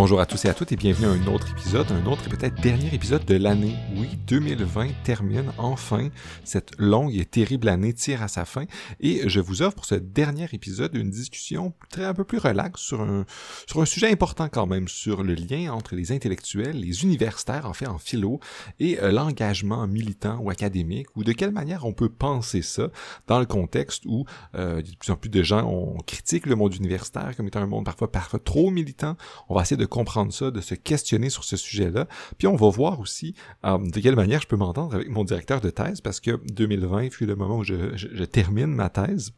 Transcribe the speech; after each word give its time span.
Bonjour 0.00 0.20
à 0.20 0.26
tous 0.26 0.44
et 0.44 0.48
à 0.48 0.54
toutes 0.54 0.70
et 0.70 0.76
bienvenue 0.76 1.08
à 1.08 1.10
un 1.10 1.26
autre 1.26 1.50
épisode, 1.50 1.90
un 1.90 2.06
autre 2.06 2.22
et 2.24 2.28
peut-être 2.28 2.54
dernier 2.60 2.94
épisode 2.94 3.24
de 3.24 3.34
l'année. 3.34 3.74
Oui, 3.96 4.06
2020 4.28 4.90
termine 5.02 5.52
enfin. 5.58 6.10
Cette 6.44 6.70
longue 6.78 7.16
et 7.16 7.24
terrible 7.24 7.68
année 7.68 7.92
tire 7.92 8.22
à 8.22 8.28
sa 8.28 8.44
fin 8.44 8.66
et 9.00 9.28
je 9.28 9.40
vous 9.40 9.60
offre 9.60 9.74
pour 9.74 9.86
ce 9.86 9.96
dernier 9.96 10.46
épisode 10.52 10.94
une 10.94 11.10
discussion 11.10 11.74
très 11.90 12.04
un 12.04 12.14
peu 12.14 12.22
plus 12.22 12.38
relaxe 12.38 12.80
sur 12.80 13.00
un, 13.00 13.26
sur 13.66 13.82
un 13.82 13.86
sujet 13.86 14.08
important 14.08 14.48
quand 14.48 14.68
même, 14.68 14.86
sur 14.86 15.24
le 15.24 15.34
lien 15.34 15.72
entre 15.72 15.96
les 15.96 16.12
intellectuels, 16.12 16.78
les 16.78 17.02
universitaires 17.02 17.66
en 17.66 17.72
fait 17.72 17.88
en 17.88 17.98
philo 17.98 18.38
et 18.78 19.00
euh, 19.00 19.10
l'engagement 19.10 19.84
militant 19.88 20.38
ou 20.38 20.48
académique 20.50 21.08
ou 21.16 21.24
de 21.24 21.32
quelle 21.32 21.50
manière 21.50 21.84
on 21.84 21.92
peut 21.92 22.08
penser 22.08 22.62
ça 22.62 22.86
dans 23.26 23.40
le 23.40 23.46
contexte 23.46 24.04
où 24.06 24.26
euh, 24.54 24.80
de 24.80 24.94
plus 24.94 25.10
en 25.10 25.16
plus 25.16 25.28
de 25.28 25.42
gens 25.42 25.68
on 25.68 25.98
critique 26.06 26.46
le 26.46 26.54
monde 26.54 26.76
universitaire 26.76 27.36
comme 27.36 27.48
étant 27.48 27.62
un 27.62 27.66
monde 27.66 27.84
parfois 27.84 28.12
parfois 28.12 28.38
trop 28.38 28.70
militant. 28.70 29.16
On 29.48 29.56
va 29.56 29.62
essayer 29.62 29.76
de 29.76 29.87
comprendre 29.88 30.32
ça, 30.32 30.50
de 30.50 30.60
se 30.60 30.74
questionner 30.74 31.30
sur 31.30 31.44
ce 31.44 31.56
sujet-là. 31.56 32.06
Puis 32.38 32.46
on 32.46 32.56
va 32.56 32.68
voir 32.68 33.00
aussi 33.00 33.34
euh, 33.64 33.78
de 33.78 34.00
quelle 34.00 34.16
manière 34.16 34.40
je 34.42 34.46
peux 34.46 34.56
m'entendre 34.56 34.94
avec 34.94 35.08
mon 35.08 35.24
directeur 35.24 35.60
de 35.60 35.70
thèse, 35.70 36.00
parce 36.00 36.20
que 36.20 36.40
2020 36.52 37.10
fut 37.10 37.26
le 37.26 37.36
moment 37.36 37.58
où 37.58 37.64
je 37.64 38.24
termine 38.24 38.74
ma 38.74 38.88
thèse. 38.88 39.32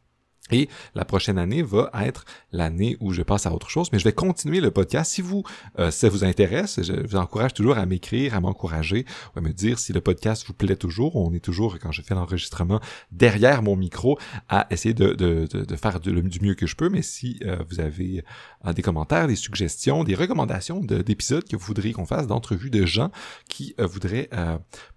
Et 0.52 0.68
la 0.94 1.04
prochaine 1.04 1.38
année 1.38 1.62
va 1.62 1.90
être 2.02 2.24
l'année 2.52 2.96
où 3.00 3.12
je 3.12 3.22
passe 3.22 3.46
à 3.46 3.52
autre 3.52 3.70
chose, 3.70 3.88
mais 3.92 3.98
je 3.98 4.04
vais 4.04 4.12
continuer 4.12 4.60
le 4.60 4.70
podcast. 4.70 5.12
Si 5.12 5.22
vous, 5.22 5.44
euh, 5.78 5.90
ça 5.90 6.08
vous 6.08 6.24
intéresse, 6.24 6.80
je 6.82 6.92
vous 6.92 7.16
encourage 7.16 7.54
toujours 7.54 7.78
à 7.78 7.86
m'écrire, 7.86 8.34
à 8.34 8.40
m'encourager, 8.40 9.04
à 9.36 9.40
me 9.40 9.52
dire 9.52 9.78
si 9.78 9.92
le 9.92 10.00
podcast 10.00 10.44
vous 10.46 10.54
plaît 10.54 10.76
toujours. 10.76 11.16
On 11.16 11.32
est 11.32 11.44
toujours, 11.44 11.78
quand 11.78 11.92
je 11.92 12.02
fais 12.02 12.14
l'enregistrement, 12.14 12.80
derrière 13.12 13.62
mon 13.62 13.76
micro, 13.76 14.18
à 14.48 14.66
essayer 14.70 14.94
de, 14.94 15.12
de, 15.12 15.46
de, 15.46 15.76
faire 15.76 16.00
du 16.00 16.40
mieux 16.40 16.54
que 16.54 16.66
je 16.66 16.74
peux. 16.74 16.88
Mais 16.88 17.02
si 17.02 17.38
euh, 17.44 17.56
vous 17.68 17.80
avez 17.80 18.24
euh, 18.66 18.72
des 18.72 18.82
commentaires, 18.82 19.28
des 19.28 19.36
suggestions, 19.36 20.04
des 20.04 20.14
recommandations 20.14 20.80
d'épisodes 20.80 21.44
que 21.44 21.56
vous 21.56 21.64
voudriez 21.64 21.92
qu'on 21.92 22.06
fasse, 22.06 22.26
d'entrevues 22.26 22.70
de 22.70 22.86
gens 22.86 23.10
qui 23.48 23.74
voudraient 23.78 24.28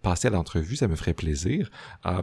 passer 0.02 0.28
à 0.28 0.32
l'entrevue, 0.32 0.76
ça 0.76 0.88
me 0.88 0.96
ferait 0.96 1.14
plaisir, 1.14 1.70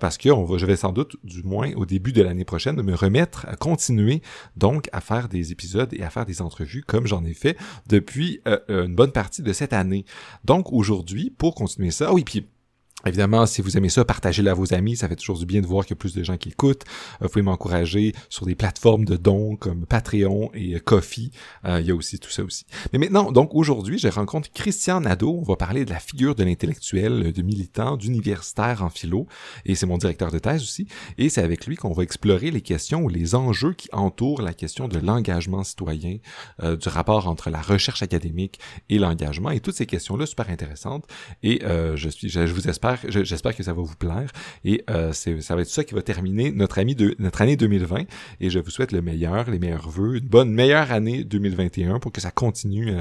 parce 0.00 0.19
que 0.19 0.28
on 0.30 0.45
va, 0.45 0.58
je 0.58 0.67
vais 0.67 0.77
sans 0.77 0.92
doute, 0.92 1.17
du 1.25 1.42
moins 1.42 1.73
au 1.75 1.86
début 1.86 2.12
de 2.12 2.23
l'année 2.23 2.45
prochaine, 2.45 2.80
me 2.83 2.95
remettre 2.95 3.09
à 3.19 3.56
continuer 3.56 4.22
donc 4.56 4.89
à 4.92 5.00
faire 5.00 5.28
des 5.28 5.53
épisodes 5.53 5.92
et 5.92 6.03
à 6.03 6.11
faire 6.11 6.27
des 6.27 6.42
entrevues 6.42 6.83
comme 6.86 7.06
j'en 7.06 7.25
ai 7.25 7.34
fait 7.34 7.56
depuis 7.89 8.41
euh, 8.47 8.86
une 8.86 8.94
bonne 8.94 9.12
partie 9.12 9.42
de 9.42 9.52
cette 9.52 9.72
année. 9.72 10.05
Donc 10.44 10.72
aujourd'hui, 10.72 11.30
pour 11.30 11.55
continuer 11.55 11.91
ça, 11.91 12.12
oui, 12.12 12.25
puis 12.25 12.47
Évidemment, 13.06 13.47
si 13.47 13.62
vous 13.62 13.77
aimez 13.77 13.89
ça, 13.89 14.05
partagez-le 14.05 14.51
à 14.51 14.55
vos 14.55 14.75
amis. 14.75 14.97
Ça 14.97 15.09
fait 15.09 15.17
toujours 15.17 15.39
du 15.39 15.47
bien 15.47 15.61
de 15.61 15.67
voir 15.67 15.84
qu'il 15.84 15.95
y 15.95 15.98
a 15.98 16.01
plus 16.01 16.15
de 16.15 16.23
gens 16.23 16.37
qui 16.37 16.51
écoutent. 16.51 16.84
Euh, 17.20 17.25
vous 17.25 17.29
pouvez 17.29 17.42
m'encourager 17.42 18.15
sur 18.29 18.47
des 18.47 18.55
plateformes 18.55 19.05
de 19.05 19.17
dons 19.17 19.57
comme 19.57 19.87
Patreon 19.87 20.51
et 20.55 20.75
euh, 20.75 20.81
Kofi. 20.81 21.31
Euh, 21.65 21.81
il 21.81 21.87
y 21.87 21.91
a 21.91 21.95
aussi 21.95 22.19
tout 22.19 22.31
ça 22.31 22.42
aussi. 22.42 22.67
Mais 22.92 22.98
maintenant, 22.98 23.33
donc 23.33 23.55
aujourd'hui, 23.55 23.98
je 23.98 24.09
rencontre 24.09 24.51
Christian 24.53 25.01
Nadeau. 25.01 25.39
On 25.41 25.45
va 25.45 25.57
parler 25.57 25.84
de 25.84 25.91
la 25.91 25.98
figure 25.98 26.34
de 26.34 26.45
l'intellectuel, 26.45 27.33
de 27.33 27.42
militant, 27.42 27.97
d'universitaire 27.97 28.83
en 28.83 28.91
philo. 28.91 29.27
Et 29.64 29.75
c'est 29.75 29.87
mon 29.87 29.98
directeur 29.98 30.31
de 30.31 30.39
thèse 30.39 30.62
aussi. 30.62 30.87
Et 31.17 31.29
c'est 31.29 31.42
avec 31.42 31.67
lui 31.67 31.77
qu'on 31.77 31.92
va 31.92 32.03
explorer 32.03 32.51
les 32.51 32.61
questions 32.61 33.03
ou 33.03 33.09
les 33.09 33.35
enjeux 33.35 33.73
qui 33.73 33.89
entourent 33.92 34.42
la 34.42 34.53
question 34.53 34.89
de 34.89 34.98
l'engagement 34.98 35.64
citoyen, 35.64 36.19
du 36.62 36.89
rapport 36.89 37.29
entre 37.29 37.51
la 37.51 37.61
recherche 37.61 38.03
académique 38.03 38.61
et 38.89 38.98
l'engagement. 38.98 39.51
Et 39.51 39.61
toutes 39.61 39.75
ces 39.75 39.87
questions-là 39.87 40.27
super 40.27 40.51
intéressantes. 40.51 41.05
Et 41.42 41.61
je 41.62 42.09
suis, 42.09 42.29
je 42.29 42.53
vous 42.53 42.69
espère 42.69 42.89
j'espère 43.08 43.56
que 43.56 43.62
ça 43.62 43.72
va 43.72 43.83
vous 43.83 43.96
plaire. 43.96 44.30
Et 44.64 44.84
euh, 44.91 45.12
ça 45.12 45.55
va 45.55 45.62
être 45.62 45.69
ça 45.69 45.84
qui 45.84 45.94
va 45.94 46.02
terminer 46.02 46.50
notre, 46.52 46.78
ami 46.78 46.94
de, 46.94 47.14
notre 47.19 47.42
année 47.42 47.56
2020. 47.56 48.05
Et 48.41 48.50
je 48.50 48.58
vous 48.58 48.70
souhaite 48.70 48.92
le 48.92 49.02
meilleur, 49.02 49.50
les 49.50 49.58
meilleurs 49.58 49.88
vœux, 49.88 50.16
une 50.16 50.28
bonne, 50.28 50.50
meilleure 50.50 50.92
année 50.92 51.24
2021 51.24 51.98
pour 51.98 52.12
que 52.12 52.20
ça 52.20 52.30
continue 52.30 52.92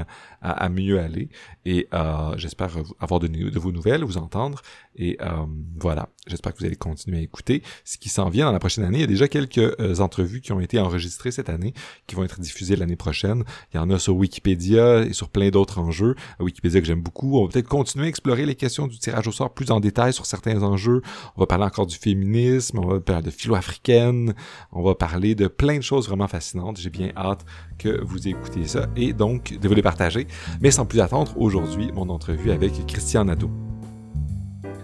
à, 0.42 0.68
mieux 0.68 0.98
aller. 0.98 1.28
Et 1.64 1.88
euh, 1.92 2.36
j'espère 2.36 2.70
avoir 3.00 3.20
de, 3.20 3.58
vos 3.58 3.72
nouvelles, 3.72 4.04
vous 4.04 4.16
entendre. 4.16 4.62
Et 4.96 5.18
euh, 5.20 5.46
voilà, 5.78 6.08
j'espère 6.26 6.52
que 6.52 6.58
vous 6.58 6.66
allez 6.66 6.76
continuer 6.76 7.18
à 7.18 7.20
écouter. 7.20 7.62
Ce 7.84 7.98
qui 7.98 8.08
s'en 8.08 8.28
vient 8.28 8.46
dans 8.46 8.52
la 8.52 8.58
prochaine 8.58 8.84
année, 8.84 8.98
il 8.98 9.02
y 9.02 9.04
a 9.04 9.08
déjà 9.08 9.28
quelques 9.28 9.58
euh, 9.58 9.96
entrevues 9.98 10.40
qui 10.40 10.52
ont 10.52 10.60
été 10.60 10.78
enregistrées 10.78 11.30
cette 11.30 11.48
année, 11.48 11.74
qui 12.06 12.14
vont 12.14 12.24
être 12.24 12.40
diffusées 12.40 12.76
l'année 12.76 12.96
prochaine. 12.96 13.44
Il 13.72 13.76
y 13.76 13.80
en 13.80 13.90
a 13.90 13.98
sur 13.98 14.16
Wikipédia 14.16 15.02
et 15.02 15.12
sur 15.12 15.28
plein 15.28 15.50
d'autres 15.50 15.78
enjeux. 15.78 16.14
Wikipédia 16.38 16.80
que 16.80 16.86
j'aime 16.86 17.02
beaucoup. 17.02 17.38
On 17.38 17.44
va 17.44 17.52
peut-être 17.52 17.68
continuer 17.68 18.06
à 18.06 18.08
explorer 18.08 18.46
les 18.46 18.54
questions 18.54 18.86
du 18.86 18.98
tirage 18.98 19.28
au 19.28 19.32
sort 19.32 19.52
plus 19.52 19.70
en 19.70 19.80
détail 19.80 20.12
sur 20.12 20.26
certains 20.26 20.62
enjeux. 20.62 21.02
On 21.36 21.40
va 21.40 21.46
parler 21.46 21.64
encore 21.64 21.86
du 21.86 21.96
féminisme, 21.96 22.78
on 22.78 22.86
va 22.86 23.00
parler 23.00 23.24
de 23.24 23.30
philo-africaine, 23.30 24.34
on 24.72 24.82
va 24.82 24.94
parler 24.94 25.34
de 25.34 25.46
plein 25.46 25.76
de 25.76 25.82
choses 25.82 26.08
vraiment 26.08 26.28
fascinantes. 26.28 26.78
J'ai 26.80 26.90
bien 26.90 27.12
hâte 27.16 27.44
que 27.80 28.02
vous 28.04 28.28
écoutiez 28.28 28.66
ça 28.66 28.86
et 28.94 29.12
donc 29.12 29.58
de 29.58 29.68
vous 29.68 29.74
les 29.74 29.82
partager. 29.82 30.26
Mais 30.60 30.70
sans 30.70 30.84
plus 30.84 31.00
attendre, 31.00 31.32
aujourd'hui, 31.36 31.90
mon 31.92 32.08
entrevue 32.10 32.50
avec 32.50 32.86
Christian 32.86 33.24
Nadeau. 33.24 33.50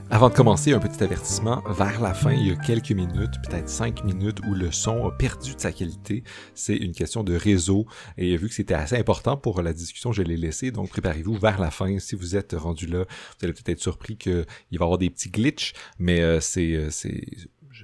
Avant 0.09 0.29
de 0.29 0.35
commencer, 0.35 0.73
un 0.73 0.79
petit 0.79 1.03
avertissement. 1.03 1.63
Vers 1.69 2.01
la 2.01 2.15
fin, 2.15 2.33
il 2.33 2.47
y 2.47 2.53
a 2.53 2.55
quelques 2.55 2.93
minutes, 2.93 3.35
peut-être 3.43 3.69
cinq 3.69 4.05
minutes, 4.05 4.39
où 4.47 4.55
le 4.55 4.71
son 4.71 5.05
a 5.05 5.11
perdu 5.11 5.57
de 5.57 5.61
sa 5.61 5.73
qualité. 5.73 6.23
C'est 6.55 6.77
une 6.77 6.93
question 6.93 7.25
de 7.25 7.35
réseau. 7.35 7.87
Et 8.17 8.37
vu 8.37 8.49
que 8.49 8.55
c'était 8.55 8.75
assez 8.75 8.97
important 8.97 9.37
pour 9.37 9.63
la 9.63 9.73
discussion, 9.73 10.13
je 10.13 10.23
l'ai 10.23 10.37
laissé. 10.37 10.71
Donc, 10.71 10.91
préparez-vous 10.91 11.35
vers 11.35 11.61
la 11.61 11.73
fin. 11.73 11.99
Si 11.99 12.15
vous 12.15 12.37
êtes 12.37 12.55
rendu 12.57 12.87
là, 12.87 13.01
vous 13.01 13.45
allez 13.45 13.53
peut-être 13.53 13.69
être 13.71 13.81
surpris 13.81 14.17
qu'il 14.17 14.33
va 14.33 14.45
y 14.71 14.77
avoir 14.77 14.97
des 14.97 15.11
petits 15.11 15.29
glitches, 15.29 15.75
mais 15.99 16.21
euh, 16.21 16.39
c'est, 16.41 16.75
euh, 16.75 16.89
c'est 16.91 17.25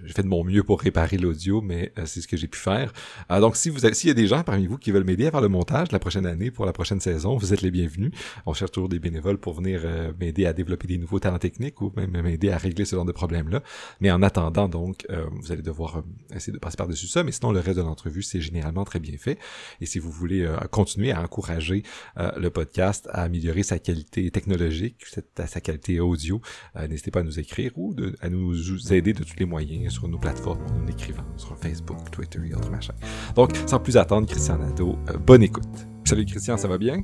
j'ai 0.04 0.12
fait 0.12 0.22
de 0.22 0.28
mon 0.28 0.44
mieux 0.44 0.62
pour 0.62 0.80
réparer 0.80 1.18
l'audio, 1.18 1.60
mais 1.60 1.92
euh, 1.98 2.06
c'est 2.06 2.20
ce 2.20 2.28
que 2.28 2.36
j'ai 2.36 2.48
pu 2.48 2.58
faire. 2.58 2.92
Euh, 3.30 3.40
donc, 3.40 3.56
si 3.56 3.70
vous 3.70 3.78
s'il 3.92 4.08
y 4.08 4.10
a 4.10 4.14
des 4.14 4.26
gens 4.26 4.42
parmi 4.42 4.66
vous 4.66 4.78
qui 4.78 4.90
veulent 4.90 5.04
m'aider 5.04 5.26
à 5.26 5.30
faire 5.30 5.40
le 5.40 5.48
montage 5.48 5.92
la 5.92 5.98
prochaine 5.98 6.26
année 6.26 6.50
pour 6.50 6.66
la 6.66 6.72
prochaine 6.72 7.00
saison, 7.00 7.36
vous 7.36 7.52
êtes 7.52 7.62
les 7.62 7.70
bienvenus. 7.70 8.12
On 8.46 8.54
cherche 8.54 8.72
toujours 8.72 8.88
des 8.88 8.98
bénévoles 8.98 9.38
pour 9.38 9.54
venir 9.54 9.82
euh, 9.84 10.12
m'aider 10.20 10.46
à 10.46 10.52
développer 10.52 10.86
des 10.86 10.98
nouveaux 10.98 11.18
talents 11.18 11.38
techniques 11.38 11.80
ou 11.80 11.92
même 11.96 12.20
m'aider 12.22 12.50
à 12.50 12.58
régler 12.58 12.84
ce 12.84 12.96
genre 12.96 13.04
de 13.04 13.12
problème-là. 13.12 13.62
Mais 14.00 14.10
en 14.10 14.22
attendant, 14.22 14.68
donc, 14.68 15.06
vous 15.32 15.52
allez 15.52 15.62
devoir 15.62 16.02
essayer 16.34 16.52
de 16.52 16.58
passer 16.58 16.76
par-dessus 16.76 17.06
ça. 17.06 17.22
Mais 17.24 17.32
sinon, 17.32 17.52
le 17.52 17.60
reste 17.60 17.78
de 17.78 17.82
l'entrevue, 17.82 18.22
c'est 18.22 18.40
généralement 18.40 18.84
très 18.84 18.98
bien 18.98 19.16
fait. 19.18 19.38
Et 19.80 19.86
si 19.86 19.98
vous 19.98 20.10
voulez 20.10 20.48
continuer 20.70 21.12
à 21.12 21.22
encourager 21.22 21.82
le 22.16 22.48
podcast 22.48 23.08
à 23.12 23.22
améliorer 23.22 23.62
sa 23.62 23.78
qualité 23.78 24.30
technologique, 24.30 25.04
sa 25.46 25.60
qualité 25.60 26.00
audio, 26.00 26.40
n'hésitez 26.88 27.10
pas 27.10 27.20
à 27.20 27.24
nous 27.24 27.38
écrire 27.38 27.72
ou 27.76 27.94
à 28.20 28.28
nous 28.28 28.92
aider 28.92 29.12
de 29.12 29.24
tous 29.24 29.36
les 29.38 29.46
moyens 29.46 29.91
sur 29.92 30.08
nos 30.08 30.18
plateformes 30.18 30.62
en 30.74 30.86
écrivant 30.88 31.22
sur 31.36 31.56
Facebook, 31.58 32.10
Twitter 32.10 32.40
et 32.50 32.54
autres 32.54 32.70
machins. 32.70 32.94
Donc, 33.36 33.50
sans 33.66 33.78
plus 33.78 33.96
attendre, 33.96 34.26
Christian 34.26 34.58
Nadeau, 34.58 34.96
euh, 35.10 35.18
bonne 35.18 35.42
écoute. 35.42 35.86
Salut 36.04 36.24
Christian, 36.24 36.56
ça 36.56 36.66
va 36.66 36.78
bien? 36.78 37.00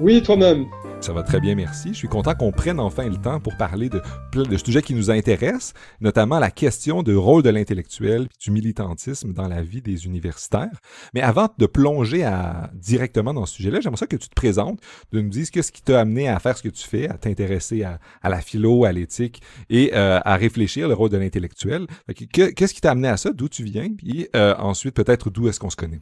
Oui, 0.00 0.22
toi-même. 0.22 0.66
Ça 1.00 1.12
va 1.12 1.22
très 1.22 1.38
bien, 1.38 1.54
merci. 1.54 1.90
Je 1.90 1.98
suis 1.98 2.08
content 2.08 2.34
qu'on 2.34 2.50
prenne 2.50 2.80
enfin 2.80 3.08
le 3.08 3.16
temps 3.16 3.38
pour 3.38 3.56
parler 3.56 3.90
de, 3.90 4.00
de 4.32 4.56
sujets 4.56 4.82
qui 4.82 4.94
nous 4.94 5.10
intéressent, 5.10 5.74
notamment 6.00 6.38
la 6.38 6.50
question 6.50 7.02
du 7.02 7.14
rôle 7.14 7.42
de 7.42 7.50
l'intellectuel 7.50 8.26
du 8.40 8.50
militantisme 8.50 9.32
dans 9.32 9.46
la 9.46 9.62
vie 9.62 9.82
des 9.82 10.06
universitaires. 10.06 10.80
Mais 11.12 11.20
avant 11.20 11.48
de 11.58 11.66
plonger 11.66 12.28
directement 12.72 13.34
dans 13.34 13.46
ce 13.46 13.54
sujet-là, 13.54 13.80
j'aimerais 13.80 13.98
ça 13.98 14.06
que 14.06 14.16
tu 14.16 14.28
te 14.28 14.34
présentes, 14.34 14.80
de 15.12 15.20
nous 15.20 15.28
dire 15.28 15.46
ce 15.46 15.70
qui 15.70 15.82
t'a 15.82 16.00
amené 16.00 16.28
à 16.28 16.38
faire 16.38 16.56
ce 16.56 16.62
que 16.62 16.70
tu 16.70 16.88
fais, 16.88 17.08
à 17.08 17.18
t'intéresser 17.18 17.84
à, 17.84 17.98
la 18.22 18.40
philo, 18.40 18.84
à 18.84 18.92
l'éthique 18.92 19.42
et 19.68 19.92
euh, 19.94 20.20
à 20.24 20.36
réfléchir 20.36 20.88
le 20.88 20.94
rôle 20.94 21.10
de 21.10 21.18
l'intellectuel. 21.18 21.86
Qu'est-ce 22.32 22.74
qui 22.74 22.80
t'a 22.80 22.92
amené 22.92 23.08
à 23.08 23.16
ça, 23.16 23.32
d'où 23.32 23.48
tu 23.48 23.62
viens, 23.62 23.88
puis 23.94 24.26
euh, 24.34 24.54
ensuite 24.58 24.94
peut-être 24.94 25.30
d'où 25.30 25.48
est-ce 25.48 25.60
qu'on 25.60 25.70
se 25.70 25.76
connaît? 25.76 26.00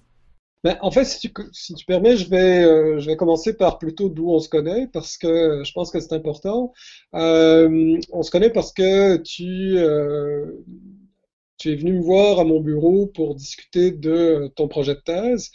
Ben, 0.65 0.79
en 0.81 0.93
fait, 0.93 1.05
si 1.05 1.19
tu, 1.19 1.33
si 1.53 1.75
tu 1.75 1.85
permets, 1.85 2.17
je 2.17 2.29
vais, 2.31 2.65
euh, 2.65 3.01
je 3.01 3.07
vais 3.07 3.17
commencer 3.17 3.57
par 3.57 3.79
plutôt 3.79 4.09
d'où 4.09 4.31
on 4.31 4.39
se 4.39 4.49
connaît, 4.49 4.87
parce 4.93 5.17
que 5.19 5.63
je 5.65 5.73
pense 5.73 5.91
que 5.91 5.99
c'est 5.99 6.13
important. 6.13 6.73
Euh, 7.15 7.99
on 8.13 8.23
se 8.23 8.31
connaît 8.31 8.51
parce 8.51 8.73
que 8.73 9.17
tu, 9.17 9.77
euh, 9.77 10.47
tu 11.59 11.73
es 11.73 11.75
venu 11.75 11.95
me 11.95 12.01
voir 12.01 12.39
à 12.39 12.45
mon 12.45 12.61
bureau 12.61 13.07
pour 13.07 13.35
discuter 13.35 13.91
de 13.91 14.53
ton 14.55 14.69
projet 14.69 14.95
de 14.95 15.01
thèse, 15.01 15.51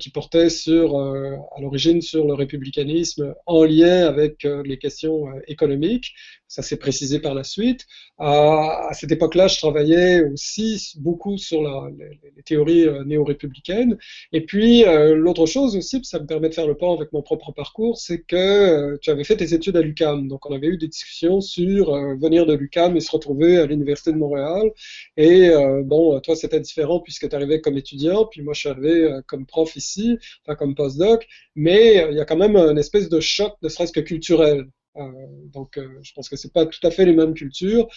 qui 0.00 0.10
portait 0.10 0.50
sur, 0.50 0.98
à 0.98 1.60
l'origine 1.60 2.00
sur 2.00 2.26
le 2.26 2.34
républicanisme 2.34 3.34
en 3.46 3.64
lien 3.64 4.06
avec 4.06 4.44
les 4.44 4.78
questions 4.78 5.26
économiques 5.48 6.14
ça 6.48 6.62
s'est 6.62 6.78
précisé 6.78 7.20
par 7.20 7.34
la 7.34 7.44
suite. 7.44 7.86
À, 8.18 8.88
cette 8.92 9.12
époque-là, 9.12 9.48
je 9.48 9.58
travaillais 9.58 10.22
aussi 10.24 10.94
beaucoup 10.98 11.36
sur 11.38 11.62
les, 11.62 12.42
théories 12.44 12.86
euh, 12.86 13.04
néo-républicaines. 13.04 13.98
Et 14.32 14.40
puis, 14.44 14.84
euh, 14.84 15.14
l'autre 15.14 15.46
chose 15.46 15.76
aussi, 15.76 16.00
ça 16.04 16.18
me 16.18 16.26
permet 16.26 16.48
de 16.48 16.54
faire 16.54 16.66
le 16.66 16.76
pont 16.76 16.94
avec 16.94 17.12
mon 17.12 17.22
propre 17.22 17.52
parcours, 17.52 17.98
c'est 17.98 18.22
que 18.22 18.36
euh, 18.36 18.98
tu 19.02 19.10
avais 19.10 19.24
fait 19.24 19.36
tes 19.36 19.52
études 19.54 19.76
à 19.76 19.82
l'UCAM. 19.82 20.26
Donc, 20.26 20.46
on 20.46 20.54
avait 20.54 20.68
eu 20.68 20.78
des 20.78 20.88
discussions 20.88 21.40
sur 21.40 21.92
venir 22.16 22.46
de 22.46 22.54
l'UCAM 22.54 22.96
et 22.96 23.00
se 23.00 23.10
retrouver 23.10 23.58
à 23.58 23.66
l'Université 23.66 24.12
de 24.12 24.16
Montréal. 24.18 24.72
Et 25.16 25.50
bon, 25.84 26.18
toi, 26.20 26.34
c'était 26.36 26.60
différent 26.60 27.00
puisque 27.00 27.28
tu 27.28 27.36
arrivais 27.36 27.60
comme 27.60 27.76
étudiant, 27.76 28.26
puis 28.26 28.42
moi, 28.42 28.54
je 28.54 28.60
suis 28.60 28.68
arrivé 28.68 29.10
comme 29.26 29.46
prof 29.46 29.76
ici, 29.76 30.18
enfin 30.44 30.56
comme 30.56 30.74
postdoc. 30.74 31.26
Mais 31.54 32.06
il 32.10 32.16
y 32.16 32.20
a 32.20 32.24
quand 32.24 32.36
même 32.36 32.56
une 32.56 32.78
espèce 32.78 33.08
de 33.08 33.20
choc, 33.20 33.54
ne 33.62 33.68
serait-ce 33.68 33.92
que 33.92 34.00
culturel. 34.00 34.66
Donc, 34.96 35.78
je 36.02 36.12
pense 36.12 36.28
que 36.28 36.36
c'est 36.36 36.52
pas 36.52 36.66
tout 36.66 36.84
à 36.84 36.90
fait 36.90 37.04
les 37.04 37.12
mêmes 37.12 37.34
cultures. 37.34 37.88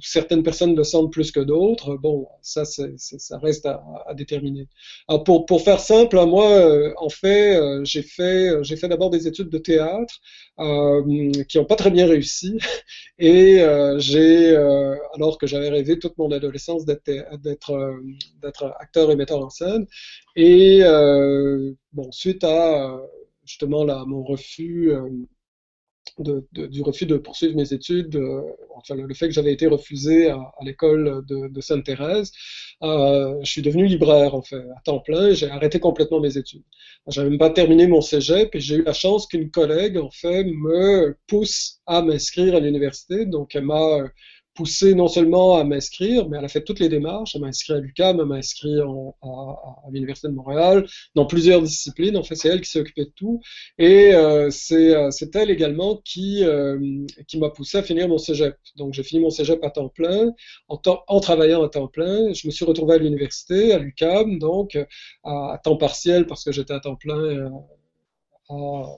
certaines 0.00 0.42
personnes 0.42 0.76
le 0.76 0.84
sentent 0.84 1.12
plus 1.12 1.32
que 1.32 1.40
d'autres. 1.40 1.96
Bon, 1.96 2.28
ça, 2.42 2.64
ça 2.64 3.38
reste 3.38 3.66
à, 3.66 3.82
déterminer. 4.14 4.68
Pour, 5.24 5.46
pour 5.46 5.62
faire 5.62 5.80
simple, 5.80 6.18
hein, 6.18 6.26
moi, 6.26 6.94
en 6.98 7.08
fait, 7.08 7.60
j'ai 7.84 8.02
fait, 8.02 8.62
j'ai 8.62 8.76
fait 8.76 8.88
d'abord 8.88 9.10
des 9.10 9.26
études 9.26 9.48
de 9.48 9.58
théâtre 9.58 10.20
qui 11.48 11.58
n'ont 11.58 11.64
pas 11.64 11.76
très 11.76 11.90
bien 11.90 12.06
réussi, 12.06 12.56
et 13.18 13.64
j'ai, 13.98 14.54
alors 15.14 15.38
que 15.38 15.46
j'avais 15.46 15.70
rêvé 15.70 15.98
toute 15.98 16.16
mon 16.18 16.30
adolescence 16.30 16.84
d'être, 16.84 17.92
acteur 18.80 19.10
et 19.10 19.16
metteur 19.16 19.38
en 19.38 19.50
scène, 19.50 19.86
et 20.36 20.80
euh, 20.82 21.72
bon, 21.92 22.10
suite 22.12 22.44
à 22.44 23.00
justement 23.44 23.84
mon 24.06 24.22
refus 24.22 24.92
euh, 26.20 26.42
du 26.68 26.82
refus 26.82 27.06
de 27.06 27.16
poursuivre 27.16 27.56
mes 27.56 27.72
études, 27.72 28.16
euh, 28.16 28.42
enfin 28.76 28.94
le, 28.94 29.12
fait 29.14 29.28
que 29.28 29.34
j'avais 29.34 29.52
été 29.52 29.66
refusé 29.66 30.30
à, 30.30 30.40
l'école 30.62 31.24
de, 31.26 31.48
de 31.48 31.60
Sainte-Thérèse, 31.60 32.32
euh, 32.82 33.38
je 33.42 33.50
suis 33.50 33.62
devenu 33.62 33.86
libraire 33.86 34.34
en 34.34 34.42
fait 34.42 34.56
à 34.76 34.80
temps 34.84 35.00
plein. 35.00 35.32
J'ai 35.32 35.50
arrêté 35.50 35.80
complètement 35.80 36.20
mes 36.20 36.36
études. 36.36 36.62
J'avais 37.08 37.30
même 37.30 37.38
pas 37.38 37.50
terminé 37.50 37.86
mon 37.86 38.00
cégep 38.00 38.54
et 38.54 38.60
j'ai 38.60 38.76
eu 38.76 38.82
la 38.82 38.92
chance 38.92 39.26
qu'une 39.26 39.50
collègue 39.50 39.96
en 39.98 40.10
fait 40.10 40.44
me 40.44 41.16
pousse 41.26 41.80
à 41.86 42.02
m'inscrire 42.02 42.54
à 42.54 42.60
l'université. 42.60 43.24
Donc 43.26 43.54
elle 43.54 43.64
m'a 43.64 44.10
poussé 44.54 44.94
non 44.94 45.08
seulement 45.08 45.56
à 45.56 45.64
m'inscrire, 45.64 46.28
mais 46.28 46.38
elle 46.38 46.44
a 46.44 46.48
fait 46.48 46.62
toutes 46.62 46.80
les 46.80 46.88
démarches. 46.88 47.34
Elle 47.34 47.40
m'a 47.40 47.48
inscrit 47.48 47.72
à 47.74 47.78
l'UQAM, 47.78 48.20
elle 48.20 48.26
m'a 48.26 48.36
inscrit 48.36 48.78
à, 48.80 48.84
à 48.84 49.90
l'Université 49.90 50.28
de 50.28 50.34
Montréal, 50.34 50.86
dans 51.14 51.26
plusieurs 51.26 51.62
disciplines. 51.62 52.16
En 52.16 52.22
fait, 52.22 52.34
c'est 52.34 52.48
elle 52.48 52.60
qui 52.60 52.70
s'est 52.70 52.80
occupée 52.80 53.04
de 53.04 53.12
tout. 53.16 53.40
Et 53.78 54.14
euh, 54.14 54.50
euh 54.72 55.10
c'est 55.10 55.36
elle 55.36 55.50
également 55.50 56.00
qui, 56.04 56.44
euh, 56.44 56.78
qui 57.26 57.38
m'a 57.38 57.50
poussé 57.50 57.78
à 57.78 57.82
finir 57.82 58.08
mon 58.08 58.18
cégep. 58.18 58.56
Donc, 58.76 58.92
j'ai 58.94 59.02
fini 59.02 59.22
mon 59.22 59.30
cégep 59.30 59.62
à 59.64 59.70
temps 59.70 59.88
plein, 59.88 60.32
en, 60.68 61.20
travaillant 61.20 61.62
à 61.62 61.68
temps 61.68 61.88
plein. 61.88 62.32
Je 62.32 62.46
me 62.46 62.52
suis 62.52 62.64
retrouvé 62.64 62.94
à 62.94 62.98
l'université, 62.98 63.72
à 63.72 63.78
l'UQAM, 63.78 64.38
donc 64.38 64.78
à, 65.24 65.60
temps 65.62 65.76
partiel 65.76 66.26
parce 66.26 66.44
que 66.44 66.52
j'étais 66.52 66.74
à 66.74 66.80
temps 66.80 66.96
plein. 66.96 67.18
Euh, 67.18 67.48
à, 68.50 68.96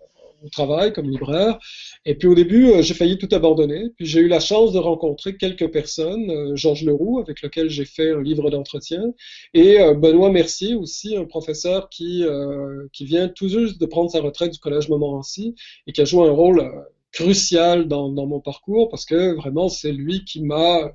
travail 0.51 0.93
comme 0.93 1.11
libraire. 1.11 1.59
Et 2.05 2.15
puis 2.15 2.29
au 2.29 2.35
début, 2.35 2.71
euh, 2.71 2.83
j'ai 2.83 2.95
failli 2.95 3.19
tout 3.19 3.29
abandonner. 3.33 3.91
Puis 3.97 4.07
j'ai 4.07 4.21
eu 4.21 4.29
la 4.29 4.41
chance 4.41 4.73
de 4.73 4.79
rencontrer 4.79 5.37
quelques 5.37 5.69
personnes, 5.69 6.31
euh, 6.31 6.57
Georges 6.57 6.85
Leroux, 6.85 7.21
avec 7.21 7.43
lequel 7.43 7.71
j'ai 7.71 7.85
fait 7.85 8.11
un 8.11 8.23
livre 8.23 8.51
d'entretien, 8.51 9.03
et 9.55 9.81
euh, 9.81 9.95
Benoît 9.95 10.31
Mercier 10.31 10.75
aussi, 10.75 11.17
un 11.17 11.25
professeur 11.25 11.89
qui, 11.89 12.25
qui 12.93 13.05
vient 13.05 13.29
tout 13.29 13.49
juste 13.49 13.81
de 13.81 13.87
prendre 13.87 14.11
sa 14.11 14.21
retraite 14.21 14.53
du 14.53 14.59
Collège 14.59 14.89
Montmorency 14.89 15.55
et 15.87 15.93
qui 15.93 16.01
a 16.01 16.05
joué 16.05 16.27
un 16.27 16.33
rôle 16.33 16.71
crucial 17.13 17.87
dans 17.89 18.11
mon 18.11 18.41
parcours 18.41 18.89
parce 18.89 19.05
que 19.05 19.35
vraiment 19.35 19.69
c'est 19.69 19.93
lui 19.93 20.25
qui 20.25 20.43
m'a 20.43 20.93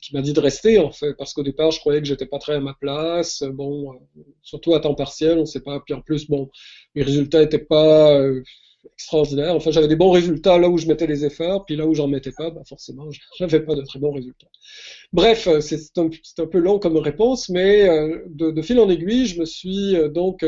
qui 0.00 0.14
m'a 0.14 0.22
dit 0.22 0.32
de 0.32 0.40
rester 0.40 0.78
en 0.78 0.90
fait 0.90 1.14
parce 1.14 1.32
qu'au 1.32 1.42
départ 1.42 1.70
je 1.70 1.78
croyais 1.78 2.00
que 2.00 2.06
j'étais 2.06 2.26
pas 2.26 2.38
très 2.38 2.54
à 2.54 2.60
ma 2.60 2.74
place. 2.74 3.42
Bon 3.42 3.92
surtout 4.42 4.74
à 4.74 4.80
temps 4.80 4.94
partiel 4.94 5.38
on 5.38 5.46
sait 5.46 5.60
pas. 5.60 5.80
Puis 5.80 5.94
en 5.94 6.00
plus 6.00 6.28
bon 6.28 6.50
mes 6.94 7.02
résultats 7.02 7.42
étaient 7.42 7.58
pas 7.58 8.12
euh, 8.12 8.42
extraordinaires. 8.94 9.54
Enfin 9.54 9.70
j'avais 9.70 9.88
des 9.88 9.96
bons 9.96 10.10
résultats 10.10 10.58
là 10.58 10.68
où 10.68 10.78
je 10.78 10.86
mettais 10.88 11.06
les 11.06 11.24
efforts. 11.24 11.64
Puis 11.64 11.76
là 11.76 11.86
où 11.86 11.94
j'en 11.94 12.08
mettais 12.08 12.32
pas 12.32 12.50
bah 12.50 12.62
forcément 12.68 13.08
j'avais 13.38 13.60
pas 13.60 13.76
de 13.76 13.82
très 13.82 14.00
bons 14.00 14.12
résultats. 14.12 14.48
Bref 15.12 15.46
euh, 15.46 15.60
c'est 15.60 15.96
un, 15.98 16.46
peu 16.46 16.58
long 16.58 16.80
comme 16.80 16.96
réponse 16.96 17.48
mais 17.48 17.88
euh, 17.88 18.24
de, 18.26 18.50
de, 18.50 18.62
fil 18.62 18.80
en 18.80 18.90
aiguille 18.90 19.26
je 19.26 19.38
me 19.38 19.44
suis 19.44 19.94
donc 20.12 20.44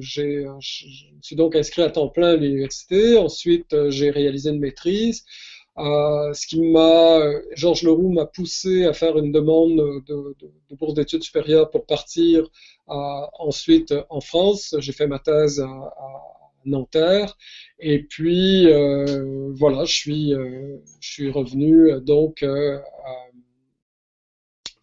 j'ai 0.00 0.46
je 0.60 0.86
suis 1.22 1.36
donc 1.36 1.56
inscrit 1.56 1.82
à 1.82 1.90
temps 1.90 2.08
plein 2.08 2.32
à 2.32 2.36
l'université. 2.36 3.16
Ensuite 3.16 3.74
j'ai 3.88 4.10
réalisé 4.10 4.50
une 4.50 4.60
maîtrise 4.60 5.24
euh, 5.78 6.34
ce 6.34 6.46
qui 6.46 6.60
m'a, 6.60 7.20
Georges 7.54 7.82
Leroux 7.82 8.12
m'a 8.12 8.26
poussé 8.26 8.84
à 8.84 8.92
faire 8.92 9.16
une 9.16 9.32
demande 9.32 9.76
de, 10.06 10.36
bourse 10.76 10.94
d'études 10.94 11.22
supérieures 11.22 11.70
pour 11.70 11.86
partir 11.86 12.44
euh, 12.88 13.26
ensuite 13.38 13.94
en 14.10 14.20
France. 14.20 14.74
J'ai 14.78 14.92
fait 14.92 15.06
ma 15.06 15.18
thèse 15.18 15.60
à, 15.60 15.94
Nanterre 16.64 17.36
et 17.80 18.04
puis 18.04 18.68
euh, 18.68 19.50
voilà, 19.52 19.84
je 19.84 19.92
suis, 19.92 20.32
euh, 20.32 20.78
revenu 21.32 22.00
donc 22.02 22.44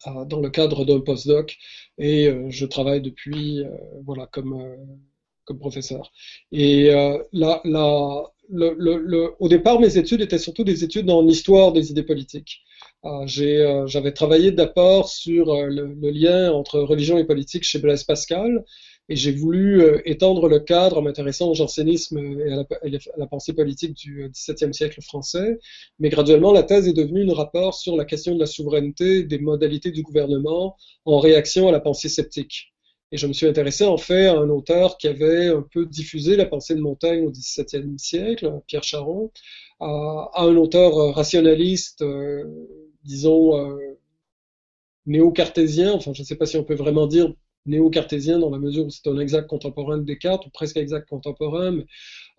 dans 0.04 0.40
le 0.40 0.50
cadre 0.50 0.84
d'un 0.84 1.00
postdoc 1.00 1.56
et 1.96 2.30
je 2.50 2.66
travaille 2.66 3.00
depuis 3.00 3.64
voilà 4.04 4.26
comme 4.26 4.76
professeur. 5.58 6.12
Et 6.52 6.90
là, 7.32 7.62
au 8.52 9.48
départ, 9.48 9.80
mes 9.80 9.96
études 9.96 10.20
étaient 10.20 10.38
surtout 10.38 10.64
des 10.64 10.84
études 10.84 11.10
en 11.10 11.26
histoire 11.26 11.72
des 11.72 11.90
idées 11.90 12.02
politiques. 12.02 12.62
Euh, 13.04 13.26
euh, 13.38 13.86
j'avais 13.86 14.12
travaillé 14.12 14.52
d'abord 14.52 15.08
sur 15.08 15.50
euh, 15.50 15.66
le, 15.68 16.10
lien 16.10 16.52
entre 16.52 16.80
religion 16.80 17.18
et 17.18 17.24
politique 17.24 17.64
chez 17.64 17.78
Blaise 17.78 18.04
Pascal, 18.04 18.64
et 19.08 19.16
j'ai 19.16 19.32
voulu 19.32 19.82
étendre 20.04 20.48
le 20.48 20.60
cadre 20.60 20.98
en 20.98 21.02
m'intéressant 21.02 21.50
au 21.50 21.54
jansénisme 21.54 22.18
et 22.18 22.52
à 22.52 22.64
la, 23.16 23.26
pensée 23.26 23.52
politique 23.52 23.94
du 23.94 24.30
XVIIe 24.30 24.72
siècle 24.72 25.02
français. 25.02 25.58
Mais 25.98 26.10
graduellement, 26.10 26.52
la 26.52 26.62
thèse 26.62 26.86
est 26.86 26.92
devenue 26.92 27.28
un 27.28 27.34
rapport 27.34 27.74
sur 27.74 27.96
la 27.96 28.04
question 28.04 28.36
de 28.36 28.40
la 28.40 28.46
souveraineté, 28.46 29.24
des 29.24 29.40
modalités 29.40 29.90
du 29.90 30.02
gouvernement 30.02 30.76
en 31.06 31.18
réaction 31.18 31.66
à 31.68 31.72
la 31.72 31.80
pensée 31.80 32.08
sceptique. 32.08 32.69
Et 33.12 33.16
je 33.16 33.26
me 33.26 33.32
suis 33.32 33.46
intéressé 33.46 33.84
en 33.84 33.96
fait 33.96 34.26
à 34.26 34.36
un 34.38 34.48
auteur 34.50 34.96
qui 34.96 35.08
avait 35.08 35.48
un 35.48 35.62
peu 35.62 35.84
diffusé 35.86 36.36
la 36.36 36.46
pensée 36.46 36.74
de 36.76 36.80
Montaigne 36.80 37.26
au 37.26 37.30
XVIIe 37.30 37.98
siècle, 37.98 38.60
Pierre 38.66 38.84
Charon, 38.84 39.32
à, 39.80 40.30
un 40.36 40.56
auteur 40.56 40.96
euh, 40.98 41.10
rationaliste, 41.10 42.02
euh, 42.02 42.44
disons, 43.04 43.56
euh, 43.58 43.98
néo-cartésien, 45.06 45.92
enfin 45.94 46.12
je 46.14 46.22
ne 46.22 46.26
sais 46.26 46.36
pas 46.36 46.46
si 46.46 46.56
on 46.56 46.64
peut 46.64 46.74
vraiment 46.74 47.06
dire 47.06 47.32
néo-cartésien 47.66 48.38
dans 48.38 48.50
la 48.50 48.58
mesure 48.58 48.86
où 48.86 48.90
c'est 48.90 49.08
un 49.08 49.18
exact 49.18 49.48
contemporain 49.48 49.98
de 49.98 50.04
Descartes, 50.04 50.46
ou 50.46 50.50
presque 50.50 50.76
exact 50.76 51.08
contemporain, 51.08 51.72
mais 51.72 51.86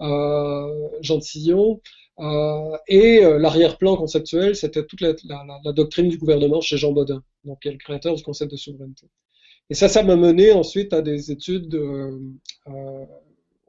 euh, 0.02 0.90
Jean 1.02 1.18
de 1.18 1.24
Sillon. 1.24 1.82
Euh, 2.20 2.78
et 2.88 3.22
l'arrière-plan 3.22 3.96
conceptuel, 3.96 4.56
c'était 4.56 4.86
toute 4.86 5.02
la, 5.02 5.14
la, 5.26 5.60
la, 5.64 5.72
doctrine 5.74 6.10
du 6.10 6.18
gouvernement 6.18 6.62
chez 6.62 6.78
Jean 6.78 6.92
Baudin, 6.92 7.24
donc 7.46 7.62
qui 7.62 7.70
est 7.70 7.72
le 7.72 7.78
créateur 7.78 8.16
du 8.16 8.24
concept 8.24 8.52
de 8.52 8.58
souveraineté. 8.58 9.08
Et 9.72 9.74
ça, 9.74 9.88
ça 9.88 10.04
m'a 10.04 10.18
mené 10.18 10.52
ensuite 10.52 10.92
à 10.92 11.02
des 11.02 11.32
études 11.32 11.74
euh, 11.76 12.20
euh, 12.68 13.06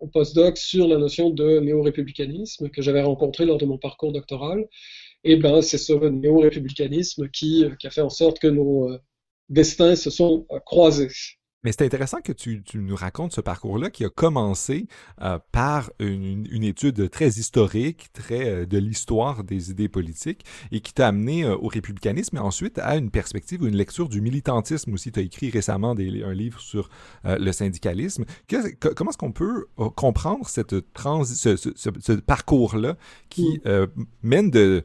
au 0.00 0.08
postdoc 0.08 0.58
sur 0.58 0.88
la 0.88 0.98
notion 0.98 1.30
de 1.30 1.60
néo-républicanisme 1.60 2.70
que 2.70 2.82
j'avais 2.82 3.02
rencontré 3.02 3.44
lors 3.46 3.56
de 3.56 3.66
mon 3.66 3.78
parcours 3.78 4.10
doctoral. 4.10 4.66
Et 5.22 5.36
ben, 5.36 5.62
c'est 5.62 5.78
ce 5.78 5.92
néo-républicanisme 5.92 7.28
qui, 7.28 7.66
qui, 7.78 7.86
a 7.86 7.90
fait 7.90 8.00
en 8.00 8.10
sorte 8.10 8.40
que 8.40 8.48
nos 8.48 8.90
euh, 8.90 8.98
destins 9.48 9.94
se 9.94 10.10
sont 10.10 10.44
croisés. 10.66 11.12
Mais 11.64 11.70
c'est 11.70 11.84
intéressant 11.84 12.20
que 12.20 12.32
tu, 12.32 12.62
tu, 12.62 12.78
nous 12.78 12.96
racontes 12.96 13.32
ce 13.32 13.40
parcours-là 13.40 13.90
qui 13.90 14.04
a 14.04 14.08
commencé 14.08 14.88
euh, 15.20 15.38
par 15.52 15.92
une, 16.00 16.46
une, 16.50 16.64
étude 16.64 17.08
très 17.08 17.28
historique, 17.28 18.12
très 18.12 18.50
euh, 18.50 18.66
de 18.66 18.78
l'histoire 18.78 19.44
des 19.44 19.70
idées 19.70 19.88
politiques, 19.88 20.44
et 20.72 20.80
qui 20.80 20.92
t'a 20.92 21.06
amené 21.08 21.44
euh, 21.44 21.56
au 21.56 21.68
républicanisme, 21.68 22.36
et 22.36 22.40
ensuite 22.40 22.80
à 22.80 22.96
une 22.96 23.10
perspective 23.10 23.62
ou 23.62 23.68
une 23.68 23.76
lecture 23.76 24.08
du 24.08 24.20
militantisme 24.20 24.92
aussi. 24.92 25.12
Tu 25.12 25.20
as 25.20 25.22
écrit 25.22 25.50
récemment 25.50 25.94
des, 25.94 26.24
un 26.24 26.34
livre 26.34 26.60
sur 26.60 26.90
le 27.24 27.52
syndicalisme. 27.52 28.24
Que, 28.48 28.74
comment 28.94 29.10
est-ce 29.10 29.18
qu'on 29.18 29.32
peut 29.32 29.66
comprendre 29.94 30.48
cette 30.48 30.74
ce, 31.24 31.56
ce, 31.56 31.70
ce, 31.76 32.12
parcours-là 32.12 32.96
qui 33.28 33.60
mm. 33.64 33.86
mène 34.22 34.50
de 34.50 34.84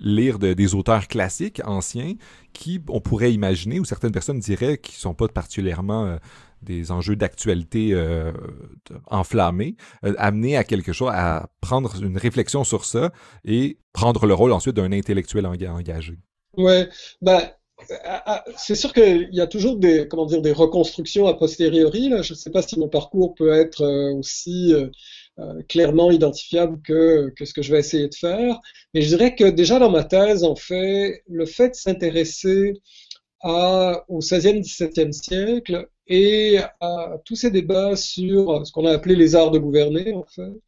lire 0.00 0.38
de, 0.38 0.52
des 0.52 0.74
auteurs 0.74 1.08
classiques 1.08 1.60
anciens 1.64 2.14
qui, 2.52 2.80
on 2.88 3.00
pourrait 3.00 3.32
imaginer, 3.32 3.80
ou 3.80 3.84
certaines 3.84 4.12
personnes 4.12 4.40
diraient, 4.40 4.78
qui 4.78 4.96
sont 4.96 5.14
pas 5.14 5.28
particulièrement 5.28 6.06
euh, 6.06 6.16
des 6.62 6.90
enjeux 6.90 7.16
d'actualité 7.16 7.90
euh, 7.92 8.32
enflammés, 9.06 9.76
euh, 10.04 10.14
amener 10.18 10.56
à 10.56 10.64
quelque 10.64 10.92
chose, 10.92 11.10
à 11.12 11.48
prendre 11.60 12.02
une 12.02 12.18
réflexion 12.18 12.64
sur 12.64 12.84
ça 12.84 13.12
et 13.44 13.78
prendre 13.92 14.26
le 14.26 14.34
rôle 14.34 14.52
ensuite 14.52 14.74
d'un 14.74 14.92
intellectuel 14.92 15.46
engagé. 15.46 16.18
Ouais, 16.56 16.88
ben, 17.22 17.40
c'est 18.56 18.74
sûr 18.74 18.92
qu'il 18.92 19.28
y 19.32 19.40
a 19.40 19.46
toujours 19.46 19.76
des, 19.76 20.08
comment 20.08 20.26
dire, 20.26 20.42
des 20.42 20.52
reconstructions 20.52 21.26
a 21.26 21.34
posteriori. 21.34 22.08
Là. 22.08 22.22
Je 22.22 22.32
ne 22.32 22.36
sais 22.36 22.50
pas 22.50 22.62
si 22.62 22.78
mon 22.78 22.88
parcours 22.88 23.34
peut 23.34 23.52
être 23.52 23.84
aussi 24.14 24.74
euh, 24.74 24.88
clairement 25.68 26.10
identifiable 26.10 26.80
que, 26.82 27.32
ce 27.42 27.52
que 27.52 27.62
je 27.62 27.72
vais 27.72 27.78
essayer 27.78 28.08
de 28.08 28.14
faire. 28.14 28.60
Mais 28.94 29.02
je 29.02 29.08
dirais 29.08 29.34
que 29.34 29.44
déjà 29.44 29.78
dans 29.78 29.90
ma 29.90 30.04
thèse, 30.04 30.44
en 30.44 30.56
fait, 30.56 31.22
le 31.28 31.46
fait 31.46 31.70
de 31.70 31.74
s'intéresser 31.74 32.74
au 33.44 34.20
16e, 34.20 34.62
17e 34.62 35.12
siècle 35.12 35.88
et 36.06 36.58
à 36.80 37.18
tous 37.24 37.36
ces 37.36 37.50
débats 37.50 37.96
sur 37.96 38.66
ce 38.66 38.72
qu'on 38.72 38.86
a 38.86 38.92
appelé 38.92 39.14
les 39.14 39.36
arts 39.36 39.50
de 39.50 39.58
gouverner, 39.58 40.12
en 40.12 40.24
fait, 40.24 40.60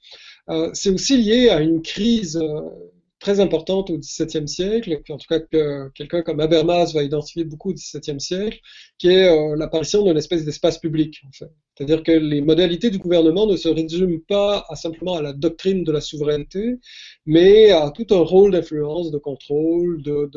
euh, 0.50 0.70
c'est 0.74 0.90
aussi 0.90 1.16
lié 1.16 1.48
à 1.48 1.60
une 1.60 1.82
crise 1.82 2.36
euh, 2.36 2.60
très 3.18 3.40
importante 3.40 3.90
au 3.90 3.98
XVIIe 3.98 4.48
siècle, 4.48 5.00
en 5.08 5.16
tout 5.16 5.26
cas 5.28 5.40
que 5.40 5.88
quelqu'un 5.90 6.22
comme 6.22 6.40
Habermas 6.40 6.92
va 6.92 7.02
identifier 7.02 7.44
beaucoup 7.44 7.70
au 7.70 7.74
XVIIe 7.74 8.20
siècle, 8.20 8.60
qui 8.98 9.08
est 9.08 9.56
l'apparition 9.56 10.02
d'une 10.04 10.16
espèce 10.16 10.44
d'espace 10.44 10.78
public, 10.78 11.20
en 11.28 11.32
fait. 11.32 11.50
C'est-à-dire 11.80 12.02
que 12.02 12.12
les 12.12 12.42
modalités 12.42 12.90
du 12.90 12.98
gouvernement 12.98 13.46
ne 13.46 13.56
se 13.56 13.66
résument 13.70 14.20
pas 14.28 14.66
simplement 14.74 15.14
à 15.14 15.22
la 15.22 15.32
doctrine 15.32 15.82
de 15.82 15.90
la 15.90 16.02
souveraineté, 16.02 16.76
mais 17.24 17.70
à 17.70 17.90
tout 17.90 18.06
un 18.10 18.18
rôle 18.18 18.52
d'influence, 18.52 19.10
de 19.10 19.16
contrôle, 19.16 20.02
de, 20.02 20.30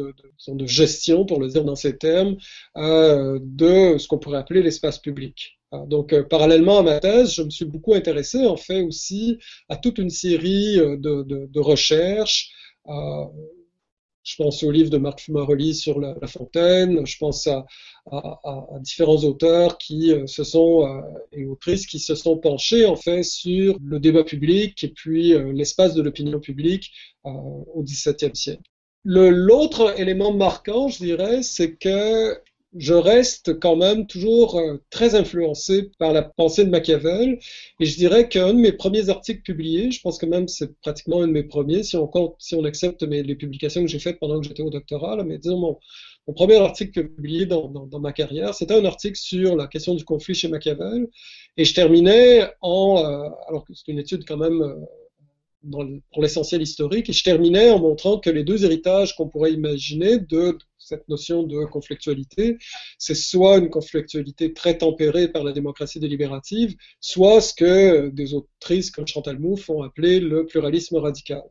gestion, 0.66 1.26
pour 1.26 1.42
le 1.42 1.50
dire 1.50 1.66
dans 1.66 1.76
ces 1.76 1.98
termes, 1.98 2.38
euh, 2.78 3.40
de 3.42 3.98
ce 3.98 4.08
qu'on 4.08 4.20
pourrait 4.20 4.38
appeler 4.38 4.64
l'espace 4.64 5.00
public. 5.00 5.60
Donc, 5.88 6.14
euh, 6.14 6.24
parallèlement 6.24 6.80
à 6.80 6.84
ma 6.84 7.02
thèse, 7.02 7.34
je 7.34 7.42
me 7.42 7.50
suis 7.50 7.66
beaucoup 7.66 7.94
intéressé, 7.94 8.46
en 8.46 8.56
fait, 8.56 8.82
aussi 8.82 9.38
à 9.68 9.76
toute 9.76 9.98
une 9.98 10.12
série 10.12 10.80
euh, 10.80 10.96
de, 10.96 11.60
recherches. 11.60 12.52
Je 14.24 14.36
pense 14.38 14.64
au 14.64 14.72
livre 14.72 14.90
de 14.90 14.98
Marc 14.98 15.22
Fumaroli 15.22 15.76
sur 15.76 16.00
la, 16.00 16.16
Fontaine, 16.28 17.06
je 17.06 17.18
pense 17.18 17.46
à, 17.48 17.66
à, 18.10 18.40
à, 18.44 18.80
différents 18.80 19.24
auteurs 19.24 19.78
qui 19.78 20.12
euh, 20.12 20.26
se 20.28 20.44
sont, 20.44 20.88
euh, 20.88 21.02
et 21.34 21.46
autrices 21.46 21.86
qui 21.86 22.00
se 22.00 22.16
sont 22.16 22.38
penchés 22.38 22.86
en 22.86 22.96
fait 22.96 23.24
sur 23.24 23.78
le 23.84 24.00
débat 24.00 24.24
public 24.24 24.84
et 24.84 24.90
puis 24.90 25.34
euh, 25.34 25.52
l'espace 25.52 25.94
de 25.94 26.02
l'opinion 26.02 26.40
publique 26.40 26.92
au 27.24 27.84
XVIIe 27.84 28.36
siècle. 28.36 28.64
L'autre 29.06 30.00
élément 30.00 30.34
marquant, 30.34 30.88
je 30.88 30.98
dirais, 31.00 31.44
c'est 31.44 31.76
que 31.76 32.38
je 32.78 32.94
reste 32.94 33.60
quand 33.60 33.76
même 33.76 34.08
toujours 34.08 34.58
euh, 34.58 34.78
très 34.90 35.16
influencé 35.16 35.92
par 36.00 36.14
la 36.14 36.24
pensée 36.24 36.66
de 36.66 36.70
Machiavel. 36.70 37.40
Et 37.80 37.86
je 37.86 37.96
dirais 37.98 38.30
qu'un 38.30 38.54
de 38.54 38.60
mes 38.60 38.72
premiers 38.72 39.10
articles 39.10 39.42
publiés, 39.42 39.92
je 39.92 40.02
pense 40.02 40.18
que 40.18 40.26
même 40.26 40.48
c'est 40.48 40.76
pratiquement 40.82 41.22
un 41.22 41.28
de 41.28 41.34
mes 41.34 41.44
premiers, 41.44 41.84
si 41.84 41.96
on 41.96 42.08
compte, 42.08 42.36
si 42.40 42.56
on 42.56 42.64
accepte 42.66 43.04
mes, 43.04 43.24
les 43.24 43.36
publications 43.36 43.82
que 43.82 43.88
j'ai 43.88 44.00
faites 44.00 44.20
pendant 44.20 44.40
que 44.40 44.48
j'étais 44.48 44.64
au 44.64 44.70
doctorat, 44.70 45.16
là, 45.16 45.24
mais 45.24 45.38
disons 45.38 45.58
mon, 45.58 45.80
mon 46.28 46.34
premier 46.34 46.58
article 46.58 47.10
publié 47.10 47.46
dans, 47.46 47.68
dans, 47.68 47.86
dans 47.86 48.00
ma 48.00 48.14
carrière, 48.14 48.54
c'était 48.54 48.76
un 48.76 48.86
article 48.86 49.18
sur 49.18 49.56
la 49.56 49.68
question 49.68 49.94
du 49.96 50.06
conflit 50.06 50.36
chez 50.36 50.48
Machiavel. 50.48 51.10
Et 51.58 51.66
je 51.66 51.74
terminais 51.74 52.48
en, 52.62 52.98
euh, 52.98 53.30
alors 53.48 53.66
que 53.66 53.74
c'est 53.74 53.92
une 53.92 54.00
étude 54.00 54.26
quand 54.28 54.38
même 54.38 54.62
euh, 54.62 54.76
dans 55.64 55.84
le, 55.84 56.02
pour 56.12 56.22
l'essentiel 56.22 56.62
historique, 56.62 57.10
et 57.10 57.14
je 57.14 57.24
terminais 57.24 57.70
en 57.72 57.80
montrant 57.80 58.20
que 58.20 58.30
les 58.30 58.44
deux 58.44 58.66
héritages 58.66 59.16
qu'on 59.16 59.30
pourrait 59.30 59.54
imaginer 59.54 60.20
de 60.20 60.58
cette 60.78 61.08
notion 61.08 61.44
de 61.44 61.66
conflictualité, 61.66 62.58
c'est 62.98 63.16
soit 63.16 63.58
une 63.58 63.70
conflictualité 63.70 64.54
très 64.54 64.78
tempérée 64.78 65.30
par 65.30 65.44
la 65.44 65.54
démocratie 65.54 66.00
délibérative, 66.00 66.76
soit 67.00 67.42
ce 67.42 67.54
que 67.54 68.10
des 68.10 68.34
autrices 68.34 68.92
comme 68.92 69.08
Chantal 69.08 69.40
Mouffe 69.40 69.70
ont 69.70 69.82
appelé 69.82 70.20
le 70.20 70.46
pluralisme 70.46 70.98
radical. 70.98 71.44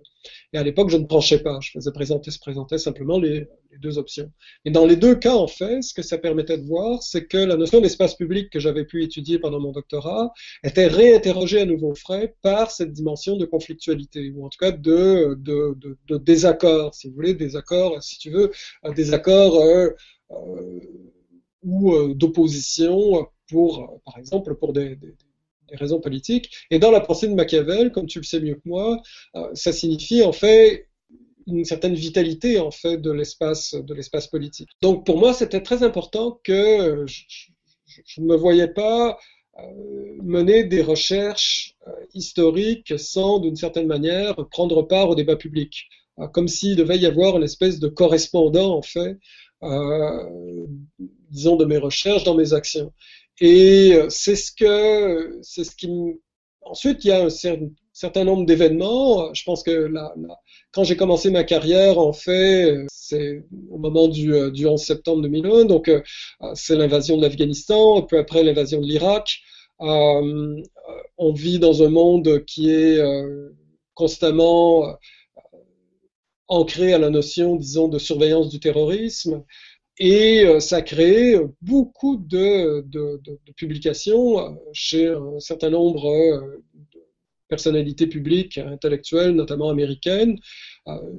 Et 0.52 0.58
à 0.58 0.62
l'époque, 0.62 0.90
je 0.90 0.96
ne 0.96 1.06
tranchais 1.06 1.38
pas, 1.38 1.58
je 1.60 1.70
faisais 1.72 1.92
présenter, 1.92 2.30
se 2.30 2.38
présentait 2.38 2.78
simplement 2.78 3.18
les, 3.18 3.46
deux 3.80 3.98
options. 3.98 4.30
Et 4.64 4.70
dans 4.70 4.86
les 4.86 4.96
deux 4.96 5.14
cas, 5.14 5.34
en 5.34 5.46
fait, 5.46 5.82
ce 5.82 5.94
que 5.94 6.02
ça 6.02 6.18
permettait 6.18 6.58
de 6.58 6.66
voir, 6.66 7.02
c'est 7.02 7.26
que 7.26 7.38
la 7.38 7.56
notion 7.56 7.80
d'espace 7.80 8.14
public 8.14 8.50
que 8.50 8.60
j'avais 8.60 8.84
pu 8.84 9.02
étudier 9.02 9.38
pendant 9.38 9.60
mon 9.60 9.72
doctorat 9.72 10.32
était 10.62 10.86
réinterrogée 10.86 11.60
à 11.60 11.64
nouveau 11.64 11.94
frais 11.94 12.34
par 12.42 12.70
cette 12.70 12.92
dimension 12.92 13.36
de 13.36 13.44
conflictualité, 13.44 14.30
ou 14.36 14.44
en 14.44 14.48
tout 14.48 14.58
cas 14.58 14.72
de, 14.72 15.38
désaccord, 16.18 16.94
si 16.94 17.08
vous 17.08 17.14
voulez, 17.14 17.34
désaccord, 17.34 18.02
si 18.02 18.18
tu 18.18 18.30
veux, 18.30 18.50
des 18.94 19.14
accords 19.14 19.56
euh, 19.56 19.90
euh, 20.30 20.80
ou 21.62 21.94
euh, 21.94 22.14
d'opposition 22.14 23.26
pour, 23.48 24.00
par 24.04 24.18
exemple, 24.18 24.54
pour 24.54 24.72
des 24.72 24.98
des 25.72 25.78
raisons 25.78 26.00
politiques. 26.00 26.50
Et 26.70 26.78
dans 26.78 26.90
la 26.90 27.00
pensée 27.00 27.28
de 27.28 27.34
Machiavel, 27.34 27.90
comme 27.90 28.06
tu 28.06 28.18
le 28.18 28.24
sais 28.24 28.40
mieux 28.40 28.54
que 28.54 28.68
moi, 28.68 29.00
euh, 29.36 29.48
ça 29.54 29.72
signifie 29.72 30.22
en 30.22 30.32
fait 30.32 30.88
une 31.48 31.64
certaine 31.64 31.94
vitalité 31.94 32.60
en 32.60 32.70
fait 32.70 32.98
de 32.98 33.10
l'espace 33.10 33.74
de 33.74 33.94
l'espace 33.94 34.28
politique. 34.28 34.68
Donc 34.80 35.04
pour 35.04 35.18
moi, 35.18 35.32
c'était 35.34 35.62
très 35.62 35.82
important 35.82 36.40
que 36.44 37.04
je, 37.06 38.20
ne 38.20 38.26
me 38.26 38.36
voyais 38.36 38.68
pas 38.68 39.18
euh, 39.58 39.62
mener 40.22 40.64
des 40.64 40.82
recherches 40.82 41.74
euh, 41.88 41.90
historiques 42.14 42.94
sans, 42.96 43.40
d'une 43.40 43.56
certaine 43.56 43.88
manière, 43.88 44.36
prendre 44.50 44.82
part 44.82 45.10
au 45.10 45.14
débat 45.14 45.36
public, 45.36 45.88
comme 46.32 46.46
s'il 46.46 46.76
devait 46.76 46.98
y 46.98 47.06
avoir 47.06 47.36
une 47.36 47.42
espèce 47.42 47.80
de 47.80 47.88
correspondant 47.88 48.76
en 48.76 48.82
fait, 48.82 49.16
disons, 51.30 51.56
de 51.56 51.64
mes 51.64 51.78
recherches 51.78 52.22
dans 52.24 52.34
mes 52.34 52.52
actions. 52.52 52.92
Et 53.40 53.92
euh, 53.94 54.06
c'est 54.08 54.36
ce 54.36 54.52
que, 54.52 55.38
c'est 55.42 55.64
ce 55.64 55.74
qui. 55.76 55.88
Ensuite, 56.62 57.04
il 57.04 57.08
y 57.08 57.10
a 57.12 57.24
un 57.24 57.28
certain 57.92 58.24
nombre 58.24 58.46
d'événements. 58.46 59.32
Je 59.34 59.42
pense 59.44 59.62
que 59.62 59.70
la, 59.70 60.14
quand 60.72 60.84
j'ai 60.84 60.96
commencé 60.96 61.30
ma 61.30 61.44
carrière, 61.44 61.98
en 61.98 62.12
fait, 62.12 62.76
c'est 62.88 63.44
au 63.70 63.78
moment 63.78 64.08
du, 64.08 64.32
euh, 64.34 64.50
du 64.50 64.66
11 64.66 64.80
septembre 64.80 65.22
2001, 65.22 65.64
donc 65.64 65.88
euh, 65.88 66.02
c'est 66.54 66.76
l'invasion 66.76 67.16
de 67.16 67.22
l'Afghanistan, 67.22 68.02
peu 68.02 68.18
après 68.18 68.44
l'invasion 68.44 68.80
de 68.80 68.86
l'Irak. 68.86 69.40
On 69.80 71.32
vit 71.34 71.58
dans 71.58 71.82
un 71.82 71.88
monde 71.88 72.44
qui 72.46 72.70
est 72.70 73.00
constamment 73.94 74.96
ancré 76.48 76.92
à 76.92 76.98
la 76.98 77.10
notion, 77.10 77.56
disons, 77.56 77.88
de 77.88 77.98
surveillance 77.98 78.48
du 78.48 78.60
terrorisme. 78.60 79.42
Et 79.98 80.44
euh, 80.44 80.60
ça 80.60 80.76
a 80.76 80.82
créé 80.82 81.38
beaucoup 81.60 82.16
de, 82.16 82.84
publications 83.56 84.38
euh, 84.40 84.50
chez 84.72 85.08
un 85.08 85.38
certain 85.38 85.70
nombre 85.70 86.06
euh, 86.06 86.62
de 86.92 87.00
personnalités 87.48 88.06
publiques, 88.06 88.56
intellectuelles, 88.56 89.32
notamment 89.32 89.68
américaines, 89.68 90.38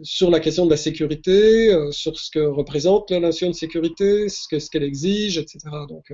sur 0.01 0.32
la 0.32 0.39
question 0.39 0.65
de 0.65 0.72
la 0.72 0.77
sécurité, 0.77 1.72
sur 1.92 2.20
ce 2.20 2.32
que 2.32 2.39
représente 2.39 3.12
la 3.12 3.20
notion 3.20 3.50
de 3.50 3.53
sécurité, 3.53 4.27
ce 4.30 4.48
qu'elle 4.50 4.60
ce 4.60 4.77
exige, 4.77 5.38
etc. 5.38 5.60
Donc, 5.88 6.12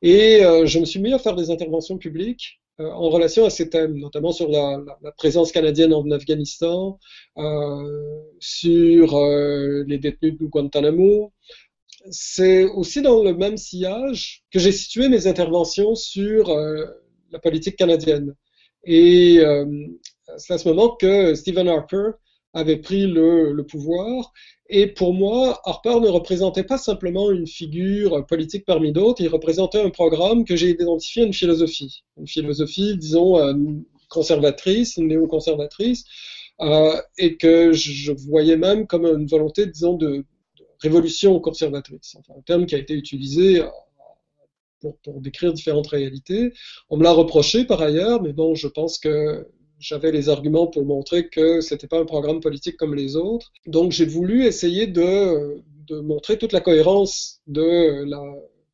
et 0.00 0.40
je 0.64 0.78
me 0.78 0.86
suis 0.86 0.98
mis 0.98 1.12
à 1.12 1.18
faire 1.18 1.36
des 1.36 1.50
interventions 1.50 1.98
publiques 1.98 2.58
en 2.78 3.10
relation 3.10 3.44
à 3.44 3.50
ces 3.50 3.68
thèmes, 3.68 3.98
notamment 3.98 4.32
sur 4.32 4.48
la, 4.48 4.82
présence 5.18 5.52
canadienne 5.52 5.92
en 5.92 6.10
Afghanistan, 6.10 6.98
sur 8.40 9.20
les 9.86 9.98
détenus 9.98 10.38
de 10.38 10.46
Guantanamo, 10.46 11.34
c'est 12.10 12.64
aussi 12.64 13.02
dans 13.02 13.22
le 13.22 13.34
même 13.34 13.56
sillage 13.56 14.44
que 14.50 14.58
j'ai 14.58 14.72
situé 14.72 15.08
mes 15.08 15.26
interventions 15.26 15.94
sur 15.94 16.50
euh, 16.50 16.86
la 17.30 17.38
politique 17.38 17.76
canadienne. 17.76 18.34
Et 18.84 19.38
euh, 19.40 19.66
c'est 20.38 20.54
à 20.54 20.58
ce 20.58 20.68
moment 20.68 20.96
que 20.96 21.34
Stephen 21.34 21.68
Harper 21.68 22.12
avait 22.52 22.78
pris 22.78 23.06
le, 23.06 23.62
pouvoir. 23.62 24.32
Et 24.68 24.86
pour 24.88 25.14
moi, 25.14 25.60
Harper 25.64 26.00
ne 26.00 26.08
représentait 26.08 26.64
pas 26.64 26.78
simplement 26.78 27.30
une 27.30 27.46
figure 27.46 28.26
politique 28.26 28.64
parmi 28.64 28.92
d'autres, 28.92 29.22
il 29.22 29.28
représentait 29.28 29.80
un 29.80 29.90
programme 29.90 30.44
que 30.44 30.56
j'ai 30.56 30.70
identifié 30.70 31.24
une 31.24 31.32
philosophie. 31.32 32.02
Une 32.16 32.26
philosophie, 32.26 32.96
disons, 32.96 33.38
euh, 33.38 33.54
conservatrice, 34.08 34.98
néoconservatrice, 34.98 36.04
euh, 36.60 37.00
et 37.18 37.36
que 37.36 37.72
je 37.72 38.12
voyais 38.12 38.56
même 38.56 38.86
comme 38.86 39.06
une 39.06 39.26
volonté, 39.26 39.66
disons, 39.66 39.94
de, 39.94 40.24
révolution 40.80 41.38
conservatrice, 41.40 42.16
enfin, 42.18 42.34
un 42.38 42.42
terme 42.42 42.66
qui 42.66 42.74
a 42.74 42.78
été 42.78 42.94
utilisé 42.94 43.60
euh, 43.60 43.66
pour, 44.80 45.20
décrire 45.20 45.52
différentes 45.52 45.88
réalités. 45.88 46.52
On 46.88 46.96
me 46.96 47.04
l'a 47.04 47.12
reproché 47.12 47.64
par 47.64 47.82
ailleurs, 47.82 48.22
mais 48.22 48.32
bon, 48.32 48.54
je 48.54 48.66
pense 48.66 48.98
que 48.98 49.46
j'avais 49.78 50.12
les 50.12 50.28
arguments 50.28 50.66
pour 50.66 50.84
montrer 50.84 51.28
que 51.28 51.60
c'était 51.60 51.86
pas 51.86 52.00
un 52.00 52.04
programme 52.04 52.40
politique 52.40 52.76
comme 52.76 52.94
les 52.94 53.16
autres. 53.16 53.52
Donc 53.66 53.92
j'ai 53.92 54.06
voulu 54.06 54.44
essayer 54.44 54.86
de, 54.86 55.62
de, 55.86 56.00
montrer 56.00 56.38
toute 56.38 56.52
la 56.52 56.60
cohérence 56.60 57.40
de 57.46 58.04
la 58.04 58.22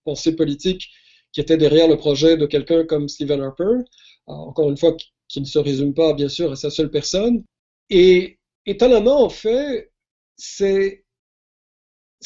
pensée 0.05 0.35
politique 0.35 0.89
qui 1.33 1.41
était 1.41 1.57
derrière 1.57 1.89
le 1.89 1.97
projet 1.97 2.37
de 2.37 2.47
quelqu'un 2.47 2.85
comme 2.85 3.09
Stephen 3.09 3.41
Harper. 3.41 3.85
Encore 4.27 4.69
une 4.71 4.77
fois, 4.77 4.97
qui 5.29 5.41
ne 5.41 5.47
se 5.47 5.59
résume 5.59 5.95
pas 5.95 6.13
bien 6.15 6.29
sûr 6.29 6.53
à 6.53 6.57
sa 6.57 6.71
seule 6.71 6.91
personne. 6.91 7.45
Et 7.91 8.39
étonnamment, 8.65 9.23
en 9.23 9.29
fait, 9.29 9.93
c'est 10.37 11.05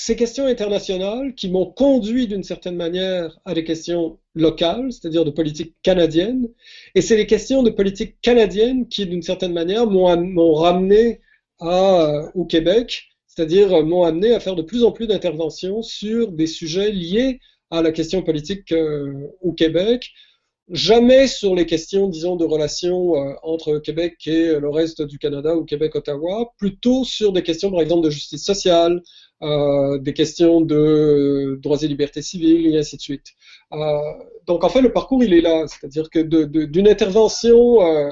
ces 0.01 0.17
questions 0.17 0.47
internationales 0.47 1.35
qui 1.35 1.51
m'ont 1.51 1.67
conduit 1.67 2.27
d'une 2.27 2.43
certaine 2.43 2.75
manière 2.75 3.39
à 3.45 3.53
des 3.53 3.65
questions 3.65 4.19
locales, 4.35 4.91
c'est-à-dire 4.93 5.27
de 5.27 5.31
politique 5.31 5.75
canadienne, 5.83 6.49
et 6.95 7.03
c'est 7.03 7.19
les 7.19 7.27
questions 7.27 7.63
de 7.63 7.69
politique 7.69 8.19
canadienne 8.23 8.89
qui, 8.89 9.05
d'une 9.05 9.21
certaine 9.21 9.53
manière, 9.53 9.87
m'ont 9.87 10.55
ramené 10.55 11.21
au 11.61 12.47
Québec, 12.47 13.11
c'est-à-dire 13.27 13.85
m'ont 13.85 14.05
amené 14.05 14.33
à 14.33 14.41
faire 14.41 14.55
de 14.57 14.63
plus 14.63 14.85
en 14.85 14.93
plus 14.93 15.07
d'interventions 15.07 15.83
sur 15.83 16.33
des 16.33 16.47
sujets 16.47 16.91
liés 16.91 17.39
à 17.71 17.83
la 17.83 17.93
question 17.93 18.23
politique 18.23 18.73
euh, 18.73 19.29
au 19.43 19.53
Québec, 19.53 20.11
jamais 20.71 21.27
sur 21.27 21.55
les 21.55 21.67
questions, 21.67 22.09
disons, 22.09 22.37
de 22.37 22.45
relations 22.45 23.17
euh, 23.17 23.35
entre 23.43 23.79
Québec 23.79 24.17
et 24.27 24.59
le 24.59 24.71
reste 24.71 25.03
du 25.03 25.19
Canada 25.19 25.55
ou 25.55 25.65
Québec-Ottawa, 25.65 26.53
plutôt 26.57 27.05
sur 27.05 27.33
des 27.33 27.43
questions, 27.43 27.71
par 27.71 27.83
exemple, 27.83 28.05
de 28.07 28.11
justice 28.11 28.45
sociale, 28.45 29.03
euh, 29.43 29.99
des 29.99 30.13
questions 30.13 30.61
de 30.61 31.59
droits 31.63 31.83
et 31.83 31.89
libertés 31.89 32.21
civiles, 32.21 32.75
et 32.75 32.79
ainsi 32.79 32.97
de 32.97 33.01
suite. 33.01 33.29
Euh, 33.73 33.99
donc, 34.47 34.65
en 34.65 34.69
fait, 34.69 34.83
le 34.83 34.93
parcours, 34.93 35.25
il 35.25 35.33
est 35.33 35.41
là. 35.41 35.67
C'est-à-dire 35.67 36.11
que 36.11 36.21
d'une 36.21 36.89
intervention, 36.89 37.81
euh, 37.81 38.11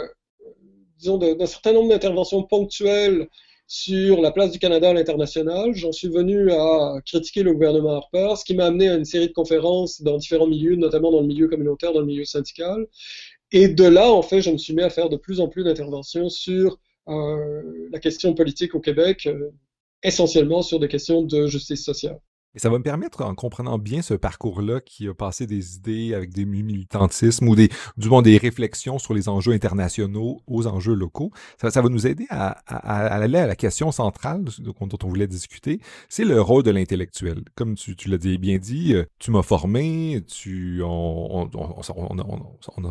disons, 0.98 1.18
d'un 1.18 1.46
certain 1.46 1.74
nombre 1.74 1.90
d'interventions 1.90 2.42
ponctuelles 2.44 3.28
sur 3.66 4.22
la 4.22 4.30
place 4.30 4.50
du 4.52 4.58
Canada 4.58 4.88
à 4.88 4.94
l'international. 4.94 5.74
J'en 5.74 5.92
suis 5.92 6.08
venu 6.08 6.50
à 6.50 6.94
critiquer 7.04 7.42
le 7.42 7.52
gouvernement 7.52 7.96
Harper, 7.96 8.34
ce 8.38 8.44
qui 8.44 8.54
m'a 8.54 8.64
amené 8.64 8.88
à 8.88 8.94
une 8.94 9.04
série 9.04 9.28
de 9.28 9.34
conférences 9.34 10.00
dans 10.00 10.16
différents 10.16 10.46
milieux, 10.46 10.76
notamment 10.76 11.10
dans 11.12 11.20
le 11.20 11.26
milieu 11.26 11.48
communautaire, 11.48 11.92
dans 11.92 12.00
le 12.00 12.06
milieu 12.06 12.24
syndical. 12.24 12.86
Et 13.52 13.68
de 13.68 13.84
là, 13.84 14.10
en 14.10 14.22
fait, 14.22 14.40
je 14.40 14.50
me 14.50 14.56
suis 14.56 14.72
mis 14.72 14.82
à 14.82 14.88
faire 14.88 15.10
de 15.10 15.18
plus 15.18 15.40
en 15.40 15.48
plus 15.48 15.64
d'interventions 15.64 16.30
sur 16.30 16.78
la 17.06 17.98
question 18.00 18.34
politique 18.34 18.74
au 18.74 18.80
Québec, 18.80 19.28
essentiellement 20.02 20.62
sur 20.62 20.78
des 20.80 20.88
questions 20.88 21.22
de 21.22 21.46
justice 21.46 21.84
sociale. 21.84 22.20
Et 22.58 22.60
ça 22.60 22.70
va 22.70 22.78
me 22.78 22.82
permettre, 22.82 23.22
en 23.22 23.36
comprenant 23.36 23.78
bien 23.78 24.02
ce 24.02 24.14
parcours-là 24.14 24.80
qui 24.80 25.06
a 25.06 25.14
passé 25.14 25.46
des 25.46 25.76
idées 25.76 26.12
avec 26.12 26.34
des 26.34 26.44
militantismes 26.44 27.46
ou 27.46 27.54
des, 27.54 27.68
du 27.96 28.08
moins 28.08 28.20
des 28.20 28.36
réflexions 28.36 28.98
sur 28.98 29.14
les 29.14 29.28
enjeux 29.28 29.52
internationaux 29.52 30.40
aux 30.48 30.66
enjeux 30.66 30.94
locaux, 30.94 31.30
ça, 31.62 31.80
va 31.80 31.88
nous 31.88 32.08
aider 32.08 32.26
à, 32.30 32.48
aller 32.66 33.38
à 33.38 33.46
la 33.46 33.54
question 33.54 33.92
centrale 33.92 34.42
dont 34.58 34.74
on 35.04 35.08
voulait 35.08 35.28
discuter, 35.28 35.80
c'est 36.08 36.24
le 36.24 36.40
rôle 36.40 36.64
de 36.64 36.72
l'intellectuel. 36.72 37.44
Comme 37.54 37.76
tu, 37.76 37.94
l'as 38.08 38.18
bien 38.18 38.58
dit, 38.58 38.92
euh, 38.92 39.04
tu 39.20 39.30
m'as 39.30 39.42
formé, 39.42 40.24
tu, 40.26 40.82
on 40.82 41.48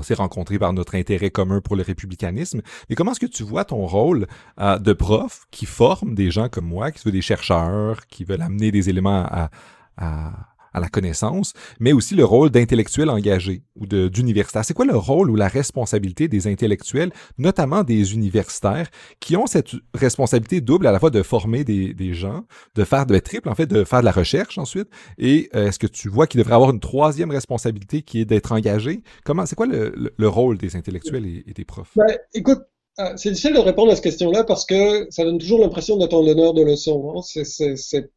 s'est 0.02 0.14
rencontrés 0.14 0.60
par 0.60 0.72
notre 0.72 0.96
intérêt 0.96 1.30
commun 1.30 1.60
pour 1.60 1.76
le 1.76 1.84
républicanisme, 1.84 2.62
mais 2.88 2.96
comment 2.96 3.12
est-ce 3.12 3.20
que 3.20 3.26
tu 3.26 3.44
vois 3.44 3.66
ton 3.66 3.86
rôle 3.86 4.28
euh, 4.62 4.80
de 4.80 4.94
prof 4.94 5.42
qui 5.52 5.66
forme 5.66 6.16
des 6.16 6.32
gens 6.32 6.48
comme 6.48 6.68
moi, 6.68 6.94
qui 6.94 7.02
sont 7.02 7.10
des 7.10 7.22
chercheurs, 7.22 8.08
qui 8.08 8.24
veulent 8.24 8.42
amener 8.42 8.72
des 8.72 8.88
éléments 8.88 9.26
à 9.26 9.50
à, 9.98 10.32
la 10.80 10.90
connaissance, 10.90 11.54
mais 11.80 11.92
aussi 11.92 12.14
le 12.14 12.24
rôle 12.24 12.52
d'intellectuel 12.52 13.10
engagé 13.10 13.64
ou 13.76 13.88
d'universitaire. 13.88 14.64
C'est 14.64 14.76
quoi 14.76 14.86
le 14.86 14.96
rôle 14.96 15.32
ou 15.32 15.36
la 15.36 15.48
responsabilité 15.48 16.28
des 16.28 16.46
intellectuels, 16.46 17.12
notamment 17.40 17.84
des 17.84 18.14
universitaires, 18.14 18.88
qui 19.20 19.36
ont 19.36 19.48
cette 19.48 19.72
responsabilité 19.96 20.62
double 20.62 20.86
à 20.86 20.92
la 20.92 21.00
fois 21.00 21.10
de 21.10 21.24
former 21.24 21.64
des, 21.64 21.96
des 21.96 22.14
gens, 22.14 22.44
de 22.76 22.84
faire 22.84 23.08
de 23.08 23.18
triple 23.18 23.50
en 23.50 23.56
fait, 23.56 23.66
de 23.66 23.84
faire 23.86 24.02
de 24.02 24.06
la 24.06 24.12
recherche 24.12 24.60
ensuite, 24.60 24.88
et 25.18 25.50
euh, 25.56 25.70
est-ce 25.70 25.80
que 25.80 25.88
tu 25.88 26.10
vois 26.10 26.28
qu'il 26.28 26.38
devrait 26.42 26.54
avoir 26.54 26.70
une 26.70 26.80
troisième 26.80 27.32
responsabilité 27.32 28.04
qui 28.04 28.22
est 28.22 28.26
d'être 28.26 28.52
engagé? 28.52 29.02
Comment 29.26 29.48
C'est 29.48 29.56
quoi 29.56 29.66
le, 29.66 30.14
le, 30.16 30.28
rôle 30.28 30.60
des 30.60 30.76
intellectuels 30.76 31.26
et, 31.26 31.54
des 31.56 31.66
profs? 31.66 31.94
Ben, 31.96 32.06
Écoute, 32.36 32.60
ah, 33.00 33.14
c'est 33.16 33.30
difficile 33.30 33.54
de 33.54 33.60
répondre 33.60 33.92
à 33.92 33.96
cette 33.96 34.04
question-là 34.06 34.44
parce 34.44 34.66
que 34.66 35.08
ça 35.12 35.24
donne 35.24 35.38
toujours 35.38 35.60
l'impression 35.60 35.98
d'être 35.98 36.16
en 36.16 36.24
donneur 36.24 36.56
de 36.56 36.64
leçons. 36.64 37.14
Hein. 37.16 37.22
C'est, 37.22 37.44
c'est, 37.46 38.10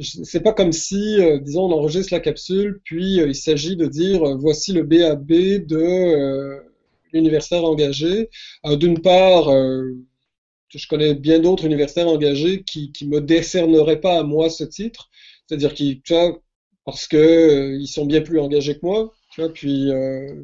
c'est, 0.00 0.42
pas 0.42 0.52
comme 0.52 0.72
si, 0.72 1.20
euh, 1.20 1.38
disons, 1.38 1.64
on 1.64 1.72
enregistre 1.72 2.12
la 2.12 2.20
capsule, 2.20 2.80
puis 2.84 3.20
euh, 3.20 3.28
il 3.28 3.34
s'agit 3.34 3.76
de 3.76 3.86
dire 3.86 4.22
euh, 4.22 4.36
voici 4.36 4.72
le 4.72 4.82
BAB 4.82 5.28
de 5.66 6.62
l'universitaire 7.12 7.64
engagé. 7.64 8.30
d'une 8.64 9.00
part, 9.00 9.50
je 10.70 10.88
connais 10.88 11.14
bien 11.14 11.40
d'autres 11.40 11.66
universitaires 11.66 12.08
engagés 12.08 12.62
qui, 12.64 12.90
qui 12.92 13.06
me 13.06 13.20
décerneraient 13.20 14.00
pas 14.00 14.18
à 14.18 14.22
moi 14.22 14.48
ce 14.48 14.64
titre, 14.64 15.10
c'est-à-dire 15.46 15.74
qui, 15.74 16.02
parce 16.86 17.06
que 17.06 17.76
ils 17.78 17.86
sont 17.86 18.06
bien 18.06 18.22
plus 18.22 18.40
engagés 18.40 18.76
que 18.76 18.86
moi. 18.86 19.12
Tu 19.30 19.42
vois, 19.42 19.52
puis 19.52 19.90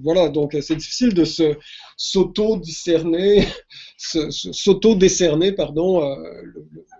voilà, 0.03 0.29
donc 0.29 0.55
c'est 0.61 0.77
difficile 0.77 1.15
de 1.15 1.25
se 1.25 1.57
s'auto-discerner, 1.97 3.47
s'auto-décerner, 3.97 5.53
pardon, 5.53 6.03
on 6.03 6.98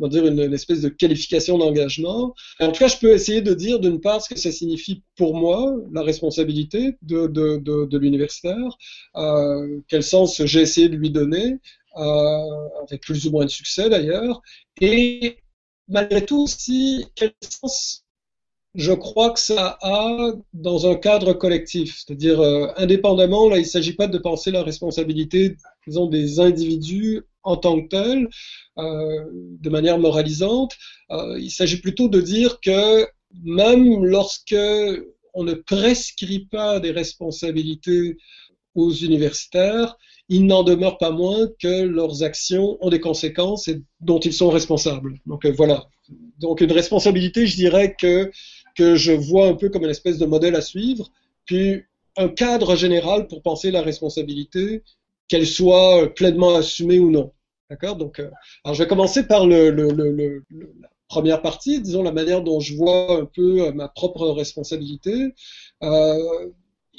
une, 0.00 0.54
espèce 0.54 0.80
de 0.80 0.88
qualification 0.88 1.58
d'engagement. 1.58 2.34
En 2.60 2.72
tout 2.72 2.78
cas, 2.78 2.88
je 2.88 2.96
peux 2.98 3.12
essayer 3.12 3.42
de 3.42 3.54
dire 3.54 3.80
d'une 3.80 4.00
part 4.00 4.22
ce 4.22 4.32
que 4.32 4.38
ça 4.38 4.52
signifie 4.52 5.02
pour 5.16 5.34
moi, 5.34 5.74
la 5.92 6.02
responsabilité 6.02 6.96
de, 7.02 7.26
de, 7.26 7.58
de, 7.58 7.84
de 7.84 7.98
l'universitaire, 7.98 8.78
euh, 9.16 9.80
quel 9.88 10.02
sens 10.02 10.44
j'ai 10.44 10.60
essayé 10.60 10.88
de 10.88 10.96
lui 10.96 11.10
donner, 11.10 11.58
euh, 11.96 12.68
avec 12.82 13.02
plus 13.02 13.26
ou 13.26 13.30
moins 13.30 13.44
de 13.44 13.50
succès 13.50 13.90
d'ailleurs, 13.90 14.40
et 14.80 15.38
malgré 15.88 16.24
tout 16.24 16.42
aussi 16.42 17.06
quel 17.14 17.32
sens 17.42 18.04
je 18.74 18.92
crois 18.92 19.30
que 19.30 19.40
ça 19.40 19.78
a 19.82 20.32
dans 20.54 20.90
un 20.90 20.94
cadre 20.94 21.34
collectif, 21.34 21.98
c'est-à-dire 21.98 22.40
euh, 22.40 22.68
indépendamment, 22.76 23.50
là, 23.50 23.58
il 23.58 23.62
ne 23.62 23.66
s'agit 23.66 23.92
pas 23.92 24.06
de 24.06 24.16
penser 24.16 24.50
la 24.50 24.62
responsabilité, 24.62 25.56
des 25.86 26.40
individus 26.40 27.22
en 27.42 27.56
tant 27.56 27.80
que 27.80 27.88
tels, 27.88 28.28
euh, 28.78 29.24
de 29.32 29.70
manière 29.70 29.98
moralisante. 29.98 30.76
Euh, 31.10 31.38
il 31.40 31.50
s'agit 31.50 31.78
plutôt 31.78 32.08
de 32.08 32.20
dire 32.20 32.60
que 32.60 33.06
même 33.44 34.04
lorsque 34.04 34.56
on 35.34 35.44
ne 35.44 35.54
prescrit 35.54 36.46
pas 36.46 36.80
des 36.80 36.90
responsabilités 36.90 38.16
aux 38.74 38.92
universitaires, 38.92 39.96
il 40.28 40.46
n'en 40.46 40.62
demeure 40.62 40.98
pas 40.98 41.10
moins 41.10 41.48
que 41.60 41.82
leurs 41.82 42.22
actions 42.22 42.78
ont 42.80 42.90
des 42.90 43.00
conséquences 43.00 43.68
et 43.68 43.82
dont 44.00 44.20
ils 44.20 44.32
sont 44.32 44.50
responsables. 44.50 45.18
Donc 45.26 45.44
euh, 45.44 45.52
voilà. 45.52 45.88
Donc 46.38 46.60
une 46.60 46.72
responsabilité, 46.72 47.46
je 47.46 47.56
dirais 47.56 47.94
que 47.98 48.30
que 48.74 48.96
je 48.96 49.12
vois 49.12 49.48
un 49.48 49.54
peu 49.54 49.68
comme 49.68 49.84
une 49.84 49.90
espèce 49.90 50.16
de 50.16 50.24
modèle 50.24 50.56
à 50.56 50.62
suivre, 50.62 51.10
puis 51.44 51.82
un 52.16 52.28
cadre 52.28 52.74
général 52.76 53.26
pour 53.26 53.42
penser 53.42 53.70
la 53.70 53.82
responsabilité, 53.82 54.82
qu'elle 55.28 55.46
soit 55.46 56.12
pleinement 56.14 56.54
assumée 56.56 56.98
ou 56.98 57.10
non. 57.10 57.32
D'accord? 57.70 57.96
Donc, 57.96 58.20
euh, 58.20 58.30
alors 58.64 58.74
je 58.74 58.82
vais 58.82 58.88
commencer 58.88 59.26
par 59.26 59.46
le, 59.46 59.70
le, 59.70 59.90
le, 59.90 60.44
la 60.50 60.88
première 61.08 61.40
partie, 61.42 61.80
disons 61.80 62.02
la 62.02 62.12
manière 62.12 62.42
dont 62.42 62.60
je 62.60 62.74
vois 62.74 63.20
un 63.20 63.24
peu 63.24 63.66
euh, 63.66 63.72
ma 63.72 63.88
propre 63.88 64.28
responsabilité. 64.28 65.32
Euh, 65.82 66.48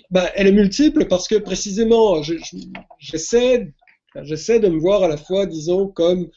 ben, 0.10 0.28
elle 0.36 0.48
est 0.48 0.52
multiple 0.52 1.08
parce 1.08 1.28
que 1.28 1.36
précisément, 1.36 2.22
j'essaie 3.00 3.74
j'essaie 4.22 4.60
de 4.60 4.68
me 4.68 4.80
voir 4.80 5.04
à 5.04 5.08
la 5.08 5.18
fois, 5.18 5.46
disons, 5.46 5.88
comme 5.88 6.30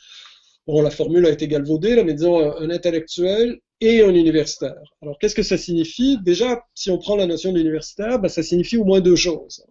bon, 0.66 0.82
la 0.82 0.90
formule 0.90 1.26
a 1.26 1.30
été 1.30 1.48
galvaudée, 1.48 1.96
là, 1.96 2.04
mais 2.04 2.14
disons 2.14 2.52
un 2.58 2.70
intellectuel 2.70 3.60
et 3.80 4.02
un 4.02 4.14
universitaire. 4.14 4.80
Alors, 5.02 5.18
qu'est-ce 5.18 5.34
que 5.34 5.42
ça 5.42 5.58
signifie? 5.58 6.18
Déjà, 6.22 6.64
si 6.74 6.90
on 6.90 6.98
prend 6.98 7.16
la 7.16 7.26
notion 7.26 7.52
d'universitaire, 7.52 8.18
ben, 8.18 8.28
ça 8.28 8.42
signifie 8.42 8.78
au 8.78 8.84
moins 8.84 9.00
deux 9.00 9.16
choses. 9.16 9.66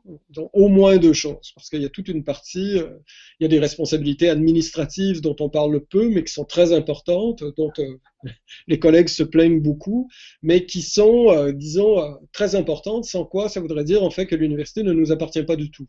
Au 0.54 0.68
moins 0.68 0.98
deux 0.98 1.14
choses, 1.14 1.52
parce 1.56 1.70
qu'il 1.70 1.82
y 1.82 1.86
a 1.86 1.90
toute 1.90 2.08
une 2.08 2.24
partie, 2.24 2.78
euh, 2.78 3.00
il 3.40 3.44
y 3.44 3.46
a 3.46 3.50
des 3.50 3.60
responsabilités 3.60 4.30
administratives 4.30 5.22
dont 5.22 5.36
on 5.40 5.50
parle 5.50 5.84
peu, 5.86 6.08
mais 6.10 6.24
qui 6.24 6.32
sont 6.32 6.46
très 6.46 6.72
importantes, 6.72 7.44
dont 7.58 7.72
euh, 7.80 7.98
les 8.68 8.78
collègues 8.78 9.10
se 9.10 9.24
plaignent 9.24 9.62
beaucoup, 9.62 10.08
mais 10.44 10.68
qui 10.68 10.84
sont, 10.84 11.32
euh, 11.32 11.52
disons, 11.52 12.18
très 12.32 12.54
importantes, 12.54 13.06
sans 13.06 13.26
quoi 13.26 13.50
ça 13.50 13.60
voudrait 13.60 13.84
dire 13.84 14.04
en 14.04 14.12
fait 14.12 14.28
que 14.28 14.36
l'université 14.36 14.84
ne 14.84 14.94
nous 14.94 15.12
appartient 15.12 15.44
pas 15.44 15.56
du 15.56 15.72
tout. 15.72 15.88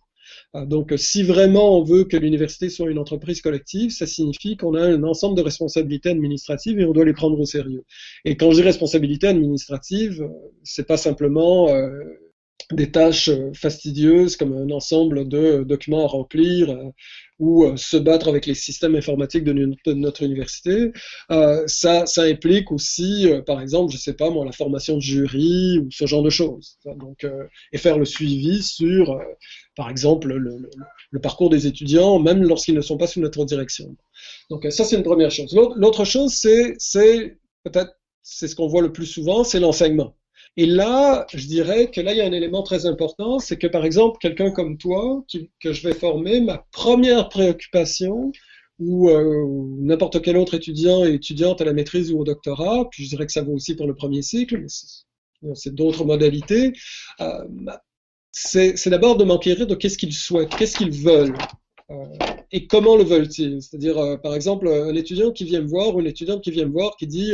Euh, 0.55 0.67
donc, 0.67 0.93
si 0.97 1.23
vraiment 1.23 1.79
on 1.79 1.85
veut 1.85 2.05
que 2.05 2.17
l'université 2.17 2.69
soit 2.69 2.91
une 2.91 2.99
entreprise 2.99 3.41
collective, 3.41 3.91
ça 3.91 4.07
signifie 4.07 4.57
qu'on 4.57 4.75
a 4.75 4.83
un 4.83 5.03
ensemble 5.03 5.37
de 5.37 5.43
responsabilités 5.43 6.11
administratives 6.11 6.79
et 6.79 6.85
on 6.85 6.93
doit 6.93 7.05
les 7.05 7.13
prendre 7.13 7.39
au 7.39 7.45
sérieux. 7.45 7.85
Et 8.25 8.37
quand 8.37 8.51
je 8.51 8.57
dis 8.57 8.63
responsabilité 8.63 9.27
administrative, 9.29 10.23
euh, 10.23 10.29
c'est 10.63 10.87
pas 10.87 10.97
simplement 10.97 11.69
euh, 11.71 11.91
des 12.73 12.91
tâches 12.91 13.31
fastidieuses 13.55 14.37
comme 14.37 14.53
un 14.53 14.71
ensemble 14.71 15.29
de 15.29 15.63
documents 15.63 16.05
à 16.05 16.09
remplir 16.09 16.75
ou 17.39 17.77
se 17.77 17.97
battre 17.97 18.29
avec 18.29 18.47
les 18.47 18.55
systèmes 18.55 18.95
informatiques 18.95 19.45
de, 19.45 19.53
notre 19.93 20.23
université. 20.23 20.93
ça, 21.67 22.07
ça 22.07 22.23
implique 22.23 22.73
aussi, 22.73 23.29
par 23.47 23.61
exemple, 23.61 23.93
je 23.93 23.99
sais 23.99 24.15
pas 24.15 24.31
moi, 24.31 24.45
la 24.45 24.53
formation 24.53 24.97
de 24.97 25.03
jury 25.03 25.79
ou 25.79 25.91
ce 25.91 26.07
genre 26.07 26.23
de 26.23 26.31
choses. 26.31 26.79
Donc, 26.85 27.27
et 27.73 27.79
faire 27.79 27.99
le 27.99 28.05
suivi 28.05 28.63
sur 28.63 29.21
par 29.77 29.91
exemple, 29.91 30.29
le, 30.29 30.71
le, 31.11 31.21
parcours 31.21 31.51
des 31.51 31.67
étudiants, 31.67 32.19
même 32.19 32.43
lorsqu'ils 32.43 32.75
ne 32.75 32.81
sont 32.81 32.97
pas 32.97 33.07
sous 33.07 33.21
notre 33.21 33.45
direction. 33.45 33.95
Donc 34.51 34.67
ça, 34.71 34.85
c'est 34.85 34.97
une 34.97 35.03
première 35.03 35.31
chose. 35.31 35.55
L'autre 35.55 36.05
chose, 36.05 36.33
c'est 36.33 37.39
peut-être, 37.63 37.93
c'est 38.23 38.49
ce 38.49 38.57
qu'on 38.57 38.69
voit 38.69 38.83
le 38.83 38.93
plus 38.93 39.07
souvent, 39.07 39.45
c'est 39.45 39.61
l'enseignement. 39.61 40.17
Et 40.57 40.67
là, 40.67 41.27
je 41.33 41.47
dirais 41.47 41.91
que 41.91 42.01
là, 42.01 42.13
il 42.13 42.19
y 42.19 42.21
a 42.21 42.27
un 42.27 42.33
élément 42.33 42.63
très 42.63 42.87
important, 42.87 43.39
c'est 43.39 43.59
que 43.59 43.67
par 43.67 43.85
exemple, 43.85 44.19
quelqu'un 44.21 44.51
comme 44.51 44.79
toi, 44.79 45.25
que 45.61 45.73
je 45.73 45.87
vais 45.87 45.95
former, 45.95 46.41
ma 46.41 46.65
première 46.73 47.29
préoccupation, 47.29 48.33
ou 48.79 49.09
euh, 49.09 49.47
n'importe 49.79 50.23
quel 50.23 50.37
autre 50.37 50.55
étudiant 50.55 51.05
et 51.05 51.15
étudiante 51.15 51.61
à 51.61 51.65
la 51.65 51.73
maîtrise 51.73 52.13
ou 52.13 52.21
au 52.21 52.25
doctorat, 52.25 52.89
puis 52.91 53.05
je 53.05 53.11
dirais 53.11 53.27
que 53.27 53.33
ça 53.33 53.43
vaut 53.43 53.55
aussi 53.55 53.75
pour 53.75 53.87
le 53.87 53.95
premier 53.95 54.23
cycle, 54.23 54.59
mais 54.59 55.55
c'est 55.55 55.75
d'autres 55.75 56.05
modalités. 56.05 56.73
Euh, 57.21 57.45
c'est 58.33 58.91
d'abord 58.91 59.17
de 59.17 59.25
m'enquérir 59.25 59.67
de 59.67 59.75
qu'est-ce 59.75 59.97
qu'ils 59.97 60.13
souhaitent, 60.13 60.55
qu'est-ce 60.57 60.77
qu'ils 60.77 60.93
veulent. 60.93 61.37
Euh, 61.91 62.05
et 62.53 62.67
comment 62.67 62.97
le 62.97 63.05
veulent-ils 63.05 63.63
C'est-à-dire, 63.63 64.21
par 64.23 64.35
exemple, 64.35 64.69
un 64.69 64.95
étudiant 64.95 65.33
qui 65.33 65.45
vient 65.45 65.63
me 65.63 65.69
voir 65.69 65.95
ou 65.95 66.01
une 66.01 66.07
étudiante 66.07 66.43
qui 66.43 66.51
vient 66.51 66.67
me 66.67 66.73
voir 66.73 66.97
qui 66.97 67.07
dit 67.07 67.33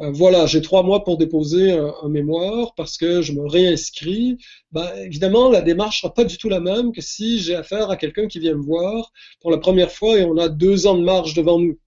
euh, 0.00 0.10
voilà, 0.10 0.46
j'ai 0.46 0.60
trois 0.60 0.82
mois 0.82 1.04
pour 1.04 1.16
déposer 1.16 1.72
un, 1.72 2.08
mémoire 2.08 2.74
parce 2.74 2.98
que 2.98 3.22
je 3.22 3.32
me 3.32 3.46
réinscris. 3.46 4.38
Ben, 4.72 4.90
évidemment, 4.96 5.50
la 5.50 5.62
démarche 5.62 6.02
sera 6.02 6.12
pas 6.12 6.24
du 6.24 6.36
tout 6.36 6.48
la 6.48 6.60
même 6.60 6.92
que 6.92 7.00
si 7.00 7.38
j'ai 7.38 7.54
affaire 7.54 7.90
à 7.90 7.96
quelqu'un 7.96 8.26
qui 8.26 8.38
vient 8.38 8.54
me 8.54 8.62
voir 8.62 9.12
pour 9.40 9.50
la 9.50 9.58
première 9.58 9.90
fois 9.90 10.18
et 10.18 10.24
on 10.24 10.36
a 10.36 10.48
deux 10.48 10.86
ans 10.86 10.96
de 10.96 11.02
marge 11.02 11.34
devant 11.34 11.58
nous. 11.58 11.78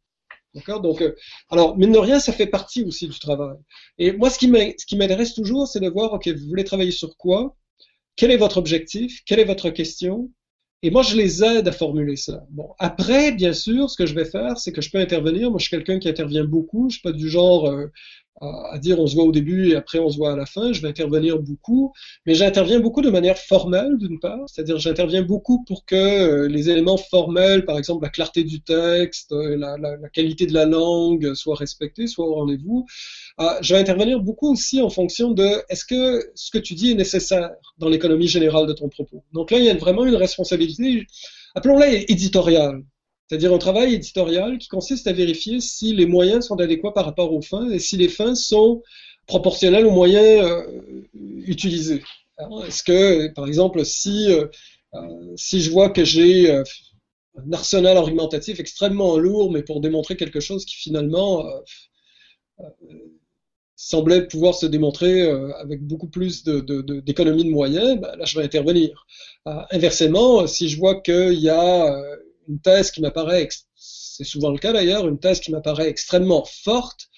D'accord? 0.56 0.82
Donc, 0.82 1.04
alors, 1.52 1.78
mine 1.78 1.92
de 1.92 2.00
rien, 2.00 2.20
ça 2.20 2.34
fait 2.34 2.48
partie 2.48 2.84
aussi 2.84 3.08
du 3.08 3.20
travail. 3.20 3.58
Et 4.00 4.12
moi, 4.14 4.32
ce 4.32 4.40
qui 4.40 4.98
m'intéresse 4.98 5.36
toujours, 5.36 5.68
c'est 5.68 5.80
de 5.80 5.90
voir, 5.90 6.14
OK, 6.14 6.28
vous 6.28 6.48
voulez 6.48 6.64
travailler 6.64 6.92
sur 6.92 7.16
quoi? 7.18 7.56
Quel 8.16 8.32
est 8.32 8.38
votre 8.38 8.58
objectif? 8.58 9.22
Quelle 9.26 9.40
est 9.40 9.46
votre 9.46 9.70
question? 9.70 10.32
Et 10.82 10.92
moi, 10.92 11.04
je 11.04 11.16
les 11.16 11.44
aide 11.44 11.68
à 11.68 11.72
formuler 11.74 12.16
ça. 12.16 12.46
Bon, 12.52 12.70
après, 12.80 13.34
bien 13.34 13.52
sûr, 13.54 13.90
ce 13.90 13.98
que 13.98 14.06
je 14.06 14.16
vais 14.16 14.24
faire, 14.24 14.58
c'est 14.58 14.72
que 14.72 14.82
je 14.82 14.90
peux 14.90 14.98
intervenir. 15.00 15.50
Moi, 15.50 15.60
je 15.60 15.68
suis 15.68 15.76
quelqu'un 15.76 16.00
qui 16.00 16.08
intervient 16.08 16.46
beaucoup. 16.46 16.90
Je 16.90 16.96
suis 16.96 17.02
pas 17.02 17.12
du 17.12 17.30
genre 17.30 17.68
euh, 17.68 17.88
à, 18.42 18.78
dire 18.78 19.00
on 19.00 19.08
se 19.08 19.16
voit 19.16 19.26
au 19.26 19.32
début 19.32 19.70
et 19.70 19.76
après 19.76 20.00
on 20.00 20.10
se 20.10 20.18
voit 20.18 20.34
à 20.34 20.36
la 20.36 20.46
fin. 20.46 20.74
Je 20.74 20.82
vais 20.82 20.88
intervenir 20.88 21.40
beaucoup, 21.40 21.94
mais 22.26 22.36
j'interviens 22.36 22.80
beaucoup 22.80 23.02
de 23.02 23.10
manière 23.10 23.38
formelle, 23.38 23.98
d'une 23.98 24.20
part. 24.20 24.40
C'est-à-dire, 24.48 24.78
j'interviens 24.80 25.24
beaucoup 25.24 25.64
pour 25.66 25.86
que 25.86 25.96
euh, 25.96 26.48
les 26.48 26.70
éléments 26.70 26.98
formels, 26.98 27.66
par 27.66 27.78
exemple 27.78 28.04
la 28.04 28.10
clarté 28.10 28.44
du 28.44 28.62
texte, 28.62 29.32
euh, 29.32 29.58
la, 29.58 29.78
la, 29.78 29.98
la 29.98 30.10
qualité 30.10 30.46
de 30.46 30.54
la 30.54 30.66
langue, 30.66 31.34
soient 31.34 31.56
respectés, 31.56 32.08
soient 32.08 32.28
au 32.28 32.36
rendez-vous. 32.36 32.86
Euh, 33.40 33.46
je 33.62 33.74
vais 33.74 33.80
intervenir 33.80 34.20
beaucoup 34.20 34.52
aussi 34.52 34.82
en 34.82 34.90
fonction 34.90 35.32
de 35.32 35.48
est-ce 35.70 35.86
que 35.86 36.32
ce 36.36 36.52
que 36.52 36.58
tu 36.58 36.74
dis 36.76 36.92
est 36.92 36.96
nécessaire 36.96 37.52
dans 37.78 37.90
l'économie 37.90 38.28
générale 38.28 38.68
de 38.68 38.74
ton 38.74 38.90
propos? 38.90 39.24
Donc 39.34 39.52
là, 39.52 39.60
il 39.60 39.66
y 39.66 39.70
a 39.70 39.76
vraiment 39.76 40.06
une 40.06 40.16
responsabilité, 40.16 41.06
appelons-la 41.56 41.90
éditoriale. 41.90 42.84
C'est-à-dire 43.30 43.54
un 43.54 43.60
travail 43.60 43.94
éditorial 43.94 44.58
qui 44.58 44.68
consiste 44.68 45.08
à 45.08 45.14
vérifier 45.14 45.62
si 45.62 45.94
les 45.94 46.06
moyens 46.06 46.48
sont 46.48 46.60
adéquats 46.60 46.92
par 46.92 47.06
rapport 47.06 47.32
aux 47.32 47.42
fins 47.42 47.70
et 47.70 47.80
si 47.80 47.96
les 47.96 48.10
fins 48.10 48.36
sont 48.36 48.82
proportionnelles 49.28 49.86
aux 49.86 49.92
moyens 49.92 50.44
euh, 50.44 51.04
utilisés. 51.46 52.04
Est-ce 52.66 52.84
que, 52.84 53.28
par 53.34 53.46
exemple, 53.48 53.86
si, 53.86 54.32
euh, 54.32 54.48
si 55.36 55.62
je 55.62 55.70
vois 55.70 55.90
que 55.90 56.06
j'ai 56.06 56.50
un 56.50 57.54
arsenal 57.54 57.98
argumentatif 57.98 58.60
extrêmement 58.60 59.18
lourd, 59.18 59.52
mais 59.52 59.62
pour 59.62 59.82
démontrer 59.82 60.16
quelque 60.16 60.40
chose 60.40 60.66
qui 60.66 60.76
finalement 60.76 61.46
semblait 63.80 64.28
pouvoir 64.28 64.56
se 64.56 64.66
démontrer 64.66 65.22
euh, 65.22 65.54
avec 65.56 65.82
beaucoup 65.82 66.10
plus 66.10 66.44
d'économie 66.44 67.44
de, 67.44 67.50
de, 67.50 67.54
moyens, 67.54 67.98
ben, 68.02 68.14
là 68.18 68.26
je 68.26 68.38
vais 68.38 68.44
intervenir. 68.44 69.06
Euh, 69.48 69.62
inversement, 69.72 70.46
si 70.48 70.68
je 70.68 70.78
vois 70.78 71.00
qu'il 71.00 71.40
y 71.40 71.48
a 71.48 71.86
euh, 71.86 72.18
une 72.50 72.60
thèse 72.60 72.92
qui 72.92 73.02
m'apparaît, 73.02 73.48
c'est 73.76 74.24
souvent 74.24 74.50
le 74.50 74.58
cas 74.58 74.74
d'ailleurs, 74.74 75.08
une 75.08 75.20
thèse 75.20 75.40
qui 75.40 75.52
m'apparaît 75.52 75.88
extrêmement 75.88 76.46
forte, 76.46 77.10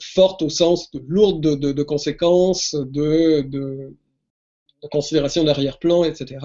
forte 0.00 0.42
au 0.42 0.48
sens 0.48 0.90
de 0.90 1.00
lourde 1.06 1.58
de, 1.58 1.82
conséquences, 1.82 2.74
de, 2.74 3.42
de, 3.42 3.96
considération 4.90 5.44
d'arrière-plan, 5.44 6.04
etc., 6.04 6.38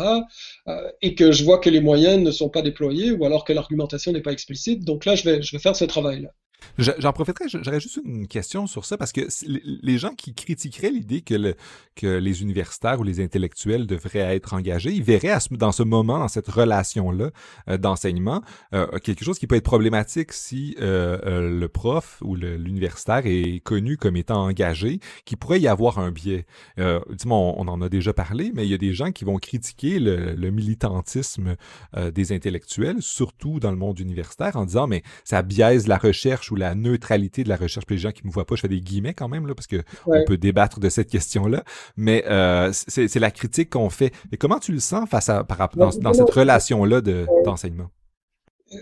et 1.01 1.15
que 1.15 1.31
je 1.31 1.43
vois 1.43 1.59
que 1.59 1.69
les 1.69 1.81
moyens 1.81 2.21
ne 2.21 2.31
sont 2.31 2.49
pas 2.49 2.61
déployés 2.61 3.11
ou 3.11 3.25
alors 3.25 3.43
que 3.43 3.53
l'argumentation 3.53 4.11
n'est 4.11 4.21
pas 4.21 4.31
explicite, 4.31 4.85
donc 4.85 5.05
là 5.05 5.15
je 5.15 5.23
vais, 5.23 5.41
je 5.41 5.51
vais 5.55 5.61
faire 5.61 5.75
ce 5.75 5.85
travail-là. 5.85 6.29
J'en 6.77 7.13
profiterai, 7.13 7.45
j'aurais 7.47 7.79
juste 7.79 7.99
une 8.03 8.27
question 8.27 8.67
sur 8.67 8.85
ça, 8.85 8.97
parce 8.97 9.11
que 9.11 9.21
les 9.45 9.97
gens 9.97 10.13
qui 10.15 10.33
critiqueraient 10.33 10.89
l'idée 10.89 11.21
que, 11.21 11.35
le, 11.35 11.55
que 11.95 12.07
les 12.07 12.41
universitaires 12.41 12.99
ou 12.99 13.03
les 13.03 13.19
intellectuels 13.19 13.85
devraient 13.85 14.35
être 14.35 14.53
engagés, 14.53 14.91
ils 14.91 15.03
verraient 15.03 15.37
dans 15.51 15.71
ce 15.71 15.83
moment, 15.83 16.19
dans 16.19 16.27
cette 16.27 16.47
relation-là 16.47 17.29
euh, 17.69 17.77
d'enseignement, 17.77 18.41
euh, 18.73 18.87
quelque 18.99 19.23
chose 19.23 19.39
qui 19.39 19.47
peut 19.47 19.55
être 19.55 19.63
problématique 19.63 20.33
si 20.33 20.75
euh, 20.81 21.49
le 21.49 21.67
prof 21.67 22.19
ou 22.23 22.35
l'universitaire 22.35 23.21
est 23.25 23.61
connu 23.63 23.97
comme 23.97 24.15
étant 24.15 24.43
engagé, 24.43 24.99
qu'il 25.25 25.37
pourrait 25.37 25.59
y 25.59 25.67
avoir 25.67 25.99
un 25.99 26.11
biais. 26.11 26.45
dis-moi, 26.77 27.37
on, 27.37 27.67
en 27.67 27.81
a 27.81 27.89
déjà 27.89 28.13
parlé, 28.13 28.51
mais 28.53 28.65
il 28.65 28.71
y 28.71 28.73
a 28.73 28.77
des 28.77 28.93
gens 28.93 29.11
qui 29.11 29.25
vont 29.25 29.37
critiquer 29.37 29.99
le 29.99 30.49
militantisme 30.49 31.55
des 31.95 32.31
intellectuels, 32.31 33.01
surtout 33.01 33.59
dans 33.59 33.71
le 33.71 33.77
monde 33.77 33.99
universitaire, 33.99 34.55
en 34.55 34.65
disant, 34.65 34.87
mais 34.87 35.03
ça 35.23 35.41
biaise 35.41 35.87
la 35.87 35.97
recherche 35.97 36.51
ou 36.53 36.55
la 36.55 36.75
neutralité 36.75 37.43
de 37.43 37.49
la 37.49 37.55
recherche. 37.55 37.85
Pour 37.85 37.95
les 37.95 38.01
gens 38.01 38.11
qui 38.11 38.25
me 38.25 38.31
voient 38.31 38.45
pas, 38.45 38.55
je 38.55 38.61
fais 38.61 38.67
des 38.67 38.81
guillemets 38.81 39.13
quand 39.13 39.27
même, 39.27 39.47
là, 39.47 39.55
parce 39.55 39.67
que 39.67 39.83
on 40.05 40.23
peut 40.25 40.37
débattre 40.37 40.79
de 40.79 40.89
cette 40.89 41.09
question-là. 41.09 41.63
Mais 41.97 42.23
euh, 42.27 42.71
c'est 42.71 43.19
la 43.19 43.31
critique 43.31 43.71
qu'on 43.71 43.89
fait. 43.89 44.13
Et 44.31 44.37
comment 44.37 44.59
tu 44.59 44.71
le 44.71 44.79
sens 44.79 45.09
face 45.09 45.29
à, 45.29 45.43
par, 45.43 45.69
dans, 45.75 45.89
dans 45.89 46.13
cette 46.13 46.29
relation-là 46.29 47.01
d'enseignement? 47.43 47.89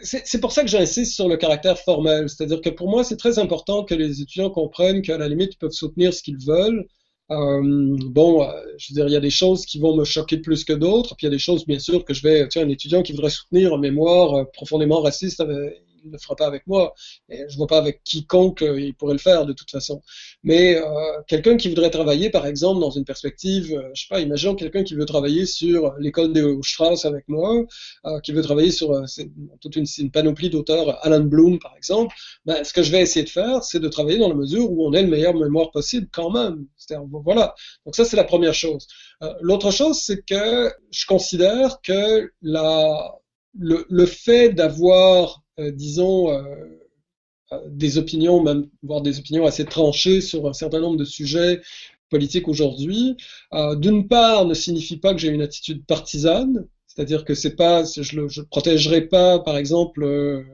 c'est 0.03 0.39
pour 0.39 0.51
ça 0.51 0.61
que 0.61 0.69
j'insiste 0.69 1.15
sur 1.15 1.27
le 1.27 1.37
caractère 1.37 1.77
formel. 1.77 2.29
C'est-à-dire 2.29 2.61
que 2.61 2.69
pour 2.69 2.89
moi, 2.89 3.03
c'est 3.03 3.17
très 3.17 3.39
important 3.39 3.83
que 3.83 3.93
les 3.93 4.21
étudiants 4.21 4.49
comprennent 4.49 5.01
qu'à 5.01 5.17
la 5.17 5.27
limite, 5.27 5.53
ils 5.53 5.57
peuvent 5.57 5.71
soutenir 5.71 6.13
ce 6.13 6.23
qu'ils 6.23 6.37
veulent. 6.37 6.87
Euh, 7.31 7.97
bon, 8.09 8.43
euh, 8.43 8.51
je 8.77 8.93
veux 8.93 8.95
dire, 8.95 9.07
il 9.07 9.13
y 9.13 9.17
a 9.17 9.21
des 9.21 9.29
choses 9.29 9.65
qui 9.65 9.79
vont 9.79 9.95
me 9.95 10.03
choquer 10.03 10.37
plus 10.37 10.65
que 10.65 10.73
d'autres, 10.73 11.15
puis 11.15 11.25
il 11.25 11.29
y 11.29 11.33
a 11.33 11.35
des 11.35 11.39
choses, 11.39 11.65
bien 11.65 11.79
sûr, 11.79 12.03
que 12.03 12.13
je 12.13 12.23
vais, 12.23 12.43
tu 12.49 12.59
sais, 12.59 12.65
un 12.65 12.69
étudiant 12.69 13.03
qui 13.03 13.13
voudrait 13.13 13.29
soutenir 13.29 13.73
un 13.73 13.77
mémoire 13.77 14.33
euh, 14.33 14.43
profondément 14.53 15.01
raciste, 15.01 15.41
il 16.03 16.07
ne 16.07 16.13
le 16.13 16.17
fera 16.19 16.35
pas 16.35 16.47
avec 16.47 16.67
moi. 16.67 16.93
Et 17.29 17.43
je 17.47 17.57
vois 17.57 17.67
pas 17.67 17.77
avec 17.77 18.03
quiconque 18.03 18.61
euh, 18.61 18.79
il 18.79 18.93
pourrait 18.95 19.13
le 19.13 19.19
faire 19.19 19.45
de 19.45 19.53
toute 19.53 19.69
façon. 19.69 20.01
Mais 20.43 20.75
euh, 20.75 20.83
quelqu'un 21.27 21.57
qui 21.57 21.69
voudrait 21.69 21.89
travailler, 21.89 22.29
par 22.29 22.45
exemple, 22.45 22.79
dans 22.79 22.91
une 22.91 23.05
perspective, 23.05 23.73
euh, 23.73 23.89
je 23.93 24.01
sais 24.01 24.07
pas, 24.09 24.19
imaginons 24.19 24.55
quelqu'un 24.55 24.83
qui 24.83 24.95
veut 24.95 25.05
travailler 25.05 25.45
sur 25.45 25.93
l'école 25.99 26.33
de 26.33 26.57
Strauss 26.63 27.05
avec 27.05 27.27
moi, 27.27 27.65
euh, 28.05 28.19
qui 28.21 28.31
veut 28.31 28.41
travailler 28.41 28.71
sur 28.71 28.91
euh, 28.91 29.05
toute 29.61 29.75
une, 29.75 30.11
panoplie 30.11 30.49
d'auteurs, 30.49 31.03
Alan 31.05 31.21
Bloom 31.21 31.59
par 31.59 31.75
exemple. 31.75 32.15
Ben, 32.45 32.63
ce 32.63 32.73
que 32.73 32.83
je 32.83 32.91
vais 32.91 33.01
essayer 33.01 33.25
de 33.25 33.29
faire, 33.29 33.63
c'est 33.63 33.79
de 33.79 33.87
travailler 33.87 34.17
dans 34.17 34.29
la 34.29 34.35
mesure 34.35 34.71
où 34.71 34.85
on 34.87 34.93
ait 34.93 35.03
le 35.03 35.09
meilleur 35.09 35.33
mémoire 35.33 35.71
possible 35.71 36.07
quand 36.11 36.31
même. 36.31 36.67
Voilà. 37.23 37.53
Donc 37.85 37.95
ça, 37.95 38.05
c'est 38.05 38.17
la 38.17 38.23
première 38.23 38.53
chose. 38.53 38.87
L'autre 39.41 39.71
chose, 39.71 39.99
c'est 39.99 40.25
que 40.25 40.73
je 40.89 41.05
considère 41.05 41.79
que 41.81 42.31
la, 42.41 43.15
le, 43.57 44.05
fait 44.05 44.49
d'avoir 44.49 45.37
euh, 45.37 45.40
disons, 45.57 46.29
euh, 46.29 46.43
euh, 47.51 47.59
des 47.69 47.97
opinions, 47.97 48.41
même 48.41 48.67
voire 48.83 49.01
des 49.01 49.19
opinions 49.19 49.45
assez 49.45 49.65
tranchées 49.65 50.21
sur 50.21 50.47
un 50.47 50.53
certain 50.53 50.79
nombre 50.79 50.97
de 50.97 51.05
sujets 51.05 51.61
politiques 52.09 52.49
aujourd'hui, 52.49 53.15
d'une 53.77 54.09
part, 54.09 54.45
ne 54.45 54.53
signifie 54.53 54.97
pas 54.97 55.13
que 55.13 55.19
j'ai 55.19 55.29
une 55.29 55.41
attitude 55.41 55.85
partisane, 55.85 56.67
c'est-à-dire 56.85 57.23
que 57.23 57.33
c'est 57.33 57.55
pas, 57.55 57.85
je 57.85 58.19
ne 58.19 58.43
protégerai 58.43 59.07
pas, 59.07 59.39
par 59.39 59.55
exemple, 59.55 60.01
le, 60.01 60.45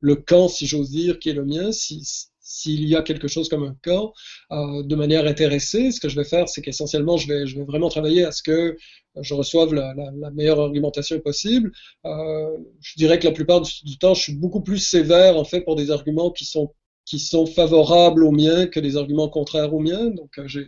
le, 0.00 0.16
camp, 0.16 0.48
si 0.48 0.66
j'ose 0.66 0.90
dire, 0.90 1.18
qui 1.18 1.30
est 1.30 1.32
le 1.32 1.46
mien, 1.46 1.72
si, 1.72 2.02
s'il 2.48 2.88
y 2.88 2.96
a 2.96 3.02
quelque 3.02 3.28
chose 3.28 3.50
comme 3.50 3.62
un 3.62 3.76
camp, 3.82 4.14
euh, 4.52 4.82
de 4.82 4.96
manière 4.96 5.26
intéressée, 5.26 5.92
ce 5.92 6.00
que 6.00 6.08
je 6.08 6.16
vais 6.16 6.24
faire, 6.24 6.48
c'est 6.48 6.62
qu'essentiellement, 6.62 7.18
je 7.18 7.28
vais, 7.28 7.46
je 7.46 7.58
vais 7.58 7.64
vraiment 7.64 7.90
travailler 7.90 8.24
à 8.24 8.32
ce 8.32 8.42
que 8.42 8.74
je 9.20 9.34
reçoive 9.34 9.74
la, 9.74 9.92
meilleure 10.32 10.58
argumentation 10.58 11.20
possible. 11.20 11.72
Euh, 12.06 12.56
je 12.80 12.94
dirais 12.96 13.18
que 13.18 13.26
la 13.26 13.32
plupart 13.32 13.60
du, 13.60 13.98
temps, 13.98 14.14
je 14.14 14.22
suis 14.22 14.34
beaucoup 14.34 14.62
plus 14.62 14.78
sévère, 14.78 15.36
en 15.36 15.44
fait, 15.44 15.60
pour 15.60 15.76
des 15.76 15.90
arguments 15.90 16.30
qui 16.30 16.44
sont 16.44 16.74
qui 17.04 17.18
sont 17.18 17.46
favorables 17.46 18.22
aux 18.22 18.32
miens 18.32 18.66
que 18.66 18.80
des 18.80 18.98
arguments 18.98 19.30
contraires 19.30 19.72
aux 19.72 19.80
miens. 19.80 20.10
Donc, 20.10 20.38
euh, 20.38 20.46
j'ai, 20.46 20.66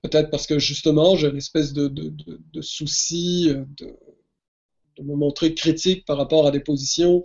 peut-être 0.00 0.30
parce 0.30 0.46
que 0.46 0.60
justement, 0.60 1.16
j'ai 1.16 1.26
une 1.26 1.36
espèce 1.36 1.72
de, 1.72 1.88
de, 1.88 2.10
de, 2.10 2.40
de 2.52 2.62
souci 2.62 3.48
euh, 3.50 3.64
de, 3.78 5.02
me 5.02 5.16
montrer 5.16 5.54
critique 5.54 6.04
par 6.06 6.18
rapport 6.18 6.46
à 6.46 6.52
des 6.52 6.60
positions 6.60 7.22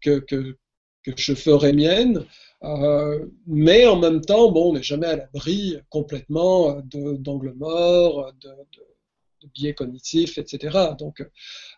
que, 0.00 0.20
que, 0.20 0.56
que 1.02 1.12
je 1.16 1.34
ferais 1.34 1.72
miennes. 1.72 2.24
Euh, 2.64 3.26
mais 3.46 3.86
en 3.86 3.96
même 3.96 4.20
temps, 4.22 4.50
bon, 4.50 4.70
on 4.70 4.72
n'est 4.74 4.82
jamais 4.82 5.06
à 5.06 5.16
l'abri 5.16 5.76
complètement 5.90 6.80
d'angles 6.84 7.52
morts, 7.56 8.32
de, 8.40 8.48
de, 8.48 9.48
biais 9.54 9.74
cognitifs, 9.74 10.38
etc. 10.38 10.94
Donc, 10.98 11.20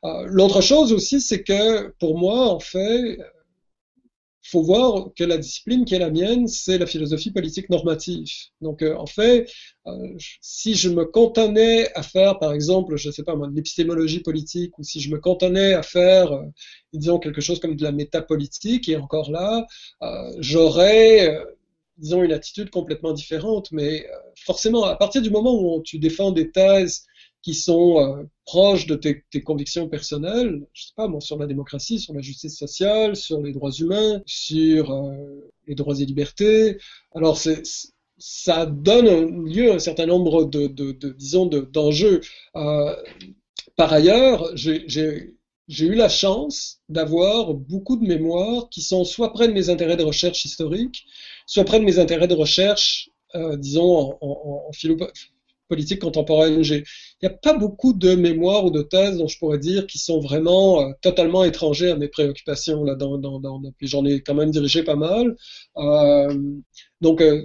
euh, 0.04 0.24
l'autre 0.26 0.60
chose 0.60 0.92
aussi, 0.92 1.20
c'est 1.20 1.42
que 1.42 1.88
pour 1.98 2.16
moi, 2.16 2.48
en 2.48 2.60
fait, 2.60 3.18
faut 4.50 4.62
voir 4.62 5.10
que 5.16 5.24
la 5.24 5.38
discipline 5.38 5.84
qui 5.84 5.94
est 5.94 5.98
la 5.98 6.10
mienne, 6.10 6.46
c'est 6.46 6.78
la 6.78 6.86
philosophie 6.86 7.30
politique 7.30 7.68
normative. 7.70 8.26
Donc, 8.60 8.82
euh, 8.82 8.96
en 8.96 9.06
fait, 9.06 9.50
euh, 9.86 9.92
si 10.40 10.74
je 10.74 10.88
me 10.88 11.04
cantonnais 11.04 11.92
à 11.94 12.02
faire, 12.02 12.38
par 12.38 12.52
exemple, 12.52 12.96
je 12.96 13.08
ne 13.08 13.12
sais 13.12 13.24
pas 13.24 13.34
moi, 13.34 13.48
de 13.48 13.54
l'épistémologie 13.54 14.20
politique, 14.20 14.78
ou 14.78 14.82
si 14.82 15.00
je 15.00 15.10
me 15.10 15.18
cantonnais 15.18 15.74
à 15.74 15.82
faire, 15.82 16.32
euh, 16.32 16.44
disons, 16.92 17.18
quelque 17.18 17.40
chose 17.40 17.60
comme 17.60 17.76
de 17.76 17.82
la 17.82 17.92
métapolitique, 17.92 18.88
et 18.88 18.96
encore 18.96 19.30
là, 19.30 19.66
j'aurais, 20.38 21.38
disons, 21.98 22.22
une 22.22 22.32
attitude 22.32 22.70
complètement 22.70 23.12
différente. 23.12 23.70
Mais 23.72 24.06
forcément, 24.44 24.84
à 24.84 24.96
partir 24.96 25.22
du 25.22 25.30
moment 25.30 25.54
où 25.60 25.82
tu 25.82 25.98
défends 25.98 26.30
des 26.30 26.50
thèses 26.50 27.06
qui 27.46 27.54
sont 27.54 28.00
euh, 28.00 28.24
proches 28.44 28.86
de 28.88 28.96
tes, 28.96 29.22
convictions 29.44 29.88
personnelles, 29.88 30.66
je 30.72 30.86
sais 30.86 30.94
pas, 30.96 31.06
moi, 31.06 31.20
sur 31.20 31.38
la 31.38 31.46
démocratie, 31.46 32.00
sur 32.00 32.12
la 32.12 32.20
justice 32.20 32.58
sociale, 32.58 33.14
sur 33.14 33.40
les 33.40 33.52
droits 33.52 33.70
humains, 33.70 34.20
sur 34.26 34.90
euh, 34.90 35.12
les 35.68 35.76
droits 35.76 35.94
et 36.00 36.04
libertés. 36.04 36.78
Alors, 37.14 37.38
ça 38.18 38.66
donne 38.66 39.46
lieu 39.46 39.70
à 39.70 39.74
un 39.76 39.78
certain 39.78 40.06
nombre 40.06 40.44
de, 40.44 40.66
disons, 41.12 41.46
d'enjeux. 41.46 42.20
Euh, 42.56 42.96
par 43.76 43.92
ailleurs, 43.92 44.50
j'ai 44.56 45.30
eu 45.68 45.94
la 45.94 46.08
chance 46.08 46.80
d'avoir 46.88 47.54
beaucoup 47.54 47.96
de 47.96 48.08
mémoires 48.08 48.68
qui 48.70 48.82
sont 48.82 49.04
soit 49.04 49.32
près 49.32 49.46
de 49.46 49.52
mes 49.52 49.70
intérêts 49.70 49.96
de 49.96 50.02
recherche 50.02 50.44
historique, 50.44 51.04
soit 51.46 51.64
près 51.64 51.78
de 51.78 51.84
mes 51.84 52.00
intérêts 52.00 52.26
de 52.26 52.34
recherche, 52.34 53.08
disons, 53.58 53.86
en, 54.00 54.18
en, 54.20 54.68
en 54.68 54.72
philo 54.72 54.96
politique 55.68 56.00
contemporaine. 56.00 56.62
Il 56.62 56.84
n'y 57.22 57.28
a 57.28 57.30
pas 57.30 57.54
beaucoup 57.54 57.92
de 57.92 58.14
mémoires 58.14 58.64
ou 58.64 58.70
de 58.70 58.82
thèses 58.82 59.18
dont 59.18 59.28
je 59.28 59.38
pourrais 59.38 59.58
dire 59.58 59.86
qui 59.86 59.98
sont 59.98 60.20
vraiment 60.20 60.80
euh, 60.80 60.92
totalement 61.02 61.44
étrangers 61.44 61.90
à 61.90 61.96
mes 61.96 62.08
préoccupations. 62.08 62.84
Là, 62.84 62.96
puis 63.76 63.88
j'en 63.88 64.04
ai 64.04 64.20
quand 64.20 64.34
même 64.34 64.50
dirigé 64.50 64.82
pas 64.82 64.96
mal. 64.96 65.36
Euh, 65.76 66.34
donc 67.00 67.20
euh, 67.20 67.44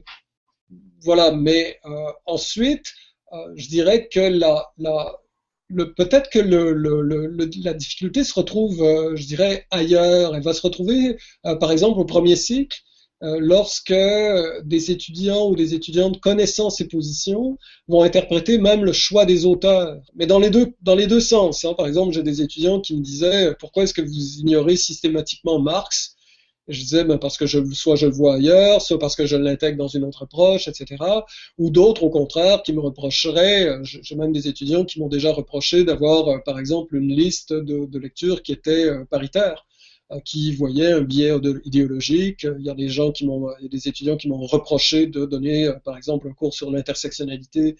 voilà, 1.02 1.32
mais 1.32 1.80
ensuite, 2.26 2.86
je 3.56 3.68
dirais 3.68 4.08
que 4.08 4.20
la, 4.20 4.72
la, 4.78 5.16
peut-être 5.98 6.30
que 6.30 6.40
le, 6.40 6.74
la 7.64 7.74
difficulté 7.74 8.24
se 8.24 8.34
retrouve, 8.34 8.78
je 9.16 9.26
dirais, 9.26 9.66
ailleurs. 9.72 10.36
Elle 10.36 10.44
va 10.44 10.54
se 10.54 10.62
retrouver, 10.62 11.18
par 11.44 11.72
exemple, 11.72 12.00
au 12.00 12.06
premier 12.06 12.36
cycle, 12.36 12.78
lorsque 13.22 13.94
des 14.64 14.92
étudiants 14.92 15.50
ou 15.50 15.56
des 15.56 15.74
étudiantes 15.74 16.20
connaissant 16.20 16.70
ces 16.70 16.88
positions 16.88 17.58
vont 17.88 18.02
interpréter 18.02 18.58
même 18.58 18.84
le 18.84 18.94
choix 18.94 19.26
des 19.26 19.46
auteurs. 19.46 20.02
Mais 20.16 20.26
dans 20.26 20.40
les 20.40 20.50
deux, 20.50 20.74
dans 20.82 20.96
les 20.96 21.08
deux 21.08 21.20
sens. 21.20 21.64
Hein. 21.64 21.74
Par 21.76 21.88
exemple, 21.88 22.14
j'ai 22.14 22.24
des 22.24 22.42
étudiants 22.42 22.80
qui 22.80 22.96
me 22.96 23.02
disaient 23.02 23.56
pourquoi 23.60 23.84
est-ce 23.84 23.94
que 23.94 24.02
vous 24.02 24.40
ignorez 24.40 24.76
systématiquement 24.76 25.60
Marx? 25.60 26.16
Je 26.68 26.80
disais 26.80 27.04
ben, 27.04 27.18
parce 27.18 27.38
que 27.38 27.46
je, 27.46 27.60
soit 27.74 27.96
je 27.96 28.06
le 28.06 28.12
vois 28.12 28.36
ailleurs, 28.36 28.82
soit 28.82 29.00
parce 29.00 29.16
que 29.16 29.26
je 29.26 29.36
l'intègre 29.36 29.78
dans 29.78 29.88
une 29.88 30.04
autre 30.04 30.24
approche, 30.24 30.68
etc. 30.68 31.04
Ou 31.58 31.70
d'autres, 31.70 32.04
au 32.04 32.10
contraire, 32.10 32.62
qui 32.64 32.72
me 32.74 32.80
reprocheraient, 32.80 33.68
euh, 33.68 33.84
j'ai 33.84 34.16
même 34.16 34.32
des 34.32 34.48
étudiants 34.48 34.86
qui 34.86 35.00
m'ont 35.00 35.10
déjà 35.10 35.34
reproché 35.34 35.84
d'avoir, 35.84 36.28
euh, 36.28 36.38
par 36.46 36.60
exemple, 36.60 36.96
une 36.96 37.10
liste 37.10 37.52
de, 37.54 37.86
de 37.86 38.00
lectures 38.00 38.44
qui 38.44 38.52
était 38.52 38.86
euh, 38.86 39.06
paritaire 39.06 39.66
qui 40.26 40.54
voyaient 40.54 40.92
un 40.92 41.02
biais 41.02 41.34
idéologique. 41.66 42.48
Il 42.60 42.66
y 42.66 42.70
a 42.70 42.74
des 42.74 42.90
gens 42.90 43.12
qui 43.12 43.26
m'ont, 43.26 43.48
des 43.62 43.88
étudiants 43.88 44.18
qui 44.18 44.28
m'ont 44.28 44.42
reproché 44.46 45.08
de 45.08 45.26
donner, 45.26 45.72
par 45.84 45.98
exemple, 45.98 46.28
un 46.28 46.34
cours 46.34 46.54
sur 46.54 46.72
l'intersectionnalité 46.72 47.76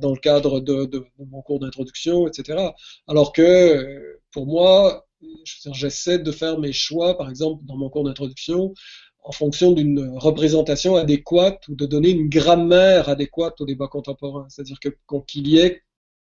dans 0.00 0.12
le 0.12 0.18
cadre 0.18 0.60
de 0.60 1.04
mon 1.30 1.42
cours 1.42 1.60
d'introduction, 1.60 2.26
etc. 2.28 2.70
Alors 3.06 3.32
que, 3.32 4.20
pour 4.32 4.46
moi, 4.46 5.06
j'essaie 5.44 6.18
de 6.18 6.32
faire 6.32 6.58
mes 6.58 6.72
choix, 6.72 7.16
par 7.16 7.30
exemple, 7.30 7.64
dans 7.66 7.76
mon 7.76 7.90
cours 7.90 8.04
d'introduction, 8.04 8.74
en 9.22 9.32
fonction 9.32 9.72
d'une 9.72 10.16
représentation 10.16 10.96
adéquate 10.96 11.68
ou 11.68 11.74
de 11.74 11.86
donner 11.86 12.10
une 12.10 12.28
grammaire 12.28 13.08
adéquate 13.08 13.60
au 13.60 13.66
débat 13.66 13.86
contemporain. 13.86 14.46
C'est-à-dire 14.48 14.80
que 14.80 14.88
qu'il 15.26 15.46
y 15.46 15.58
ait, 15.58 15.82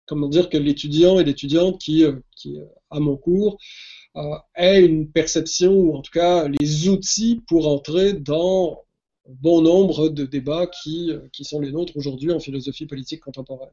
comment 0.06 0.28
dire, 0.28 0.48
que 0.48 0.56
l'étudiant 0.56 1.18
et 1.18 1.24
l'étudiante 1.24 1.80
qui, 1.80 2.04
euh, 2.04 2.16
qui 2.36 2.58
euh, 2.58 2.64
a 2.90 3.00
mon 3.00 3.16
cours 3.16 3.58
euh, 4.16 4.36
ait 4.56 4.84
une 4.84 5.10
perception 5.10 5.72
ou 5.72 5.96
en 5.96 6.02
tout 6.02 6.12
cas 6.12 6.48
les 6.48 6.88
outils 6.88 7.42
pour 7.46 7.68
entrer 7.68 8.12
dans 8.12 8.84
bon 9.28 9.62
nombre 9.62 10.08
de 10.08 10.24
débats 10.24 10.66
qui 10.66 11.14
sont 11.42 11.60
les 11.60 11.70
nôtres 11.70 11.96
aujourd'hui 11.96 12.32
en 12.32 12.40
philosophie 12.40 12.86
politique 12.86 13.20
contemporaine 13.20 13.70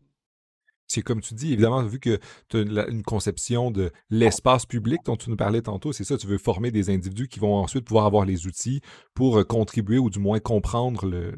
c'est 0.89 1.03
comme 1.03 1.21
tu 1.21 1.35
dis, 1.35 1.53
évidemment, 1.53 1.83
vu 1.83 1.99
que 1.99 2.19
tu 2.49 2.57
as 2.57 2.87
une, 2.87 3.03
conception 3.03 3.69
de 3.69 3.91
l'espace 4.09 4.65
public 4.65 4.99
dont 5.05 5.15
tu 5.15 5.29
nous 5.29 5.35
parlais 5.35 5.61
tantôt, 5.61 5.93
c'est 5.93 6.03
ça, 6.03 6.17
tu 6.17 6.27
veux 6.27 6.39
former 6.39 6.71
des 6.71 6.89
individus 6.89 7.27
qui 7.27 7.39
vont 7.39 7.55
ensuite 7.55 7.85
pouvoir 7.85 8.05
avoir 8.05 8.25
les 8.25 8.47
outils 8.47 8.81
pour 9.13 9.39
euh, 9.39 9.43
contribuer 9.43 9.99
ou 9.99 10.09
du 10.09 10.19
moins 10.19 10.39
comprendre 10.39 11.05
le, 11.05 11.31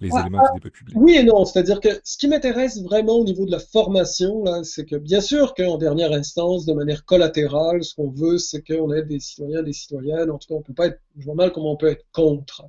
les 0.00 0.08
éléments 0.08 0.42
du 0.42 0.60
débat 0.60 0.70
public. 0.70 0.96
Oui 0.98 1.14
et 1.14 1.22
non, 1.22 1.44
c'est-à-dire 1.44 1.80
que 1.80 1.88
ce 2.02 2.18
qui 2.18 2.26
m'intéresse 2.26 2.82
vraiment 2.82 3.18
au 3.18 3.24
niveau 3.24 3.46
de 3.46 3.52
la 3.52 3.60
formation, 3.60 4.44
c'est 4.64 4.84
que 4.84 4.96
bien 4.96 5.20
sûr 5.20 5.54
qu'en 5.54 5.78
dernière 5.78 6.12
instance, 6.12 6.66
de 6.66 6.72
manière 6.72 7.04
collatérale, 7.04 7.84
ce 7.84 7.94
qu'on 7.94 8.10
veut, 8.10 8.38
c'est 8.38 8.62
qu'on 8.66 8.92
ait 8.92 9.04
des 9.04 9.20
citoyens, 9.20 9.62
des 9.62 9.72
citoyennes, 9.72 10.30
en 10.30 10.38
tout 10.38 10.48
cas, 10.48 10.54
on 10.54 10.62
peut 10.62 10.74
pas 10.74 10.86
être, 10.86 11.00
je 11.18 11.24
vois 11.24 11.36
mal 11.36 11.52
comment 11.52 11.72
on 11.72 11.76
peut 11.76 11.88
être 11.88 12.04
contre. 12.12 12.64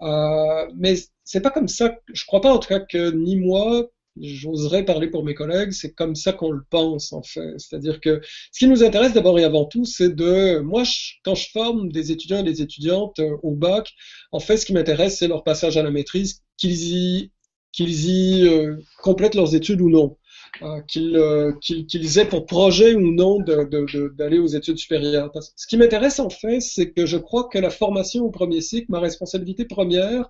Euh, 0.00 0.66
mais 0.76 0.96
c'est 1.24 1.40
pas 1.40 1.50
comme 1.50 1.68
ça, 1.68 1.94
je 2.12 2.26
crois 2.26 2.40
pas 2.40 2.52
en 2.52 2.58
tout 2.58 2.68
cas 2.68 2.80
que 2.80 3.12
ni 3.12 3.36
moi, 3.36 3.88
j'oserais 4.20 4.84
parler 4.84 5.08
pour 5.08 5.24
mes 5.24 5.34
collègues, 5.34 5.72
c'est 5.72 5.92
comme 5.92 6.14
ça 6.14 6.32
qu'on 6.32 6.50
le 6.50 6.62
pense 6.68 7.12
en 7.12 7.22
fait. 7.22 7.58
C'est-à-dire 7.58 8.00
que 8.00 8.20
ce 8.52 8.58
qui 8.58 8.66
nous 8.66 8.84
intéresse 8.84 9.12
d'abord 9.12 9.38
et 9.38 9.44
avant 9.44 9.64
tout, 9.64 9.84
c'est 9.84 10.14
de, 10.14 10.58
moi, 10.60 10.82
quand 11.24 11.34
je 11.34 11.48
forme 11.50 11.90
des 11.90 12.12
étudiants 12.12 12.38
et 12.38 12.42
des 12.42 12.62
étudiantes 12.62 13.18
euh, 13.20 13.36
au 13.42 13.54
bac, 13.54 13.90
en 14.30 14.40
fait, 14.40 14.56
ce 14.56 14.66
qui 14.66 14.74
m'intéresse, 14.74 15.18
c'est 15.18 15.28
leur 15.28 15.44
passage 15.44 15.76
à 15.76 15.82
la 15.82 15.90
maîtrise, 15.90 16.42
qu'ils 16.56 16.94
y, 16.94 17.32
qu'ils 17.72 18.10
y 18.10 18.46
euh, 18.46 18.76
complètent 19.02 19.34
leurs 19.34 19.54
études 19.54 19.80
ou 19.80 19.90
non. 19.90 20.16
Euh, 20.60 21.52
qu'ils 21.60 22.18
aient 22.18 22.28
pour 22.28 22.44
projet 22.44 22.94
ou 22.94 23.12
non 23.12 23.38
d'aller 23.40 24.38
aux 24.38 24.48
études 24.48 24.76
supérieures. 24.76 25.30
ce 25.56 25.66
qui 25.66 25.78
m'intéresse 25.78 26.20
en 26.20 26.28
fait, 26.28 26.60
c'est 26.60 26.92
que 26.92 27.06
je 27.06 27.16
crois 27.16 27.48
que 27.48 27.58
la 27.58 27.70
formation 27.70 28.24
au 28.24 28.30
premier 28.30 28.60
cycle, 28.60 28.86
ma 28.90 29.00
responsabilité 29.00 29.64
première, 29.64 30.28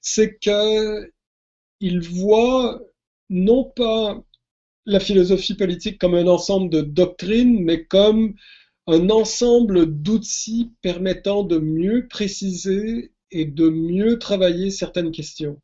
c'est 0.00 0.38
que 0.42 1.08
ils 1.80 2.00
voient 2.00 2.80
non 3.30 3.64
pas 3.64 4.22
la 4.86 5.00
philosophie 5.00 5.54
politique 5.54 5.98
comme 5.98 6.14
un 6.14 6.26
ensemble 6.26 6.70
de 6.70 6.80
doctrines, 6.82 7.62
mais 7.62 7.84
comme 7.84 8.34
un 8.86 9.08
ensemble 9.10 9.86
d'outils 9.86 10.72
permettant 10.82 11.44
de 11.44 11.58
mieux 11.58 12.08
préciser 12.08 13.12
et 13.30 13.44
de 13.44 13.68
mieux 13.68 14.18
travailler 14.18 14.70
certaines 14.70 15.12
questions. 15.12 15.60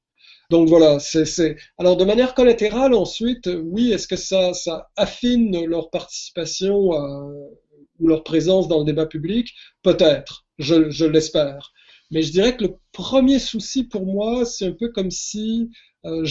Donc 0.51 0.69
voilà, 0.69 1.01
c'est. 1.01 1.57
Alors 1.77 1.97
de 1.97 2.05
manière 2.05 2.35
collatérale, 2.35 2.95
ensuite, 2.95 3.51
oui, 3.65 3.91
est-ce 3.93 4.07
que 4.07 4.17
ça, 4.17 4.55
ça 4.55 4.91
affine 4.97 5.65
leur 5.65 5.91
participation 5.91 6.93
ou 7.99 8.09
leur 8.09 8.23
présence 8.23 8.69
dans 8.69 8.79
le 8.79 8.85
débat 8.85 9.07
public? 9.07 9.53
Peut-être, 9.83 10.47
je, 10.59 10.89
je 10.91 11.05
l'espère. 11.05 11.73
Mais 12.13 12.23
je 12.23 12.31
dirais 12.31 12.57
que 12.57 12.65
le 12.65 12.77
premier 12.93 13.41
souci 13.41 13.83
pour 13.83 14.07
moi, 14.07 14.45
c'est 14.45 14.67
un 14.67 14.73
peu 14.73 14.91
comme 14.91 15.11
si 15.11 15.71
euh, 16.05 16.25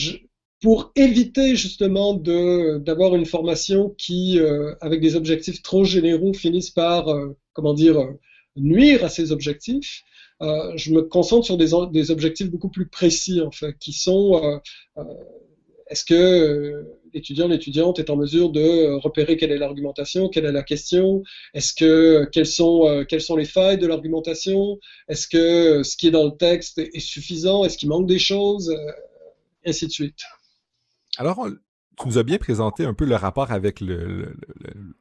pour 0.61 0.91
éviter 0.95 1.55
justement 1.55 2.13
d'avoir 2.13 3.15
une 3.15 3.25
formation 3.25 3.89
qui, 3.97 4.39
euh, 4.39 4.73
avec 4.81 5.01
des 5.01 5.15
objectifs 5.15 5.61
trop 5.61 5.83
généraux, 5.83 6.33
finissent 6.33 6.71
par, 6.71 7.09
euh, 7.09 7.37
comment 7.53 7.73
dire, 7.73 7.99
euh, 7.99 8.19
nuire 8.55 9.03
à 9.03 9.09
ces 9.09 9.31
objectifs. 9.31 10.03
je 10.41 10.91
me 10.93 11.01
concentre 11.01 11.45
sur 11.45 11.57
des, 11.57 12.11
objectifs 12.11 12.49
beaucoup 12.49 12.69
plus 12.69 12.87
précis, 12.87 13.41
en 13.41 13.51
fait, 13.51 13.73
qui 13.79 13.93
sont 13.93 14.59
est-ce 15.89 16.03
que 16.03 16.83
l'étudiant, 17.13 17.47
l'étudiante 17.47 17.99
est 17.99 18.09
en 18.09 18.17
mesure 18.17 18.49
de 18.49 18.95
repérer 18.99 19.37
quelle 19.37 19.51
est 19.51 19.57
l'argumentation, 19.57 20.29
quelle 20.29 20.45
est 20.45 20.51
la 20.51 20.63
question, 20.63 21.23
est-ce 21.53 21.73
que 21.73 22.25
quelles 22.33 22.47
sont 22.47 23.05
quelles 23.07 23.21
sont 23.21 23.35
les 23.35 23.45
failles 23.45 23.77
de 23.77 23.87
l'argumentation, 23.87 24.79
est-ce 25.09 25.27
que 25.27 25.83
ce 25.83 25.95
qui 25.95 26.07
est 26.07 26.11
dans 26.11 26.25
le 26.25 26.37
texte 26.37 26.79
est 26.79 26.99
suffisant, 26.99 27.63
est-ce 27.65 27.77
qu'il 27.77 27.89
manque 27.89 28.07
des 28.07 28.19
choses, 28.19 28.75
ainsi 29.65 29.87
de 29.87 29.91
suite. 29.91 30.21
Alors, 31.17 31.47
tu 31.97 32.07
nous 32.07 32.17
as 32.17 32.23
bien 32.23 32.37
présenté 32.37 32.85
un 32.85 32.93
peu 32.93 33.05
le 33.05 33.15
rapport 33.15 33.51
avec 33.51 33.81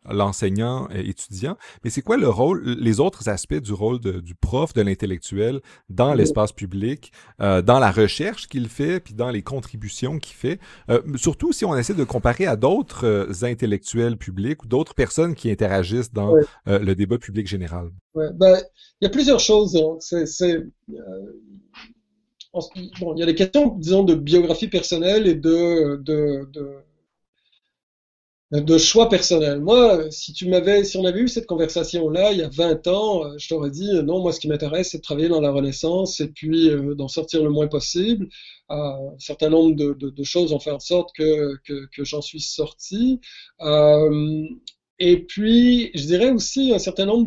l'enseignant 0.09 0.89
le, 0.91 1.09
étudiant, 1.09 1.57
mais 1.83 1.91
c'est 1.91 2.03
quoi 2.03 2.17
le 2.17 2.29
rôle, 2.29 2.63
les 2.65 3.01
autres 3.01 3.29
aspects 3.29 3.55
du 3.55 3.73
rôle 3.73 4.01
du 4.01 4.35
prof, 4.35 4.73
de 4.73 4.83
l'intellectuel 4.83 5.61
dans 5.89 6.15
l'espace 6.15 6.53
public, 6.53 7.13
euh, 7.41 7.63
dans 7.63 7.79
la 7.79 7.91
recherche 7.91 8.49
qu'il 8.49 8.69
fait, 8.69 9.01
puis 9.01 9.15
dans 9.15 9.31
les 9.31 9.43
contributions 9.43 10.19
qu'il 10.19 10.37
fait, 10.37 10.61
euh, 10.91 11.01
surtout 11.17 11.53
si 11.53 11.65
on 11.65 11.77
essaie 11.77 11.95
de 11.95 12.05
comparer 12.05 12.47
à 12.47 12.57
d'autres 12.57 13.07
euh, 13.07 13.33
intellectuels 13.43 14.17
publics 14.17 14.63
ou 14.65 14.67
d'autres 14.67 14.95
personnes 14.95 15.35
qui 15.35 15.51
interagissent 15.51 16.13
dans 16.13 16.35
le 16.67 16.95
débat 16.95 17.19
public 17.19 17.47
général. 17.47 17.91
Ouais, 18.15 18.29
ben, 18.35 18.61
il 19.01 19.05
y 19.05 19.07
a 19.07 19.11
plusieurs 19.11 19.41
choses. 19.41 19.77
Hein. 19.77 19.97
C'est 20.01 20.63
bon, 23.01 23.15
il 23.15 23.21
y 23.21 23.23
a 23.23 23.27
des 23.27 23.35
questions, 23.35 23.77
disons, 23.79 24.05
de 24.05 24.15
biographie 24.15 24.69
personnelle 24.69 25.27
et 25.27 25.35
de, 25.35 25.97
de, 26.03 26.49
de, 28.53 28.79
choix 28.79 29.09
personnels. 29.09 29.61
Moi, 29.61 30.11
si 30.11 30.33
tu 30.33 30.47
si 30.85 30.97
on 30.97 31.05
avait 31.05 31.21
eu 31.21 31.29
cette 31.29 31.47
conversation-là 31.47 32.33
il 32.33 32.39
y 32.39 32.43
a 32.43 32.49
20 32.49 32.87
ans, 32.87 33.25
euh, 33.25 33.35
je 33.39 33.49
t'aurais 33.49 33.71
dit 33.71 33.91
euh, 33.91 34.03
non, 34.03 34.21
moi, 34.21 34.33
ce 34.33 34.41
qui 34.41 34.49
m'intéresse, 34.49 34.91
c'est 34.91 34.99
de 34.99 35.03
travailler 35.03 35.29
dans 35.29 35.41
la 35.41 35.51
Renaissance 35.51 36.21
et 36.21 36.29
puis 36.29 36.71
euh, 36.71 36.95
d'en 36.95 37.09
sortir 37.09 37.43
le 37.43 37.51
moins 37.51 37.67
possible. 37.67 38.29
Un 38.69 39.15
certain 39.19 39.51
nombre 39.51 39.75
de, 39.77 39.93
de, 39.93 40.25
choses 40.25 40.53
ont 40.53 40.61
fait 40.61 40.71
en 40.71 40.79
sorte 40.81 41.11
que, 41.17 41.57
que, 41.65 42.05
j'en 42.05 42.23
suis 42.23 42.41
sorti. 42.41 43.21
Et 44.99 45.25
puis, 45.25 45.91
je 45.95 46.07
dirais 46.07 46.31
aussi 46.31 46.73
un 46.73 46.79
certain 46.79 47.07
nombre 47.07 47.27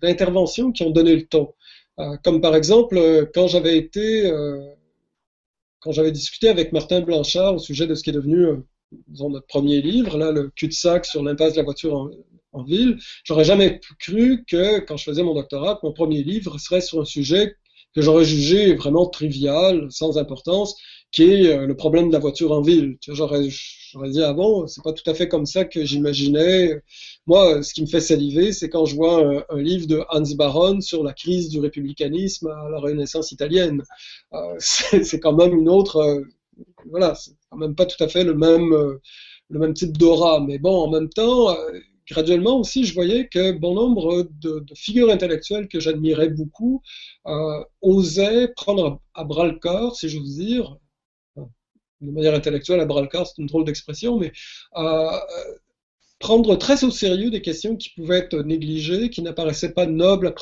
d'interventions 0.00 0.70
qui 0.72 0.82
ont 0.82 0.90
donné 0.90 1.16
le 1.16 1.26
ton. 1.26 1.54
Euh, 2.00 2.16
comme 2.24 2.40
par 2.40 2.56
exemple, 2.56 2.96
euh, 2.98 3.24
quand 3.32 3.46
j'avais 3.46 3.76
été, 3.76 4.26
euh, 4.26 4.74
quand 5.80 5.92
j'avais 5.92 6.12
discuté 6.12 6.48
avec 6.48 6.72
Martin 6.72 7.00
Blanchard 7.00 7.54
au 7.54 7.58
sujet 7.58 7.86
de 7.86 7.94
ce 7.94 8.02
qui 8.02 8.10
est 8.10 8.14
devenu 8.14 8.46
disons, 9.08 9.30
notre 9.30 9.46
premier 9.46 9.80
livre, 9.80 10.18
là, 10.18 10.30
le 10.32 10.50
cul-de-sac 10.50 11.04
sur 11.04 11.22
l'impasse 11.22 11.52
de 11.52 11.58
la 11.58 11.64
voiture 11.64 11.94
en, 11.94 12.10
en 12.52 12.62
ville, 12.62 12.98
j'aurais 13.24 13.44
jamais 13.44 13.80
cru 13.98 14.44
que, 14.46 14.80
quand 14.80 14.96
je 14.96 15.04
faisais 15.04 15.22
mon 15.22 15.34
doctorat, 15.34 15.78
mon 15.82 15.92
premier 15.92 16.22
livre 16.22 16.58
serait 16.58 16.80
sur 16.80 17.00
un 17.00 17.04
sujet 17.04 17.56
que 17.94 18.02
j'aurais 18.02 18.24
jugé 18.24 18.74
vraiment 18.74 19.06
trivial, 19.06 19.86
sans 19.90 20.18
importance, 20.18 20.76
qui 21.12 21.22
est 21.22 21.46
euh, 21.46 21.66
le 21.66 21.76
problème 21.76 22.08
de 22.08 22.12
la 22.12 22.18
voiture 22.18 22.52
en 22.52 22.60
ville. 22.60 22.98
J'aurais, 23.06 23.48
dit 24.08 24.22
avant, 24.22 24.66
c'est 24.66 24.82
pas 24.82 24.92
tout 24.92 25.08
à 25.08 25.14
fait 25.14 25.28
comme 25.28 25.46
ça 25.46 25.64
que 25.64 25.84
j'imaginais. 25.84 26.80
Moi, 27.26 27.62
ce 27.62 27.72
qui 27.72 27.82
me 27.82 27.86
fait 27.86 28.00
saliver, 28.00 28.52
c'est 28.52 28.68
quand 28.68 28.84
je 28.84 28.96
vois 28.96 29.44
un, 29.48 29.62
livre 29.62 29.86
de 29.86 30.02
Hans 30.10 30.34
Baron 30.36 30.80
sur 30.80 31.04
la 31.04 31.12
crise 31.12 31.48
du 31.48 31.60
républicanisme 31.60 32.48
à 32.48 32.68
la 32.68 32.80
Renaissance 32.80 33.30
italienne. 33.30 33.82
Euh, 34.32 34.56
c'est, 34.58 35.20
quand 35.20 35.34
même 35.34 35.54
une 35.56 35.68
autre, 35.68 35.98
euh, 35.98 36.22
voilà, 36.90 37.14
c'est 37.14 37.32
quand 37.50 37.58
même 37.58 37.76
pas 37.76 37.86
tout 37.86 38.02
à 38.02 38.08
fait 38.08 38.24
le 38.24 38.34
même, 38.34 38.72
euh, 38.72 39.00
le 39.50 39.58
même 39.60 39.74
type 39.74 39.96
d'aura. 39.96 40.40
Mais 40.40 40.58
bon, 40.58 40.76
en 40.82 40.90
même 40.90 41.08
temps, 41.08 41.56
graduellement 42.08 42.58
aussi, 42.58 42.84
je 42.84 42.94
voyais 42.94 43.28
que 43.28 43.52
bon 43.52 43.74
nombre 43.74 44.28
de, 44.40 44.64
figures 44.74 45.10
intellectuelles 45.10 45.68
que 45.68 45.80
j'admirais 45.80 46.28
beaucoup 46.28 46.82
euh, 47.26 47.64
osaient 47.82 48.48
prendre 48.56 49.00
à, 49.14 49.24
bras 49.24 49.46
le 49.46 49.58
corps, 49.58 49.96
si 49.96 50.08
j'ose 50.08 50.36
dire, 50.36 50.76
de 51.36 52.10
manière 52.10 52.34
intellectuelle, 52.34 52.80
à 52.80 52.86
bras 52.86 53.00
le 53.00 53.08
corps, 53.08 53.26
c'est 53.26 53.40
une 53.40 53.46
drôle 53.46 53.64
d'expression, 53.64 54.18
mais 54.18 54.32
euh, 54.76 55.10
prendre 56.18 56.56
très 56.56 56.84
au 56.84 56.90
sérieux 56.90 57.30
des 57.30 57.42
questions 57.42 57.76
qui 57.76 57.90
pouvaient 57.90 58.18
être 58.18 58.36
négligées, 58.38 59.10
qui 59.10 59.22
n'apparaissaient 59.22 59.72
pas 59.72 59.86
nobles, 59.86 60.34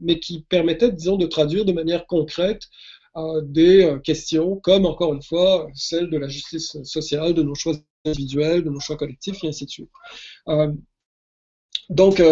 mais 0.00 0.18
qui 0.18 0.42
permettaient, 0.48 0.92
disons, 0.92 1.16
de 1.16 1.26
traduire 1.26 1.64
de 1.64 1.72
manière 1.72 2.06
concrète 2.06 2.62
euh, 3.16 3.40
des 3.42 3.84
euh, 3.84 3.98
questions 3.98 4.56
comme, 4.56 4.86
encore 4.86 5.12
une 5.12 5.22
fois, 5.22 5.68
celle 5.74 6.10
de 6.10 6.18
la 6.18 6.28
justice 6.28 6.76
sociale, 6.84 7.34
de 7.34 7.42
nos 7.42 7.54
choix 7.54 7.74
individuels, 8.04 8.62
de 8.62 8.70
nos 8.70 8.80
choix 8.80 8.96
collectifs, 8.96 9.42
et 9.42 9.48
ainsi 9.48 9.66
de 9.66 9.70
suite. 9.70 9.90
Euh, 10.48 10.72
donc, 11.90 12.22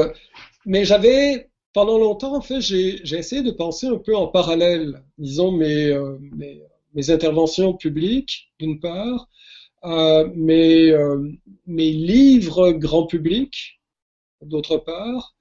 mais 0.65 0.85
j'avais, 0.85 1.51
pendant 1.73 1.99
longtemps, 1.99 2.35
en 2.35 2.41
fait, 2.41 2.61
j'ai 2.61 3.17
essayé 3.17 3.43
de 3.43 3.51
penser 3.51 3.87
un 3.87 3.99
peu 3.99 4.17
en 4.17 4.29
parallèle, 4.29 5.03
disons, 5.19 5.53
mes, 5.53 5.95
mes, 6.33 6.63
mes 6.95 7.11
interventions 7.11 7.75
publiques, 7.75 8.51
d'une 8.59 8.81
part, 8.81 9.29
euh, 9.85 10.29
mes, 10.35 10.93
mes, 11.67 11.91
livres 11.91 12.73
grand 12.73 13.07
public, 13.07 13.81
d'autre 14.43 14.79
part, 14.79 15.37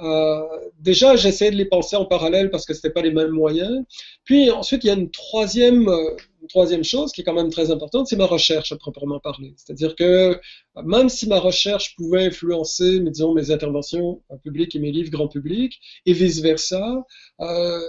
euh, 0.00 0.42
déjà, 0.80 1.16
j'essayais 1.16 1.50
de 1.50 1.56
les 1.56 1.64
penser 1.66 1.96
en 1.96 2.04
parallèle 2.04 2.50
parce 2.50 2.66
que 2.66 2.74
c'était 2.74 2.90
pas 2.90 3.02
les 3.02 3.12
mêmes 3.12 3.30
moyens. 3.30 3.84
Puis 4.24 4.50
ensuite, 4.50 4.84
il 4.84 4.88
y 4.88 4.90
a 4.90 4.94
une 4.94 5.10
troisième, 5.10 5.88
euh, 5.88 6.16
troisième 6.48 6.84
chose 6.84 7.12
qui 7.12 7.20
est 7.20 7.24
quand 7.24 7.34
même 7.34 7.50
très 7.50 7.70
importante, 7.70 8.06
c'est 8.06 8.16
ma 8.16 8.26
recherche 8.26 8.72
à 8.72 8.76
proprement 8.76 9.20
parler. 9.20 9.54
C'est-à-dire 9.56 9.94
que 9.96 10.38
même 10.84 11.08
si 11.08 11.28
ma 11.28 11.38
recherche 11.38 11.94
pouvait 11.96 12.26
influencer, 12.26 13.00
disons, 13.00 13.34
mes 13.34 13.50
interventions 13.50 14.22
publiques 14.42 14.74
et 14.76 14.78
mes 14.78 14.92
livres 14.92 15.10
grand 15.10 15.28
public, 15.28 15.80
et 16.06 16.12
vice 16.12 16.40
versa, 16.40 17.04
euh, 17.40 17.80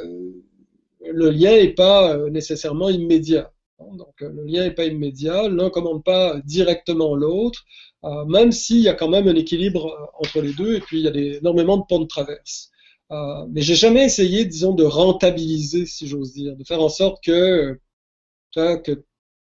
le 1.01 1.29
lien 1.29 1.51
n'est 1.51 1.73
pas 1.73 2.15
euh, 2.15 2.29
nécessairement 2.29 2.89
immédiat. 2.89 3.51
Donc 3.79 4.21
le 4.21 4.45
lien 4.45 4.63
n'est 4.63 4.73
pas 4.73 4.85
immédiat, 4.85 5.49
l'un 5.49 5.69
commande 5.69 6.03
pas 6.03 6.39
directement 6.45 7.15
l'autre. 7.15 7.65
Euh, 8.05 8.25
même 8.25 8.51
s'il 8.51 8.81
y 8.81 8.87
a 8.87 8.93
quand 8.93 9.09
même 9.09 9.27
un 9.27 9.35
équilibre 9.35 10.11
entre 10.19 10.39
les 10.41 10.53
deux, 10.53 10.75
et 10.75 10.79
puis 10.79 10.99
il 10.99 11.05
y 11.05 11.07
a 11.07 11.37
énormément 11.37 11.77
de 11.77 11.83
ponts 11.87 11.99
de 11.99 12.05
traverse. 12.05 12.69
Euh, 13.11 13.45
mais 13.51 13.61
j'ai 13.61 13.75
jamais 13.75 14.05
essayé, 14.05 14.45
disons, 14.45 14.73
de 14.73 14.83
rentabiliser, 14.83 15.85
si 15.85 16.07
j'ose 16.07 16.33
dire, 16.33 16.55
de 16.55 16.63
faire 16.63 16.81
en 16.81 16.89
sorte 16.89 17.23
que, 17.23 17.79
que 18.83 19.03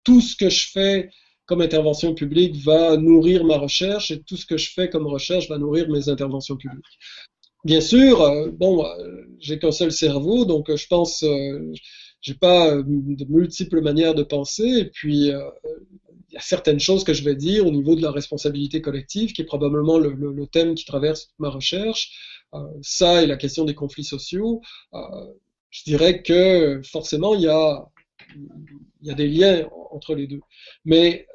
tout 0.04 0.20
ce 0.20 0.36
que 0.36 0.48
je 0.48 0.70
fais 0.70 1.10
comme 1.46 1.60
intervention 1.60 2.14
publique 2.14 2.56
va 2.56 2.96
nourrir 2.96 3.44
ma 3.44 3.56
recherche 3.56 4.10
et 4.10 4.22
tout 4.22 4.36
ce 4.36 4.46
que 4.46 4.56
je 4.56 4.70
fais 4.72 4.88
comme 4.88 5.06
recherche 5.06 5.48
va 5.48 5.58
nourrir 5.58 5.88
mes 5.88 6.08
interventions 6.08 6.56
publiques. 6.56 6.98
Bien 7.64 7.80
sûr, 7.80 8.52
bon, 8.52 8.84
j'ai 9.38 9.58
qu'un 9.58 9.72
seul 9.72 9.92
cerveau, 9.92 10.44
donc 10.44 10.74
je 10.74 10.86
pense, 10.86 11.24
j'ai 12.20 12.34
pas 12.34 12.76
de 12.76 13.24
multiples 13.28 13.80
manières 13.80 14.14
de 14.14 14.22
penser, 14.22 14.68
et 14.78 14.84
puis 14.86 15.30
il 16.28 16.34
y 16.34 16.36
a 16.36 16.40
certaines 16.40 16.80
choses 16.80 17.04
que 17.04 17.14
je 17.14 17.22
vais 17.22 17.34
dire 17.34 17.66
au 17.66 17.70
niveau 17.70 17.94
de 17.94 18.02
la 18.02 18.10
responsabilité 18.10 18.80
collective, 18.80 19.32
qui 19.32 19.42
est 19.42 19.46
probablement 19.46 19.98
le, 19.98 20.46
thème 20.46 20.74
qui 20.74 20.84
traverse 20.84 21.28
ma 21.38 21.48
recherche. 21.48 22.44
Euh, 22.54 22.58
ça 22.82 23.22
et 23.22 23.26
la 23.26 23.36
question 23.36 23.64
des 23.64 23.74
conflits 23.74 24.04
sociaux. 24.04 24.60
Euh, 24.94 24.98
je 25.70 25.82
dirais 25.84 26.22
que 26.22 26.80
forcément, 26.84 27.34
il 27.34 27.42
y 27.42 27.48
a, 27.48 27.86
y 29.08 29.10
a 29.10 29.14
des 29.14 29.28
liens 29.28 29.68
entre 29.90 30.14
les 30.14 30.26
deux. 30.26 30.40
Mais 30.84 31.26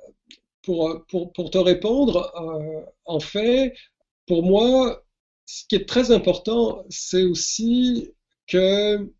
pour, 0.63 1.05
pour, 1.07 1.33
pour 1.33 1.51
te 1.51 1.57
répondre, 1.57 2.31
euh, 2.35 2.85
en 3.05 3.19
fait, 3.19 3.73
pour 4.27 4.43
moi, 4.43 5.03
ce 5.45 5.65
qui 5.67 5.75
est 5.75 5.87
très 5.87 6.11
important, 6.11 6.85
c'est 6.89 7.23
aussi 7.23 8.13
que 8.47 9.11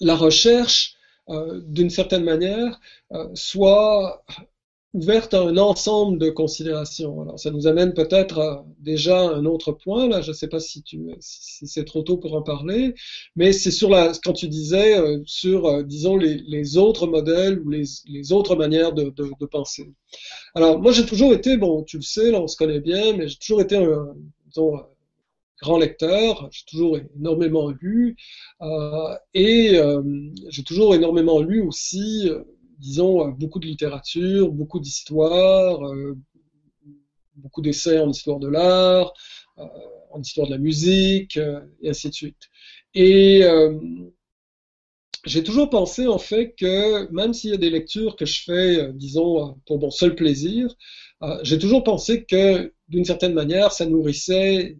la 0.00 0.14
recherche 0.14 0.94
euh, 1.28 1.60
d'une 1.64 1.90
certaine 1.90 2.24
manière, 2.24 2.80
euh, 3.12 3.28
soit 3.34 4.24
ouverte 4.98 5.34
à 5.34 5.40
un 5.40 5.56
ensemble 5.56 6.18
de 6.18 6.30
considérations. 6.30 7.22
Alors, 7.22 7.38
ça 7.38 7.50
nous 7.50 7.66
amène 7.66 7.94
peut-être 7.94 8.64
déjà 8.80 9.20
à 9.20 9.34
un 9.34 9.46
autre 9.46 9.72
point. 9.72 10.08
Là, 10.08 10.20
je 10.20 10.30
ne 10.30 10.34
sais 10.36 10.48
pas 10.48 10.60
si, 10.60 10.84
c'est 11.20 11.84
trop 11.84 12.02
tôt 12.02 12.18
pour 12.18 12.34
en 12.34 12.42
parler, 12.42 12.94
mais 13.36 13.52
c'est 13.52 13.70
sur 13.70 13.88
la, 13.88 14.12
quand 14.22 14.34
tu 14.34 14.48
disais 14.48 14.98
euh, 14.98 15.20
sur, 15.24 15.84
disons, 15.84 16.16
les, 16.16 16.76
autres 16.76 17.06
modèles 17.06 17.60
ou 17.60 17.70
les, 17.70 17.84
les 18.06 18.32
autres 18.32 18.56
manières 18.56 18.92
de, 18.92 19.12
penser. 19.46 19.90
Alors, 20.54 20.78
moi, 20.80 20.92
j'ai 20.92 21.06
toujours 21.06 21.32
été, 21.32 21.56
bon, 21.56 21.82
tu 21.84 21.96
le 21.96 22.02
sais, 22.02 22.30
là, 22.30 22.40
on 22.40 22.48
se 22.48 22.56
connaît 22.56 22.80
bien, 22.80 23.16
mais 23.16 23.28
j'ai 23.28 23.38
toujours 23.38 23.60
été 23.60 23.76
un, 23.76 24.14
disons, 24.46 24.74
grand 25.60 25.78
lecteur, 25.78 26.48
j'ai 26.50 26.64
toujours 26.66 26.98
énormément 27.16 27.70
lu, 27.80 28.16
euh, 28.62 29.14
et 29.34 29.76
euh, 29.76 30.02
j'ai 30.48 30.62
toujours 30.62 30.94
énormément 30.94 31.40
lu 31.40 31.60
aussi, 31.62 32.28
euh, 32.28 32.42
disons, 32.78 33.28
beaucoup 33.28 33.58
de 33.58 33.66
littérature, 33.66 34.50
beaucoup 34.50 34.80
d'histoire, 34.80 35.80
beaucoup 37.34 37.60
d'essais 37.62 37.98
en 37.98 38.10
histoire 38.10 38.38
de 38.38 38.48
l'art, 38.48 39.12
en 39.56 40.20
histoire 40.20 40.46
de 40.46 40.52
la 40.52 40.58
musique, 40.58 41.38
et 41.82 41.90
ainsi 41.90 42.08
de 42.08 42.14
suite. 42.14 42.48
Et 42.94 43.42
j'ai 45.24 45.42
toujours 45.42 45.68
pensé 45.68 46.06
en 46.06 46.18
fait 46.18 46.54
que 46.58 47.10
même 47.12 47.34
s'il 47.34 47.50
y 47.50 47.54
a 47.54 47.58
des 47.58 47.70
lectures 47.70 48.16
que 48.16 48.24
je 48.24 48.42
fais, 48.44 48.92
disons, 48.94 49.58
pour 49.66 49.80
mon 49.80 49.90
seul 49.90 50.14
plaisir, 50.14 50.74
j'ai 51.42 51.58
toujours 51.58 51.82
pensé 51.84 52.24
que 52.24 52.72
d'une 52.88 53.04
certaine 53.04 53.34
manière, 53.34 53.72
ça 53.72 53.86
nourrissait 53.86 54.78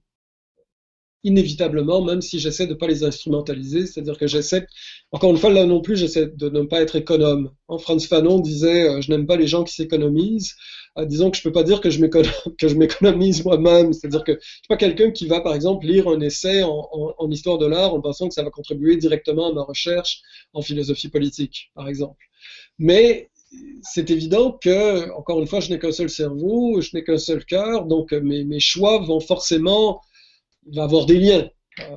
inévitablement, 1.24 2.02
même 2.02 2.22
si 2.22 2.38
j'essaie 2.38 2.66
de 2.66 2.74
ne 2.74 2.78
pas 2.78 2.87
les 2.87 3.02
instrumentaliser, 3.04 3.87
c'est-à-dire 3.87 4.18
que 4.18 4.26
j'essaie, 4.26 4.66
encore 5.11 5.31
une 5.31 5.37
fois, 5.37 5.50
là 5.50 5.64
non 5.66 5.81
plus, 5.81 5.96
j'essaie 5.96 6.26
de 6.26 6.48
ne 6.48 6.62
pas 6.62 6.81
être 6.81 6.96
économe. 6.96 7.50
En 7.66 7.78
Franz 7.78 8.07
Fanon 8.07 8.38
disait, 8.38 8.88
euh, 8.88 9.00
je 9.00 9.11
n'aime 9.11 9.26
pas 9.26 9.37
les 9.37 9.46
gens 9.46 9.64
qui 9.64 9.74
s'économisent. 9.74 10.54
Euh, 10.96 11.04
disons 11.04 11.31
que 11.31 11.37
je 11.37 11.42
peux 11.42 11.52
pas 11.52 11.64
dire 11.64 11.81
que 11.81 11.90
je 11.90 12.00
m'économise 12.76 13.44
moi-même, 13.44 13.92
c'est-à-dire 13.92 14.24
que 14.24 14.33
je 14.40 14.46
suis 14.46 14.68
pas 14.68 14.76
quelqu'un 14.76 15.11
qui 15.11 15.26
va, 15.26 15.40
par 15.40 15.54
exemple, 15.54 15.87
lire 15.87 16.09
un 16.09 16.20
essai 16.20 16.62
en, 16.62 17.31
histoire 17.31 17.59
de 17.59 17.66
l'art 17.66 17.94
en 17.94 18.00
pensant 18.00 18.28
que 18.28 18.35
ça 18.35 18.42
va 18.42 18.50
contribuer 18.50 18.96
directement 18.96 19.50
à 19.50 19.52
ma 19.52 19.62
recherche 19.62 20.22
en 20.52 20.62
philosophie 20.62 21.09
politique, 21.09 21.70
par 21.74 21.88
exemple. 21.88 22.24
Mais 22.78 23.31
c'est 23.83 24.11
évident 24.11 24.52
que, 24.52 25.11
encore 25.12 25.40
une 25.40 25.46
fois, 25.46 25.61
je 25.61 25.70
n'ai 25.70 25.78
qu'un 25.78 25.92
seul 25.92 26.11
cerveau, 26.11 26.81
je 26.81 26.90
n'ai 26.94 27.02
qu'un 27.02 27.18
seul 27.18 27.44
cœur, 27.44 27.87
donc 27.87 28.12
mes, 28.12 28.44
mes 28.44 28.61
choix 28.61 28.98
vont 28.98 29.20
forcément 29.20 30.00
il 30.70 30.76
va 30.76 30.85
avoir 30.85 31.07
des 31.07 31.18
liens. 31.18 31.48
Euh, 31.81 31.94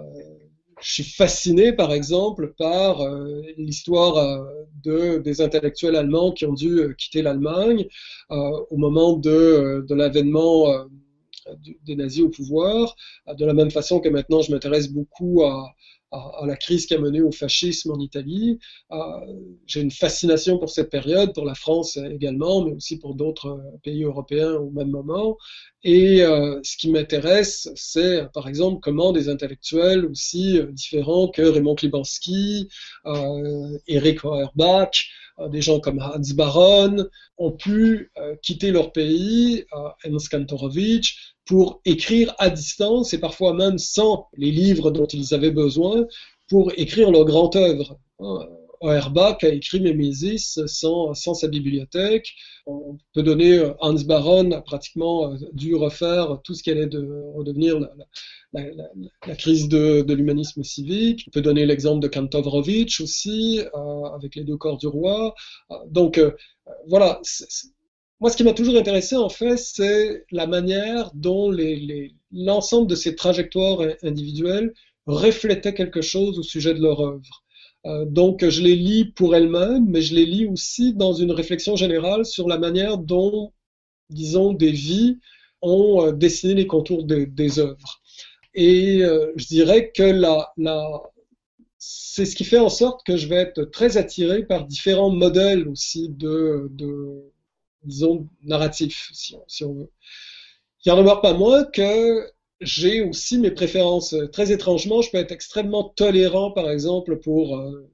je 0.82 0.94
suis 0.94 1.04
fasciné, 1.04 1.74
par 1.74 1.94
exemple, 1.94 2.54
par 2.58 3.02
euh, 3.02 3.42
l'histoire 3.58 4.18
euh, 4.18 4.44
de, 4.84 5.18
des 5.20 5.42
intellectuels 5.42 5.96
allemands 5.96 6.32
qui 6.32 6.46
ont 6.46 6.54
dû 6.54 6.96
quitter 6.98 7.22
l'Allemagne 7.22 7.88
au 8.30 8.78
moment 8.78 9.14
de, 9.14 9.86
de 9.88 9.96
l'avènement 9.96 10.88
des 11.86 11.96
nazis 11.96 12.24
au 12.24 12.30
pouvoir, 12.30 12.96
de 13.28 13.46
la 13.46 13.54
même 13.54 13.70
façon 13.70 14.00
que 14.00 14.10
maintenant 14.10 14.42
je 14.42 14.52
m'intéresse 14.52 14.92
beaucoup 14.92 15.44
à, 15.44 15.76
à, 16.12 16.44
la 16.46 16.56
crise 16.56 16.86
qui 16.86 16.94
a 16.94 17.00
mené 17.00 17.22
au 17.22 17.32
fascisme 17.32 17.92
en 17.92 18.00
Italie. 18.00 18.60
Euh, 18.92 18.98
j'ai 19.66 19.82
une 19.82 19.92
fascination 19.92 20.58
pour 20.58 20.70
cette 20.70 20.90
période, 20.90 21.34
pour 21.34 21.46
la 21.46 21.56
France 21.56 21.98
également, 21.98 22.66
mais 22.66 22.74
aussi 22.74 23.00
pour 23.00 23.16
d'autres 23.16 23.62
pays 23.84 24.04
européens 24.04 24.54
au 24.56 24.70
même 24.72 24.90
moment. 24.90 25.38
Et 25.84 26.22
euh, 26.22 26.60
ce 26.64 26.78
qui 26.78 26.92
m'intéresse, 26.92 27.70
c'est 27.76 28.32
par 28.34 28.48
exemple 28.48 28.80
comment 28.82 29.14
des 29.14 29.30
intellectuels 29.30 30.06
aussi 30.06 30.60
euh, 30.60 30.72
différents 30.72 31.30
que 31.30 31.42
Raymond 31.42 31.76
Klibanski, 31.76 32.68
Eric 33.88 34.20
Feuerbach, 34.22 35.08
des 35.50 35.62
gens 35.62 35.80
comme 35.80 36.00
Hans 36.00 36.36
Baron 36.36 37.08
ont 37.38 37.52
pu 37.52 38.12
quitter 38.44 38.72
leur 38.72 38.92
pays, 38.92 39.66
Ernst 40.04 40.30
Kantorowicz, 40.30 41.31
pour 41.52 41.82
écrire 41.84 42.34
à 42.38 42.50
distance 42.50 43.14
et 43.14 43.18
parfois 43.18 43.54
même 43.54 43.78
sans 43.78 44.30
les 44.38 44.52
livres 44.52 44.90
dont 44.90 45.06
ils 45.06 45.34
avaient 45.34 45.52
besoin 45.52 46.08
pour 46.48 46.72
écrire 46.78 47.12
leur 47.12 47.26
grande 47.26 47.58
œuvre. 47.58 48.00
Auerbach 48.80 49.40
a 49.42 49.50
écrit 49.50 49.82
Mémésis 49.82 50.62
sans, 50.66 51.14
sans 51.14 51.34
sa 51.34 51.50
bibliothèque. 51.50 52.30
On 52.66 52.98
peut 53.14 53.22
donner 53.22 53.58
euh, 53.58 53.74
Hans 53.82 54.02
Baron 54.06 54.52
a 54.52 54.62
pratiquement 54.62 55.34
euh, 55.34 55.36
dû 55.52 55.76
refaire 55.76 56.40
tout 56.46 56.54
ce 56.54 56.64
qui 56.64 56.72
allait 56.72 56.88
de, 56.88 57.06
redevenir 57.36 57.82
la, 58.54 59.36
crise 59.36 59.68
de, 59.68 60.06
l'humanisme 60.14 60.64
civique. 60.64 61.26
On 61.28 61.32
peut 61.32 61.42
donner 61.42 61.66
l'exemple 61.66 62.00
de 62.00 62.08
Kantorovitch 62.08 63.02
aussi, 63.02 63.60
euh, 63.76 64.04
avec 64.16 64.36
les 64.38 64.46
deux 64.46 64.58
corps 64.58 64.78
du 64.78 64.88
roi. 64.88 65.36
donc 65.88 66.18
voilà, 66.88 67.20
moi, 68.22 68.30
ce 68.30 68.38
qui 68.38 68.44
m'a 68.44 68.54
toujours 68.54 68.78
intéressé, 68.78 69.16
en 69.16 69.30
fait, 69.30 69.58
c'est 69.58 70.26
la 70.32 70.46
manière 70.46 71.12
dont 71.16 71.52
l'ensemble 72.32 72.88
de 72.88 72.96
ces 72.96 73.16
trajectoires 73.16 73.80
individuelles 74.04 74.74
reflétaient 75.08 75.74
quelque 75.74 76.02
chose 76.02 76.38
au 76.38 76.44
sujet 76.44 76.76
de 76.76 76.82
leur 76.82 77.02
œuvre. 77.02 77.44
Euh, 77.88 78.06
donc, 78.06 78.48
je 78.48 78.62
les 78.62 78.76
lis 78.76 79.06
pour 79.06 79.36
elles-mêmes, 79.36 79.88
mais 79.88 80.04
je 80.04 80.14
les 80.14 80.28
lis 80.28 80.46
aussi 80.46 80.94
dans 80.94 81.14
une 81.14 81.32
réflexion 81.32 81.76
générale 81.76 82.24
sur 82.24 82.48
la 82.48 82.60
manière 82.60 83.00
dont, 83.00 83.54
disons, 84.12 84.54
des 84.54 84.72
vies 84.72 85.18
ont 85.64 86.06
euh, 86.06 86.12
dessiné 86.12 86.54
les 86.54 86.68
contours 86.68 87.06
des 87.06 87.60
œuvres. 87.60 88.02
Et 88.54 89.04
euh, 89.04 89.32
je 89.36 89.48
dirais 89.48 89.92
que 89.96 90.22
c'est 91.80 92.26
ce 92.26 92.36
qui 92.36 92.44
fait 92.44 92.60
en 92.60 92.70
sorte 92.70 93.04
que 93.04 93.18
je 93.18 93.28
vais 93.28 93.38
être 93.38 93.64
très 93.64 93.98
attiré 93.98 94.44
par 94.46 94.68
différents 94.68 95.10
modèles 95.10 95.68
aussi 95.68 96.10
de, 96.10 96.68
de 96.72 97.31
disons, 97.84 98.28
narratif, 98.44 99.10
si 99.14 99.36
on, 99.66 99.74
veut. 99.74 99.92
il 100.86 100.92
en 100.92 100.98
demeure 100.98 101.22
pas 101.22 101.34
moins 101.34 101.64
que 101.64 102.30
j'ai 102.62 103.02
aussi 103.02 103.40
mes 103.40 103.52
préférences. 103.52 104.16
Très 104.32 104.52
étrangement, 104.52 105.02
je 105.02 105.10
peux 105.12 105.18
être 105.18 105.32
extrêmement 105.32 105.84
tolérant, 105.84 106.52
par 106.52 106.70
exemple, 106.70 107.18
pour, 107.18 107.58
euh, 107.58 107.90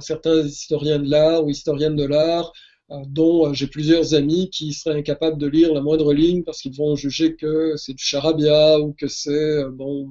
certains 0.00 0.42
historiens 0.42 0.98
de 0.98 1.10
l'art 1.10 1.44
ou 1.44 1.50
historiennes 1.50 1.96
de 1.96 2.04
l'art, 2.04 2.52
euh, 2.90 2.96
dont 3.06 3.48
euh, 3.48 3.54
j'ai 3.54 3.66
plusieurs 3.66 4.14
amis 4.14 4.50
qui 4.50 4.72
seraient 4.74 4.98
incapables 4.98 5.38
de 5.38 5.46
lire 5.46 5.72
la 5.72 5.80
moindre 5.80 6.12
ligne 6.12 6.42
parce 6.42 6.60
qu'ils 6.60 6.76
vont 6.76 6.94
juger 6.96 7.36
que 7.36 7.76
c'est 7.76 7.94
du 7.94 8.04
charabia 8.04 8.78
ou 8.80 8.92
que 8.92 9.08
c'est, 9.08 9.64
bon, 9.70 10.10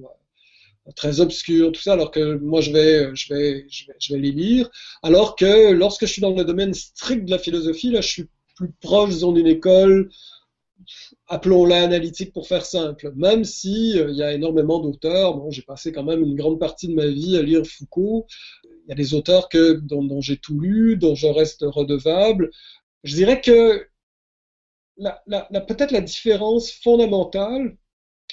très 0.95 1.19
obscur, 1.21 1.71
tout 1.71 1.81
ça, 1.81 1.93
alors 1.93 2.11
que 2.11 2.35
moi 2.37 2.61
je 2.61 2.71
vais, 2.71 3.15
je 3.15 3.33
vais, 3.33 3.65
je 3.69 3.85
vais, 3.87 3.93
je 3.99 4.13
vais 4.13 4.19
les 4.19 4.31
lire. 4.31 4.69
Alors 5.03 5.35
que 5.35 5.71
lorsque 5.71 6.05
je 6.05 6.11
suis 6.13 6.21
dans 6.21 6.33
le 6.33 6.43
domaine 6.43 6.73
strict 6.73 7.25
de 7.25 7.31
la 7.31 7.39
philosophie, 7.39 7.91
là, 7.91 8.01
je 8.01 8.07
suis 8.07 8.29
plus 8.55 8.71
proche, 8.81 9.09
disons, 9.09 9.31
d'une 9.31 9.47
école 9.47 10.09
appelons-la 11.27 11.83
analytique 11.83 12.33
pour 12.33 12.47
faire 12.47 12.65
simple, 12.65 13.11
même 13.15 13.43
si 13.43 13.97
euh, 13.97 14.11
il 14.11 14.17
y 14.17 14.23
a 14.23 14.33
énormément 14.33 14.79
d'auteurs. 14.79 15.35
Bon, 15.37 15.49
j'ai 15.49 15.61
passé 15.61 15.91
quand 15.91 16.03
même 16.03 16.21
une 16.21 16.35
grande 16.35 16.59
partie 16.59 16.87
de 16.87 16.93
ma 16.93 17.07
vie 17.07 17.37
à 17.37 17.41
lire 17.41 17.65
Foucault. 17.65 18.27
Il 18.63 18.89
y 18.89 18.91
a 18.91 18.95
des 18.95 19.13
auteurs 19.13 19.49
que, 19.49 19.73
dont, 19.73 20.21
j'ai 20.21 20.37
tout 20.37 20.59
lu, 20.59 20.97
dont 20.97 21.15
je 21.15 21.27
reste 21.27 21.63
redevable. 21.65 22.51
Je 23.03 23.15
dirais 23.15 23.41
que 23.41 23.87
peut-être 24.97 25.91
la 25.91 26.01
différence 26.01 26.71
fondamentale, 26.71 27.77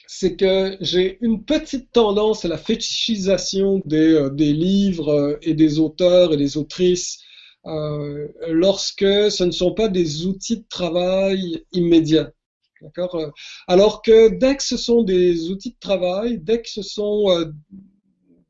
c'est 0.07 0.37
que 0.37 0.77
j'ai 0.81 1.19
une 1.21 1.45
petite 1.45 1.93
tendance 1.93 2.45
à 2.45 2.49
la 2.49 2.59
fétichisation 2.59 3.83
des, 3.85 4.15
euh, 4.15 4.31
livres 4.31 5.09
euh, 5.09 5.39
et 5.43 5.55
des 5.55 5.79
auteurs 5.79 6.33
et 6.33 6.37
des 6.37 6.57
autrices 6.57 7.21
euh, 7.67 8.29
lorsque 8.49 9.01
ce 9.31 9.45
ne 9.45 9.51
sont 9.51 9.75
pas 9.75 9.89
des 9.89 10.27
outils 10.27 10.59
de 10.59 10.67
travail 10.69 11.65
immédiats. 11.73 12.33
D'accord 12.81 13.17
euh, 13.17 13.31
Alors 13.67 14.03
que 14.03 14.29
dès 14.29 14.57
que 14.57 14.63
ce 14.63 14.77
sont 14.77 15.03
des 15.03 15.51
outils 15.51 15.73
de 15.73 15.79
travail, 15.81 16.39
dès 16.39 16.63
que 16.63 16.69
ce 16.69 16.83
sont 16.83 17.31
euh, 17.31 17.47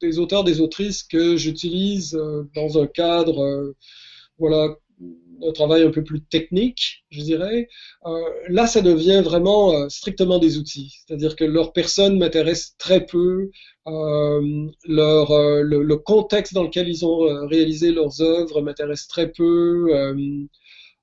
des 0.00 0.18
auteurs, 0.18 0.44
des 0.44 0.60
autrices 0.60 1.02
que 1.02 1.36
j'utilise 1.36 2.12
dans 2.54 2.80
un 2.80 2.86
cadre 2.86 3.74
voilà, 4.38 4.76
un 5.46 5.52
travail 5.52 5.82
un 5.82 5.90
peu 5.90 6.02
plus 6.02 6.22
technique, 6.22 7.04
je 7.10 7.22
dirais, 7.22 7.68
là, 8.48 8.66
ça 8.66 8.80
devient 8.80 9.22
vraiment 9.24 9.88
strictement 9.88 10.38
des 10.38 10.58
outils. 10.58 10.96
C'est-à-dire 11.06 11.36
que 11.36 11.44
leur 11.44 11.72
personne 11.72 12.18
m'intéresse 12.18 12.74
très 12.78 13.04
peu, 13.06 13.50
leur, 13.86 15.32
le, 15.62 15.96
contexte 15.96 16.54
dans 16.54 16.64
lequel 16.64 16.88
ils 16.88 17.04
ont 17.04 17.46
réalisé 17.46 17.92
leurs 17.92 18.20
œuvres 18.20 18.60
m'intéresse 18.62 19.06
très 19.06 19.30
peu, 19.30 19.92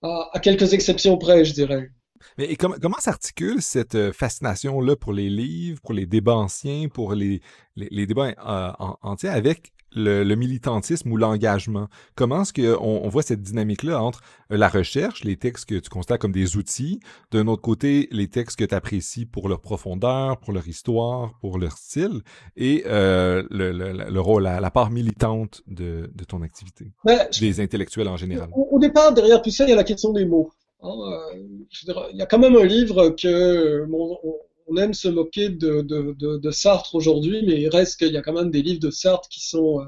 à, 0.01 0.39
quelques 0.41 0.73
exceptions 0.73 1.17
près, 1.17 1.45
je 1.45 1.53
dirais. 1.53 1.89
Mais 2.37 2.55
comment 2.55 2.97
s'articule 2.99 3.61
cette 3.61 3.95
euh, 3.95 4.11
fascination-là 4.11 4.95
pour 4.95 5.13
les 5.13 5.29
livres, 5.29 5.79
pour 5.81 5.93
les 5.93 6.05
débats 6.05 6.35
anciens, 6.35 6.89
pour 6.89 7.13
les, 7.13 7.41
les, 7.75 8.05
débats 8.05 8.33
euh, 8.45 8.93
entiers 9.01 9.29
avec 9.29 9.71
le, 9.95 10.35
militantisme 10.35 11.11
ou 11.11 11.17
l'engagement? 11.17 11.87
Comment 12.15 12.43
est-ce 12.43 12.53
qu'on 12.53 12.83
on 12.83 13.09
voit 13.09 13.23
cette 13.23 13.41
dynamique-là 13.41 14.01
entre 14.01 14.21
euh, 14.51 14.57
la 14.57 14.67
recherche, 14.67 15.23
les 15.23 15.37
textes 15.37 15.65
que 15.65 15.75
tu 15.75 15.89
constates 15.89 16.21
comme 16.21 16.31
des 16.31 16.57
outils, 16.57 16.99
d'un 17.31 17.47
autre 17.47 17.61
côté, 17.61 18.07
les 18.11 18.27
textes 18.27 18.57
que 18.59 18.65
tu 18.65 18.75
apprécies 18.75 19.25
pour 19.25 19.49
leur 19.49 19.61
profondeur, 19.61 20.37
pour 20.39 20.53
leur 20.53 20.67
histoire, 20.67 21.33
pour 21.39 21.57
leur 21.57 21.77
style, 21.77 22.21
et 22.55 22.83
le, 22.85 23.47
le, 23.49 24.19
rôle, 24.21 24.43
la, 24.43 24.71
part 24.71 24.91
militante 24.91 25.61
de, 25.67 26.11
de 26.13 26.23
ton 26.23 26.41
activité, 26.41 26.91
ben, 27.03 27.27
des 27.39 27.59
intellectuels 27.59 28.07
en 28.07 28.17
général? 28.17 28.49
au, 28.53 28.79
départ, 28.79 29.13
derrière 29.13 29.41
tout 29.41 29.49
ça, 29.49 29.65
il 29.65 29.69
y 29.69 29.73
a 29.73 29.75
la 29.75 29.83
question 29.83 30.11
des 30.11 30.25
mots. 30.25 30.51
Euh, 30.83 31.33
il 32.11 32.17
y 32.17 32.21
a 32.21 32.25
quand 32.25 32.37
même 32.37 32.55
un 32.55 32.65
livre 32.65 33.09
que 33.09 33.85
on, 34.67 34.77
aime 34.77 34.93
se 34.93 35.07
moquer 35.07 35.49
de, 35.49 36.51
Sartre 36.51 36.95
aujourd'hui, 36.95 37.43
mais 37.45 37.61
il 37.61 37.69
reste 37.69 37.99
qu'il 37.99 38.13
y 38.13 38.17
a 38.17 38.21
quand 38.21 38.33
même 38.33 38.51
des 38.51 38.61
livres 38.61 38.79
de 38.79 38.91
Sartre 38.91 39.29
qui 39.29 39.41
sont 39.41 39.81
euh, 39.81 39.85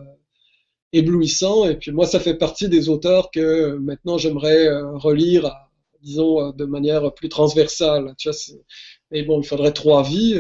éblouissants. 0.94 1.68
Et 1.68 1.76
puis 1.76 1.92
moi, 1.92 2.06
ça 2.06 2.20
fait 2.20 2.36
partie 2.36 2.70
des 2.70 2.90
auteurs 2.90 3.32
que 3.32 3.78
maintenant 3.78 4.18
j'aimerais 4.18 4.68
euh, 4.68 4.98
relire, 4.98 5.52
disons, 6.02 6.52
de 6.52 6.66
manière 6.66 7.14
plus 7.14 7.30
transversale. 7.30 8.16
Tu 8.18 8.30
vois, 8.30 8.38
mais 9.12 9.24
bon, 9.24 9.42
il 9.42 9.48
faudrait 9.48 9.74
trois 9.74 10.04
vies, 10.04 10.40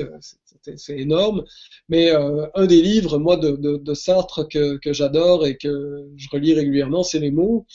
c'est 0.75 0.97
énorme. 0.97 1.45
Mais 1.89 2.11
un 2.11 2.65
des 2.65 2.81
livres, 2.81 3.17
moi, 3.17 3.37
de, 3.37 3.93
Sartre 3.93 4.47
que, 4.47 4.77
que 4.77 4.93
j'adore 4.93 5.45
et 5.47 5.57
que 5.57 6.05
je 6.15 6.27
relis 6.29 6.53
régulièrement, 6.53 7.03
c'est 7.03 7.19
Les 7.19 7.31
mots. 7.31 7.65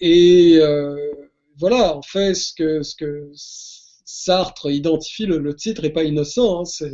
et 0.00 0.60
voilà, 1.58 1.96
en 1.96 2.02
fait, 2.02 2.34
ce 2.34 2.52
que, 2.52 2.82
ce 2.82 2.96
que 2.96 3.30
Sartre 4.04 4.70
identifie, 4.70 5.26
le, 5.26 5.54
titre 5.56 5.82
n'est 5.82 5.90
pas 5.90 6.04
innocent. 6.04 6.62
Hein, 6.62 6.88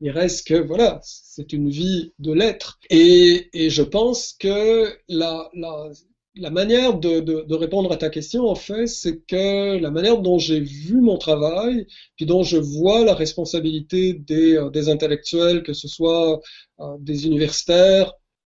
il 0.00 0.10
reste 0.10 0.46
que, 0.46 0.54
voilà, 0.54 1.00
c'est 1.02 1.52
une 1.52 1.70
vie 1.70 2.12
de 2.18 2.32
l'être. 2.32 2.78
Et, 2.90 3.48
et, 3.54 3.70
je 3.70 3.82
pense 3.82 4.34
que 4.38 4.94
la, 5.08 5.50
la, 5.54 5.90
la 6.34 6.50
manière 6.50 6.98
de, 6.98 7.20
de, 7.20 7.42
de, 7.48 7.54
répondre 7.54 7.90
à 7.92 7.96
ta 7.96 8.10
question, 8.10 8.46
en 8.46 8.54
fait, 8.54 8.86
c'est 8.86 9.24
que 9.26 9.78
la 9.78 9.90
manière 9.90 10.18
dont 10.20 10.38
j'ai 10.38 10.60
vu 10.60 11.00
mon 11.00 11.16
travail, 11.16 11.86
puis 12.16 12.26
dont 12.26 12.42
je 12.42 12.58
vois 12.58 13.04
la 13.04 13.14
responsabilité 13.14 14.12
des, 14.12 14.56
euh, 14.56 14.70
des 14.70 14.90
intellectuels, 14.90 15.62
que 15.62 15.72
ce 15.72 15.88
soit 15.88 16.40
euh, 16.80 16.96
des 17.00 17.26
universitaires, 17.26 18.12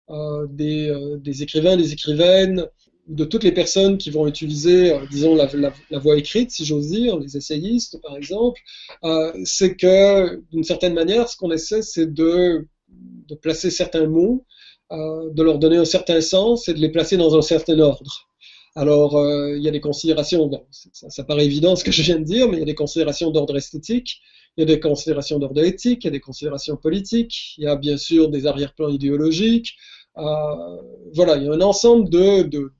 euh, 0.08 0.46
des, 0.48 0.88
euh, 0.88 1.16
des, 1.18 1.42
écrivains, 1.42 1.76
des 1.76 1.92
écrivaines, 1.92 2.64
de 3.08 3.24
toutes 3.24 3.44
les 3.44 3.52
personnes 3.52 3.98
qui 3.98 4.10
vont 4.10 4.26
utiliser, 4.26 4.92
euh, 4.92 5.06
disons, 5.10 5.34
la, 5.34 5.48
la, 5.90 5.98
voix 5.98 6.16
écrite, 6.16 6.50
si 6.50 6.64
j'ose 6.64 6.88
dire, 6.88 7.18
les 7.18 7.36
essayistes, 7.36 8.00
par 8.02 8.16
exemple, 8.16 8.60
euh, 9.04 9.32
c'est 9.44 9.76
que, 9.76 10.42
d'une 10.50 10.64
certaine 10.64 10.94
manière, 10.94 11.28
ce 11.28 11.36
qu'on 11.36 11.52
essaie, 11.52 11.82
c'est 11.82 12.12
de, 12.12 12.66
de, 12.88 13.34
placer 13.36 13.70
certains 13.70 14.06
mots, 14.06 14.44
euh, 14.92 15.30
de 15.30 15.42
leur 15.42 15.58
donner 15.58 15.76
un 15.76 15.84
certain 15.84 16.20
sens 16.20 16.68
et 16.68 16.74
de 16.74 16.80
les 16.80 16.90
placer 16.90 17.16
dans 17.16 17.36
un 17.36 17.42
certain 17.42 17.78
ordre. 17.78 18.28
Alors, 18.74 19.14
il 19.56 19.62
y 19.62 19.68
a 19.68 19.70
des 19.70 19.80
considérations, 19.80 20.48
bon, 20.48 20.66
ça, 20.70 21.08
ça, 21.08 21.24
paraît 21.24 21.46
évident 21.46 21.76
ce 21.76 21.84
que 21.84 21.90
je 21.90 22.02
viens 22.02 22.18
de 22.18 22.24
dire, 22.24 22.46
mais 22.46 22.56
il 22.56 22.58
y 22.58 22.62
a 22.62 22.66
des 22.66 22.74
considérations 22.74 23.30
d'ordre 23.30 23.56
esthétique, 23.56 24.20
il 24.56 24.60
y 24.60 24.64
a 24.64 24.66
des 24.66 24.80
considérations 24.80 25.38
d'ordre 25.38 25.64
éthique, 25.64 26.04
il 26.04 26.08
y 26.08 26.08
a 26.08 26.10
des 26.10 26.20
considérations 26.20 26.76
politiques, 26.76 27.54
il 27.56 27.64
y 27.64 27.66
a 27.66 27.76
bien 27.76 27.96
sûr 27.96 28.28
des 28.28 28.46
arrière-plans 28.46 28.90
idéologiques, 28.90 29.76
voilà, 30.14 31.36
il 31.36 31.44
y 31.44 31.48
a 31.48 31.52
un 31.52 31.62
ensemble 31.62 32.10
de, 32.10 32.42
de, 32.42 32.70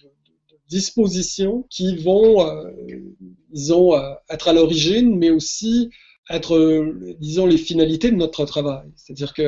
dispositions 0.69 1.67
qui 1.71 1.97
vont, 1.97 2.47
euh, 2.47 2.71
disons, 3.51 3.95
euh, 3.95 4.15
être 4.31 4.49
à 4.49 4.53
l'origine, 4.53 5.17
mais 5.17 5.31
aussi 5.31 5.91
être, 6.31 6.57
euh, 6.57 7.17
disons, 7.21 7.47
les 7.47 7.59
finalités 7.59 8.11
de 8.11 8.17
notre 8.17 8.45
travail. 8.45 8.89
C'est-à-dire 8.97 9.33
que 9.33 9.43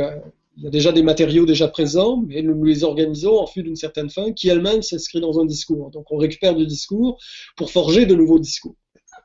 il 0.59 0.64
y 0.64 0.66
a 0.66 0.71
déjà 0.71 0.91
des 0.91 1.05
matériaux 1.05 1.47
déjà 1.47 1.69
présents, 1.69 2.16
mais 2.27 2.43
nous 2.43 2.64
les 2.64 2.83
organisons 2.83 3.39
en 3.39 3.45
vue 3.45 3.62
d'une 3.62 3.77
certaine 3.77 4.11
fin 4.11 4.33
qui 4.33 4.49
elle-même 4.49 4.83
s'inscrit 4.83 5.21
dans 5.21 5.39
un 5.39 5.45
discours. 5.45 5.91
Donc 5.93 6.11
on 6.11 6.16
récupère 6.16 6.57
du 6.57 6.66
discours 6.66 7.16
pour 7.57 7.71
forger 7.71 8.07
de 8.07 8.16
nouveaux 8.16 8.41
discours. 8.41 8.75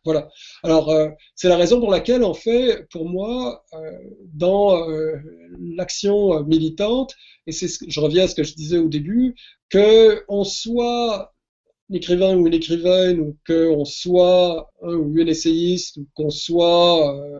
Voilà. 0.06 0.30
Alors 0.64 0.90
euh, 0.90 1.10
c'est 1.34 1.48
la 1.48 1.58
raison 1.58 1.80
pour 1.80 1.90
laquelle 1.90 2.24
en 2.24 2.34
fait, 2.34 2.88
pour 2.92 3.10
moi, 3.10 3.64
euh, 3.74 3.78
dans 4.34 4.90
euh, 4.90 5.16
l'action 5.60 6.44
militante, 6.44 7.16
et 7.48 7.52
c'est 7.52 7.68
je 7.88 8.00
reviens 8.00 8.26
à 8.26 8.28
ce 8.28 8.36
que 8.36 8.44
je 8.44 8.54
disais 8.54 8.78
au 8.78 8.90
début, 8.90 9.36
que 9.70 10.24
on 10.28 10.44
soit 10.44 11.33
écrivain 11.92 12.36
ou 12.36 12.48
une 12.48 12.54
écrivaine, 12.54 13.20
ou 13.20 13.38
qu'on 13.46 13.86
soit 13.86 14.72
un 14.82 14.96
ou 14.96 15.18
une 15.18 15.28
essayiste, 15.28 15.98
ou 15.98 16.08
qu'on 16.14 16.30
soit 16.30 17.16
euh, 17.16 17.40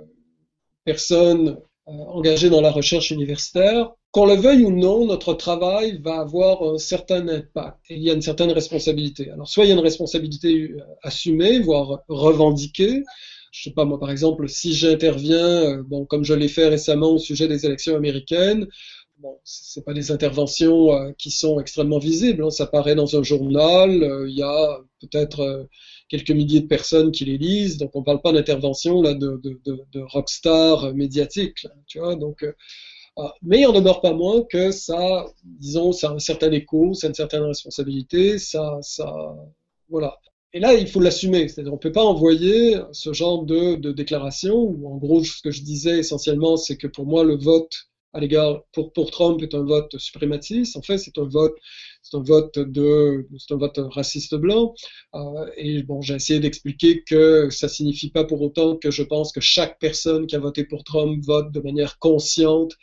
personne 0.86 1.58
euh, 1.88 1.92
engagée 1.92 2.50
dans 2.50 2.62
la 2.62 2.72
recherche 2.72 3.12
universitaire, 3.12 3.92
qu'on 4.12 4.26
le 4.26 4.36
veuille 4.36 4.64
ou 4.64 4.72
non, 4.72 5.06
notre 5.06 5.34
travail 5.34 6.00
va 6.04 6.20
avoir 6.20 6.62
un 6.64 6.78
certain 6.78 7.28
impact 7.28 7.78
et 7.90 7.96
il 7.96 8.04
y 8.04 8.12
a 8.12 8.14
une 8.14 8.22
certaine 8.22 8.52
responsabilité. 8.52 9.32
Alors, 9.32 9.48
soit 9.48 9.66
il 9.66 9.70
y 9.70 9.72
a 9.72 9.76
une 9.76 9.82
responsabilité 9.82 10.72
euh, 10.72 10.78
assumée, 11.02 11.60
voire 11.60 12.04
revendiquée. 12.08 13.04
Je 13.52 13.64
sais 13.64 13.72
pas, 13.72 13.86
moi, 13.86 14.00
par 14.00 14.10
exemple, 14.10 14.50
si 14.50 14.74
j'interviens, 14.74 15.84
bon, 15.84 16.06
comme 16.06 16.24
je 16.24 16.34
l'ai 16.34 16.48
fait 16.48 16.68
récemment 16.68 17.12
au 17.12 17.20
sujet 17.20 17.48
des 17.48 17.68
élections 17.68 17.96
américaines, 17.96 18.68
bon, 19.24 19.40
c'est 19.44 19.86
pas 19.86 19.94
des 19.94 20.12
interventions 20.12 20.94
euh, 20.94 21.12
qui 21.18 21.32
sont 21.32 21.60
extrêmement 21.60 21.98
visibles. 21.98 22.44
Hein. 22.44 22.52
Ça 22.52 22.68
paraît 22.68 22.94
dans 22.94 23.18
un 23.18 23.24
journal. 23.24 24.04
Euh, 24.04 24.30
il 24.30 24.38
y 24.38 24.44
a 24.44 24.82
peut-être 25.00 25.40
euh, 25.40 25.64
quelques 26.10 26.32
milliers 26.32 26.62
de 26.62 26.68
personnes 26.68 27.12
qui 27.12 27.26
les 27.26 27.38
lisent. 27.38 27.78
Donc, 27.78 27.96
on 27.96 28.04
parle 28.04 28.22
pas 28.22 28.34
d'intervention 28.34 29.02
de, 29.02 29.14
de, 29.14 29.60
de, 29.66 30.02
rockstar 30.02 30.94
médiatique. 30.94 31.66
tu 31.88 32.00
vois. 32.00 32.16
Donc, 32.16 32.46
ah, 33.18 33.34
mais 33.42 33.62
il 33.62 33.66
en 33.66 33.74
demeure 33.74 34.02
pas 34.02 34.14
moins 34.14 34.44
que 34.44 34.72
ça, 34.72 35.26
disons, 35.44 35.92
ça 35.94 36.10
a 36.10 36.14
un 36.14 36.20
certain 36.20 36.52
écho, 36.52 36.94
ça 36.94 37.08
a 37.08 37.10
une 37.10 37.16
certaine 37.16 37.44
responsabilité. 37.44 38.38
Ça, 38.40 38.80
ça, 38.82 39.14
voilà. 39.90 40.20
Et 40.54 40.60
là, 40.60 40.74
il 40.74 40.88
faut 40.88 41.00
l'assumer. 41.00 41.48
C'est-à-dire, 41.48 41.74
on 41.74 41.78
peut 41.78 41.92
pas 41.92 42.04
envoyer 42.04 42.78
ce 42.92 43.14
genre 43.14 43.46
de, 43.46 43.76
de 43.76 43.92
déclaration 43.92 44.56
où, 44.56 44.88
en 44.94 44.98
gros, 44.98 45.24
ce 45.24 45.42
que 45.42 45.52
je 45.52 45.64
disais 45.64 46.00
essentiellement, 46.00 46.58
c'est 46.58 46.78
que 46.78 46.88
pour 46.88 47.06
moi, 47.06 47.24
le 47.24 47.38
vote 47.38 47.88
à 48.14 48.20
l'égard 48.20 48.64
pour, 48.72 48.94
pour 48.94 49.12
Trump 49.12 49.42
est 49.42 49.56
un 49.56 49.64
vote 49.64 49.98
suprématiste. 49.98 50.78
En 50.78 50.82
fait, 50.82 50.98
c'est 50.98 51.18
un 51.18 51.28
vote 51.28 51.56
c'est 52.04 52.18
un 52.18 52.22
vote 52.22 52.60
de, 52.60 53.28
c'est 53.38 53.54
un 53.54 53.58
vote 53.58 53.80
raciste 53.92 54.36
blanc. 54.36 54.76
Euh, 55.16 55.50
et 55.58 55.84
bon, 55.84 56.02
j'ai 56.02 56.16
essayé 56.16 56.40
d'expliquer 56.40 57.02
que 57.04 57.50
ça 57.50 57.70
signifie 57.70 58.10
pas 58.12 58.26
pour 58.26 58.42
autant 58.42 58.76
que 58.76 58.92
je 58.92 59.04
pense 59.04 59.32
que 59.32 59.40
chaque 59.40 59.80
personne 59.80 60.28
qui 60.28 60.36
a 60.36 60.40
voté 60.40 60.66
pour 60.66 60.84
Trump 60.84 61.24
vote 61.24 61.52
de 61.52 61.60
manière 61.62 61.98
consciente 62.00 62.74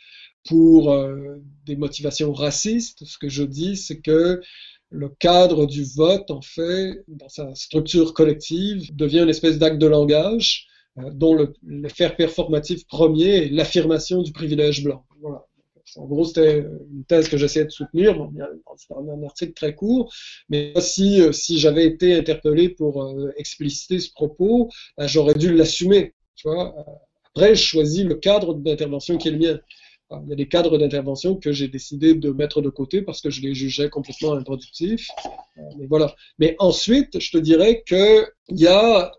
pour 0.43 0.91
euh, 0.91 1.37
des 1.65 1.75
motivations 1.75 2.33
racistes. 2.33 3.05
Ce 3.05 3.17
que 3.19 3.29
je 3.29 3.43
dis, 3.43 3.77
c'est 3.77 4.01
que 4.01 4.41
le 4.89 5.09
cadre 5.09 5.67
du 5.67 5.83
vote, 5.83 6.31
en 6.31 6.41
fait, 6.41 7.03
dans 7.07 7.29
sa 7.29 7.53
structure 7.55 8.13
collective, 8.13 8.93
devient 8.95 9.19
une 9.19 9.29
espèce 9.29 9.59
d'acte 9.59 9.77
de 9.77 9.87
langage 9.87 10.67
euh, 10.97 11.11
dont 11.13 11.35
le, 11.35 11.53
faire 11.89 12.15
performatif 12.15 12.85
premier 12.87 13.45
est 13.45 13.49
l'affirmation 13.49 14.23
du 14.23 14.31
privilège 14.31 14.83
blanc. 14.83 15.05
En 15.97 16.05
gros, 16.05 16.25
c'était 16.25 16.59
une 16.59 17.03
thèse 17.07 17.27
que 17.27 17.37
j'essayais 17.37 17.65
de 17.65 17.71
soutenir. 17.71 18.15
c'est 18.77 18.93
un 18.93 19.23
article 19.23 19.53
très 19.53 19.75
court, 19.75 20.13
mais 20.49 20.73
si, 20.79 21.21
euh, 21.21 21.31
si 21.31 21.59
j'avais 21.59 21.85
été 21.85 22.15
interpellé 22.15 22.69
pour 22.69 23.03
euh, 23.03 23.33
expliciter 23.35 23.99
ce 23.99 24.11
propos, 24.11 24.69
ben, 24.97 25.07
j'aurais 25.07 25.33
dû 25.33 25.53
l'assumer. 25.53 26.13
Vois 26.43 26.73
Après, 27.35 27.55
je 27.55 27.63
choisis 27.63 28.03
le 28.03 28.15
cadre 28.15 28.53
d'intervention 28.53 29.17
qui 29.17 29.27
est 29.27 29.31
le 29.31 29.39
mien. 29.39 29.59
Il 30.23 30.29
y 30.29 30.33
a 30.33 30.35
des 30.35 30.47
cadres 30.47 30.77
d'intervention 30.77 31.35
que 31.35 31.51
j'ai 31.51 31.69
décidé 31.69 32.13
de 32.13 32.31
mettre 32.31 32.61
de 32.61 32.69
côté 32.69 33.01
parce 33.01 33.21
que 33.21 33.29
je 33.29 33.41
les 33.41 33.53
jugeais 33.53 33.89
complètement 33.89 34.33
improductifs. 34.33 35.07
Mais 35.77 35.87
voilà. 35.87 36.15
Mais 36.37 36.55
ensuite, 36.59 37.19
je 37.19 37.31
te 37.31 37.37
dirais 37.37 37.83
qu'il 37.87 38.27
y 38.49 38.67
a 38.67 39.11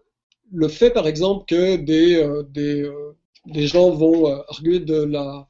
le 0.53 0.68
fait, 0.68 0.90
par 0.90 1.07
exemple, 1.07 1.46
que 1.46 1.76
des, 1.76 2.16
euh, 2.16 2.42
des, 2.42 2.82
euh, 2.82 3.16
des, 3.46 3.66
gens 3.66 3.90
vont 3.90 4.28
euh, 4.28 4.42
arguer 4.48 4.80
de 4.80 5.03
la 5.03 5.48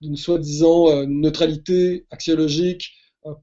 d'une 0.00 0.16
soi-disant 0.16 1.06
neutralité 1.06 2.06
axiologique 2.10 2.92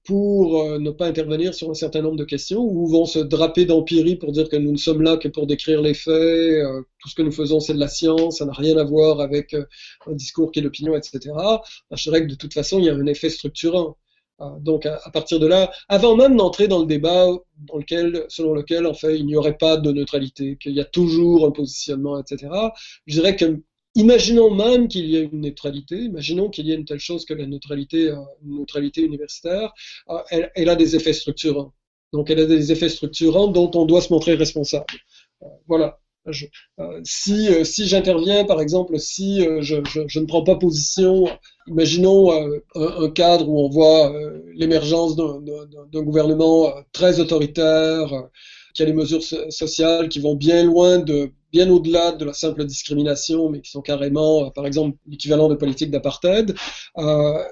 pour 0.05 0.79
ne 0.79 0.89
pas 0.89 1.05
intervenir 1.05 1.53
sur 1.53 1.69
un 1.69 1.73
certain 1.73 2.01
nombre 2.01 2.15
de 2.15 2.23
questions, 2.23 2.61
ou 2.61 2.87
vont 2.87 3.05
se 3.05 3.19
draper 3.19 3.65
d'empirie 3.65 4.15
pour 4.15 4.31
dire 4.31 4.49
que 4.49 4.55
nous 4.55 4.71
ne 4.71 4.77
sommes 4.77 5.01
là 5.01 5.17
que 5.17 5.27
pour 5.27 5.47
décrire 5.47 5.81
les 5.81 5.93
faits, 5.93 6.63
tout 6.99 7.09
ce 7.09 7.15
que 7.15 7.21
nous 7.21 7.31
faisons 7.31 7.59
c'est 7.59 7.73
de 7.73 7.79
la 7.79 7.87
science, 7.87 8.37
ça 8.37 8.45
n'a 8.45 8.53
rien 8.53 8.77
à 8.77 8.83
voir 8.83 9.19
avec 9.19 9.53
un 9.53 10.13
discours 10.13 10.51
qui 10.51 10.59
est 10.59 10.63
l'opinion, 10.63 10.95
etc. 10.95 11.19
Ben, 11.35 11.61
je 11.91 12.03
dirais 12.03 12.21
que 12.21 12.31
de 12.31 12.35
toute 12.35 12.53
façon, 12.53 12.79
il 12.79 12.85
y 12.85 12.89
a 12.89 12.95
un 12.95 13.05
effet 13.05 13.29
structurant. 13.29 13.97
Donc 14.59 14.85
à, 14.85 14.99
partir 15.13 15.39
de 15.39 15.47
là, 15.47 15.71
avant 15.87 16.17
même 16.17 16.35
d'entrer 16.35 16.67
dans 16.67 16.79
le 16.79 16.85
débat 16.85 17.27
dans 17.57 17.77
lequel, 17.77 18.25
selon 18.27 18.53
lequel 18.53 18.85
en 18.85 18.93
fait 18.93 19.17
il 19.17 19.25
n'y 19.25 19.37
aurait 19.37 19.57
pas 19.57 19.77
de 19.77 19.91
neutralité, 19.91 20.57
qu'il 20.57 20.73
y 20.73 20.81
a 20.81 20.85
toujours 20.85 21.45
un 21.45 21.51
positionnement, 21.51 22.19
etc. 22.19 22.51
Je 23.05 23.13
dirais 23.13 23.37
que 23.37 23.61
imaginons 23.95 24.51
même 24.53 24.87
qu'il 24.87 25.05
y 25.05 25.15
ait 25.15 25.23
une 25.31 25.41
neutralité, 25.41 25.95
imaginons 25.95 26.49
qu'il 26.49 26.67
y 26.67 26.71
ait 26.71 26.75
une 26.75 26.85
telle 26.85 26.99
chose 26.99 27.25
que 27.25 27.33
la 27.33 27.45
neutralité, 27.45 28.09
euh, 28.09 28.17
neutralité 28.43 29.01
universitaire, 29.01 29.73
euh, 30.09 30.47
elle, 30.55 30.69
a 30.69 30.75
des 30.75 30.95
effets 30.95 31.13
structurants. 31.13 31.73
Donc 32.13 32.29
elle 32.29 32.39
a 32.39 32.45
des 32.45 32.71
effets 32.71 32.89
structurants 32.89 33.47
dont 33.47 33.71
on 33.73 33.85
doit 33.85 34.01
se 34.01 34.13
montrer 34.13 34.35
responsable. 34.35 34.85
Euh, 35.41 35.47
voilà. 35.67 35.99
Si 37.03 37.87
j'interviens, 37.87 38.45
par 38.45 38.59
exemple, 38.59 38.97
si 38.97 39.41
je, 39.59 39.75
ne 40.19 40.25
prends 40.25 40.43
pas 40.43 40.55
position, 40.55 41.27
imaginons 41.67 42.31
un, 42.73 43.09
cadre 43.11 43.47
où 43.47 43.59
on 43.59 43.69
voit 43.69 44.11
l'émergence 44.55 45.15
d'un 45.15 46.01
gouvernement 46.01 46.73
très 46.93 47.19
autoritaire, 47.19 48.27
qui 48.75 48.83
a 48.83 48.85
des 48.85 48.93
mesures 48.93 49.23
sociales 49.49 50.09
qui 50.09 50.19
vont 50.19 50.35
bien 50.35 50.63
loin 50.63 50.99
de 50.99 51.31
bien 51.51 51.69
au-delà 51.69 52.11
de 52.11 52.25
la 52.25 52.33
simple 52.33 52.65
discrimination, 52.65 53.49
mais 53.49 53.61
qui 53.61 53.71
sont 53.71 53.81
carrément, 53.81 54.51
par 54.51 54.67
exemple, 54.67 54.97
l'équivalent 55.07 55.47
de 55.47 55.55
politique 55.55 55.89
d'apartheid, 55.89 56.53
euh, 56.97 57.43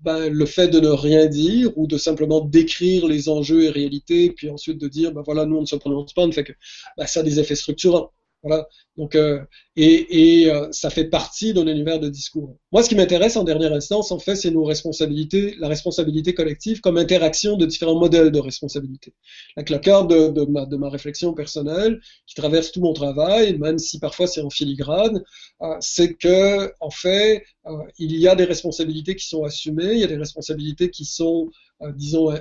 ben, 0.00 0.32
le 0.32 0.46
fait 0.46 0.68
de 0.68 0.78
ne 0.78 0.88
rien 0.88 1.26
dire 1.26 1.76
ou 1.76 1.88
de 1.88 1.98
simplement 1.98 2.40
décrire 2.40 3.08
les 3.08 3.28
enjeux 3.28 3.64
et 3.64 3.70
réalités, 3.70 4.30
puis 4.30 4.48
ensuite 4.48 4.78
de 4.78 4.86
dire, 4.86 5.12
ben 5.12 5.22
voilà, 5.22 5.44
nous 5.44 5.56
on 5.56 5.62
ne 5.62 5.66
se 5.66 5.74
prononce 5.74 6.12
pas, 6.12 6.30
fait 6.30 6.44
que 6.44 6.52
ben, 6.96 7.06
ça 7.06 7.20
a 7.20 7.22
des 7.24 7.40
effets 7.40 7.56
structurants. 7.56 8.12
Voilà. 8.42 8.66
Donc, 8.96 9.14
euh, 9.14 9.40
et, 9.76 10.42
et 10.42 10.50
euh, 10.50 10.68
ça 10.72 10.90
fait 10.90 11.04
partie 11.04 11.54
d'un 11.54 11.66
univers 11.66 12.00
de 12.00 12.08
discours. 12.08 12.56
Moi, 12.72 12.82
ce 12.82 12.88
qui 12.88 12.96
m'intéresse 12.96 13.36
en 13.36 13.44
dernière 13.44 13.72
instance, 13.72 14.10
en 14.10 14.18
fait, 14.18 14.34
c'est 14.34 14.50
nos 14.50 14.64
responsabilités, 14.64 15.54
la 15.60 15.68
responsabilité 15.68 16.34
collective 16.34 16.80
comme 16.80 16.96
interaction 16.96 17.56
de 17.56 17.66
différents 17.66 17.98
modèles 17.98 18.32
de 18.32 18.40
responsabilité. 18.40 19.14
La 19.56 19.62
carte 19.78 20.10
de, 20.10 20.28
de, 20.28 20.76
ma, 20.76 20.88
réflexion 20.88 21.34
personnelle, 21.34 22.00
qui 22.26 22.34
traverse 22.34 22.72
tout 22.72 22.80
mon 22.80 22.92
travail, 22.92 23.56
même 23.58 23.78
si 23.78 24.00
parfois 24.00 24.26
c'est 24.26 24.40
en 24.40 24.50
filigrane, 24.50 25.22
euh, 25.62 25.76
c'est 25.80 26.14
que, 26.14 26.72
en 26.80 26.90
fait, 26.90 27.44
euh, 27.66 27.70
il 27.98 28.16
y 28.16 28.26
a 28.26 28.34
des 28.34 28.44
responsabilités 28.44 29.14
qui 29.14 29.28
sont 29.28 29.44
assumées, 29.44 29.92
il 29.92 30.00
y 30.00 30.04
a 30.04 30.08
des 30.08 30.16
responsabilités 30.16 30.90
qui 30.90 31.04
sont, 31.04 31.48
euh, 31.82 31.92
disons, 31.92 32.34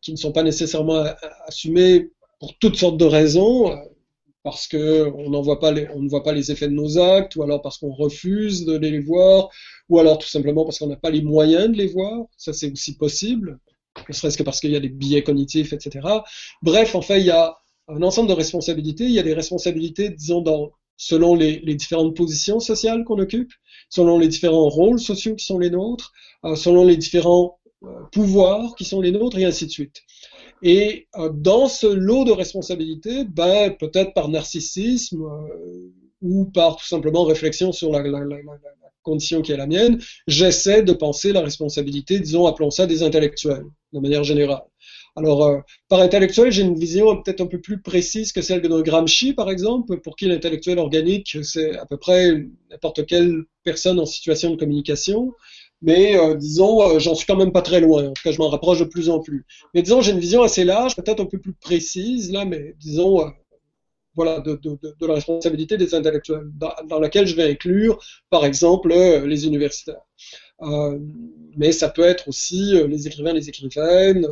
qui 0.00 0.10
ne 0.10 0.16
sont 0.16 0.32
pas 0.32 0.42
nécessairement 0.42 1.04
assumées 1.46 2.10
pour 2.40 2.58
toutes 2.58 2.74
sortes 2.76 2.96
de 2.96 3.04
raisons 3.04 3.70
parce 4.42 4.66
que 4.66 5.10
on, 5.14 5.30
ne 5.30 5.42
voit 5.42 5.60
pas 5.60 6.32
les 6.32 6.50
effets 6.50 6.68
de 6.68 6.74
nos 6.74 6.98
actes, 6.98 7.36
ou 7.36 7.42
alors 7.42 7.62
parce 7.62 7.78
qu'on 7.78 7.92
refuse 7.92 8.64
de 8.64 8.76
les 8.76 8.98
voir, 8.98 9.48
ou 9.88 9.98
alors 9.98 10.18
tout 10.18 10.28
simplement 10.28 10.64
parce 10.64 10.78
qu'on 10.78 10.88
n'a 10.88 10.96
pas 10.96 11.10
les 11.10 11.22
moyens 11.22 11.68
de 11.68 11.76
les 11.76 11.86
voir. 11.86 12.26
Ça, 12.36 12.52
c'est 12.52 12.70
aussi 12.70 12.96
possible, 12.96 13.58
ne 14.08 14.14
serait-ce 14.14 14.38
que 14.38 14.42
parce 14.42 14.60
qu'il 14.60 14.70
y 14.70 14.76
a 14.76 14.80
des 14.80 14.88
biais 14.88 15.22
cognitifs, 15.22 15.72
etc. 15.72 16.06
Bref, 16.62 16.94
en 16.94 17.02
fait, 17.02 17.20
il 17.20 17.26
y 17.26 17.30
a 17.30 17.56
un 17.88 18.02
ensemble 18.02 18.28
de 18.28 18.34
responsabilités. 18.34 19.04
Il 19.04 19.12
y 19.12 19.18
a 19.18 19.22
des 19.22 19.34
responsabilités, 19.34 20.10
disons, 20.10 20.40
dans, 20.40 20.72
selon 20.96 21.34
les, 21.34 21.60
différentes 21.74 22.16
positions 22.16 22.60
sociales 22.60 23.04
qu'on 23.04 23.18
occupe, 23.18 23.52
selon 23.88 24.18
les 24.18 24.28
différents 24.28 24.68
rôles 24.68 25.00
sociaux 25.00 25.34
qui 25.34 25.44
sont 25.44 25.58
les 25.58 25.70
nôtres, 25.70 26.12
euh, 26.44 26.54
selon 26.54 26.84
les 26.84 26.96
différents 26.96 27.58
pouvoirs 28.12 28.74
qui 28.76 28.84
sont 28.84 29.00
les 29.00 29.10
nôtres, 29.10 29.38
et 29.38 29.44
ainsi 29.44 29.66
de 29.66 29.70
suite. 29.70 30.02
Et 30.62 31.08
euh, 31.16 31.30
dans 31.32 31.66
ce 31.66 31.86
lot 31.86 32.24
de 32.24 32.32
responsabilités, 32.32 33.24
ben, 33.24 33.74
peut-être 33.78 34.14
par 34.14 34.28
narcissisme 34.28 35.22
euh, 35.22 35.90
ou 36.22 36.44
par 36.44 36.76
tout 36.76 36.86
simplement 36.86 37.24
réflexion 37.24 37.72
sur 37.72 37.90
la, 37.90 38.02
condition 39.02 39.42
qui 39.42 39.50
est 39.50 39.56
la 39.56 39.66
mienne, 39.66 40.00
j'essaie 40.28 40.84
de 40.84 40.92
penser 40.92 41.32
la 41.32 41.40
responsabilité, 41.40 42.20
disons, 42.20 42.46
appelons 42.46 42.70
ça 42.70 42.86
des 42.86 43.02
intellectuels, 43.02 43.64
de 43.92 43.98
manière 43.98 44.22
générale. 44.22 44.62
Alors, 45.16 45.44
euh, 45.44 45.58
par 45.88 46.00
intellectuel, 46.00 46.52
j'ai 46.52 46.62
une 46.62 46.78
vision 46.78 47.20
peut-être 47.20 47.40
un 47.40 47.46
peu 47.46 47.60
plus 47.60 47.82
précise 47.82 48.32
que 48.32 48.40
celle 48.40 48.62
de 48.62 48.80
Gramsci, 48.80 49.34
par 49.34 49.50
exemple, 49.50 50.00
pour 50.00 50.14
qui 50.14 50.26
l'intellectuel 50.26 50.78
organique, 50.78 51.36
c'est 51.42 51.76
à 51.76 51.84
peu 51.84 51.96
près 51.96 52.46
n'importe 52.70 53.04
quelle 53.06 53.42
personne 53.64 53.98
en 53.98 54.06
situation 54.06 54.52
de 54.52 54.56
communication 54.56 55.32
mais 55.82 56.16
euh, 56.16 56.34
disons, 56.36 56.80
euh, 56.82 56.98
j'en 57.00 57.14
suis 57.14 57.26
quand 57.26 57.36
même 57.36 57.52
pas 57.52 57.60
très 57.60 57.80
loin. 57.80 58.08
En 58.08 58.12
tout 58.12 58.22
cas, 58.22 58.30
je 58.30 58.38
m'en 58.38 58.48
rapproche 58.48 58.78
de 58.78 58.84
plus 58.84 59.10
en 59.10 59.20
plus. 59.20 59.44
Mais 59.74 59.82
disons, 59.82 60.00
j'ai 60.00 60.12
une 60.12 60.20
vision 60.20 60.42
assez 60.42 60.64
large, 60.64 60.94
peut-être 60.96 61.20
un 61.20 61.26
peu 61.26 61.38
plus 61.38 61.52
précise 61.52 62.30
là, 62.32 62.44
mais 62.44 62.74
disons, 62.78 63.20
euh, 63.20 63.30
voilà, 64.14 64.40
de, 64.40 64.54
de, 64.54 64.78
de, 64.82 65.06
la 65.06 65.14
responsabilité 65.14 65.76
des 65.76 65.94
intellectuels, 65.94 66.50
dans, 66.54 67.00
laquelle 67.00 67.26
je 67.26 67.34
vais 67.34 67.50
inclure, 67.50 67.98
par 68.30 68.44
exemple, 68.44 68.92
les 68.92 69.46
universitaires. 69.46 70.02
mais 71.56 71.72
ça 71.72 71.88
peut 71.88 72.02
être 72.02 72.28
aussi 72.28 72.74
les 72.88 73.06
écrivains, 73.06 73.32
les 73.32 73.48
écrivaines, 73.48 74.26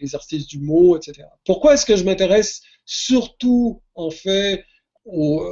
les 0.00 0.14
artistes 0.14 0.48
du 0.48 0.60
mot, 0.60 0.96
etc. 0.96 1.26
Pourquoi 1.44 1.74
est-ce 1.74 1.84
que 1.84 1.96
je 1.96 2.04
m'intéresse 2.04 2.62
surtout, 2.84 3.82
en 3.96 4.10
fait, 4.10 4.64
aux, 5.04 5.44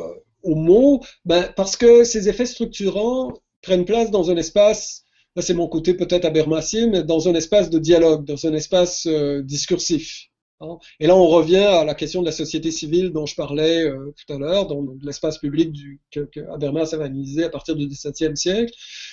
aux 0.44 0.54
mots 0.54 1.02
ben, 1.24 1.52
Parce 1.56 1.76
que 1.76 2.04
ces 2.04 2.28
effets 2.28 2.46
structurants 2.46 3.32
prennent 3.62 3.84
place 3.84 4.12
dans 4.12 4.30
un 4.30 4.36
espace 4.36 5.05
Là, 5.36 5.42
c'est 5.42 5.54
mon 5.54 5.68
côté 5.68 5.94
peut-être 5.94 6.24
abermacier, 6.24 6.86
mais 6.86 7.02
dans 7.02 7.28
un 7.28 7.34
espace 7.34 7.68
de 7.68 7.78
dialogue, 7.78 8.24
dans 8.24 8.46
un 8.46 8.54
espace 8.54 9.06
euh, 9.06 9.42
discursif. 9.42 10.28
Hein. 10.60 10.78
Et 10.98 11.06
là, 11.06 11.14
on 11.14 11.26
revient 11.26 11.58
à 11.58 11.84
la 11.84 11.94
question 11.94 12.22
de 12.22 12.26
la 12.26 12.32
société 12.32 12.70
civile 12.70 13.10
dont 13.12 13.26
je 13.26 13.34
parlais 13.34 13.84
euh, 13.84 14.14
tout 14.16 14.32
à 14.32 14.38
l'heure, 14.38 14.66
dans, 14.66 14.82
l'espace 15.02 15.36
public 15.36 15.72
du, 15.72 16.00
que, 16.10 16.20
que, 16.20 16.40
Habermas 16.50 16.94
analysé 16.94 17.44
à 17.44 17.50
partir 17.50 17.76
du 17.76 17.86
XVIIe 17.86 18.34
siècle. 18.34 18.72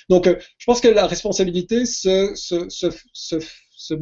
Donc, 0.09 0.27
euh, 0.27 0.37
je 0.57 0.65
pense 0.65 0.79
que 0.79 0.87
la 0.87 1.07
responsabilité 1.07 1.85
se, 1.85 2.31
se, 2.35 2.69
se, 2.69 2.87
se, 3.11 3.35
se 3.75 3.93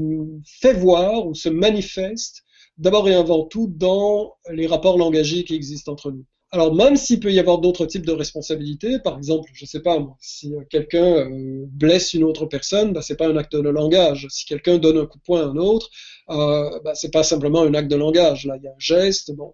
fait 0.45 0.73
voir 0.73 1.25
ou 1.25 1.33
se 1.33 1.49
manifeste 1.49 2.43
d'abord 2.77 3.09
et 3.09 3.15
avant 3.15 3.45
tout 3.45 3.67
dans 3.67 4.35
les 4.51 4.67
rapports 4.67 4.99
langagiers 4.99 5.43
qui 5.43 5.55
existent 5.55 5.91
entre 5.91 6.11
nous. 6.11 6.25
Alors 6.53 6.75
même 6.75 6.97
s'il 6.97 7.21
peut 7.21 7.31
y 7.31 7.39
avoir 7.39 7.59
d'autres 7.59 7.85
types 7.85 8.05
de 8.05 8.11
responsabilités, 8.11 8.99
par 8.99 9.17
exemple, 9.17 9.49
je 9.53 9.65
sais 9.65 9.79
pas 9.79 9.97
moi, 9.99 10.17
si 10.19 10.53
quelqu'un 10.69 11.29
euh, 11.29 11.65
blesse 11.67 12.13
une 12.13 12.25
autre 12.25 12.45
personne, 12.45 12.91
bah, 12.91 13.01
c'est 13.01 13.15
pas 13.15 13.27
un 13.29 13.37
acte 13.37 13.55
de 13.55 13.69
langage. 13.69 14.27
Si 14.29 14.45
quelqu'un 14.45 14.77
donne 14.77 14.97
un 14.97 15.05
coup 15.05 15.17
de 15.17 15.23
poing 15.23 15.41
à 15.43 15.45
un 15.45 15.55
autre, 15.55 15.89
euh, 16.29 16.79
bah, 16.83 16.93
c'est 16.93 17.11
pas 17.11 17.23
simplement 17.23 17.61
un 17.61 17.73
acte 17.73 17.89
de 17.89 17.95
langage. 17.95 18.45
Là, 18.45 18.57
il 18.57 18.63
y 18.63 18.67
a 18.67 18.71
un 18.71 18.79
geste. 18.79 19.33
Bon, 19.33 19.53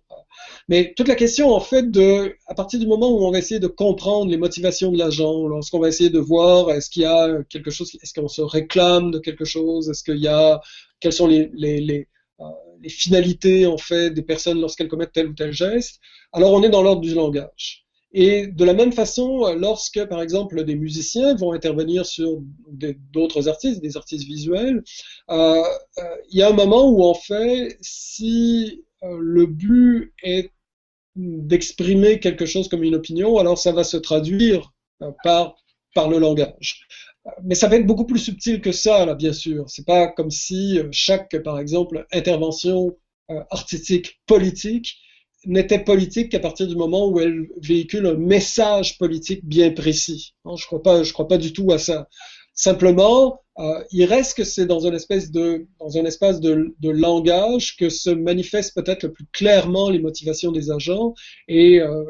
mais 0.67 0.93
toute 0.95 1.07
la 1.07 1.15
question 1.15 1.51
en 1.53 1.59
fait 1.59 1.91
de, 1.91 2.35
à 2.47 2.55
partir 2.55 2.79
du 2.79 2.87
moment 2.87 3.09
où 3.11 3.25
on 3.25 3.31
va 3.31 3.39
essayer 3.39 3.59
de 3.59 3.67
comprendre 3.67 4.31
les 4.31 4.37
motivations 4.37 4.91
de 4.91 4.97
l'agent, 4.97 5.47
lorsqu'on 5.47 5.79
va 5.79 5.89
essayer 5.89 6.09
de 6.09 6.19
voir 6.19 6.71
est-ce 6.71 6.89
qu'il 6.89 7.03
y 7.03 7.05
a 7.05 7.43
quelque 7.49 7.71
chose, 7.71 7.91
est-ce 8.01 8.19
qu'on 8.19 8.27
se 8.27 8.41
réclame 8.41 9.11
de 9.11 9.19
quelque 9.19 9.45
chose, 9.45 9.89
est-ce 9.89 10.03
qu'il 10.03 10.17
y 10.17 10.27
a, 10.27 10.61
quels 10.99 11.13
sont 11.13 11.27
les, 11.27 11.49
les, 11.53 12.07
euh, 12.39 12.45
les 12.81 12.89
finalités 12.89 13.65
en 13.65 13.77
fait 13.77 14.11
des 14.11 14.21
personnes 14.21 14.59
lorsqu'elles 14.59 14.87
commettent 14.87 15.13
tel 15.13 15.27
ou 15.27 15.33
tel 15.33 15.51
geste, 15.51 15.99
alors 16.31 16.53
on 16.53 16.63
est 16.63 16.69
dans 16.69 16.81
l'ordre 16.81 17.01
du 17.01 17.13
langage. 17.13 17.87
Et 18.13 18.47
de 18.47 18.63
la 18.63 18.73
même 18.73 18.93
façon, 18.93 19.53
lorsque, 19.55 20.03
par 20.05 20.21
exemple, 20.21 20.63
des 20.63 20.75
musiciens 20.75 21.35
vont 21.35 21.51
intervenir 21.51 22.05
sur 22.05 22.41
d'autres 23.11 23.49
artistes, 23.49 23.81
des 23.81 23.97
artistes 23.97 24.25
visuels, 24.25 24.83
euh, 25.29 25.61
euh, 25.99 26.15
il 26.31 26.39
y 26.39 26.41
a 26.41 26.49
un 26.49 26.53
moment 26.53 26.89
où, 26.89 27.03
en 27.03 27.13
fait, 27.13 27.77
si 27.81 28.85
euh, 29.03 29.17
le 29.19 29.45
but 29.45 30.13
est 30.23 30.51
d'exprimer 31.15 32.19
quelque 32.19 32.45
chose 32.45 32.69
comme 32.69 32.83
une 32.83 32.95
opinion, 32.95 33.37
alors 33.37 33.57
ça 33.57 33.71
va 33.71 33.83
se 33.83 33.97
traduire 33.97 34.73
par, 35.23 35.55
par 35.93 36.09
le 36.09 36.19
langage. 36.19 36.87
Mais 37.43 37.55
ça 37.55 37.67
va 37.67 37.75
être 37.75 37.85
beaucoup 37.85 38.05
plus 38.05 38.19
subtil 38.19 38.61
que 38.61 38.71
ça, 38.71 39.05
là, 39.05 39.15
bien 39.15 39.33
sûr. 39.33 39.65
C'est 39.67 39.85
pas 39.85 40.07
comme 40.07 40.31
si 40.31 40.79
chaque, 40.91 41.37
par 41.43 41.59
exemple, 41.59 42.05
intervention 42.11 42.95
artistique 43.49 44.21
politique 44.25 44.95
n'était 45.45 45.83
politique 45.83 46.29
qu'à 46.31 46.39
partir 46.39 46.67
du 46.67 46.75
moment 46.75 47.09
où 47.09 47.19
elle 47.19 47.47
véhicule 47.61 48.05
un 48.05 48.15
message 48.15 48.97
politique 48.97 49.45
bien 49.45 49.71
précis. 49.71 50.33
je 50.45 50.65
crois 50.65 50.81
pas, 50.81 51.03
je 51.03 51.13
crois 51.13 51.27
pas 51.27 51.37
du 51.37 51.53
tout 51.53 51.71
à 51.71 51.77
ça. 51.77 52.07
Simplement, 52.53 53.39
euh, 53.59 53.83
il 53.91 54.05
reste 54.05 54.35
que 54.35 54.43
c'est 54.43 54.65
dans 54.65 54.87
un 54.87 54.93
espèce 54.93 55.31
de 55.31 55.67
dans 55.79 55.97
un 55.97 56.05
espace 56.05 56.39
de, 56.41 56.75
de 56.79 56.89
langage 56.89 57.75
que 57.77 57.89
se 57.89 58.09
manifestent 58.09 58.75
peut-être 58.75 59.03
le 59.03 59.13
plus 59.13 59.25
clairement 59.31 59.89
les 59.89 59.99
motivations 59.99 60.51
des 60.51 60.71
agents 60.71 61.13
et 61.47 61.79
euh, 61.81 62.03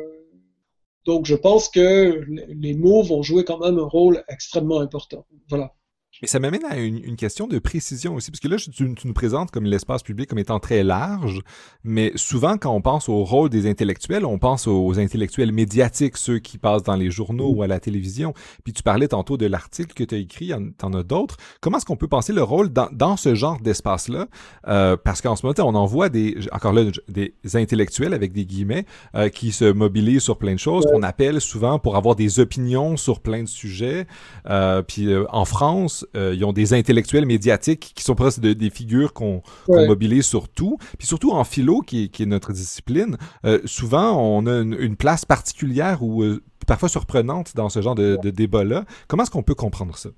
donc 1.08 1.26
je 1.26 1.36
pense 1.36 1.70
que 1.70 2.22
les 2.50 2.76
mots 2.76 3.02
vont 3.02 3.24
jouer 3.24 3.46
quand 3.46 3.60
même 3.60 3.80
un 3.80 3.86
rôle 3.88 4.24
extrêmement 4.28 4.82
important. 4.82 5.26
Voilà. 5.50 5.74
Mais 6.22 6.28
ça 6.28 6.40
m'amène 6.40 6.66
à 6.66 6.78
une, 6.78 7.16
question 7.16 7.48
de 7.48 7.58
précision 7.60 8.16
aussi, 8.16 8.32
parce 8.32 8.40
que 8.40 8.48
là, 8.48 8.58
tu, 8.58 8.72
tu 8.72 9.08
nous 9.08 9.14
présentes 9.14 9.52
comme 9.52 9.66
l'espace 9.66 10.04
public 10.04 10.30
comme 10.30 10.40
étant 10.40 10.60
très 10.60 10.84
large, 10.84 11.42
mais 11.84 12.12
souvent, 12.16 12.58
quand 12.58 12.72
on 12.72 12.82
pense 12.82 13.10
au 13.10 13.24
rôle 13.24 13.50
des 13.50 13.68
intellectuels, 13.68 14.26
on 14.26 14.38
pense 14.38 14.68
aux 14.68 15.00
intellectuels 15.00 15.52
médiatiques, 15.52 16.18
ceux 16.18 16.40
qui 16.40 16.58
passent 16.58 16.84
dans 16.84 16.96
les 16.96 17.10
journaux 17.10 17.52
ou 17.52 17.64
à 17.64 17.68
la 17.68 17.80
télévision. 17.80 18.34
Puis 18.64 18.74
tu 18.74 18.84
parlais 18.84 19.08
tantôt 19.08 19.38
de 19.38 19.46
l'article 19.46 19.94
que 19.94 20.04
tu 20.04 20.16
as 20.16 20.18
écrit, 20.18 20.52
t'en 20.78 20.94
as 20.94 21.04
d'autres. 21.04 21.38
Comment 21.62 21.78
est-ce 21.78 21.86
qu'on 21.86 21.96
peut 21.96 22.08
penser 22.08 22.34
le 22.34 22.44
rôle 22.44 22.70
dans, 22.70 22.90
dans 22.92 23.18
ce 23.18 23.36
genre 23.36 23.60
d'espace-là? 23.60 24.28
Euh, 24.68 24.98
parce 24.98 25.22
qu'en 25.22 25.36
ce 25.36 25.46
moment, 25.46 25.56
on 25.60 25.76
en 25.76 25.86
voit 25.86 26.10
des, 26.10 26.38
encore 26.52 26.74
là, 26.74 26.84
des 27.08 27.34
intellectuels 27.54 28.14
avec 28.14 28.34
des 28.34 28.46
guillemets, 28.46 28.86
euh, 29.16 29.30
qui 29.30 29.52
se 29.52 29.66
mobilisent 29.66 30.24
sur 30.24 30.38
plein 30.38 30.54
de 30.54 30.60
choses, 30.60 30.86
qu'on 30.86 31.04
appelle 31.04 31.42
souvent 31.42 31.80
pour 31.80 31.96
avoir 31.96 32.16
des 32.16 32.40
opinions 32.40 32.98
sur 32.98 33.20
plein 33.20 33.44
de 33.44 33.48
sujets. 33.48 34.08
Euh, 34.50 34.82
puis 34.82 35.08
euh, 35.08 35.26
en 35.30 35.46
France, 35.46 36.06
euh, 36.16 36.34
ils 36.36 36.46
ont 36.46 36.54
des 36.54 36.74
intellectuels 36.74 37.26
médiatiques 37.26 37.92
qui 37.96 38.04
sont 38.04 38.16
presque 38.16 38.40
des 38.40 38.70
figures 38.70 39.14
qu'on 39.14 39.42
mobilise 39.68 40.26
sur 40.26 40.50
tout. 40.50 40.78
Puis 40.98 41.08
surtout 41.08 41.32
en 41.32 41.44
philo, 41.44 41.82
qui, 41.82 42.12
est 42.20 42.26
notre 42.26 42.54
discipline, 42.54 43.18
euh, 43.46 43.60
souvent 43.66 44.20
on 44.20 44.46
a 44.46 44.60
une, 44.60 44.96
place 44.98 45.26
particulière 45.26 46.02
ou 46.02 46.24
euh, 46.24 46.42
parfois 46.66 46.90
surprenante 46.90 47.56
dans 47.56 47.70
ce 47.70 47.82
genre 47.82 47.96
de, 47.96 48.18
débat-là. 48.18 48.86
Comment 49.08 49.24
est-ce 49.24 49.32
qu'on 49.32 49.44
peut 49.44 49.56
comprendre 49.56 49.96
ça? 49.98 50.10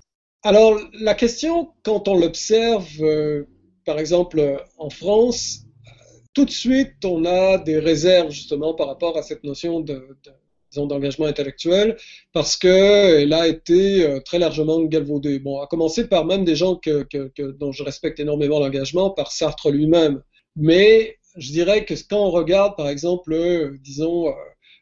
Alors, 0.42 0.78
la 1.00 1.14
question, 1.14 1.70
quand 1.82 2.08
on 2.08 2.18
l'observe, 2.18 2.86
par 3.84 3.98
exemple, 3.98 4.64
en 4.78 4.88
France, 4.88 5.66
tout 6.32 6.44
de 6.44 6.50
suite, 6.50 7.04
on 7.04 7.24
a 7.24 7.58
des 7.58 7.78
réserves 7.78 8.30
justement 8.30 8.74
par 8.74 8.86
rapport 8.86 9.18
à 9.18 9.22
cette 9.22 9.44
notion 9.44 9.80
de 9.80 10.16
d'engagement 10.76 11.26
intellectuel, 11.26 11.96
parce 12.32 12.56
qu'elle 12.56 13.32
a 13.32 13.48
été 13.48 14.04
euh, 14.04 14.20
très 14.20 14.38
largement 14.38 14.82
galvaudée. 14.82 15.38
Bon, 15.38 15.60
à 15.60 15.66
commencer 15.66 16.08
par 16.08 16.24
même 16.24 16.44
des 16.44 16.56
gens 16.56 16.76
que, 16.76 17.06
dont 17.58 17.72
je 17.72 17.82
respecte 17.82 18.20
énormément 18.20 18.60
l'engagement, 18.60 19.10
par 19.10 19.32
Sartre 19.32 19.70
lui-même. 19.70 20.22
Mais 20.56 21.16
je 21.36 21.52
dirais 21.52 21.84
que 21.84 21.94
quand 22.08 22.20
on 22.26 22.30
regarde, 22.30 22.76
par 22.76 22.88
exemple, 22.88 23.32
euh, 23.32 23.76
disons, 23.82 24.28
euh, 24.28 24.32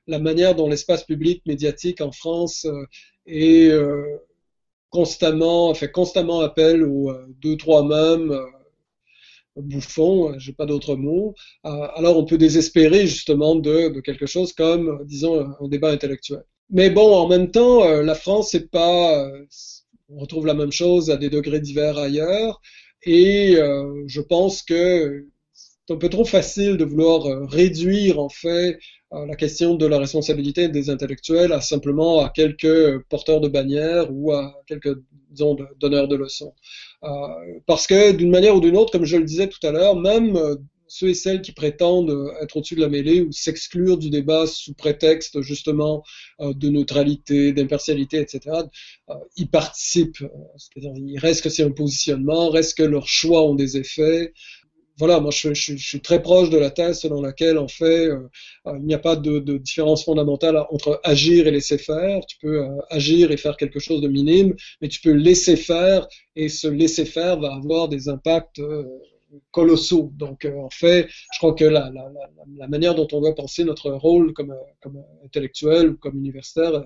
la 0.06 0.18
manière 0.18 0.54
dont 0.54 0.68
l'espace 0.68 1.04
public 1.04 1.42
médiatique 1.46 2.00
en 2.00 2.12
France 2.12 2.66
est 3.26 3.70
constamment, 4.88 5.74
fait 5.74 5.90
constamment 5.90 6.40
appel 6.40 6.82
aux 6.82 7.12
deux, 7.42 7.58
trois 7.58 7.84
mêmes, 7.84 8.34
bouffon, 9.62 10.38
j'ai 10.38 10.52
pas 10.52 10.66
d'autre 10.66 10.96
mot, 10.96 11.34
euh, 11.64 11.88
alors 11.94 12.16
on 12.18 12.24
peut 12.24 12.38
désespérer 12.38 13.06
justement 13.06 13.54
de, 13.56 14.00
quelque 14.00 14.26
chose 14.26 14.52
comme, 14.52 15.04
disons, 15.04 15.40
un, 15.60 15.68
débat 15.68 15.90
intellectuel. 15.90 16.44
Mais 16.70 16.90
bon, 16.90 17.14
en 17.14 17.28
même 17.28 17.50
temps, 17.50 17.84
euh, 17.84 18.02
la 18.02 18.14
France, 18.14 18.50
c'est 18.52 18.70
pas, 18.70 19.26
euh, 19.26 19.46
on 20.08 20.18
retrouve 20.18 20.46
la 20.46 20.54
même 20.54 20.72
chose 20.72 21.10
à 21.10 21.16
des 21.16 21.30
degrés 21.30 21.60
divers 21.60 21.98
ailleurs, 21.98 22.60
et 23.04 23.56
je 24.06 24.20
pense 24.20 24.62
que 24.62 25.26
c'est 25.52 25.94
un 25.94 25.96
peu 25.96 26.08
trop 26.08 26.24
facile 26.24 26.76
de 26.76 26.84
vouloir 26.84 27.48
réduire 27.48 28.18
en 28.18 28.28
fait 28.28 28.78
la 29.12 29.36
question 29.36 29.76
de 29.76 29.86
la 29.86 29.98
responsabilité 29.98 30.68
des 30.68 30.90
intellectuels 30.90 31.52
à 31.52 31.60
simplement 31.60 32.24
à 32.24 32.30
quelques 32.30 32.98
porteurs 33.08 33.40
de 33.40 33.48
bannières 33.48 34.08
ou 34.10 34.32
à 34.32 34.52
quelques 34.66 34.98
disons 35.30 35.56
donneurs 35.78 36.08
de 36.08 36.16
leçons. 36.16 36.54
Euh, 37.04 37.08
parce 37.66 37.86
que 37.86 38.12
d'une 38.12 38.30
manière 38.30 38.56
ou 38.56 38.60
d'une 38.60 38.76
autre, 38.76 38.92
comme 38.92 39.04
je 39.04 39.16
le 39.16 39.24
disais 39.24 39.48
tout 39.48 39.64
à 39.66 39.70
l'heure, 39.70 39.96
même 39.96 40.36
euh, 40.36 40.56
ceux 40.86 41.08
et 41.08 41.14
celles 41.14 41.42
qui 41.42 41.52
prétendent 41.52 42.10
euh, 42.10 42.32
être 42.42 42.56
au-dessus 42.56 42.74
de 42.74 42.80
la 42.80 42.88
mêlée 42.88 43.20
ou 43.20 43.30
s'exclure 43.30 43.98
du 43.98 44.10
débat 44.10 44.46
sous 44.46 44.74
prétexte 44.74 45.40
justement 45.42 46.02
de 46.40 46.68
neutralité, 46.68 47.52
d'impartialité, 47.52 48.18
etc., 48.18 48.62
ils 49.36 49.50
participent. 49.50 50.24
C'est-à-dire, 50.56 50.92
il 50.96 51.18
reste 51.18 51.42
que 51.42 51.50
c'est 51.50 51.62
un 51.62 51.70
positionnement, 51.70 52.48
reste 52.50 52.78
que 52.78 52.82
leurs 52.82 53.08
choix 53.08 53.42
ont 53.42 53.54
des 53.54 53.76
effets 53.76 54.32
voilà, 54.98 55.20
moi 55.20 55.30
je, 55.30 55.54
je, 55.54 55.76
suis 55.76 56.00
très 56.00 56.20
proche 56.20 56.50
de 56.50 56.58
la 56.58 56.70
thèse 56.70 57.00
selon 57.00 57.22
laquelle 57.22 57.56
en 57.56 57.68
fait 57.68 58.08
euh, 58.08 58.28
euh, 58.66 58.76
il 58.78 58.84
n'y 58.84 58.94
a 58.94 58.98
pas 58.98 59.16
de, 59.16 59.38
de, 59.38 59.56
différence 59.56 60.04
fondamentale 60.04 60.56
entre 60.70 61.00
agir 61.04 61.46
et 61.46 61.52
laisser 61.52 61.78
faire. 61.78 62.20
Tu 62.26 62.36
peux 62.40 62.64
euh, 62.64 62.76
agir 62.90 63.30
et 63.30 63.36
faire 63.36 63.56
quelque 63.56 63.78
chose 63.78 64.00
de 64.00 64.08
minime, 64.08 64.54
mais 64.80 64.88
tu 64.88 65.00
peux 65.00 65.12
laisser 65.12 65.56
faire 65.56 66.08
et 66.34 66.48
ce 66.48 66.66
laisser 66.66 67.04
faire 67.04 67.38
va 67.38 67.54
avoir 67.54 67.88
des 67.88 68.08
impacts 68.08 68.60
colossaux. 69.52 70.10
Donc 70.16 70.46
en 70.46 70.70
fait, 70.70 71.08
je 71.32 71.38
crois 71.38 71.54
que 71.54 71.64
la, 71.64 71.90
la, 71.90 72.10
la, 72.56 72.68
manière 72.68 72.94
dont 72.94 73.08
on 73.12 73.20
doit 73.20 73.34
penser 73.34 73.64
notre 73.64 73.90
rôle 73.90 74.32
comme, 74.32 74.54
comme 74.80 75.02
intellectuel 75.24 75.90
ou 75.90 75.96
comme 75.96 76.16
universitaire 76.16 76.84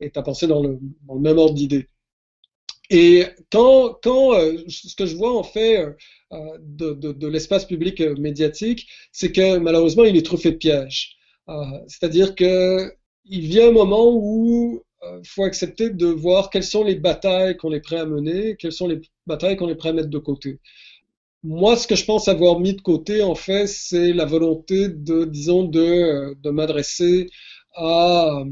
est 0.00 0.16
à 0.16 0.22
penser 0.22 0.46
dans 0.46 0.62
le, 0.62 0.78
dans 1.06 1.14
le 1.14 1.20
même 1.20 1.38
ordre 1.38 1.54
d'idées. 1.54 1.88
Et 2.90 3.24
quand, 3.50 3.98
quand 4.02 4.32
ce 4.68 4.94
que 4.94 5.06
je 5.06 5.16
vois 5.16 5.36
en 5.36 5.42
fait 5.42 5.94
euh, 6.32 6.58
de, 6.60 6.92
de, 6.92 7.26
l'espace 7.26 7.64
public 7.64 8.00
euh, 8.02 8.14
médiatique, 8.16 8.86
c'est 9.12 9.32
que 9.32 9.58
malheureusement, 9.58 10.04
il 10.04 10.16
est 10.16 10.24
truffé 10.24 10.52
de 10.52 10.56
pièges. 10.56 11.16
Euh, 11.48 11.54
c'est-à-dire 11.86 12.34
que 12.34 12.92
il 13.24 13.40
vient 13.46 13.68
un 13.68 13.72
moment 13.72 14.10
où 14.14 14.82
il 15.22 15.28
faut 15.28 15.44
accepter 15.44 15.90
de 15.90 16.06
voir 16.06 16.50
quelles 16.50 16.64
sont 16.64 16.84
les 16.84 16.96
batailles 16.96 17.56
qu'on 17.56 17.72
est 17.72 17.80
prêt 17.80 17.98
à 17.98 18.06
mener, 18.06 18.56
quelles 18.56 18.72
sont 18.72 18.88
les 18.88 19.00
batailles 19.26 19.56
qu'on 19.56 19.68
est 19.68 19.74
prêt 19.76 19.90
à 19.90 19.92
mettre 19.92 20.08
de 20.08 20.18
côté. 20.18 20.60
Moi, 21.42 21.76
ce 21.76 21.86
que 21.86 21.94
je 21.94 22.04
pense 22.04 22.28
avoir 22.28 22.58
mis 22.60 22.74
de 22.74 22.80
côté, 22.80 23.22
en 23.22 23.34
fait, 23.34 23.66
c'est 23.68 24.12
la 24.12 24.24
volonté 24.24 24.88
de, 24.88 25.24
disons, 25.24 25.64
de 25.64 26.50
m'adresser 26.50 27.28
à, 27.74 28.42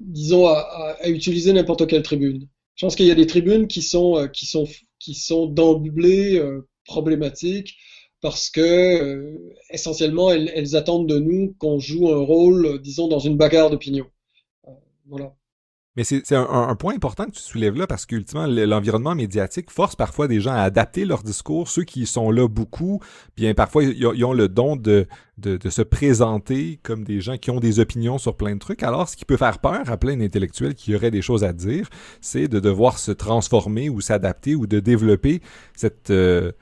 disons, 0.00 0.46
à, 0.46 0.96
à, 1.00 1.08
utiliser 1.08 1.52
n'importe 1.52 1.86
quelle 1.86 2.02
tribune. 2.02 2.48
Je 2.74 2.84
pense 2.84 2.96
qu'il 2.96 3.06
y 3.06 3.10
a 3.10 3.14
des 3.14 3.26
tribunes 3.26 3.68
qui 3.68 3.82
sont, 3.82 4.28
qui 4.32 4.46
sont 4.46 4.66
qui 4.98 5.14
sont 5.14 5.46
d'emblée 5.46 6.38
euh, 6.38 6.68
problématiques 6.84 7.76
parce 8.20 8.50
que 8.50 8.60
euh, 8.60 9.54
essentiellement 9.70 10.30
elles, 10.30 10.74
attendent 10.76 11.08
de 11.08 11.18
nous 11.18 11.54
qu'on 11.58 11.78
joue 11.78 12.12
un 12.12 12.24
rôle, 12.24 12.80
disons, 12.82 13.08
dans 13.08 13.18
une 13.18 13.36
bagarre 13.36 13.70
d'opinion. 13.70 14.06
Euh, 14.66 14.72
voilà. 15.06 15.34
Mais 15.96 16.04
c'est 16.04 16.32
un, 16.32 16.74
point 16.76 16.94
important 16.94 17.24
que 17.24 17.30
tu 17.30 17.40
soulèves 17.40 17.76
là 17.76 17.86
parce 17.86 18.04
qu'ultimement, 18.04 18.46
l'environnement 18.46 19.14
médiatique 19.14 19.70
force 19.70 19.96
parfois 19.96 20.28
des 20.28 20.40
gens 20.40 20.52
à 20.52 20.60
adapter 20.60 21.06
leur 21.06 21.22
discours. 21.22 21.68
Ceux 21.68 21.84
qui 21.84 22.04
sont 22.04 22.30
là 22.30 22.46
beaucoup, 22.48 23.00
bien 23.36 23.54
parfois, 23.54 23.82
ils 23.82 24.24
ont 24.24 24.34
le 24.34 24.48
don 24.48 24.76
de, 24.76 25.06
de, 25.38 25.70
se 25.70 25.80
présenter 25.82 26.78
comme 26.82 27.04
des 27.04 27.20
gens 27.22 27.38
qui 27.38 27.50
ont 27.50 27.60
des 27.60 27.80
opinions 27.80 28.18
sur 28.18 28.36
plein 28.36 28.54
de 28.54 28.58
trucs. 28.58 28.82
Alors, 28.82 29.08
ce 29.08 29.16
qui 29.16 29.24
peut 29.24 29.38
faire 29.38 29.58
peur 29.58 29.88
à 29.90 29.96
plein 29.96 30.16
d'intellectuels 30.16 30.74
qui 30.74 30.94
auraient 30.94 31.10
des 31.10 31.22
choses 31.22 31.44
à 31.44 31.54
dire, 31.54 31.88
c'est 32.20 32.46
de 32.46 32.60
devoir 32.60 32.98
se 32.98 33.12
transformer 33.12 33.88
ou 33.88 34.02
s'adapter 34.02 34.54
ou 34.54 34.66
de 34.66 34.80
développer 34.80 35.40
cette... 35.74 36.10
Euh, 36.10 36.52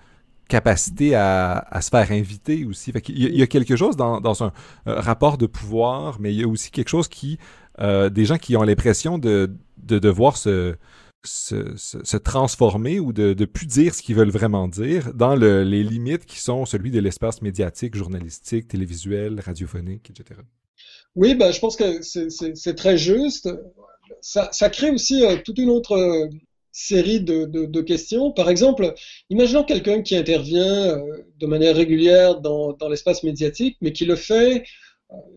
capacité 0.49 1.15
à, 1.15 1.67
se 1.81 1.89
faire 1.89 2.11
inviter 2.13 2.65
aussi. 2.65 2.93
il, 3.09 3.37
y 3.37 3.43
a, 3.43 3.47
quelque 3.47 3.77
chose 3.77 3.97
dans, 3.97 4.45
un 4.45 4.53
euh, 4.87 5.01
rapport 5.01 5.39
de 5.39 5.47
pouvoir, 5.47 6.19
mais 6.21 6.33
il 6.35 6.41
y 6.41 6.45
a 6.45 6.49
aussi 6.49 6.71
quelque 6.71 6.91
chose 6.91 7.09
qui 7.09 7.39
euh, 7.81 8.09
des 8.09 8.25
gens 8.25 8.39
qui 8.39 8.57
ont 8.57 8.63
l'impression 8.63 9.19
de, 9.19 9.51
de 9.79 9.99
devoir 9.99 10.37
se, 10.37 10.77
se, 11.25 12.17
transformer 12.17 13.01
ou 13.01 13.13
de 13.13 13.35
ne 13.39 13.45
plus 13.47 13.67
dire 13.67 13.95
ce 13.95 14.03
qu'ils 14.03 14.15
veulent 14.15 14.31
vraiment 14.31 14.69
dire 14.69 15.13
dans 15.15 15.35
le, 15.35 15.65
les 15.65 15.83
limites 15.83 16.25
qui 16.25 16.39
sont 16.39 16.67
celui 16.67 16.91
de 16.91 17.01
l'espace 17.01 17.43
médiatique, 17.43 17.97
journalistique, 17.97 18.69
télévisuel, 18.69 19.41
radiophonique, 19.41 20.11
etc. 20.11 20.41
Oui, 21.17 21.35
ben, 21.35 21.53
je 21.53 21.61
pense 21.61 21.77
que 21.77 22.03
c'est 22.03 22.75
très 22.75 22.97
juste. 22.97 23.49
Ça, 24.21 24.51
ça 24.53 24.71
crée 24.71 24.91
aussi 24.91 25.25
euh, 25.25 25.37
toute 25.45 25.59
une 25.59 25.71
autre 25.71 25.93
euh, 25.93 26.29
série 26.71 27.21
de, 27.21 27.45
de, 27.45 27.67
de, 27.67 27.81
questions. 27.81 28.33
Par 28.33 28.51
exemple, 28.51 28.95
imaginons 29.31 29.65
quelqu'un 29.65 30.03
qui 30.03 30.17
intervient 30.17 31.01
de 31.39 31.47
manière 31.47 31.77
régulière 31.77 32.41
dans, 32.41 32.73
dans 32.73 32.89
l'espace 32.89 33.23
médiatique, 33.23 33.77
mais 33.81 33.93
qui 33.93 34.05
le 34.05 34.17
fait 34.17 34.65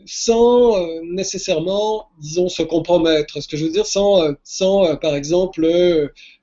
sans 0.06 0.78
euh, 0.78 1.02
nécessairement, 1.04 2.10
disons, 2.20 2.50
se 2.50 2.64
compromettre. 2.64 3.42
Ce 3.42 3.48
que 3.48 3.58
je 3.58 3.66
veux 3.66 3.72
dire, 3.72 3.86
sans, 3.86 4.24
euh, 4.24 4.34
sans 4.44 4.86
euh, 4.86 4.96
par 4.96 5.16
exemple, 5.16 5.68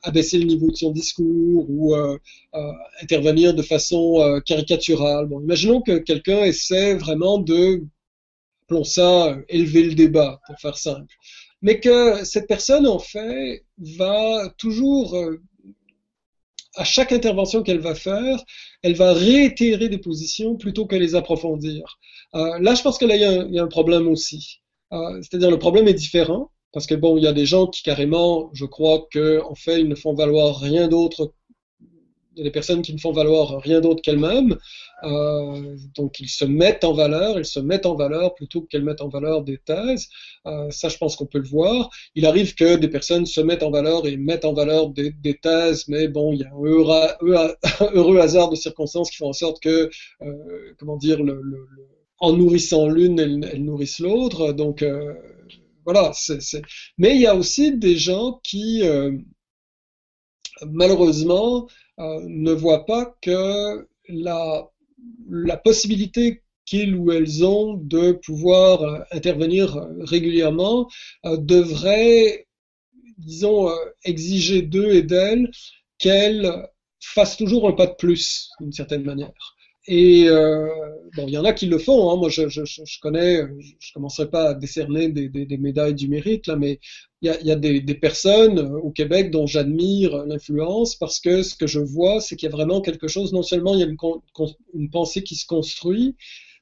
abaisser 0.03 0.39
le 0.39 0.45
niveau 0.45 0.71
de 0.71 0.77
son 0.77 0.91
discours 0.91 1.67
ou 1.69 1.95
intervenir 3.03 3.55
de 3.55 3.63
façon 3.63 4.41
caricaturale. 4.47 5.27
Bon, 5.27 5.41
imaginons 5.41 5.81
que 5.81 5.99
quelqu'un 5.99 6.45
essaie 6.45 6.95
vraiment 6.95 7.39
de, 7.39 7.83
appelons 8.65 8.85
ça, 8.85 9.37
élever 9.49 9.85
le 9.85 9.95
débat, 9.95 10.41
pour 10.47 10.59
faire 10.59 10.79
simple. 10.79 11.15
Mais 11.63 11.81
que 11.81 12.25
cette 12.25 12.47
personne, 12.47 12.87
en 12.87 12.99
fait, 12.99 13.65
va 13.79 14.53
toujours 14.59 15.17
à 16.77 16.85
chaque 16.85 17.13
intervention 17.13 17.63
qu'elle 17.63 17.79
va 17.79 17.95
faire, 17.95 18.43
elle 18.83 18.95
va 18.95 19.13
réitérer 19.13 19.89
des 19.89 19.99
positions 19.99 20.57
plutôt 20.57 20.87
que 20.87 20.97
les 20.97 21.15
approfondir. 21.15 21.99
Euh, 22.35 22.59
là, 22.61 22.75
je 22.75 22.83
pense 22.83 22.99
que 22.99 23.05
là, 23.05 23.17
il 23.17 23.53
y, 23.55 23.59
a 23.59 23.63
un, 23.63 23.69
problème 23.69 24.09
aussi. 24.09 24.61
Euh, 24.93 25.21
c'est-à-dire, 25.23 25.51
le 25.51 25.59
problème 25.59 25.89
est 25.89 25.95
différent, 25.95 26.51
parce 26.73 26.87
que 26.87 26.95
bon, 26.95 27.17
il 27.17 27.25
y 27.25 27.29
a 27.29 27.33
des 27.33 27.47
gens 27.47 27.67
qui 27.67 27.83
carrément, 27.83 28.51
je 28.53 28.65
crois 28.65 29.07
qu'en 29.13 29.55
fait, 29.55 29.81
ils 29.81 29.89
ne 29.89 29.95
font 29.95 30.15
valoir 30.15 30.59
rien 30.59 30.89
d'autre 30.89 31.33
y 31.44 31.44
a 31.44 31.44
des 32.37 32.51
personnes 32.51 32.83
qui 32.83 32.95
ne 32.95 32.99
font 32.99 33.13
valoir 33.13 33.61
rien 33.61 33.81
d'autre 33.81 34.03
qu'elles-mêmes, 34.03 34.57
euh, 35.05 35.77
donc 35.95 36.21
ils 36.21 36.29
se 36.29 36.45
mettent 36.45 36.85
en 36.85 36.93
valeur, 36.93 37.39
ils 37.39 37.45
se 37.45 37.61
mettent 37.61 37.87
en 37.87 37.95
valeur 37.95 38.35
plutôt 38.35 38.63
qu'elles 38.63 38.85
mettent 38.85 39.01
en 39.01 39.09
valeur 39.09 39.43
des 39.43 39.59
thèses. 39.59 40.09
Euh, 40.47 40.71
ça, 40.71 40.89
je 40.89 40.97
pense 40.97 41.17
qu'on 41.17 41.27
peut 41.27 41.39
le 41.39 41.49
voir. 41.49 41.91
Il 42.15 42.27
arrive 42.27 42.55
que 42.55 42.77
des 42.77 42.89
personnes 42.89 43.27
se 43.27 43.41
mettent 43.41 43.63
en 43.63 43.71
valeur 43.71 44.07
et 44.07 44.17
mettent 44.17 44.45
en 44.45 44.55
valeur 44.55 44.91
des, 44.91 45.13
thèses, 45.43 45.89
mais 45.89 46.09
bon, 46.09 46.33
il 46.33 46.41
y 46.41 46.45
a 46.45 46.49
un 47.81 47.93
heureux, 47.93 48.19
hasard 48.19 48.51
de 48.51 48.57
circonstances 48.57 49.11
qui 49.11 49.17
font 49.17 49.29
en 49.29 49.33
sorte 49.33 49.61
que, 49.63 49.91
euh, 50.23 50.75
comment 50.79 50.97
dire, 50.97 51.21
en 52.21 52.33
nourrissant 52.33 52.89
l'une, 52.89 53.19
elles, 53.19 53.65
nourrissent 53.65 54.01
l'autre. 54.01 54.53
Donc 54.53 54.85
voilà. 55.85 56.13
Mais 56.99 57.15
il 57.15 57.21
y 57.21 57.27
a 57.27 57.35
aussi 57.35 57.77
des 57.77 57.97
gens 57.97 58.41
qui 58.43 58.83
malheureusement, 60.63 61.69
ne 61.99 62.53
voient 62.53 62.87
pas 62.87 63.17
que 63.21 63.87
la, 64.09 64.69
possibilité 65.65 66.43
qu'ils 66.67 66.97
ou 66.97 67.13
elles 67.13 67.45
ont 67.45 67.75
de 67.75 68.13
pouvoir 68.13 68.83
euh, 68.83 69.01
intervenir 69.13 69.77
euh, 69.77 69.93
régulièrement 70.01 70.89
devrait, 71.25 72.47
disons, 73.19 73.71
exiger 74.03 74.63
d'eux 74.63 74.95
et 74.95 75.03
d'elles 75.03 75.51
qu'elles 75.99 76.51
fassent 77.01 77.37
toujours 77.37 77.69
un 77.69 77.73
pas 77.73 77.87
de 77.87 77.95
plus, 77.95 78.51
d'une 78.61 78.73
certaine 78.73 79.05
manière. 79.05 79.33
Et 79.87 80.29
euh, 80.29 80.67
bon, 81.15 81.27
il 81.27 81.35
y 81.35 81.39
en 81.39 81.45
a 81.45 81.53
qui 81.53 81.67
le 81.67 81.79
font. 81.79 82.11
Hein. 82.11 82.17
Moi, 82.17 82.31
je, 82.31 83.01
connais, 83.01 83.43
je 83.79 83.93
commencerai 83.93 84.31
pas 84.31 84.51
à 84.51 84.55
décerner 84.55 85.11
des, 85.11 85.59
médailles 85.59 85.95
du 85.95 86.09
mérite 86.09 86.47
là, 86.47 86.57
mais 86.57 86.81
il 87.25 87.47
y 87.47 87.51
a, 87.51 87.57
des, 87.57 87.95
personnes 87.95 88.59
euh, 88.59 88.79
au 88.79 88.91
Québec 88.91 89.31
dont 89.31 89.47
j'admire 89.47 90.27
l'influence 90.27 90.95
parce 90.95 91.21
que 91.21 91.43
ce 91.43 91.55
que 91.55 91.67
je 91.67 91.81
vois, 91.81 92.21
c'est 92.21 92.37
qu'il 92.37 92.49
y 92.49 92.53
a 92.53 92.55
vraiment 92.55 92.83
quelque 92.83 93.09
chose. 93.09 93.33
Non 93.33 93.43
seulement 93.43 93.75
il 93.75 93.81
y 93.81 93.83
a 93.83 93.87
une, 93.87 94.91
pensée 94.91 95.23
qui 95.23 95.35
se 95.35 95.47
construit, 95.47 96.17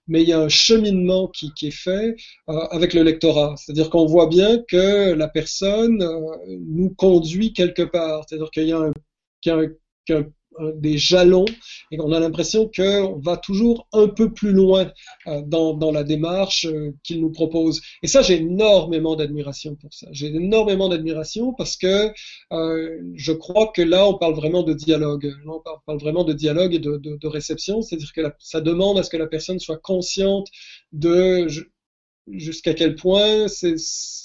mais 0.07 0.23
il 0.23 0.29
y 0.29 0.33
a 0.33 0.41
un 0.41 0.49
cheminement 0.49 1.29
qui, 1.29 1.53
est 1.63 1.71
fait 1.71 2.15
euh, 2.49 2.53
avec 2.71 2.95
le 2.95 3.03
lectorat. 3.03 3.57
C'est-à-dire 3.57 3.91
qu'on 3.91 4.07
voit 4.07 4.29
bien 4.29 4.63
que 4.69 5.13
la 5.15 5.29
personne 5.29 6.01
euh, 6.01 6.57
nous 6.61 6.91
conduit 6.91 7.53
quelque 7.53 7.83
part. 7.83 8.25
C'est-à-dire 8.29 8.51
qu'il 8.51 8.69
y 8.69 8.73
a 8.73 8.79
un, 8.79 8.93
euh, 10.11 10.25
des 10.75 10.99
jalons 10.99 11.45
et 11.91 12.01
on 12.01 12.13
a 12.13 12.21
l'impression 12.21 12.71
qu'on 12.75 13.19
va 13.19 13.37
toujours 13.37 13.87
un 13.93 14.09
peu 14.09 14.33
plus 14.33 14.53
loin 14.53 14.91
euh, 15.27 15.43
dans, 15.47 15.75
dans, 15.75 15.93
la 15.93 16.05
démarche 16.05 16.67
euh, 16.67 16.95
qu'il 17.03 17.21
nous 17.21 17.31
propose. 17.31 17.81
Et 18.03 18.07
ça, 18.07 18.23
j'ai 18.23 18.37
énormément 18.37 19.17
d'admiration 19.17 19.75
pour 19.77 19.93
ça. 19.93 20.07
J'ai 20.11 20.29
énormément 20.29 20.89
d'admiration 20.89 21.53
parce 21.53 21.77
que 21.77 22.13
je 22.51 23.33
crois 23.33 23.69
que 23.75 23.83
là, 23.83 24.07
on 24.07 24.19
parle 24.19 24.35
vraiment 24.35 24.63
de 24.63 24.73
dialogue. 24.73 25.25
Là, 25.25 25.53
on 25.53 25.61
parle, 25.87 25.99
vraiment 26.01 26.25
de 26.25 26.33
dialogue 26.33 26.75
et 26.75 26.79
de, 26.79 26.97
de, 26.97 27.17
de 27.17 27.29
réception, 27.29 27.83
c'est-à-dire 27.83 28.13
que 28.13 28.23
ça 28.39 28.61
demande 28.61 28.99
à 28.99 29.03
ce 29.03 29.11
que 29.11 29.17
la 29.17 29.27
personne 29.27 29.59
soit 29.59 29.79
consciente 29.79 30.49
de 30.93 31.47
jusqu'à 32.29 32.75
quel 32.75 32.95
point 32.95 33.49
c'est 33.49 33.77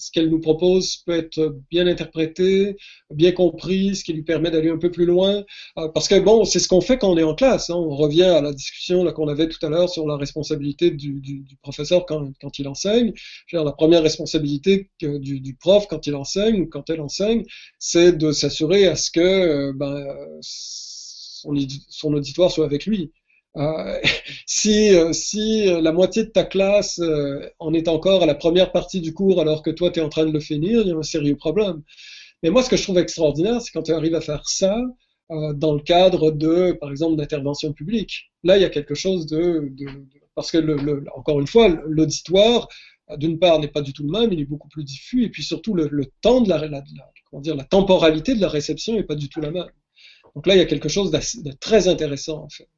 ce 0.07 0.11
qu'elle 0.13 0.29
nous 0.29 0.39
propose 0.39 0.97
peut 1.05 1.17
être 1.17 1.57
bien 1.69 1.85
interprété, 1.85 2.77
bien 3.13 3.33
compris, 3.33 3.93
ce 3.93 4.05
qui 4.05 4.13
lui 4.13 4.23
permet 4.23 4.49
d'aller 4.49 4.69
un 4.69 4.77
peu 4.77 4.89
plus 4.89 5.05
loin. 5.05 5.43
Euh, 5.77 5.89
parce 5.89 6.07
que 6.07 6.17
bon, 6.17 6.45
c'est 6.45 6.59
ce 6.59 6.69
qu'on 6.69 6.79
fait 6.79 6.97
quand 6.97 7.11
on 7.11 7.17
est 7.17 7.23
en 7.23 7.35
classe. 7.35 7.69
Hein. 7.69 7.75
On 7.75 7.95
revient 7.95 8.23
à 8.23 8.41
la 8.41 8.53
discussion 8.53 9.05
qu'on 9.11 9.27
avait 9.27 9.49
tout 9.49 9.63
à 9.65 9.69
l'heure 9.69 9.89
sur 9.89 10.07
la 10.07 10.15
responsabilité 10.15 10.91
du, 10.91 11.45
professeur 11.61 12.05
quand, 12.05 12.31
il 12.57 12.67
enseigne. 12.69 13.11
La 13.51 13.73
première 13.73 14.01
responsabilité 14.01 14.89
du, 15.01 15.57
prof 15.59 15.87
quand 15.89 16.07
il 16.07 16.15
enseigne 16.15 16.61
ou 16.61 16.67
quand 16.67 16.89
elle 16.89 17.01
enseigne, 17.01 17.43
c'est 17.77 18.13
de 18.13 18.31
s'assurer 18.31 18.87
à 18.87 18.95
ce 18.95 19.11
que 19.11 19.19
euh, 19.19 19.73
ben, 19.75 20.05
son 20.41 22.13
auditoire 22.13 22.49
soit 22.49 22.65
avec 22.65 22.85
lui. 22.85 23.11
Euh, 23.59 23.99
si, 24.45 24.93
euh, 24.95 25.13
si 25.13 25.65
la 25.65 25.91
moitié 25.91 26.23
de 26.23 26.29
ta 26.29 26.43
classe 26.43 26.99
euh, 26.99 27.49
en 27.59 27.73
est 27.73 27.87
encore 27.87 28.21
à 28.21 28.27
la 28.27 28.35
première 28.35 28.71
partie 28.71 29.01
du 29.01 29.13
cours 29.13 29.41
alors 29.41 29.63
que 29.63 29.71
toi 29.71 29.89
tu 29.89 29.99
es 29.99 30.03
en 30.03 30.09
train 30.09 30.25
de 30.25 30.31
le 30.31 30.39
finir, 30.39 30.81
il 30.81 30.89
y 30.89 30.91
a 30.91 30.95
un 30.95 31.01
sérieux 31.01 31.35
problème. 31.35 31.81
Mais 32.43 32.51
moi, 32.51 32.61
ce 32.61 32.69
que 32.69 32.77
je 32.77 32.83
trouve 32.83 32.99
extraordinaire, 32.99 33.59
c'est 33.61 33.71
quand 33.71 33.83
tu 33.83 33.93
arrives 33.93 34.13
à 34.13 34.21
faire 34.21 34.47
ça 34.47 34.79
dans 35.29 35.73
le 35.73 35.81
cadre 35.81 36.31
de, 36.31 36.73
par 36.79 36.91
exemple, 36.91 37.17
d'intervention 37.17 37.73
publique. 37.73 38.31
Là, 38.43 38.57
il 38.57 38.61
y 38.61 38.65
a 38.65 38.69
quelque 38.69 38.95
chose 38.95 39.25
de... 39.25 39.73
parce 40.35 40.51
que, 40.51 40.59
encore 41.17 41.39
une 41.39 41.47
fois, 41.47 41.67
l'auditoire, 41.67 42.69
d'une 43.17 43.39
part, 43.39 43.59
n'est 43.59 43.67
pas 43.67 43.81
du 43.81 43.91
tout 43.91 44.03
le 44.03 44.11
même, 44.11 44.31
il 44.31 44.39
est 44.39 44.45
beaucoup 44.45 44.69
plus 44.69 44.83
diffus, 44.83 45.25
et 45.25 45.29
puis 45.29 45.43
surtout, 45.43 45.73
le, 45.73 45.89
temps 46.21 46.41
de 46.41 46.49
la, 46.49 46.65
la, 46.67 46.83
comment 47.29 47.41
dire, 47.41 47.55
la 47.55 47.65
temporalité 47.65 48.35
de 48.35 48.41
la 48.41 48.49
réception 48.49 48.93
n'est 48.93 49.03
pas 49.03 49.15
du 49.15 49.29
tout 49.29 49.41
la 49.41 49.51
même. 49.51 49.71
Donc 50.35 50.45
là, 50.47 50.55
il 50.55 50.59
y 50.59 50.61
a 50.61 50.65
quelque 50.65 50.89
chose 50.89 51.11
de 51.11 51.51
très 51.59 51.87
intéressant, 51.87 52.43
en 52.43 52.49
fait. 52.49 52.69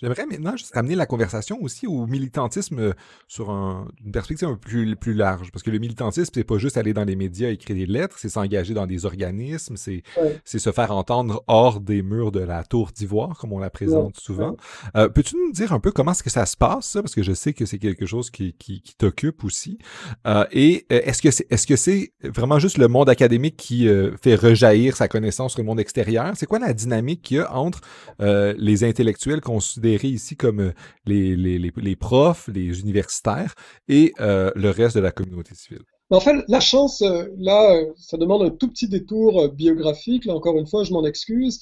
J'aimerais 0.00 0.24
maintenant 0.24 0.56
juste 0.56 0.74
ramener 0.74 0.94
la 0.94 1.04
conversation 1.04 1.58
aussi 1.60 1.86
au 1.86 2.06
militantisme 2.06 2.94
sur 3.28 3.50
une 3.50 4.12
perspective 4.12 4.48
un 4.48 4.54
peu 4.54 4.58
plus, 4.58 4.96
plus 4.96 5.14
large. 5.14 5.50
Parce 5.52 5.62
que 5.62 5.70
le 5.70 5.78
militantisme, 5.78 6.30
c'est 6.34 6.44
pas 6.44 6.56
juste 6.56 6.78
aller 6.78 6.94
dans 6.94 7.04
les 7.04 7.16
médias 7.16 7.50
et 7.50 7.52
écrire 7.52 7.76
des 7.76 7.86
lettres, 7.86 8.16
c'est 8.18 8.30
s'engager 8.30 8.72
dans 8.72 8.86
des 8.86 9.04
organismes, 9.04 9.76
c'est 9.76 10.02
se 10.44 10.72
faire 10.72 10.92
entendre 10.92 11.44
hors 11.48 11.80
des 11.80 12.02
murs 12.02 12.32
de 12.32 12.40
la 12.40 12.64
tour 12.64 12.90
d'ivoire, 12.94 13.36
comme 13.36 13.52
on 13.52 13.58
la 13.58 13.70
présente 13.70 14.18
souvent. 14.18 14.56
Euh, 14.96 15.08
Peux-tu 15.08 15.36
nous 15.36 15.52
dire 15.52 15.72
un 15.72 15.80
peu 15.80 15.92
comment 15.92 16.12
est-ce 16.12 16.22
que 16.22 16.30
ça 16.30 16.46
se 16.46 16.56
passe, 16.56 16.86
ça? 16.86 17.02
Parce 17.02 17.14
que 17.14 17.22
je 17.22 17.32
sais 17.32 17.52
que 17.52 17.66
c'est 17.66 17.78
quelque 17.78 18.06
chose 18.06 18.30
qui, 18.30 18.54
qui, 18.54 18.80
qui 18.80 18.94
t'occupe 18.96 19.44
aussi. 19.44 19.78
Euh, 20.26 20.44
et 20.52 20.86
euh, 20.92 21.00
est-ce 21.04 21.20
que 21.20 21.30
c'est 21.30 21.46
est-ce 21.50 21.66
que 21.66 21.76
c'est 21.76 22.12
vraiment 22.22 22.58
juste 22.58 22.78
le 22.78 22.88
monde 22.88 23.10
académique 23.10 23.56
qui 23.56 23.88
euh, 23.88 24.16
fait 24.22 24.34
rejaillir 24.34 24.96
sa 24.96 25.08
connaissance 25.08 25.52
sur 25.52 25.60
le 25.60 25.66
monde 25.66 25.80
extérieur? 25.80 26.32
C'est 26.36 26.46
quoi 26.46 26.58
la 26.58 26.72
dynamique 26.72 27.22
qu'il 27.22 27.36
y 27.38 27.40
a 27.40 27.54
entre 27.54 27.80
les 28.20 28.84
intellectuels 28.84 29.40
considérés 29.40 29.89
ici 29.94 30.36
comme 30.36 30.60
euh, 30.60 30.72
les, 31.06 31.96
profs, 31.96 32.48
les 32.48 32.80
universitaires 32.80 33.54
et 33.88 34.12
euh, 34.20 34.50
le 34.54 34.70
reste 34.70 34.96
de 34.96 35.00
la 35.00 35.12
communauté 35.12 35.54
civile. 35.54 35.84
En 36.10 36.20
fait, 36.20 36.34
la 36.48 36.60
chance, 36.60 37.02
euh, 37.02 37.26
là, 37.38 37.80
ça 37.96 38.16
demande 38.16 38.42
un 38.42 38.50
tout 38.50 38.68
petit 38.68 38.88
détour 38.88 39.48
biographique. 39.50 40.24
Là, 40.24 40.34
encore 40.34 40.58
une 40.58 40.66
fois, 40.66 40.82
je 40.82 40.92
m'en 40.92 41.04
excuse. 41.04 41.60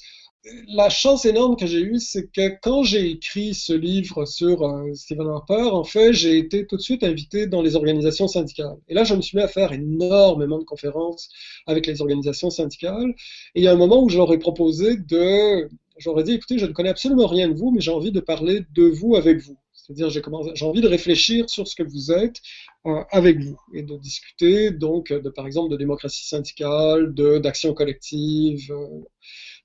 La 0.69 0.89
chance 0.89 1.25
énorme 1.25 1.57
que 1.57 1.67
j'ai 1.67 1.81
eue, 1.81 1.99
c'est 1.99 2.31
que 2.31 2.57
quand 2.61 2.81
j'ai 2.83 3.11
écrit 3.11 3.53
ce 3.53 3.73
livre 3.73 4.25
sur 4.25 4.65
Stephen 4.93 5.27
Harper, 5.27 5.69
en 5.73 5.83
fait, 5.83 6.13
j'ai 6.13 6.37
été 6.37 6.65
tout 6.65 6.77
de 6.77 6.81
suite 6.81 7.03
invité 7.03 7.45
dans 7.45 7.61
les 7.61 7.75
organisations 7.75 8.29
syndicales. 8.29 8.77
Et 8.87 8.93
là, 8.93 9.03
je 9.03 9.13
me 9.13 9.21
suis 9.21 9.37
mis 9.37 9.43
à 9.43 9.49
faire 9.49 9.73
énormément 9.73 10.57
de 10.57 10.63
conférences 10.63 11.29
avec 11.67 11.85
les 11.85 12.01
organisations 12.01 12.49
syndicales. 12.49 13.13
Et 13.53 13.59
il 13.59 13.63
y 13.63 13.67
a 13.67 13.73
un 13.73 13.75
moment 13.75 14.01
où 14.01 14.09
j'aurais 14.09 14.39
proposé 14.39 14.95
de 14.95 15.69
j'aurais 15.99 16.23
dit, 16.23 16.33
écoutez, 16.33 16.57
je 16.57 16.65
ne 16.65 16.71
connais 16.71 16.89
absolument 16.89 17.27
rien 17.27 17.47
de 17.49 17.53
vous, 17.53 17.71
mais 17.71 17.81
j'ai 17.81 17.91
envie 17.91 18.11
de 18.11 18.19
parler 18.19 18.65
de 18.73 18.83
vous 18.83 19.15
avec 19.15 19.39
vous. 19.39 19.57
C'est-à-dire, 19.89 20.09
j'ai, 20.09 20.65
envie 20.65 20.81
de 20.81 20.87
réfléchir 20.87 21.49
sur 21.49 21.67
ce 21.67 21.75
que 21.75 21.81
vous 21.81 22.11
êtes 22.11 22.37
euh, 22.85 23.03
avec 23.09 23.39
vous 23.39 23.57
et 23.73 23.81
de 23.81 23.97
discuter, 23.97 24.69
donc, 24.69 25.11
de, 25.11 25.29
par 25.29 25.47
exemple, 25.47 25.71
de 25.71 25.77
démocratie 25.77 26.27
syndicale, 26.27 27.13
d'action 27.13 27.73
collective. 27.73 28.71
Euh. 28.71 28.99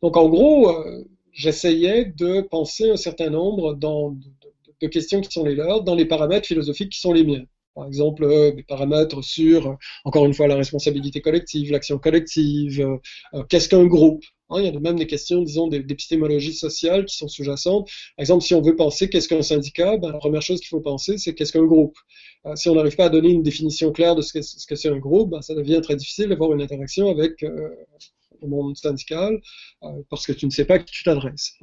Donc, 0.02 0.16
en 0.16 0.28
gros, 0.30 0.70
euh, 0.70 1.04
j'essayais 1.32 2.06
de 2.06 2.40
penser 2.40 2.90
un 2.90 2.96
certain 2.96 3.28
nombre 3.28 3.74
de, 3.74 4.86
questions 4.88 5.20
qui 5.20 5.30
sont 5.30 5.44
les 5.44 5.54
leurs 5.54 5.82
dans 5.82 5.94
les 5.94 6.04
paramètres 6.04 6.46
philosophiques 6.46 6.92
qui 6.92 7.00
sont 7.00 7.12
les 7.12 7.24
miens. 7.24 7.44
Par 7.74 7.86
exemple, 7.86 8.26
des 8.54 8.62
paramètres 8.62 9.22
sur, 9.22 9.76
encore 10.04 10.26
une 10.26 10.34
fois, 10.34 10.46
la 10.46 10.56
responsabilité 10.56 11.20
collective, 11.20 11.72
l'action 11.72 11.98
collective, 11.98 12.98
qu'est-ce 13.48 13.68
qu'un 13.68 13.86
groupe? 13.86 14.22
Hein, 14.50 14.60
il 14.60 14.64
y 14.66 14.76
a 14.76 14.80
même 14.80 14.98
des 14.98 15.06
questions, 15.06 15.42
disons, 15.42 15.68
d'épistémologie 15.68 16.52
sociale 16.52 17.06
qui 17.06 17.16
sont 17.16 17.28
sous-jacentes. 17.28 17.88
Par 18.16 18.22
exemple, 18.22 18.44
si 18.44 18.54
on 18.54 18.60
veut 18.60 18.76
penser 18.76 19.08
qu'est-ce 19.08 19.28
qu'un 19.28 19.42
syndicat, 19.42 19.96
ben, 19.96 20.12
la 20.12 20.18
première 20.18 20.42
chose 20.42 20.60
qu'il 20.60 20.68
faut 20.68 20.80
penser, 20.80 21.16
c'est 21.18 21.34
qu'est-ce 21.34 21.52
qu'un 21.52 21.64
groupe. 21.64 21.96
Euh, 22.46 22.54
si 22.56 22.68
on 22.68 22.74
n'arrive 22.74 22.96
pas 22.96 23.06
à 23.06 23.08
donner 23.08 23.30
une 23.30 23.42
définition 23.42 23.90
claire 23.92 24.14
de 24.14 24.22
ce 24.22 24.32
que, 24.32 24.76
c'est 24.76 24.88
un 24.88 24.98
groupe, 24.98 25.30
ben, 25.30 25.40
ça 25.40 25.54
devient 25.54 25.80
très 25.82 25.96
difficile 25.96 26.28
d'avoir 26.28 26.52
une 26.52 26.62
interaction 26.62 27.08
avec, 27.08 27.42
euh, 27.42 27.70
au 28.44 28.48
monde 28.48 28.76
syndical 28.76 29.40
euh, 29.82 29.88
parce 30.10 30.26
que 30.26 30.32
tu 30.32 30.46
ne 30.46 30.50
sais 30.50 30.64
pas 30.64 30.74
à 30.74 30.78
qui 30.78 30.92
tu 30.92 31.04
t'adresses. 31.04 31.54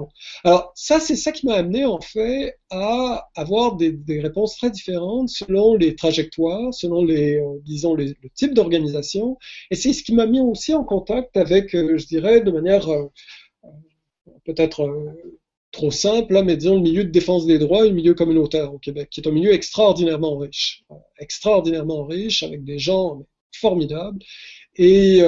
Alors 0.44 0.72
ça, 0.76 1.00
c'est 1.00 1.16
ça 1.16 1.32
qui 1.32 1.46
m'a 1.46 1.56
amené 1.56 1.86
en 1.86 2.02
fait 2.02 2.58
à 2.70 3.30
avoir 3.36 3.76
des, 3.76 4.00
réponses 4.22 4.58
très 4.58 4.70
différentes 4.70 5.30
selon 5.30 5.76
les 5.76 5.96
trajectoires, 5.96 6.74
selon 6.74 7.04
les, 7.04 7.38
euh, 7.38 7.60
disons, 7.64 7.96
les, 7.96 8.08
le 8.22 8.30
type 8.36 8.54
d'organisation. 8.54 9.38
Et 9.72 9.76
c'est 9.76 9.94
ce 9.94 10.04
qui 10.04 10.14
m'a 10.14 10.26
mis 10.26 10.42
aussi 10.42 10.74
en 10.74 10.84
contact 10.84 11.38
avec, 11.38 11.74
euh, 11.76 11.98
je 11.98 12.06
dirais, 12.08 12.42
de 12.42 12.52
manière 12.52 12.88
peut-être 14.46 14.90
trop 15.72 15.92
simple, 15.92 16.34
là, 16.34 16.44
mais 16.44 16.58
disons 16.58 16.76
le 16.76 16.82
milieu 16.82 17.04
de 17.04 17.10
défense 17.10 17.46
des 17.46 17.58
droits 17.58 17.86
et 17.86 17.90
le 17.90 17.96
milieu 17.96 18.14
communautaire 18.14 18.74
au 18.74 18.80
Québec, 18.80 19.10
qui 19.10 19.22
est 19.22 19.28
un 19.28 19.32
milieu 19.32 19.54
extraordinairement 19.54 20.38
riche, 20.38 20.84
extraordinairement 21.20 22.06
riche, 22.06 22.44
avec 22.44 22.64
des 22.64 22.78
gens 22.78 23.26
formidables. 23.54 24.20
Et 24.76 25.22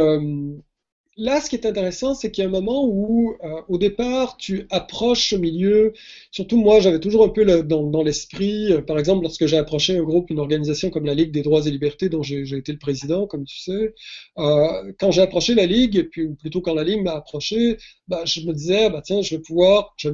là, 1.17 1.41
ce 1.41 1.49
qui 1.49 1.55
est 1.55 1.65
intéressant, 1.65 2.15
c'est 2.15 2.31
qu'il 2.31 2.43
y 2.43 2.45
a 2.45 2.49
un 2.49 2.51
moment 2.51 2.85
où, 2.85 3.35
euh, 3.43 3.61
au 3.67 3.77
départ, 3.77 4.37
tu 4.37 4.67
approches 4.71 5.29
ce 5.29 5.35
milieu. 5.35 5.93
Surtout 6.31 6.57
moi, 6.57 6.79
j'avais 6.79 6.99
toujours 6.99 7.23
un 7.23 7.29
peu 7.29 7.45
dans, 7.63 8.03
l'esprit, 8.03 8.71
euh, 8.71 8.81
par 8.81 8.99
exemple, 8.99 9.23
lorsque 9.23 9.45
j'ai 9.45 9.57
approché 9.57 9.97
un 9.97 10.03
groupe, 10.03 10.29
une 10.29 10.39
organisation 10.39 10.89
comme 10.89 11.05
la 11.05 11.13
Ligue 11.13 11.31
des 11.31 11.41
droits 11.41 11.65
et 11.65 11.71
libertés, 11.71 12.09
dont 12.09 12.23
j'ai 12.23 12.41
été 12.57 12.71
le 12.71 12.79
président, 12.79 13.27
comme 13.27 13.45
tu 13.45 13.57
sais. 13.59 13.93
Euh, 14.37 14.93
quand 14.99 15.11
j'ai 15.11 15.21
approché 15.21 15.55
la 15.55 15.65
Ligue, 15.65 15.97
et 15.97 16.03
puis 16.03 16.29
plutôt 16.35 16.61
quand 16.61 16.73
la 16.73 16.83
Ligue 16.83 17.03
m'a 17.03 17.13
approché, 17.13 17.77
bah, 18.07 18.23
je 18.25 18.41
me 18.41 18.53
disais, 18.53 18.89
bah 18.89 19.01
tiens, 19.03 19.21
je 19.21 19.35
vais 19.35 19.41
pouvoir, 19.41 19.95
je 19.97 20.09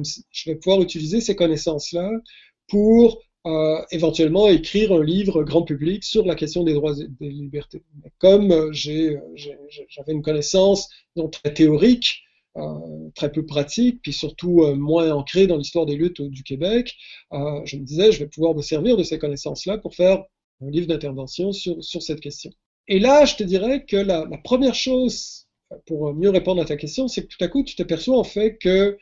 vais 0.46 0.56
pouvoir 0.56 0.82
utiliser 0.82 1.20
ces 1.20 1.34
connaissances-là 1.36 2.10
pour 2.68 3.22
euh, 3.46 3.82
éventuellement 3.90 4.48
écrire 4.48 4.92
un 4.92 5.02
livre 5.02 5.42
grand 5.44 5.62
public 5.62 6.04
sur 6.04 6.26
la 6.26 6.34
question 6.34 6.62
des 6.62 6.74
droits 6.74 6.98
et 6.98 7.08
des 7.20 7.30
libertés. 7.30 7.82
Comme 8.18 8.52
euh, 8.52 8.72
j'avais 8.72 10.12
une 10.12 10.22
connaissance 10.22 10.90
très 11.32 11.54
théorique, 11.54 12.22
euh, 12.56 13.10
très 13.14 13.30
peu 13.30 13.46
pratique, 13.46 14.00
puis 14.02 14.12
surtout 14.12 14.62
euh, 14.62 14.74
moins 14.74 15.12
ancrée 15.12 15.46
dans 15.46 15.56
l'histoire 15.56 15.86
des 15.86 15.96
luttes 15.96 16.20
du 16.20 16.42
Québec, 16.42 16.96
euh, 17.32 17.60
je 17.64 17.76
me 17.76 17.84
disais, 17.84 18.12
je 18.12 18.18
vais 18.18 18.26
pouvoir 18.26 18.54
me 18.54 18.62
servir 18.62 18.96
de 18.96 19.04
ces 19.04 19.18
connaissances-là 19.18 19.78
pour 19.78 19.94
faire 19.94 20.24
un 20.60 20.70
livre 20.70 20.86
d'intervention 20.88 21.52
sur, 21.52 21.82
sur 21.82 22.02
cette 22.02 22.20
question. 22.20 22.50
Et 22.88 22.98
là, 22.98 23.24
je 23.24 23.36
te 23.36 23.44
dirais 23.44 23.84
que 23.84 23.96
la 23.96 24.26
première 24.42 24.74
chose, 24.74 25.46
pour 25.86 26.12
mieux 26.12 26.30
répondre 26.30 26.60
à 26.60 26.64
ta 26.64 26.76
question, 26.76 27.06
c'est 27.06 27.22
que 27.22 27.28
tout 27.28 27.42
à 27.44 27.48
coup, 27.48 27.62
tu 27.62 27.76
t'aperçois 27.76 28.18
en 28.18 28.24
fait 28.24 28.58
que 28.58 28.98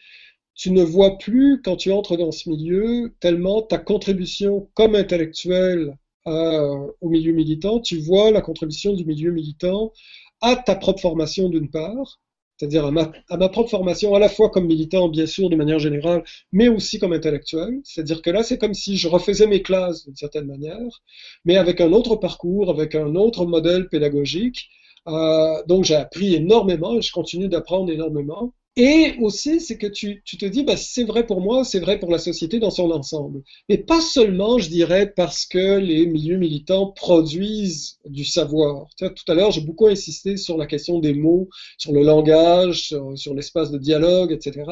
tu 0.59 0.73
ne 0.73 0.83
vois 0.83 1.19
plus, 1.19 1.63
quand 1.63 1.77
tu 1.77 1.93
entres 1.93 2.17
dans 2.17 2.33
ce 2.33 2.49
milieu, 2.51 3.15
tellement 3.21 3.63
ta 3.63 3.79
contribution 3.79 4.69
comme 4.75 4.97
intellectuel 4.97 5.97
euh, 6.27 6.89
au 7.01 7.09
milieu 7.09 7.33
militant, 7.33 7.81
tu 7.81 7.99
vois 7.99 8.33
la 8.33 8.41
contribution 8.41 8.93
du 8.93 9.05
milieu 9.05 9.31
militant 9.31 9.93
à 10.41 10.57
ta 10.57 10.75
propre 10.75 11.01
formation 11.01 11.49
d'une 11.49 11.71
part, 11.71 12.21
c'est-à-dire 12.57 12.85
à 12.87 12.91
ma, 12.91 13.13
à 13.29 13.37
ma, 13.37 13.49
propre 13.49 13.71
formation 13.71 14.17
à 14.17 14.19
la 14.19 14.29
fois 14.29 14.51
comme 14.51 14.67
militant, 14.67 15.09
bien 15.09 15.27
sûr, 15.27 15.49
de 15.49 15.55
manière 15.55 15.79
générale, 15.79 16.25
mais 16.51 16.69
aussi 16.69 16.99
comme 16.99 17.13
intellectuel. 17.13 17.79
C'est-à-dire 17.85 18.21
que 18.21 18.31
là, 18.31 18.43
c'est 18.43 18.59
comme 18.59 18.75
si 18.75 18.97
je 18.97 19.07
refaisais 19.07 19.47
mes 19.47 19.63
classes 19.63 20.07
d'une 20.07 20.17
certaine 20.17 20.47
manière, 20.47 21.03
mais 21.45 21.57
avec 21.57 21.81
un 21.81 21.93
autre 21.93 22.17
parcours, 22.17 22.69
avec 22.69 22.97
un 22.97 23.15
autre 23.15 23.47
modèle 23.47 23.89
pédagogique. 23.89 24.69
Euh, 25.07 25.63
donc 25.67 25.85
j'ai 25.85 25.95
appris 25.95 26.35
énormément 26.35 26.97
et 26.97 27.03
je 27.03 27.13
continue 27.13 27.49
d'apprendre 27.49 27.93
énormément. 27.93 28.53
Et 28.81 29.17
aussi, 29.21 29.61
c'est 29.61 29.77
que 29.77 29.89
tu, 29.89 30.23
tu, 30.25 30.37
te 30.37 30.47
dis, 30.47 30.63
bah, 30.63 30.77
c'est 30.77 31.03
vrai 31.03 31.27
pour 31.27 31.41
moi, 31.41 31.65
c'est 31.65 31.81
vrai 31.81 31.99
pour 31.99 32.13
la 32.13 32.19
société 32.19 32.61
dans 32.61 32.71
son 32.71 32.93
ensemble. 32.93 33.43
Mais 33.69 33.77
pas 33.77 34.01
seulement, 34.01 34.59
je 34.59 34.69
dirais, 34.69 35.13
parce 35.17 35.47
que 35.47 35.79
les 35.79 36.07
milieux 36.07 36.37
militants 36.37 36.93
produisent 36.93 37.99
du 38.05 38.25
savoir. 38.25 38.87
Tu 38.97 39.05
vois, 39.05 39.13
tout 39.13 39.25
à 39.33 39.35
l'heure, 39.35 39.51
j'ai 39.51 39.63
beaucoup 39.63 39.89
insisté 39.89 40.37
sur 40.37 40.57
la 40.57 40.67
question 40.67 41.01
des 41.01 41.13
mots, 41.13 41.49
sur 41.77 41.91
le 41.93 42.05
langage, 42.05 42.95
sur, 43.17 43.35
l'espace 43.35 43.73
de 43.73 43.79
dialogue, 43.79 44.31
etc. 44.31 44.65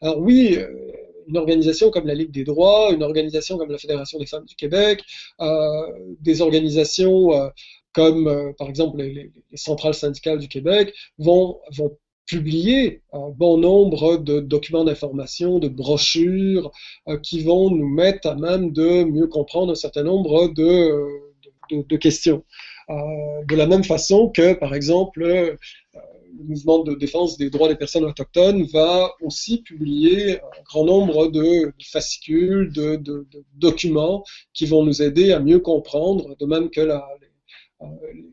Alors 0.00 0.18
oui, 0.20 0.56
euh, 0.56 0.66
une 1.28 1.36
organisation 1.36 1.90
comme 1.90 2.06
la 2.06 2.14
Ligue 2.14 2.30
des 2.30 2.44
droits, 2.44 2.92
une 2.94 3.02
organisation 3.02 3.58
comme 3.58 3.70
la 3.70 3.78
Fédération 3.78 4.18
des 4.18 4.26
femmes 4.26 4.46
du 4.46 4.56
Québec, 4.56 5.02
euh, 5.42 5.86
des 6.20 6.40
organisations 6.40 7.34
euh, 7.34 7.50
comme, 7.92 8.28
euh, 8.28 8.52
par 8.58 8.68
exemple, 8.68 8.98
les, 8.98 9.12
les, 9.50 9.56
centrales 9.56 9.94
syndicales 9.94 10.38
du 10.38 10.48
Québec 10.48 10.94
vont, 11.18 11.58
vont 11.72 11.96
publier 12.30 13.02
un 13.12 13.30
bon 13.30 13.58
nombre 13.58 14.16
de 14.16 14.38
documents 14.38 14.84
d'information, 14.84 15.58
de 15.58 15.66
brochures 15.66 16.70
euh, 17.08 17.18
qui 17.18 17.42
vont 17.42 17.70
nous 17.70 17.88
mettre 17.88 18.28
à 18.28 18.36
même 18.36 18.72
de 18.72 19.02
mieux 19.02 19.26
comprendre 19.26 19.72
un 19.72 19.80
certain 19.86 20.04
nombre 20.04 20.46
de, 20.54 21.96
questions. 21.96 22.44
Euh, 22.88 22.94
de 23.48 23.56
la 23.56 23.66
même 23.66 23.82
façon 23.82 24.28
que, 24.28 24.52
par 24.52 24.74
exemple, 24.76 25.24
euh, 25.24 25.56
le 26.38 26.44
mouvement 26.44 26.84
de 26.84 26.94
défense 26.94 27.36
des 27.36 27.50
droits 27.50 27.68
des 27.68 27.74
personnes 27.74 28.04
autochtones 28.04 28.62
va 28.62 29.12
aussi 29.22 29.62
publier 29.62 30.40
un 30.40 30.62
grand 30.64 30.84
nombre 30.84 31.26
de 31.32 31.72
fascicules, 31.90 32.72
de 32.72 33.26
documents 33.56 34.22
qui 34.54 34.66
vont 34.66 34.84
nous 34.84 35.02
aider 35.02 35.32
à 35.32 35.40
mieux 35.40 35.58
comprendre, 35.58 36.36
de 36.38 36.46
même 36.46 36.70
que 36.70 36.80
la, 36.80 37.04
les, 37.20 38.24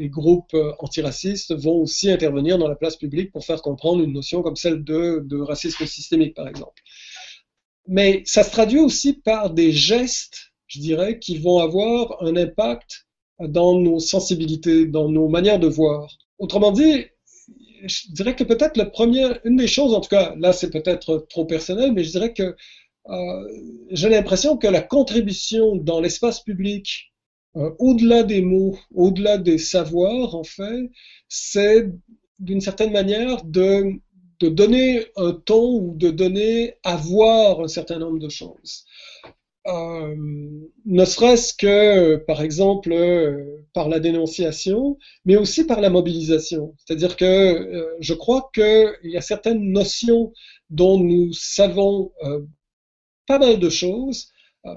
les 0.00 0.08
groupes 0.08 0.54
euh, 0.54 0.72
antiracistes 0.78 1.54
vont 1.54 1.76
aussi 1.76 2.10
intervenir 2.10 2.56
dans 2.56 2.68
la 2.68 2.74
place 2.74 2.96
publique 2.96 3.30
pour 3.32 3.44
faire 3.44 3.60
comprendre 3.60 4.02
une 4.02 4.14
notion 4.14 4.42
comme 4.42 4.56
celle 4.56 4.82
de, 4.82 5.40
racisme 5.42 5.84
systémique, 5.84 6.34
par 6.34 6.48
exemple. 6.48 6.80
Mais 7.86 8.22
ça 8.24 8.42
se 8.42 8.50
traduit 8.50 8.78
aussi 8.78 9.12
par 9.12 9.50
des 9.50 9.72
gestes, 9.72 10.52
je 10.68 10.80
dirais, 10.80 11.18
qui 11.18 11.36
vont 11.36 11.58
avoir 11.58 12.22
un 12.22 12.34
impact 12.36 13.06
dans 13.40 13.78
nos 13.78 13.98
sensibilités, 14.00 14.86
dans 14.86 15.10
nos 15.10 15.28
manières 15.28 15.58
de 15.58 15.66
voir. 15.66 16.16
Autrement 16.38 16.72
dit, 16.72 17.04
je 17.84 18.12
dirais 18.12 18.34
que 18.34 18.44
peut-être 18.44 18.78
la 18.78 18.86
première, 18.86 19.38
une 19.44 19.56
des 19.56 19.66
choses, 19.66 19.92
en 19.92 20.00
tout 20.00 20.08
cas, 20.08 20.34
là 20.38 20.52
c'est 20.54 20.70
peut-être 20.70 21.26
trop 21.28 21.44
personnel, 21.44 21.92
mais 21.92 22.04
je 22.04 22.10
dirais 22.10 22.32
que 22.32 22.54
euh, 23.08 23.48
j'ai 23.90 24.08
l'impression 24.08 24.56
que 24.56 24.66
la 24.66 24.82
contribution 24.82 25.76
dans 25.76 26.00
l'espace 26.00 26.40
public 26.40 27.09
euh, 27.56 27.70
au-delà 27.78 28.22
des 28.22 28.42
mots, 28.42 28.78
au-delà 28.94 29.36
des 29.38 29.58
savoirs, 29.58 30.34
en 30.34 30.44
fait, 30.44 30.90
c'est 31.28 31.88
d'une 32.38 32.60
certaine 32.60 32.92
manière 32.92 33.44
de, 33.44 34.00
donner 34.40 35.06
un 35.16 35.32
ton 35.32 35.80
ou 35.80 35.94
de 35.96 36.10
donner 36.10 36.74
à 36.84 36.96
voir 36.96 37.60
un 37.60 37.68
certain 37.68 37.98
nombre 37.98 38.18
de 38.18 38.28
choses. 38.28 38.84
Euh, 39.66 40.16
ne 40.86 41.04
serait-ce 41.04 41.52
que, 41.52 42.16
par 42.16 42.40
exemple, 42.40 42.92
euh, 42.92 43.66
par 43.74 43.88
la 43.88 44.00
dénonciation, 44.00 44.96
mais 45.24 45.36
aussi 45.36 45.64
par 45.66 45.80
la 45.80 45.90
mobilisation. 45.90 46.74
C'est-à-dire 46.78 47.16
que 47.16 47.96
je 48.00 48.14
crois 48.14 48.50
qu'il 48.54 49.10
y 49.10 49.16
a 49.16 49.20
certaines 49.20 49.72
notions 49.72 50.32
dont 50.70 50.98
nous 50.98 51.32
savons 51.32 52.12
pas 53.26 53.38
mal 53.38 53.58
de 53.58 53.68
choses, 53.68 54.32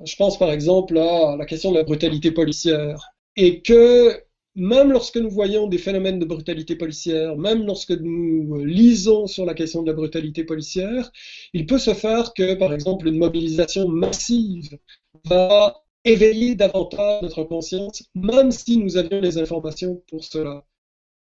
je 0.05 0.15
pense 0.15 0.37
par 0.37 0.51
exemple 0.51 0.97
à 0.97 1.35
la 1.37 1.45
question 1.45 1.71
de 1.71 1.77
la 1.77 1.83
brutalité 1.83 2.31
policière. 2.31 3.09
Et 3.35 3.61
que 3.61 4.23
même 4.55 4.91
lorsque 4.91 5.17
nous 5.17 5.29
voyons 5.29 5.67
des 5.67 5.77
phénomènes 5.79 6.19
de 6.19 6.25
brutalité 6.25 6.75
policière, 6.75 7.35
même 7.37 7.65
lorsque 7.65 7.91
nous 7.91 8.63
lisons 8.63 9.25
sur 9.27 9.45
la 9.45 9.53
question 9.55 9.81
de 9.81 9.87
la 9.87 9.93
brutalité 9.93 10.43
policière, 10.43 11.11
il 11.53 11.65
peut 11.65 11.79
se 11.79 11.93
faire 11.93 12.33
que, 12.33 12.53
par 12.55 12.73
exemple, 12.73 13.07
une 13.07 13.17
mobilisation 13.17 13.87
massive 13.87 14.77
va 15.25 15.83
éveiller 16.05 16.55
davantage 16.55 17.23
notre 17.23 17.43
conscience, 17.43 18.03
même 18.13 18.51
si 18.51 18.77
nous 18.77 18.97
avions 18.97 19.21
les 19.21 19.37
informations 19.37 20.03
pour 20.07 20.23
cela. 20.23 20.63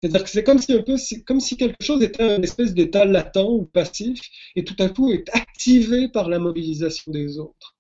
C'est-à-dire 0.02 0.24
que 0.24 0.30
c'est 0.30 0.44
comme 0.44 0.60
si 0.60 0.74
un 0.74 0.84
peu, 0.84 0.98
comme 1.26 1.40
si 1.40 1.58
quelque 1.58 1.82
chose 1.84 2.04
était 2.04 2.36
une 2.36 2.44
espèce 2.44 2.74
d'état 2.74 3.06
latent 3.06 3.38
ou 3.38 3.66
passif, 3.66 4.22
et 4.56 4.64
tout 4.64 4.76
à 4.80 4.90
coup 4.90 5.12
est 5.12 5.28
activé 5.34 6.10
par 6.10 6.30
la 6.30 6.38
mobilisation 6.38 7.12
des 7.12 7.40
autres. 7.40 7.75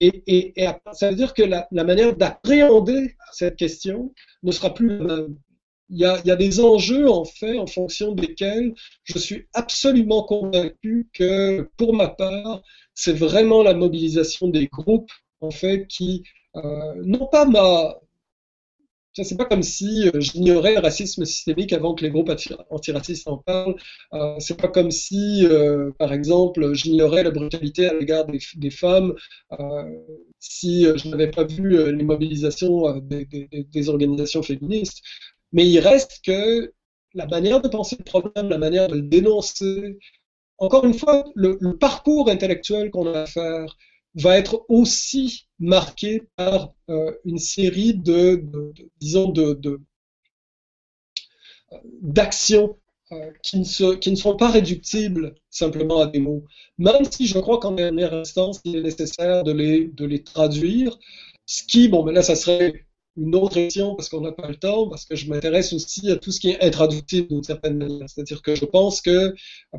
Et, 0.00 0.22
et, 0.26 0.62
et, 0.62 0.68
ça 0.92 1.10
veut 1.10 1.16
dire 1.16 1.34
que 1.34 1.42
la, 1.42 1.68
la 1.70 1.84
manière 1.84 2.16
d'appréhender 2.16 3.14
cette 3.32 3.56
question 3.56 4.12
ne 4.42 4.52
sera 4.52 4.74
plus 4.74 4.98
la 4.98 5.04
même. 5.04 5.36
Il 5.90 5.98
y, 5.98 6.04
a, 6.04 6.18
il 6.24 6.28
y, 6.28 6.30
a, 6.30 6.36
des 6.36 6.60
enjeux, 6.60 7.10
en 7.10 7.24
fait, 7.24 7.58
en 7.58 7.66
fonction 7.66 8.12
desquels 8.12 8.74
je 9.04 9.18
suis 9.18 9.46
absolument 9.52 10.22
convaincu 10.22 11.08
que, 11.12 11.68
pour 11.76 11.94
ma 11.94 12.08
part, 12.08 12.62
c'est 12.94 13.12
vraiment 13.12 13.62
la 13.62 13.74
mobilisation 13.74 14.48
des 14.48 14.66
groupes, 14.66 15.12
en 15.40 15.50
fait, 15.50 15.86
qui, 15.86 16.22
euh, 16.56 16.94
non 17.04 17.26
pas 17.26 17.44
ma, 17.44 17.98
c'est 19.22 19.36
pas 19.36 19.44
comme 19.44 19.62
si 19.62 20.08
euh, 20.08 20.20
j'ignorais 20.20 20.74
le 20.74 20.80
racisme 20.80 21.24
systémique 21.24 21.72
avant 21.72 21.94
que 21.94 22.02
les 22.04 22.10
groupes 22.10 22.32
antiracistes 22.70 23.28
en 23.28 23.38
parlent. 23.38 23.76
Euh, 24.12 24.34
c'est 24.40 24.60
pas 24.60 24.68
comme 24.68 24.90
si, 24.90 25.46
euh, 25.46 25.92
par 25.98 26.12
exemple, 26.12 26.74
j'ignorais 26.74 27.22
la 27.22 27.30
brutalité 27.30 27.86
à 27.86 27.94
l'égard 27.94 28.26
des, 28.26 28.70
femmes 28.70 29.14
euh, 29.52 29.84
si 30.40 30.84
je 30.84 31.08
n'avais 31.08 31.30
pas 31.30 31.44
vu 31.44 31.92
les 31.92 32.04
mobilisations 32.04 32.98
des, 32.98 33.88
organisations 33.88 34.42
féministes. 34.42 35.00
Mais 35.52 35.68
il 35.68 35.78
reste 35.78 36.20
que 36.24 36.72
la 37.14 37.26
manière 37.26 37.60
de 37.60 37.68
penser 37.68 37.96
le 37.98 38.04
problème, 38.04 38.48
la 38.48 38.58
manière 38.58 38.88
de 38.88 38.96
le 38.96 39.02
dénoncer, 39.02 39.98
encore 40.58 40.84
une 40.84 40.94
fois, 40.94 41.24
le, 41.36 41.56
le 41.60 41.76
parcours 41.76 42.28
intellectuel 42.28 42.90
qu'on 42.90 43.06
a 43.14 43.20
à 43.22 43.26
faire, 43.26 43.76
va 44.16 44.36
être 44.38 44.64
aussi 44.68 45.43
marqué 45.64 46.22
par 46.36 46.72
euh, 46.90 47.12
une 47.24 47.38
série 47.38 47.94
de, 47.94 48.44
disons, 49.00 49.32
d'actions 52.02 52.78
qui, 53.42 53.58
ne 53.58 53.94
qui 53.94 54.10
ne 54.10 54.16
sont 54.16 54.36
pas 54.36 54.50
réductibles 54.50 55.34
simplement 55.50 56.00
à 56.00 56.06
des 56.06 56.18
mots. 56.18 56.44
Même 56.78 57.04
si 57.10 57.26
je 57.26 57.38
crois 57.38 57.58
qu'en 57.58 57.72
dernière 57.72 58.14
instance, 58.14 58.60
il 58.64 58.76
est 58.76 58.82
nécessaire 58.82 59.44
de 59.44 59.52
les, 59.52 59.88
de 59.88 60.04
les 60.04 60.22
traduire, 60.22 60.98
ce 61.46 61.62
qui, 61.64 61.88
bon, 61.88 62.04
mais 62.04 62.12
là, 62.12 62.22
ça 62.22 62.36
serait 62.36 62.86
une 63.16 63.34
autre 63.36 63.54
question 63.54 63.94
parce 63.94 64.08
qu'on 64.08 64.22
n'a 64.22 64.32
pas 64.32 64.48
le 64.48 64.56
temps, 64.56 64.88
parce 64.88 65.04
que 65.04 65.14
je 65.14 65.28
m'intéresse 65.28 65.72
aussi 65.72 66.10
à 66.10 66.16
tout 66.16 66.32
ce 66.32 66.40
qui 66.40 66.50
est 66.50 66.60
intraductible 66.62 67.28
d'une 67.28 67.44
certaine 67.44 67.76
manière. 67.76 68.08
C'est-à-dire 68.08 68.42
que 68.42 68.54
je 68.54 68.64
pense 68.64 69.00
que, 69.00 69.34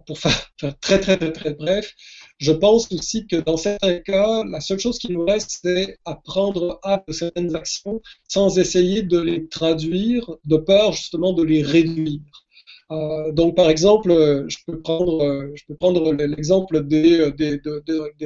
pour 0.05 0.19
faire, 0.19 0.51
très, 0.79 0.99
très, 0.99 1.17
très, 1.17 1.31
très 1.31 1.53
bref, 1.53 1.93
je 2.37 2.51
pense 2.51 2.91
aussi 2.91 3.27
que 3.27 3.37
dans 3.37 3.57
certains 3.57 3.99
cas, 3.99 4.43
la 4.43 4.59
seule 4.59 4.79
chose 4.79 4.99
qui 4.99 5.11
nous 5.11 5.25
reste, 5.25 5.59
c'est 5.63 5.97
apprendre 6.05 6.79
à 6.83 7.03
de 7.07 7.13
certaines 7.13 7.55
actions 7.55 8.01
sans 8.27 8.57
essayer 8.57 9.03
de 9.03 9.19
les 9.19 9.47
traduire, 9.47 10.29
de 10.45 10.57
peur 10.57 10.91
justement 10.93 11.33
de 11.33 11.43
les 11.43 11.63
réduire. 11.63 12.44
Euh, 12.91 13.31
donc, 13.31 13.55
par 13.55 13.69
exemple, 13.69 14.11
euh, 14.11 14.45
je 14.47 14.57
peux 14.67 14.79
prendre, 14.79 15.23
euh, 15.23 16.27
l'exemple 16.27 16.83
des, 16.85 17.19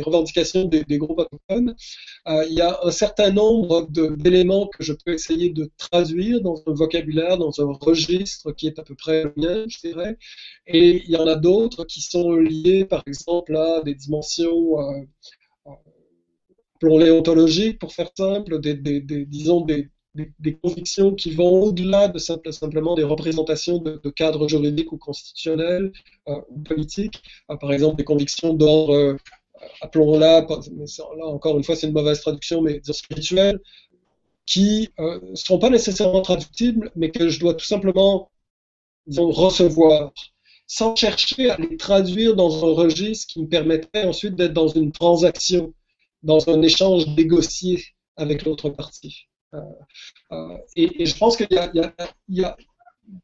revendications 0.01 0.65
des, 0.65 0.97
groupes 0.97 1.19
autochtones. 1.19 1.75
il 2.27 2.53
y 2.53 2.61
a 2.61 2.79
un 2.83 2.91
certain 2.91 3.31
nombre 3.31 3.87
d'éléments 4.17 4.67
que 4.67 4.83
je 4.83 4.93
peux 4.93 5.13
essayer 5.13 5.49
de 5.51 5.71
traduire 5.77 6.41
dans 6.41 6.61
un 6.67 6.73
vocabulaire, 6.73 7.37
dans 7.37 7.61
un 7.61 7.71
registre 7.79 8.51
qui 8.51 8.67
est 8.67 8.79
à 8.79 8.83
peu 8.83 8.95
près 8.95 9.23
le 9.23 9.33
mien, 9.37 9.65
je 9.67 9.79
dirais. 9.87 10.17
Et 10.67 11.03
il 11.05 11.09
y 11.09 11.17
en 11.17 11.27
a 11.27 11.35
d'autres 11.35 11.85
qui 11.85 12.01
sont 12.01 12.35
liés, 12.35 12.85
par 12.85 13.03
exemple, 13.07 13.55
à 13.55 13.81
des 13.83 13.95
dimensions 13.95 14.77
appelons-les 16.75 17.11
ontologiques, 17.11 17.79
pour 17.79 17.93
faire 17.93 18.09
simple, 18.15 18.59
disons 18.61 19.61
des, 19.61 19.89
des, 20.15 20.55
convictions 20.55 21.13
qui 21.13 21.31
vont 21.31 21.63
au-delà 21.63 22.07
de 22.07 22.17
simplement 22.19 22.95
des 22.95 23.03
représentations 23.03 23.77
de, 23.77 24.09
cadres 24.09 24.47
juridiques 24.47 24.91
ou 24.91 24.97
constitutionnels 24.97 25.91
euh, 26.27 26.41
ou 26.49 26.59
politiques. 26.61 27.21
Euh, 27.51 27.57
par 27.57 27.71
exemple, 27.71 27.97
des 27.97 28.03
convictions 28.03 28.53
d'ordre, 28.53 28.93
euh, 28.93 29.17
appelons-la, 29.81 30.41
là 30.41 31.25
encore 31.25 31.57
une 31.57 31.63
fois 31.63 31.75
c'est 31.75 31.87
une 31.87 31.93
mauvaise 31.93 32.21
traduction, 32.21 32.61
mais 32.61 32.81
spirituel, 32.83 33.59
qui 34.45 34.89
ne 34.97 35.35
seront 35.35 35.59
pas 35.59 35.69
nécessairement 35.69 36.21
traductibles, 36.21 36.91
mais 36.95 37.11
que 37.11 37.29
je 37.29 37.39
dois 37.39 37.53
tout 37.53 37.65
simplement 37.65 38.31
disons, 39.05 39.29
recevoir, 39.31 40.11
sans 40.65 40.95
chercher 40.95 41.49
à 41.49 41.57
les 41.57 41.77
traduire 41.77 42.35
dans 42.35 42.65
un 42.65 42.73
registre 42.73 43.27
qui 43.33 43.41
me 43.41 43.47
permettrait 43.47 44.05
ensuite 44.05 44.35
d'être 44.35 44.53
dans 44.53 44.67
une 44.67 44.91
transaction, 44.91 45.73
dans 46.23 46.49
un 46.49 46.61
échange 46.61 47.07
négocié 47.07 47.83
avec 48.15 48.45
l'autre 48.45 48.69
partie. 48.69 49.27
Euh, 49.53 49.59
euh, 50.31 50.57
et, 50.75 51.05
je 51.05 51.17
pense 51.17 51.37
qu'il 51.37 51.47
y, 51.49 52.43
a, 52.43 52.57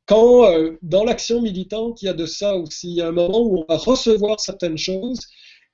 quand 0.06 0.46
euh, 0.46 0.78
dans 0.82 1.04
l'action 1.04 1.42
militante, 1.42 2.02
il 2.02 2.06
y 2.06 2.10
a 2.10 2.14
de 2.14 2.26
ça 2.26 2.56
aussi. 2.56 2.90
Il 2.90 2.96
y 2.96 3.02
a 3.02 3.08
un 3.08 3.12
moment 3.12 3.42
où 3.42 3.60
on 3.60 3.66
va 3.68 3.78
recevoir 3.78 4.40
certaines 4.40 4.78
choses 4.78 5.20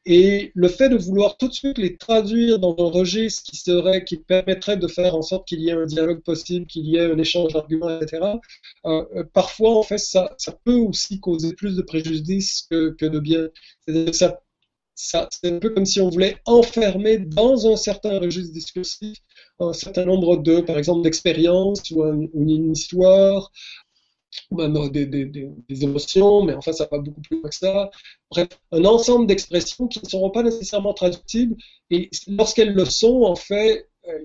et 0.06 0.52
le 0.56 0.68
fait 0.68 0.90
de 0.90 0.98
vouloir 0.98 1.38
tout 1.38 1.48
de 1.48 1.54
suite 1.54 1.78
les 1.78 1.96
traduire 1.96 2.58
dans 2.58 2.76
un 2.80 2.90
registre 2.90 3.44
qui 3.44 3.56
serait, 3.56 4.04
qui 4.04 4.18
permettrait 4.18 4.78
de 4.78 4.88
faire 4.88 5.16
en 5.16 5.22
sorte 5.22 5.48
qu'il 5.48 5.62
y 5.62 5.70
ait 5.70 5.74
un 5.74 5.86
dialogue 5.86 6.24
possible, 6.24 6.66
qu'il 6.66 6.88
y 6.88 6.96
ait 6.98 7.12
un 7.12 7.20
échange 7.20 7.54
d'arguments, 7.54 8.00
etc. 8.02 8.40
parfois, 9.34 9.78
en 9.78 9.84
fait, 9.84 10.00
ça, 10.00 10.34
ça, 10.40 10.58
peut 10.66 10.74
aussi 10.74 11.20
causer 11.20 11.54
plus 11.54 11.76
de 11.76 11.84
préjudice 11.84 12.66
que, 12.72 12.96
que 12.98 13.06
de 13.06 13.20
bien. 13.20 13.48
Que 13.86 14.12
c'est 15.02 15.48
un 15.48 15.60
peu 15.60 15.70
comme 15.72 15.86
si 15.86 16.00
on 16.00 16.10
voulait 16.10 16.38
enfermer 16.46 17.18
dans 17.18 17.72
un 17.72 17.76
certain 17.76 18.20
registre 18.20 18.54
discursif 18.54 19.18
un 19.60 19.74
certain 19.74 20.06
nombre 20.06 20.38
de, 20.38 20.62
par 20.62 20.78
exemple, 20.78 21.02
d'expériences 21.04 21.90
ou, 21.92 22.04
une 22.04 22.72
histoire, 22.72 23.52
ou 24.50 24.90
des, 24.90 25.84
émotions, 25.84 26.44
mais 26.44 26.54
enfin, 26.54 26.72
ça 26.72 26.88
va 26.92 27.00
beaucoup 27.00 27.22
plus 27.22 27.40
loin 27.40 27.50
que 27.50 27.56
ça. 27.56 27.90
Bref, 28.30 28.48
un 28.72 28.86
ensemble 28.86 29.28
d'expressions 29.28 29.88
qui 29.88 30.00
ne 30.04 30.10
seront 30.10 30.32
pas 30.32 30.44
nécessairement 30.44 30.94
traductibles, 30.94 31.56
et 31.90 32.10
lorsqu'elles 32.28 32.74
le 32.74 32.86
sont, 32.86 33.24
en 33.24 33.36
fait, 33.36 33.90
euh, 34.08 34.20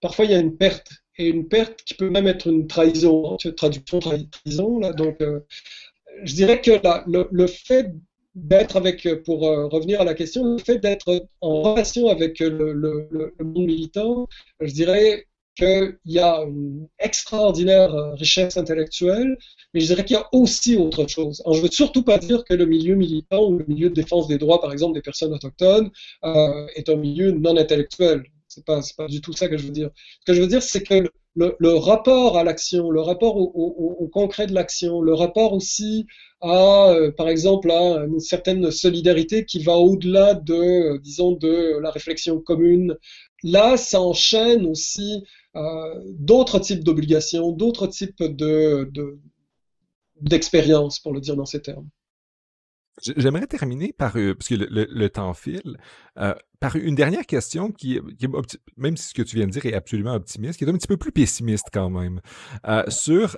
parfois 0.00 0.24
il 0.24 0.30
y 0.32 0.34
a 0.34 0.40
une 0.40 0.56
perte, 0.56 0.90
et 1.18 1.28
une 1.28 1.48
perte 1.48 1.82
qui 1.84 1.94
peut 1.94 2.10
même 2.10 2.26
être 2.26 2.48
une 2.48 2.66
trahison, 2.66 3.34
hein, 3.34 3.50
traduction, 3.56 4.00
trahison, 4.00 4.80
donc 4.92 5.20
euh, 5.20 5.40
je 6.22 6.34
dirais 6.34 6.60
que 6.60 6.72
le, 7.06 7.46
fait 7.46 7.92
d'être 8.34 8.76
avec, 8.76 9.08
pour 9.24 9.46
euh, 9.46 9.66
revenir 9.66 10.00
à 10.00 10.04
la 10.04 10.14
question, 10.14 10.44
le 10.44 10.58
fait 10.58 10.78
d'être 10.78 11.28
en 11.40 11.62
relation 11.62 12.08
avec 12.08 12.40
le, 12.40 12.72
le, 12.72 13.34
monde 13.40 13.66
militant, 13.66 14.28
je 14.60 14.72
dirais 14.72 15.26
qu'il 15.56 15.96
y 16.04 16.18
a 16.18 16.42
une 16.42 16.88
extraordinaire 16.98 17.94
euh, 17.94 18.14
richesse 18.14 18.56
intellectuelle, 18.56 19.38
mais 19.72 19.80
je 19.80 19.86
dirais 19.86 20.04
qu'il 20.04 20.16
y 20.16 20.18
a 20.18 20.28
aussi 20.32 20.76
autre 20.76 21.06
chose. 21.08 21.42
Je 21.48 21.60
veux 21.60 21.70
surtout 21.70 22.02
pas 22.02 22.18
dire 22.18 22.44
que 22.44 22.54
le 22.54 22.66
milieu 22.66 22.96
militant 22.96 23.44
ou 23.44 23.58
le 23.58 23.64
milieu 23.68 23.88
de 23.88 23.94
défense 23.94 24.26
des 24.26 24.38
droits, 24.38 24.60
par 24.60 24.72
exemple, 24.72 24.94
des 24.94 25.02
personnes 25.02 25.32
autochtones, 25.32 25.90
euh, 26.24 26.66
est 26.74 26.88
un 26.88 26.96
milieu 26.96 27.30
non 27.30 27.56
intellectuel. 27.56 28.24
C'est 28.48 28.64
pas, 28.64 28.80
pas 28.96 29.06
du 29.06 29.20
tout 29.20 29.32
ça 29.32 29.48
que 29.48 29.56
je 29.56 29.66
veux 29.66 29.72
dire. 29.72 29.90
Ce 30.20 30.24
que 30.26 30.34
je 30.34 30.40
veux 30.40 30.48
dire, 30.48 30.62
c'est 30.62 30.82
que 30.82 31.08
le, 31.36 31.74
rapport 31.74 32.36
à 32.36 32.44
l'action, 32.44 32.90
le 32.90 33.00
rapport 33.00 33.36
au, 33.36 33.48
au 33.98 34.08
concret 34.08 34.46
de 34.46 34.54
l'action, 34.54 35.00
le 35.00 35.14
rapport 35.14 35.52
aussi 35.52 36.06
à, 36.44 36.90
euh, 36.90 37.10
par 37.10 37.28
exemple, 37.28 37.70
à 37.70 38.04
une 38.04 38.20
certaine 38.20 38.70
solidarité 38.70 39.46
qui 39.46 39.62
va 39.62 39.72
au-delà 39.76 40.34
de, 40.34 40.54
euh, 40.54 40.98
disons, 40.98 41.32
de 41.32 41.78
la 41.80 41.90
réflexion 41.90 42.38
commune. 42.40 42.96
Là, 43.42 43.76
ça 43.76 44.00
enchaîne 44.00 44.66
aussi 44.66 45.24
euh, 45.56 45.94
d'autres 46.18 46.58
types 46.58 46.84
d'obligations, 46.84 47.50
d'autres 47.50 47.86
types 47.86 48.22
de, 48.22 48.90
d'expériences, 50.20 51.00
pour 51.00 51.14
le 51.14 51.20
dire 51.20 51.34
dans 51.34 51.46
ces 51.46 51.62
termes. 51.62 51.88
J'aimerais 53.16 53.46
terminer 53.46 53.92
par, 53.92 54.12
parce 54.12 54.48
que 54.48 54.54
le, 54.54 55.08
temps 55.08 55.34
file, 55.34 55.78
par 56.60 56.76
une 56.76 56.94
dernière 56.94 57.26
question 57.26 57.72
qui, 57.72 57.98
même 58.76 58.96
si 58.96 59.08
ce 59.08 59.14
que 59.14 59.22
tu 59.22 59.34
viens 59.34 59.46
de 59.46 59.50
dire 59.50 59.66
est 59.66 59.74
absolument 59.74 60.14
optimiste, 60.14 60.58
qui 60.58 60.64
est 60.64 60.68
un 60.68 60.74
petit 60.74 60.86
peu 60.86 60.96
plus 60.96 61.10
pessimiste 61.10 61.66
quand 61.72 61.90
même, 61.90 62.20
sur 62.86 63.36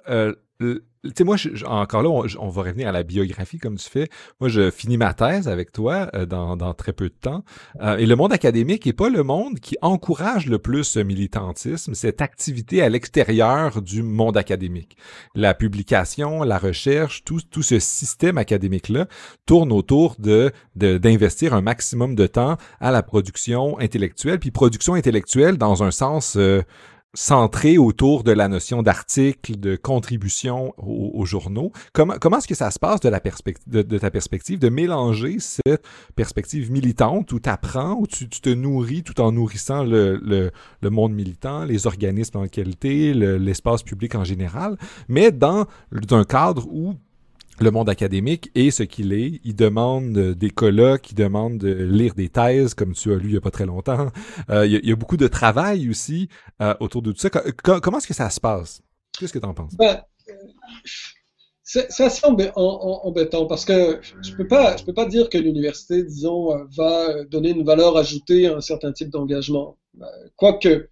tu 1.09 1.13
sais, 1.19 1.25
moi, 1.25 1.37
encore 1.67 2.03
là, 2.03 2.11
on, 2.39 2.49
va 2.49 2.63
revenir 2.63 2.89
à 2.89 2.93
la 2.93 3.03
biographie 3.03 3.59
comme 3.59 3.77
tu 3.77 3.89
fais. 3.89 4.09
Moi, 4.41 4.49
je 4.49 4.71
finis 4.71 4.97
ma 4.97 5.15
thèse 5.15 5.49
avec 5.49 5.73
toi 5.73 6.11
euh, 6.15 6.27
dans, 6.27 6.57
dans, 6.57 6.75
très 6.75 6.93
peu 6.93 7.09
de 7.09 7.15
temps. 7.15 7.45
Euh, 7.81 7.97
et 7.97 8.07
le 8.07 8.17
monde 8.17 8.33
académique 8.33 8.87
n'est 8.87 8.93
pas 8.93 9.09
le 9.09 9.23
monde 9.23 9.59
qui 9.61 9.77
encourage 9.83 10.47
le 10.47 10.59
plus 10.59 10.85
ce 10.85 11.01
militantisme, 11.01 11.95
cette 11.95 12.21
activité 12.21 12.83
à 12.83 12.89
l'extérieur 12.89 13.83
du 13.83 14.03
monde 14.03 14.37
académique. 14.37 14.97
La 15.35 15.55
publication, 15.55 16.43
la 16.43 16.59
recherche, 16.59 17.25
tout, 17.25 17.41
tout 17.51 17.63
ce 17.63 17.79
système 17.79 18.39
académique-là 18.39 19.07
tourne 19.47 19.73
autour 19.73 20.17
de 20.19 20.53
d'investir 20.75 21.55
un 21.55 21.63
maximum 21.63 22.15
de 22.15 22.27
temps 22.27 22.57
à 22.81 22.91
la 22.91 23.03
production 23.03 23.79
intellectuelle, 23.79 24.39
puis 24.39 24.51
production 24.51 24.95
intellectuelle 24.95 25.57
dans 25.57 25.83
un 25.83 25.91
sens... 25.91 26.37
Euh, 26.37 26.63
centré 27.15 27.79
autour 27.79 28.25
de 28.25 28.33
la 28.33 28.49
notion 28.49 28.83
d'article, 28.83 29.59
de 29.59 29.77
contribution 29.77 30.75
aux, 30.77 31.25
journaux. 31.25 31.73
Comment, 31.93 32.17
comment 32.21 32.39
est-ce 32.39 32.47
que 32.47 32.55
ça 32.55 32.71
se 32.71 32.79
passe 32.79 33.01
de, 33.01 33.09
la 33.09 33.21
de, 33.67 33.99
ta 33.99 34.11
perspective 34.11 34.59
de 34.59 34.69
mélanger 34.69 35.39
cette 35.39 35.85
perspective 36.15 36.71
militante 36.71 37.33
où 37.33 37.41
tu 37.41 37.49
apprends, 37.49 37.95
où 37.95 38.07
tu, 38.07 38.29
te 38.29 38.51
nourris 38.51 39.03
tout 39.03 39.21
en 39.21 39.33
nourrissant 39.33 39.83
le, 39.83 40.17
le, 40.23 40.51
le 40.83 40.91
monde 40.91 41.15
militant, 41.15 41.65
les 41.65 41.87
organismes 41.87 42.39
en 42.39 42.49
qualité, 42.49 43.15
l'espace 43.15 43.83
public 43.83 44.15
en 44.15 44.25
général, 44.25 44.77
mais 45.09 45.33
dans 45.33 45.67
un 46.11 46.25
cadre 46.25 46.67
où 46.71 46.95
le 47.61 47.71
monde 47.71 47.89
académique 47.89 48.51
est 48.55 48.71
ce 48.71 48.83
qu'il 48.83 49.13
est. 49.13 49.41
Il 49.45 49.55
demande 49.57 50.13
des 50.13 50.51
colloques, 50.51 51.11
il 51.11 51.15
demande 51.15 51.59
de 51.59 51.73
lire 51.73 52.15
des 52.15 52.29
thèses, 52.29 52.75
comme 52.75 52.93
tu 52.93 53.13
as 53.13 53.17
lu 53.17 53.29
il 53.29 53.33
n'y 53.33 53.37
a 53.37 53.41
pas 53.41 53.51
très 53.51 53.67
longtemps. 53.67 54.11
Euh, 54.51 54.67
il, 54.67 54.87
y 54.87 54.93
a, 54.93 54.97
beaucoup 54.97 55.17
de 55.17 55.29
travail 55.29 55.89
aussi 55.89 56.29
euh, 56.61 56.75
autour 56.81 57.03
de 57.03 57.13
tout 57.13 57.19
ça. 57.19 57.31
comment 57.31 57.99
est-ce 57.99 58.07
que 58.07 58.15
ça 58.15 58.31
se 58.31 58.41
passe? 58.41 58.83
Qu'est-ce 59.19 59.33
que 59.33 59.39
tu 59.39 59.47
en 59.47 59.55
penses? 59.55 59.75
Ben, 59.77 60.03
c'est 61.65 62.05
assez 62.05 62.25
embêtant 62.25 63.47
parce 63.47 63.65
que 63.65 64.01
je 64.23 64.35
peux 64.35 64.47
pas, 64.47 64.77
je 64.77 64.85
peux 64.85 64.95
pas 64.95 65.07
dire 65.07 65.29
que 65.29 65.39
l'université, 65.39 66.05
disons, 66.05 66.65
va 66.77 67.25
donner 67.25 67.51
une 67.51 67.65
valeur 67.65 67.97
ajoutée 67.97 68.47
à 68.47 68.57
un 68.57 68.61
certain 68.61 68.93
type 68.93 69.11
d'engagement. 69.11 69.77
Quoique, 70.37 70.89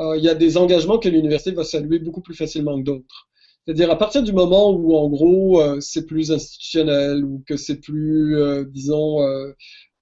euh, 0.00 0.16
il 0.16 0.24
y 0.24 0.28
a 0.28 0.34
des 0.34 0.56
engagements 0.56 0.98
que 0.98 1.08
l'université 1.08 1.52
va 1.52 1.64
saluer 1.64 1.98
beaucoup 1.98 2.20
plus 2.22 2.34
facilement 2.34 2.78
que 2.78 2.84
d'autres. 2.84 3.28
C'est-à-dire 3.66 3.90
à 3.90 3.98
partir 3.98 4.22
du 4.22 4.32
moment 4.32 4.70
où 4.70 4.96
en 4.96 5.08
gros 5.08 5.60
euh, 5.60 5.80
c'est 5.80 6.06
plus 6.06 6.32
institutionnel 6.32 7.24
ou 7.24 7.42
que 7.46 7.56
c'est 7.56 7.76
plus, 7.76 8.36
euh, 8.36 8.64
disons, 8.64 9.22
euh, 9.22 9.52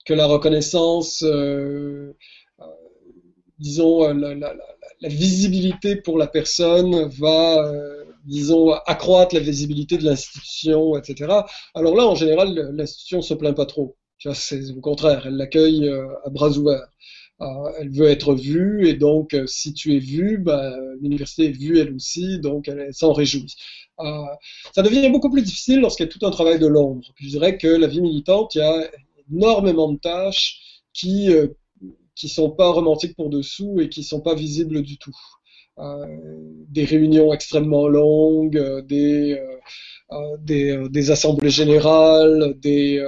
que 0.07 0.15
la 0.15 0.27
reconnaissance, 0.27 1.23
disons, 3.59 4.09
la, 4.15 4.35
la, 4.35 4.55
la, 5.01 5.09
visibilité 5.09 5.97
pour 5.97 6.17
la 6.17 6.27
personne 6.27 7.09
va, 7.09 7.73
disons, 8.25 8.73
accroître 8.87 9.35
la 9.35 9.43
visibilité 9.43 9.99
de 9.99 10.05
l'institution, 10.05 10.97
etc. 10.97 11.43
Alors 11.75 11.95
là, 11.95 12.07
en 12.07 12.15
général, 12.15 12.55
l'institution 12.75 13.21
se 13.21 13.35
plaint 13.35 13.55
pas 13.55 13.67
trop. 13.67 13.99
C'est 14.33 14.71
au 14.71 14.81
contraire, 14.81 15.27
elle 15.27 15.37
l'accueille 15.37 15.91
à 15.91 16.31
bras 16.31 16.57
ouverts. 16.57 16.89
Elle 17.41 17.91
veut 17.91 18.09
être 18.09 18.35
vue 18.35 18.89
et 18.89 18.95
donc 18.95 19.37
si 19.47 19.73
tu 19.73 19.95
es 19.95 19.99
vu, 19.99 20.39
bah, 20.39 20.75
l'université 21.01 21.47
est 21.47 21.51
vue 21.51 21.79
elle 21.79 21.95
aussi, 21.95 22.41
donc 22.41 22.69
elle, 22.69 22.93
s'en 22.93 23.13
réjouit. 23.13 23.55
ça 23.99 24.83
devient 24.83 25.09
beaucoup 25.11 25.31
plus 25.31 25.43
difficile 25.43 25.81
lorsqu'il 25.81 26.07
y 26.07 26.09
a 26.09 26.13
tout 26.13 26.27
un 26.27 26.31
travail 26.31 26.59
de 26.59 26.67
l'ombre. 26.67 27.07
Je 27.17 27.29
dirais 27.29 27.57
que 27.59 27.69
la 27.69 27.87
vie 27.87 28.01
militante, 28.01 28.55
il 28.55 28.59
y 28.59 28.63
a 28.63 28.91
énormément 29.31 29.93
de 29.93 29.99
tâches 29.99 30.83
qui 30.93 31.31
qui 32.19 32.29
sont 32.29 32.51
pas 32.51 32.71
romantiques 32.71 33.17
pour 33.17 33.31
dessous 33.31 33.81
et 33.81 33.89
qui 33.89 34.03
sont 34.03 34.21
pas 34.21 34.35
visibles 34.35 34.83
du 34.83 34.99
tout. 34.99 35.17
Euh, 35.79 36.07
des 36.69 36.85
réunions 36.85 37.33
extrêmement 37.33 37.87
longues, 37.87 38.57
euh, 38.57 38.83
des, 38.83 39.41
euh, 40.11 40.37
des, 40.41 40.89
des, 40.91 41.11
assemblées 41.13 41.51
générales, 41.51 42.55
des 42.59 43.01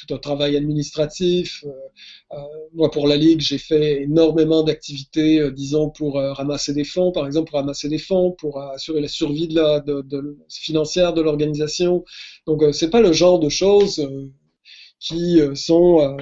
tout 0.00 0.14
un 0.14 0.18
travail 0.18 0.56
administratif. 0.56 1.64
moi, 2.74 2.90
pour 2.90 3.06
la 3.08 3.16
Ligue, 3.16 3.40
j'ai 3.40 3.58
fait 3.58 4.02
énormément 4.02 4.62
d'activités, 4.62 5.50
disons, 5.52 5.90
pour 5.90 6.14
ramasser 6.14 6.72
des 6.72 6.84
fonds, 6.84 7.12
par 7.12 7.26
exemple, 7.26 7.50
pour 7.50 7.58
ramasser 7.58 7.88
des 7.88 7.98
fonds, 7.98 8.32
pour 8.32 8.60
assurer 8.60 9.00
la 9.00 9.08
survie 9.08 9.48
de 9.48 9.54
la, 9.54 9.84
financière 10.48 11.12
de 11.14 11.22
l'organisation. 11.22 12.04
Donc, 12.46 12.62
c'est 12.72 12.90
pas 12.90 13.00
le 13.00 13.12
genre 13.12 13.38
de 13.38 13.48
choses 13.48 14.08
qui 14.98 15.40
sont 15.54 16.16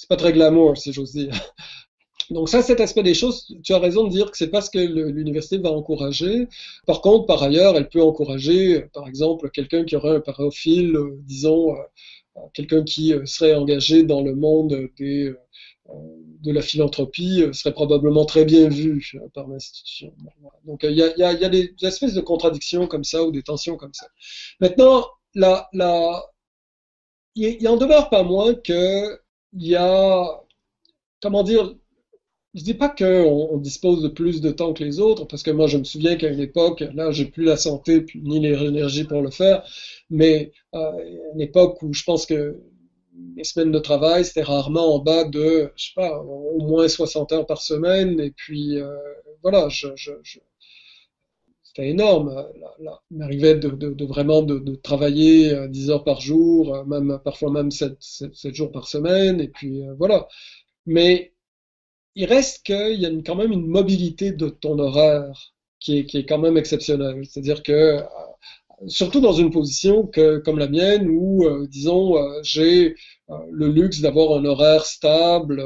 c'est 0.00 0.08
pas 0.08 0.16
très 0.16 0.32
glamour, 0.32 0.78
si 0.78 0.94
j'ose 0.94 1.12
dire. 1.12 1.34
Donc 2.30 2.48
ça, 2.48 2.62
cet 2.62 2.80
aspect 2.80 3.02
des 3.02 3.12
choses, 3.12 3.54
tu 3.62 3.74
as 3.74 3.78
raison 3.78 4.04
de 4.04 4.10
dire 4.10 4.30
que 4.30 4.38
c'est 4.38 4.48
pas 4.48 4.62
ce 4.62 4.70
que 4.70 4.78
l'université 4.78 5.58
va 5.58 5.72
encourager. 5.72 6.46
Par 6.86 7.02
contre, 7.02 7.26
par 7.26 7.42
ailleurs, 7.42 7.76
elle 7.76 7.88
peut 7.88 8.02
encourager, 8.02 8.86
par 8.94 9.08
exemple, 9.08 9.50
quelqu'un 9.50 9.84
qui 9.84 9.96
aurait 9.96 10.16
un 10.16 10.20
profil, 10.20 10.96
euh, 10.96 11.18
disons, 11.24 11.74
euh, 11.74 11.82
quelqu'un 12.54 12.84
qui 12.84 13.12
euh, 13.12 13.24
serait 13.26 13.54
engagé 13.54 14.02
dans 14.02 14.22
le 14.22 14.34
monde 14.34 14.88
des, 14.98 15.34
de 16.40 16.52
la 16.52 16.62
philanthropie 16.62 17.44
serait 17.52 17.72
probablement 17.72 18.24
très 18.24 18.44
bien 18.44 18.68
vu 18.68 19.12
par 19.34 19.48
l'institution. 19.48 20.14
Donc 20.64 20.84
il 20.84 20.92
y 20.92 21.02
a, 21.02 21.16
y, 21.16 21.44
a, 21.44 21.48
des 21.48 21.74
espèces 21.82 22.14
de 22.14 22.20
contradictions 22.20 22.86
comme 22.86 23.04
ça 23.04 23.24
ou 23.24 23.32
des 23.32 23.42
tensions 23.42 23.76
comme 23.76 23.92
ça. 23.92 24.06
Maintenant, 24.60 25.06
la, 25.34 25.68
la, 25.72 26.24
il 27.34 27.66
en 27.68 27.76
demeure 27.76 28.08
pas 28.08 28.22
moins 28.22 28.54
que 28.54 29.20
il 29.52 29.66
y 29.66 29.76
a, 29.76 30.40
comment 31.20 31.42
dire, 31.42 31.74
je 32.54 32.64
dis 32.64 32.74
pas 32.74 32.88
qu'on 32.88 33.48
on 33.52 33.56
dispose 33.58 34.02
de 34.02 34.08
plus 34.08 34.40
de 34.40 34.50
temps 34.50 34.72
que 34.72 34.84
les 34.84 35.00
autres, 35.00 35.24
parce 35.26 35.42
que 35.42 35.50
moi 35.50 35.66
je 35.68 35.78
me 35.78 35.84
souviens 35.84 36.16
qu'à 36.16 36.28
une 36.30 36.40
époque, 36.40 36.80
là 36.94 37.10
j'ai 37.12 37.26
plus 37.26 37.44
la 37.44 37.56
santé 37.56 38.04
ni 38.14 38.40
l'énergie 38.40 39.04
pour 39.04 39.22
le 39.22 39.30
faire, 39.30 39.62
mais 40.10 40.52
euh, 40.74 40.92
une 41.34 41.40
époque 41.40 41.82
où 41.82 41.92
je 41.92 42.02
pense 42.04 42.26
que 42.26 42.58
les 43.36 43.44
semaines 43.44 43.72
de 43.72 43.78
travail 43.78 44.24
c'était 44.24 44.42
rarement 44.42 44.94
en 44.96 44.98
bas 45.00 45.24
de, 45.24 45.70
je 45.76 45.86
sais 45.86 45.92
pas, 45.94 46.18
au 46.22 46.58
moins 46.60 46.88
60 46.88 47.32
heures 47.32 47.46
par 47.46 47.62
semaine, 47.62 48.18
et 48.20 48.30
puis 48.32 48.78
euh, 48.78 48.96
voilà, 49.42 49.68
je, 49.68 49.88
je, 49.96 50.12
je 50.22 50.38
c'était 51.62 51.88
énorme. 51.88 52.34
Là, 52.80 53.00
Il 53.10 53.18
m'arrivait 53.18 53.54
de, 53.56 53.68
de, 53.70 53.90
de, 53.90 54.04
vraiment 54.04 54.42
de, 54.42 54.58
de, 54.58 54.74
travailler 54.74 55.68
10 55.68 55.90
euh, 55.90 55.92
heures 55.94 56.04
par 56.04 56.20
jour, 56.20 56.74
euh, 56.74 56.84
même 56.84 57.20
parfois 57.24 57.50
même 57.52 57.70
7, 57.70 57.96
7, 58.00 58.54
jours 58.54 58.72
par 58.72 58.88
semaine, 58.88 59.40
et 59.40 59.48
puis 59.48 59.82
euh, 59.82 59.94
voilà. 59.98 60.26
Mais 60.86 61.32
il 62.14 62.24
reste 62.26 62.64
qu'il 62.64 63.00
y 63.00 63.06
a 63.06 63.10
quand 63.24 63.36
même 63.36 63.52
une 63.52 63.66
mobilité 63.66 64.32
de 64.32 64.48
ton 64.48 64.78
horaire 64.78 65.54
qui 65.80 65.98
est, 65.98 66.26
quand 66.26 66.38
même 66.38 66.56
exceptionnelle. 66.58 67.22
C'est-à-dire 67.24 67.62
que 67.62 68.02
surtout 68.86 69.20
dans 69.20 69.32
une 69.32 69.50
position 69.50 70.10
comme 70.44 70.58
la 70.58 70.68
mienne 70.68 71.08
où, 71.08 71.44
euh, 71.44 71.66
disons, 71.68 72.16
euh, 72.16 72.40
j'ai 72.42 72.94
euh, 73.30 73.34
le 73.50 73.68
luxe 73.68 74.00
d'avoir 74.00 74.38
un 74.38 74.44
horaire 74.44 74.86
stable. 74.86 75.62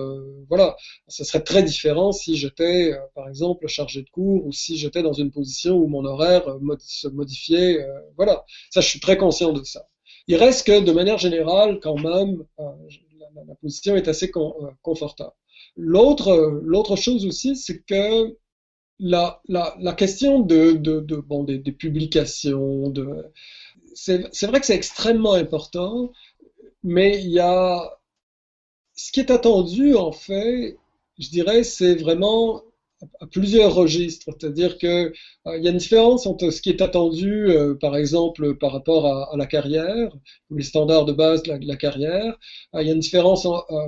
voilà, 0.48 0.76
ce 1.08 1.24
serait 1.24 1.42
très 1.42 1.62
différent 1.62 2.12
si 2.12 2.36
j'étais, 2.36 2.92
par 3.14 3.28
exemple, 3.28 3.66
chargé 3.68 4.02
de 4.02 4.10
cours 4.10 4.46
ou 4.46 4.52
si 4.52 4.76
j'étais 4.76 5.02
dans 5.02 5.12
une 5.12 5.30
position 5.30 5.76
où 5.76 5.86
mon 5.88 6.04
horaire 6.04 6.44
se 6.80 7.08
modifiait. 7.08 7.84
voilà, 8.16 8.44
ça, 8.70 8.80
je 8.80 8.88
suis 8.88 9.00
très 9.00 9.16
conscient 9.16 9.52
de 9.52 9.62
ça. 9.64 9.86
Il 10.26 10.36
reste 10.36 10.66
que, 10.66 10.80
de 10.80 10.92
manière 10.92 11.18
générale, 11.18 11.80
quand 11.82 11.96
même, 11.98 12.44
la, 12.58 13.54
position 13.60 13.96
est 13.96 14.08
assez 14.08 14.30
confortable. 14.82 15.32
L'autre, 15.76 16.60
l'autre 16.62 16.96
chose 16.96 17.26
aussi, 17.26 17.56
c'est 17.56 17.82
que 17.82 18.36
la, 18.98 19.40
la, 19.48 19.76
la, 19.80 19.92
question 19.92 20.40
de, 20.40 20.72
de, 20.72 21.16
bon, 21.16 21.44
des, 21.44 21.58
des, 21.58 21.72
publications, 21.72 22.90
de, 22.90 23.24
c'est 23.94 24.46
vrai 24.46 24.60
que 24.60 24.66
c'est 24.66 24.76
extrêmement 24.76 25.34
important, 25.34 26.12
mais 26.82 27.20
il 27.22 27.30
y 27.30 27.40
a 27.40 27.98
ce 28.94 29.12
qui 29.12 29.20
est 29.20 29.30
attendu 29.30 29.94
en 29.96 30.12
fait, 30.12 30.78
je 31.18 31.28
dirais, 31.30 31.64
c'est 31.64 31.96
vraiment 31.96 32.62
à 33.20 33.26
plusieurs 33.26 33.74
registres, 33.74 34.26
c'est-à-dire 34.38 34.78
que 34.78 35.12
euh, 35.46 35.58
y 35.58 35.68
a 35.68 35.70
une 35.70 35.78
différence 35.78 36.26
entre 36.26 36.50
ce 36.50 36.60
qui 36.60 36.70
est 36.70 36.82
attendu, 36.82 37.48
euh, 37.48 37.74
par 37.74 37.96
exemple, 37.96 38.56
par 38.56 38.72
rapport 38.72 39.06
à, 39.06 39.36
la 39.36 39.46
carrière, 39.46 40.14
ou 40.50 40.56
les 40.56 40.64
standards 40.64 41.04
de 41.04 41.12
base 41.12 41.42
de 41.42 41.58
la, 41.66 41.76
carrière. 41.76 42.36
Euh, 42.74 42.82
il 42.82 42.86
y 42.88 42.90
a 42.90 42.94
une 42.94 43.00
différence 43.00 43.46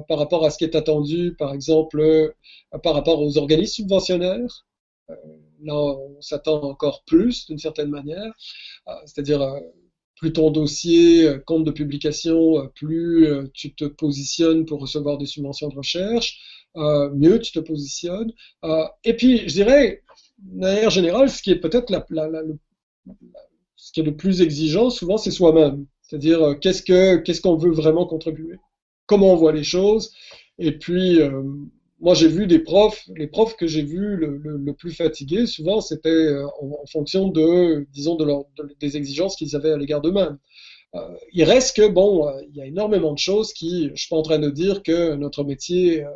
par 0.08 0.18
rapport 0.18 0.44
à 0.44 0.50
ce 0.50 0.58
qui 0.58 0.64
est 0.64 0.76
attendu, 0.76 1.34
par 1.38 1.52
exemple, 1.54 2.34
par 2.82 2.94
rapport 2.94 3.20
aux 3.22 3.38
organismes 3.38 3.84
subventionnaires. 3.84 4.64
Euh, 5.10 5.14
là, 5.62 5.74
on 5.74 6.20
s'attend 6.20 6.62
encore 6.62 7.04
plus 7.04 7.46
d'une 7.46 7.58
certaine 7.58 7.90
manière, 7.90 8.32
euh, 8.88 8.92
c'est-à-dire 9.04 9.40
euh, 9.42 9.60
plus 10.16 10.32
ton 10.32 10.50
dossier 10.50 11.28
compte 11.46 11.64
de 11.64 11.70
publication, 11.70 12.68
plus 12.74 13.28
tu 13.54 13.74
te 13.74 13.84
positionnes 13.84 14.64
pour 14.64 14.80
recevoir 14.80 15.18
des 15.18 15.26
subventions 15.26 15.68
de 15.68 15.76
recherche, 15.76 16.40
mieux 16.74 17.38
tu 17.40 17.52
te 17.52 17.60
positionnes. 17.60 18.32
et 19.04 19.14
puis, 19.14 19.38
je 19.48 19.52
dirais, 19.52 20.02
de 20.38 20.60
manière 20.60 20.90
générale, 20.90 21.30
ce 21.30 21.42
qui 21.42 21.50
est 21.50 21.60
peut-être 21.60 21.90
le, 21.90 22.58
ce 23.76 23.92
qui 23.92 24.00
est 24.00 24.04
le 24.04 24.16
plus 24.16 24.40
exigeant, 24.40 24.90
souvent, 24.90 25.18
c'est 25.18 25.30
soi-même. 25.30 25.86
C'est-à-dire, 26.02 26.58
qu'est-ce 26.60 26.82
que 26.82 27.16
qu'est-ce 27.16 27.40
qu'on 27.40 27.56
veut 27.56 27.72
vraiment 27.72 28.06
contribuer, 28.06 28.56
comment 29.06 29.32
on 29.32 29.36
voit 29.36 29.52
les 29.52 29.64
choses, 29.64 30.14
et 30.58 30.72
puis 30.72 31.20
moi, 31.98 32.14
j'ai 32.14 32.28
vu 32.28 32.46
des 32.46 32.58
profs, 32.58 33.04
les 33.16 33.26
profs 33.26 33.56
que 33.56 33.66
j'ai 33.66 33.82
vus 33.82 34.16
le, 34.16 34.72
plus 34.74 34.92
fatigués, 34.92 35.46
souvent, 35.46 35.80
c'était 35.80 36.08
euh, 36.10 36.46
en, 36.60 36.84
fonction 36.86 37.28
de, 37.28 37.86
disons, 37.92 38.16
de 38.16 38.24
leur, 38.24 38.44
des 38.80 38.96
exigences 38.96 39.36
qu'ils 39.36 39.56
avaient 39.56 39.72
à 39.72 39.76
l'égard 39.76 40.02
d'eux-mêmes. 40.02 40.38
Euh, 40.94 41.16
il 41.32 41.44
reste 41.44 41.76
que, 41.76 41.88
bon, 41.88 42.28
euh, 42.28 42.38
il 42.50 42.56
y 42.56 42.60
a 42.60 42.66
énormément 42.66 43.12
de 43.12 43.18
choses 43.18 43.52
qui, 43.52 43.90
je 43.94 44.00
suis 44.00 44.08
pas 44.08 44.16
en 44.16 44.22
train 44.22 44.38
de 44.38 44.50
dire 44.50 44.82
que 44.82 45.14
notre 45.14 45.42
métier 45.42 45.98
est 45.98 46.06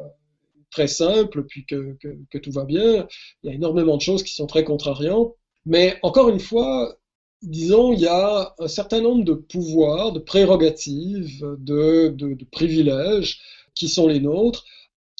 très 0.70 0.86
simple, 0.86 1.44
puis 1.44 1.64
que, 1.64 1.96
que, 2.30 2.38
tout 2.38 2.52
va 2.52 2.64
bien. 2.64 3.06
Il 3.42 3.48
y 3.48 3.52
a 3.52 3.54
énormément 3.54 3.96
de 3.96 4.02
choses 4.02 4.22
qui 4.22 4.34
sont 4.34 4.46
très 4.46 4.64
contrariantes. 4.64 5.34
Mais 5.64 5.98
encore 6.02 6.28
une 6.28 6.40
fois, 6.40 6.96
disons, 7.42 7.92
il 7.92 8.00
y 8.00 8.06
a 8.06 8.54
un 8.58 8.68
certain 8.68 9.00
nombre 9.00 9.24
de 9.24 9.32
pouvoirs, 9.32 10.12
de 10.12 10.20
prérogatives, 10.20 11.42
de, 11.58 12.08
de 12.08 12.44
privilèges 12.52 13.40
qui 13.74 13.88
sont 13.88 14.06
les 14.06 14.20
nôtres 14.20 14.64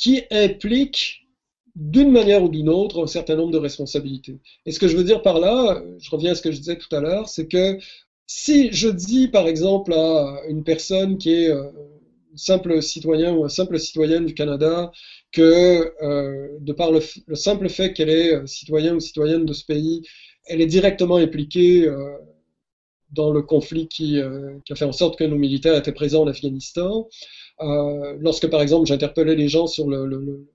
qui 0.01 0.23
implique 0.31 1.29
d'une 1.77 2.11
manière 2.11 2.43
ou 2.43 2.49
d'une 2.49 2.69
autre 2.69 3.05
un 3.05 3.07
certain 3.07 3.37
nombre 3.37 3.53
de 3.53 3.59
responsabilités. 3.59 4.41
Et 4.67 4.73
ce 4.73 4.81
que 4.81 4.89
je 4.89 4.97
veux 4.97 5.05
dire 5.05 5.23
par 5.23 5.39
là, 5.39 5.83
je 5.99 6.11
reviens 6.11 6.33
à 6.33 6.35
ce 6.35 6.43
que 6.43 6.51
je 6.51 6.59
disais 6.59 6.77
tout 6.77 6.95
à 6.95 7.01
l'heure, 7.01 7.29
c'est 7.29 7.47
que 7.47 7.79
si 8.27 8.73
je 8.73 8.89
dis 8.89 9.29
par 9.29 9.47
exemple 9.47 9.93
à 9.93 10.43
une 10.49 10.65
personne 10.65 11.19
qui 11.19 11.33
est 11.33 11.51
euh, 11.51 11.65
simple 12.35 12.83
citoyen 12.83 13.35
ou 13.35 13.45
un 13.45 13.49
simple 13.49 13.79
citoyenne 13.79 14.25
du 14.27 14.35
Canada 14.35 14.91
que 15.33 15.93
euh, 16.03 16.49
de 16.61 16.73
par 16.73 16.93
le, 16.93 17.01
simple 17.35 17.69
fait 17.69 17.93
qu'elle 17.93 18.09
est 18.09 18.35
euh, 18.35 18.47
citoyen 18.47 18.95
ou 18.95 19.01
citoyenne 19.01 19.45
de 19.45 19.53
ce 19.53 19.65
pays, 19.65 20.03
elle 20.47 20.61
est 20.61 20.67
directement 20.67 21.17
impliquée 21.17 21.89
dans 23.13 23.31
le 23.31 23.43
conflit 23.43 23.89
qui, 23.89 24.21
a 24.21 24.75
fait 24.75 24.85
en 24.85 24.93
sorte 24.93 25.19
que 25.19 25.25
nos 25.25 25.37
militaires 25.37 25.77
étaient 25.77 25.93
présents 25.93 26.23
en 26.23 26.29
Afghanistan, 26.29 27.09
euh, 27.61 28.17
lorsque, 28.21 28.49
par 28.49 28.63
exemple, 28.63 28.87
j'interpellais 28.87 29.35
les 29.35 29.49
gens 29.49 29.67
sur 29.67 29.89
le, 29.89 30.47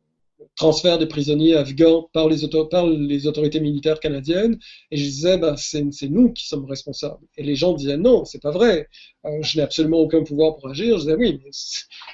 transfert 0.55 0.97
des 0.97 1.05
prisonniers 1.05 1.55
afghans 1.55 2.09
par 2.13 2.29
les, 2.29 2.43
autorités 2.45 3.59
militaires 3.59 3.99
canadiennes, 3.99 4.57
et 4.91 4.97
je 4.97 5.03
disais, 5.03 5.37
bah, 5.37 5.55
c'est 5.57 6.09
nous 6.09 6.31
qui 6.33 6.47
sommes 6.47 6.65
responsables. 6.65 7.25
Et 7.37 7.43
les 7.43 7.55
gens 7.55 7.73
disaient, 7.73 7.97
non, 7.97 8.25
c'est 8.25 8.41
pas 8.41 8.51
vrai, 8.51 8.87
euh, 9.25 9.41
je 9.41 9.57
n'ai 9.57 9.63
absolument 9.63 9.99
aucun 9.99 10.23
pouvoir 10.23 10.55
pour 10.55 10.69
agir. 10.69 10.97
Je 10.97 11.03
disais, 11.03 11.15
oui, 11.15 11.39
mais 11.43 11.51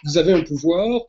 vous 0.06 0.18
avez 0.18 0.34
un 0.34 0.44
pouvoir 0.44 1.02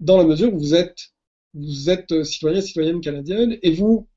dans 0.00 0.18
la 0.18 0.24
mesure 0.24 0.52
où 0.54 0.58
vous 0.58 0.74
êtes, 0.74 1.10
vous 1.54 1.90
êtes 1.90 2.22
citoyen, 2.24 2.60
citoyenne 2.60 3.00
canadienne, 3.00 3.58
et 3.62 3.72
vous 3.72 4.08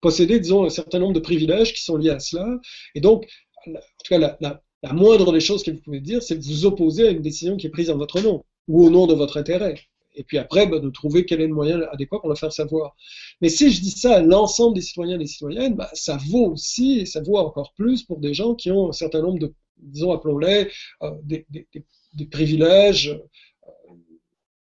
possédez, 0.00 0.38
disons, 0.38 0.64
un 0.64 0.70
certain 0.70 0.98
nombre 0.98 1.14
de 1.14 1.20
privilèges 1.20 1.72
qui 1.72 1.82
sont 1.82 1.96
liés 1.96 2.10
à 2.10 2.20
cela. 2.20 2.60
Et 2.94 3.00
donc, 3.00 3.26
en 3.66 3.72
tout 3.72 4.08
cas, 4.08 4.18
la, 4.18 4.62
la 4.84 4.92
moindre 4.92 5.32
des 5.32 5.40
choses 5.40 5.62
que 5.62 5.70
vous 5.70 5.80
pouvez 5.80 6.00
dire, 6.00 6.22
c'est 6.22 6.36
de 6.36 6.44
vous 6.44 6.66
opposer 6.66 7.08
à 7.08 7.10
une 7.10 7.22
décision 7.22 7.56
qui 7.56 7.66
est 7.66 7.70
prise 7.70 7.88
en 7.88 7.96
votre 7.96 8.20
nom 8.20 8.44
ou 8.68 8.84
au 8.84 8.90
nom 8.90 9.06
de 9.06 9.14
votre 9.14 9.38
intérêt. 9.38 9.76
Et 10.14 10.24
puis 10.24 10.36
après, 10.36 10.66
bah, 10.66 10.78
de 10.78 10.90
trouver 10.90 11.24
quel 11.24 11.40
est 11.40 11.46
le 11.46 11.54
moyen 11.54 11.80
adéquat 11.90 12.20
pour 12.20 12.28
le 12.28 12.34
faire 12.34 12.52
savoir. 12.52 12.94
Mais 13.40 13.48
si 13.48 13.70
je 13.70 13.80
dis 13.80 13.90
ça 13.90 14.16
à 14.16 14.20
l'ensemble 14.20 14.74
des 14.74 14.82
citoyens 14.82 15.16
et 15.16 15.18
des 15.18 15.26
citoyennes, 15.26 15.74
bah, 15.74 15.88
ça 15.94 16.18
vaut 16.28 16.52
aussi, 16.52 17.00
et 17.00 17.06
ça 17.06 17.22
vaut 17.22 17.38
encore 17.38 17.72
plus 17.72 18.02
pour 18.02 18.18
des 18.18 18.34
gens 18.34 18.54
qui 18.54 18.70
ont 18.70 18.90
un 18.90 18.92
certain 18.92 19.22
nombre 19.22 19.38
de, 19.38 19.54
disons, 19.78 20.12
appelons-les, 20.12 20.68
euh, 21.02 21.10
des, 21.22 22.26
privilèges 22.30 23.08
euh, 23.08 23.94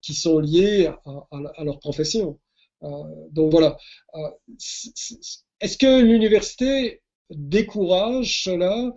qui 0.03 0.13
sont 0.13 0.39
liés 0.39 0.91
à, 1.33 1.65
leur 1.65 1.79
profession. 1.79 2.39
donc 2.83 3.51
voilà. 3.51 3.79
Est-ce 5.61 5.79
que 5.79 6.03
l'université 6.03 7.01
décourage 7.31 8.45
cela? 8.45 8.93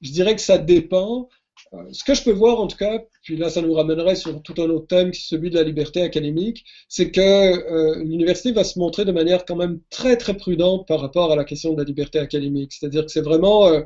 Je 0.00 0.12
dirais 0.12 0.34
que 0.34 0.42
ça 0.42 0.58
dépend. 0.58 1.28
Euh, 1.74 1.82
ce 1.92 2.04
que 2.04 2.14
je 2.14 2.22
peux 2.22 2.32
voir 2.32 2.60
en 2.60 2.66
tout 2.68 2.76
cas, 2.76 3.02
puis 3.22 3.36
là 3.36 3.50
ça 3.50 3.60
nous 3.60 3.74
ramènerait 3.74 4.14
sur 4.14 4.40
tout 4.42 4.54
un 4.58 4.70
autre 4.70 4.86
thème 4.86 5.12
celui 5.12 5.50
de 5.50 5.56
la 5.56 5.64
liberté 5.64 6.00
académique, 6.00 6.64
c'est 6.88 7.10
que 7.10 7.20
euh, 7.20 8.02
l'université 8.04 8.52
va 8.52 8.62
se 8.64 8.78
montrer 8.78 9.04
de 9.04 9.10
manière 9.12 9.44
quand 9.44 9.56
même 9.56 9.80
très 9.90 10.16
très 10.16 10.36
prudente 10.36 10.86
par 10.86 11.00
rapport 11.00 11.32
à 11.32 11.36
la 11.36 11.44
question 11.44 11.72
de 11.72 11.78
la 11.78 11.84
liberté 11.84 12.20
académique. 12.20 12.72
C'est-à-dire 12.72 13.04
que 13.04 13.10
c'est 13.10 13.22
vraiment, 13.22 13.66
euh, 13.66 13.82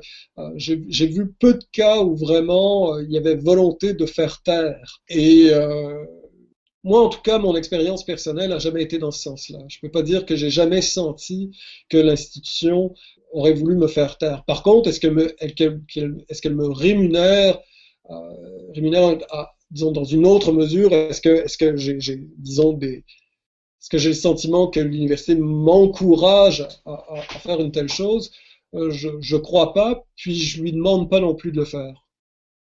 j'ai 0.57 1.07
vu 1.07 1.33
peu 1.33 1.55
de 1.55 1.65
cas 1.73 2.03
où 2.03 2.15
vraiment 2.15 2.99
il 2.99 3.11
y 3.11 3.17
avait 3.17 3.37
volonté 3.37 3.95
de 3.95 4.07
faire 4.07 4.43
taire. 4.43 5.01
Et 5.09 5.51
moi, 6.85 7.01
en 7.05 7.09
tout 7.09 7.21
cas, 7.21 7.39
mon 7.39 7.55
expérience 7.55 8.05
personnelle 8.05 8.51
n'a 8.51 8.59
jamais 8.59 8.83
été 8.83 8.99
dans 8.99 9.11
ce 9.13 9.23
sens-là. 9.23 9.59
Je 9.69 9.79
ne 9.79 9.81
peux 9.89 9.91
pas 9.91 10.03
dire 10.03 10.27
que 10.27 10.35
j'ai 10.35 10.51
jamais 10.51 10.83
senti 10.83 11.51
que 11.89 11.97
l'institution 11.97 12.95
aurait 13.33 13.53
voulu 13.53 13.77
me 13.77 13.87
faire 13.87 14.19
taire. 14.19 14.45
Par 14.45 14.63
contre, 14.63 14.89
est-ce 14.89 15.01
qu'elle 15.01 15.15
me, 15.15 16.57
me 16.57 16.73
rémunère, 16.73 17.61
euh, 18.11 18.15
rémunère 18.75 19.19
disons, 19.71 19.93
dans 19.93 20.05
une 20.05 20.27
autre 20.27 20.53
mesure? 20.53 20.93
Est-ce 20.93 21.21
que, 21.21 21.45
est-ce 21.45 21.57
que 21.57 21.77
j'ai, 21.77 22.27
disons, 22.39 22.73
des, 22.73 23.05
est-ce 23.81 23.89
que 23.89 23.99
j'ai 23.99 24.11
le 24.11 24.15
sentiment 24.15 24.67
que 24.69 24.81
l'université 24.81 25.37
m'encourage 25.37 26.67
à, 26.85 27.05
à, 27.15 27.23
faire 27.39 27.61
une 27.61 27.73
telle 27.73 27.89
chose? 27.91 28.33
Euh, 28.75 28.91
Je 28.91 29.09
ne 29.09 29.41
crois 29.41 29.73
pas, 29.73 30.05
puis 30.17 30.35
je 30.35 30.61
lui 30.63 30.73
demande 30.73 31.09
pas 31.09 31.21
non 31.21 31.35
plus 31.35 31.53
de 31.53 31.59
le 31.59 31.65
faire. 31.65 32.02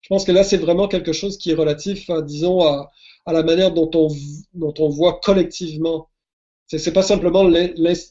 Je 0.02 0.08
pense 0.08 0.24
que 0.24 0.32
là, 0.32 0.44
c'est 0.44 0.56
vraiment 0.56 0.88
quelque 0.88 1.12
chose 1.12 1.38
qui 1.38 1.50
est 1.50 1.54
relatif, 1.54 2.08
à, 2.10 2.22
disons, 2.22 2.60
à, 2.62 2.90
la 3.26 3.42
manière 3.42 3.72
dont 3.72 3.90
on, 3.94 4.08
dont 4.54 4.74
on 4.78 4.88
voit 4.88 5.20
collectivement. 5.22 6.08
C'est 6.66 6.92
pas 6.92 7.02
simplement 7.02 7.50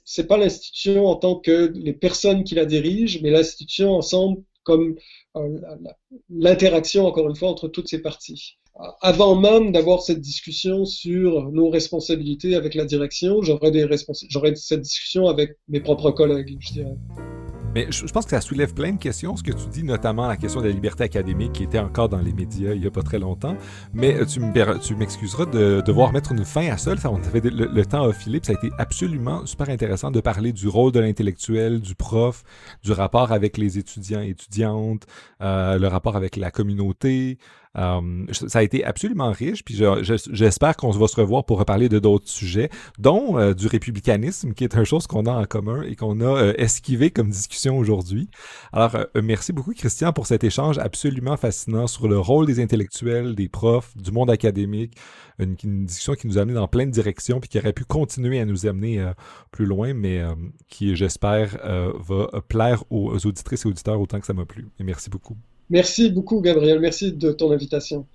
c'est 0.06 0.28
pas 0.28 0.38
l'institution 0.38 1.06
en 1.06 1.16
tant 1.16 1.36
que 1.36 1.72
les 1.76 1.94
personnes 1.94 2.44
qui 2.44 2.56
la 2.56 2.66
dirigent, 2.66 3.20
mais 3.22 3.30
l'institution 3.30 3.94
ensemble 3.94 4.44
comme 4.64 4.96
euh, 5.38 5.60
l'interaction 6.30 7.06
encore 7.06 7.30
une 7.30 7.36
fois 7.36 7.50
entre 7.50 7.68
toutes 7.68 7.88
ces 7.88 8.02
parties. 8.02 8.58
Avant 9.02 9.36
même 9.36 9.72
d'avoir 9.72 10.02
cette 10.02 10.22
discussion 10.22 10.86
sur 10.86 11.52
nos 11.52 11.70
responsabilités 11.70 12.56
avec 12.56 12.76
la 12.76 12.86
direction, 12.86 13.42
j'aurais 13.42 13.72
des 13.72 13.88
j'aurais 14.30 14.56
cette 14.56 14.82
discussion 14.82 15.28
avec 15.28 15.58
mes 15.68 15.80
propres 15.80 16.12
collègues, 16.12 16.58
je 16.60 16.74
dirais. 16.74 16.96
Mais 17.74 17.88
je, 17.92 18.06
pense 18.12 18.26
que 18.26 18.32
ça 18.32 18.42
soulève 18.42 18.74
plein 18.74 18.94
de 18.94 18.98
questions, 18.98 19.36
ce 19.36 19.44
que 19.44 19.52
tu 19.52 19.68
dis, 19.70 19.84
notamment 19.84 20.28
la 20.28 20.38
question 20.38 20.62
de 20.62 20.68
la 20.68 20.74
liberté 20.74 21.04
académique 21.04 21.54
qui 21.54 21.64
était 21.64 21.80
encore 21.80 22.10
dans 22.10 22.20
les 22.20 22.34
médias 22.34 22.74
il 22.74 22.82
n'y 22.82 22.88
a 22.88 22.92
pas 22.92 23.04
très 23.04 23.20
longtemps. 23.20 23.56
Mais 23.94 24.16
euh, 24.16 24.26
tu 24.26 24.96
m'excuseras 24.96 25.46
de 25.46 25.82
devoir 25.86 26.12
mettre 26.12 26.32
une 26.32 26.46
fin 26.46 26.70
à 26.70 26.78
ça. 26.78 26.94
on 27.06 27.18
avait 27.18 27.42
le, 27.42 27.86
temps 27.86 28.04
à 28.04 28.14
Philippe, 28.14 28.46
ça 28.46 28.54
a 28.54 28.56
été 28.56 28.70
absolument 28.78 29.46
super 29.46 29.70
intéressant 29.70 30.12
de 30.12 30.20
parler 30.22 30.54
du 30.54 30.68
rôle 30.68 30.92
de 30.92 31.00
l'intellectuel, 31.00 31.80
du 31.80 31.96
prof, 31.96 32.44
du 32.84 32.92
rapport 32.92 33.32
avec 33.32 33.58
les 33.58 33.78
étudiants 33.78 34.22
et 34.22 34.30
étudiantes, 34.30 35.06
euh, 35.42 35.78
le 35.78 35.88
rapport 35.88 36.16
avec 36.16 36.36
la 36.36 36.52
communauté, 36.52 37.38
euh, 37.78 38.26
ça 38.32 38.60
a 38.60 38.64
été 38.64 38.84
absolument 38.84 39.32
riche, 39.32 39.64
puis 39.64 39.80
j'espère 40.32 40.76
qu'on 40.76 40.90
va 40.90 41.08
se 41.08 41.16
revoir 41.16 41.46
pour 41.46 41.60
reparler 41.60 41.90
de 41.90 42.00
d'autres 42.00 42.28
sujets, 42.28 42.70
dont 42.98 43.38
euh, 43.38 43.54
du 43.54 43.68
républicanisme, 43.68 44.54
qui 44.54 44.64
est 44.64 44.76
une 44.76 44.86
chose 44.86 45.08
qu'on 45.08 45.26
a 45.26 45.32
en 45.32 45.46
commun 45.46 45.84
et 45.84 45.96
qu'on 45.96 46.20
a 46.22 46.26
euh, 46.26 46.54
esquivé 46.58 47.12
comme 47.12 47.30
discussion 47.30 47.78
aujourd'hui. 47.78 48.30
Alors, 48.74 48.98
merci 49.22 49.54
beaucoup, 49.54 49.74
Christian, 49.74 50.14
pour 50.14 50.28
cet 50.28 50.44
échange 50.44 50.78
absolument 50.78 51.38
fascinant 51.38 51.88
sur 51.88 52.08
le 52.08 52.20
rôle 52.20 52.46
des 52.46 52.60
intellectuels, 52.60 53.36
des 53.36 53.50
profs, 53.50 53.96
du 53.96 54.12
monde 54.12 54.30
académique, 54.30 54.96
une, 55.40 55.56
discussion 55.86 56.16
qui 56.16 56.28
nous 56.28 56.38
a 56.38 56.42
amené 56.42 56.56
dans 56.56 56.68
plein 56.68 56.86
de 56.86 56.92
directions, 56.92 57.40
puis 57.40 57.50
qui 57.50 57.60
aurait 57.60 57.74
pu 57.74 57.86
continuer 57.86 58.40
à 58.40 58.46
nous 58.46 58.66
amener 58.66 59.12
plus 59.52 59.66
loin, 59.66 59.94
mais 59.94 60.24
qui, 60.68 60.96
j'espère, 60.96 61.58
va 62.00 62.28
plaire 62.48 62.84
aux 62.90 63.26
auditrices 63.26 63.66
et 63.66 63.68
auditeurs 63.68 64.00
autant 64.00 64.20
que 64.20 64.26
ça 64.26 64.34
m'a 64.34 64.46
plu. 64.46 64.68
Et 64.80 64.84
merci 64.84 65.10
beaucoup. 65.10 65.38
Merci 65.70 66.10
beaucoup, 66.10 66.42
Gabriel. 66.42 66.80
Merci 66.80 67.14
de 67.14 67.32
ton 67.32 67.52
invitation. 67.52 68.08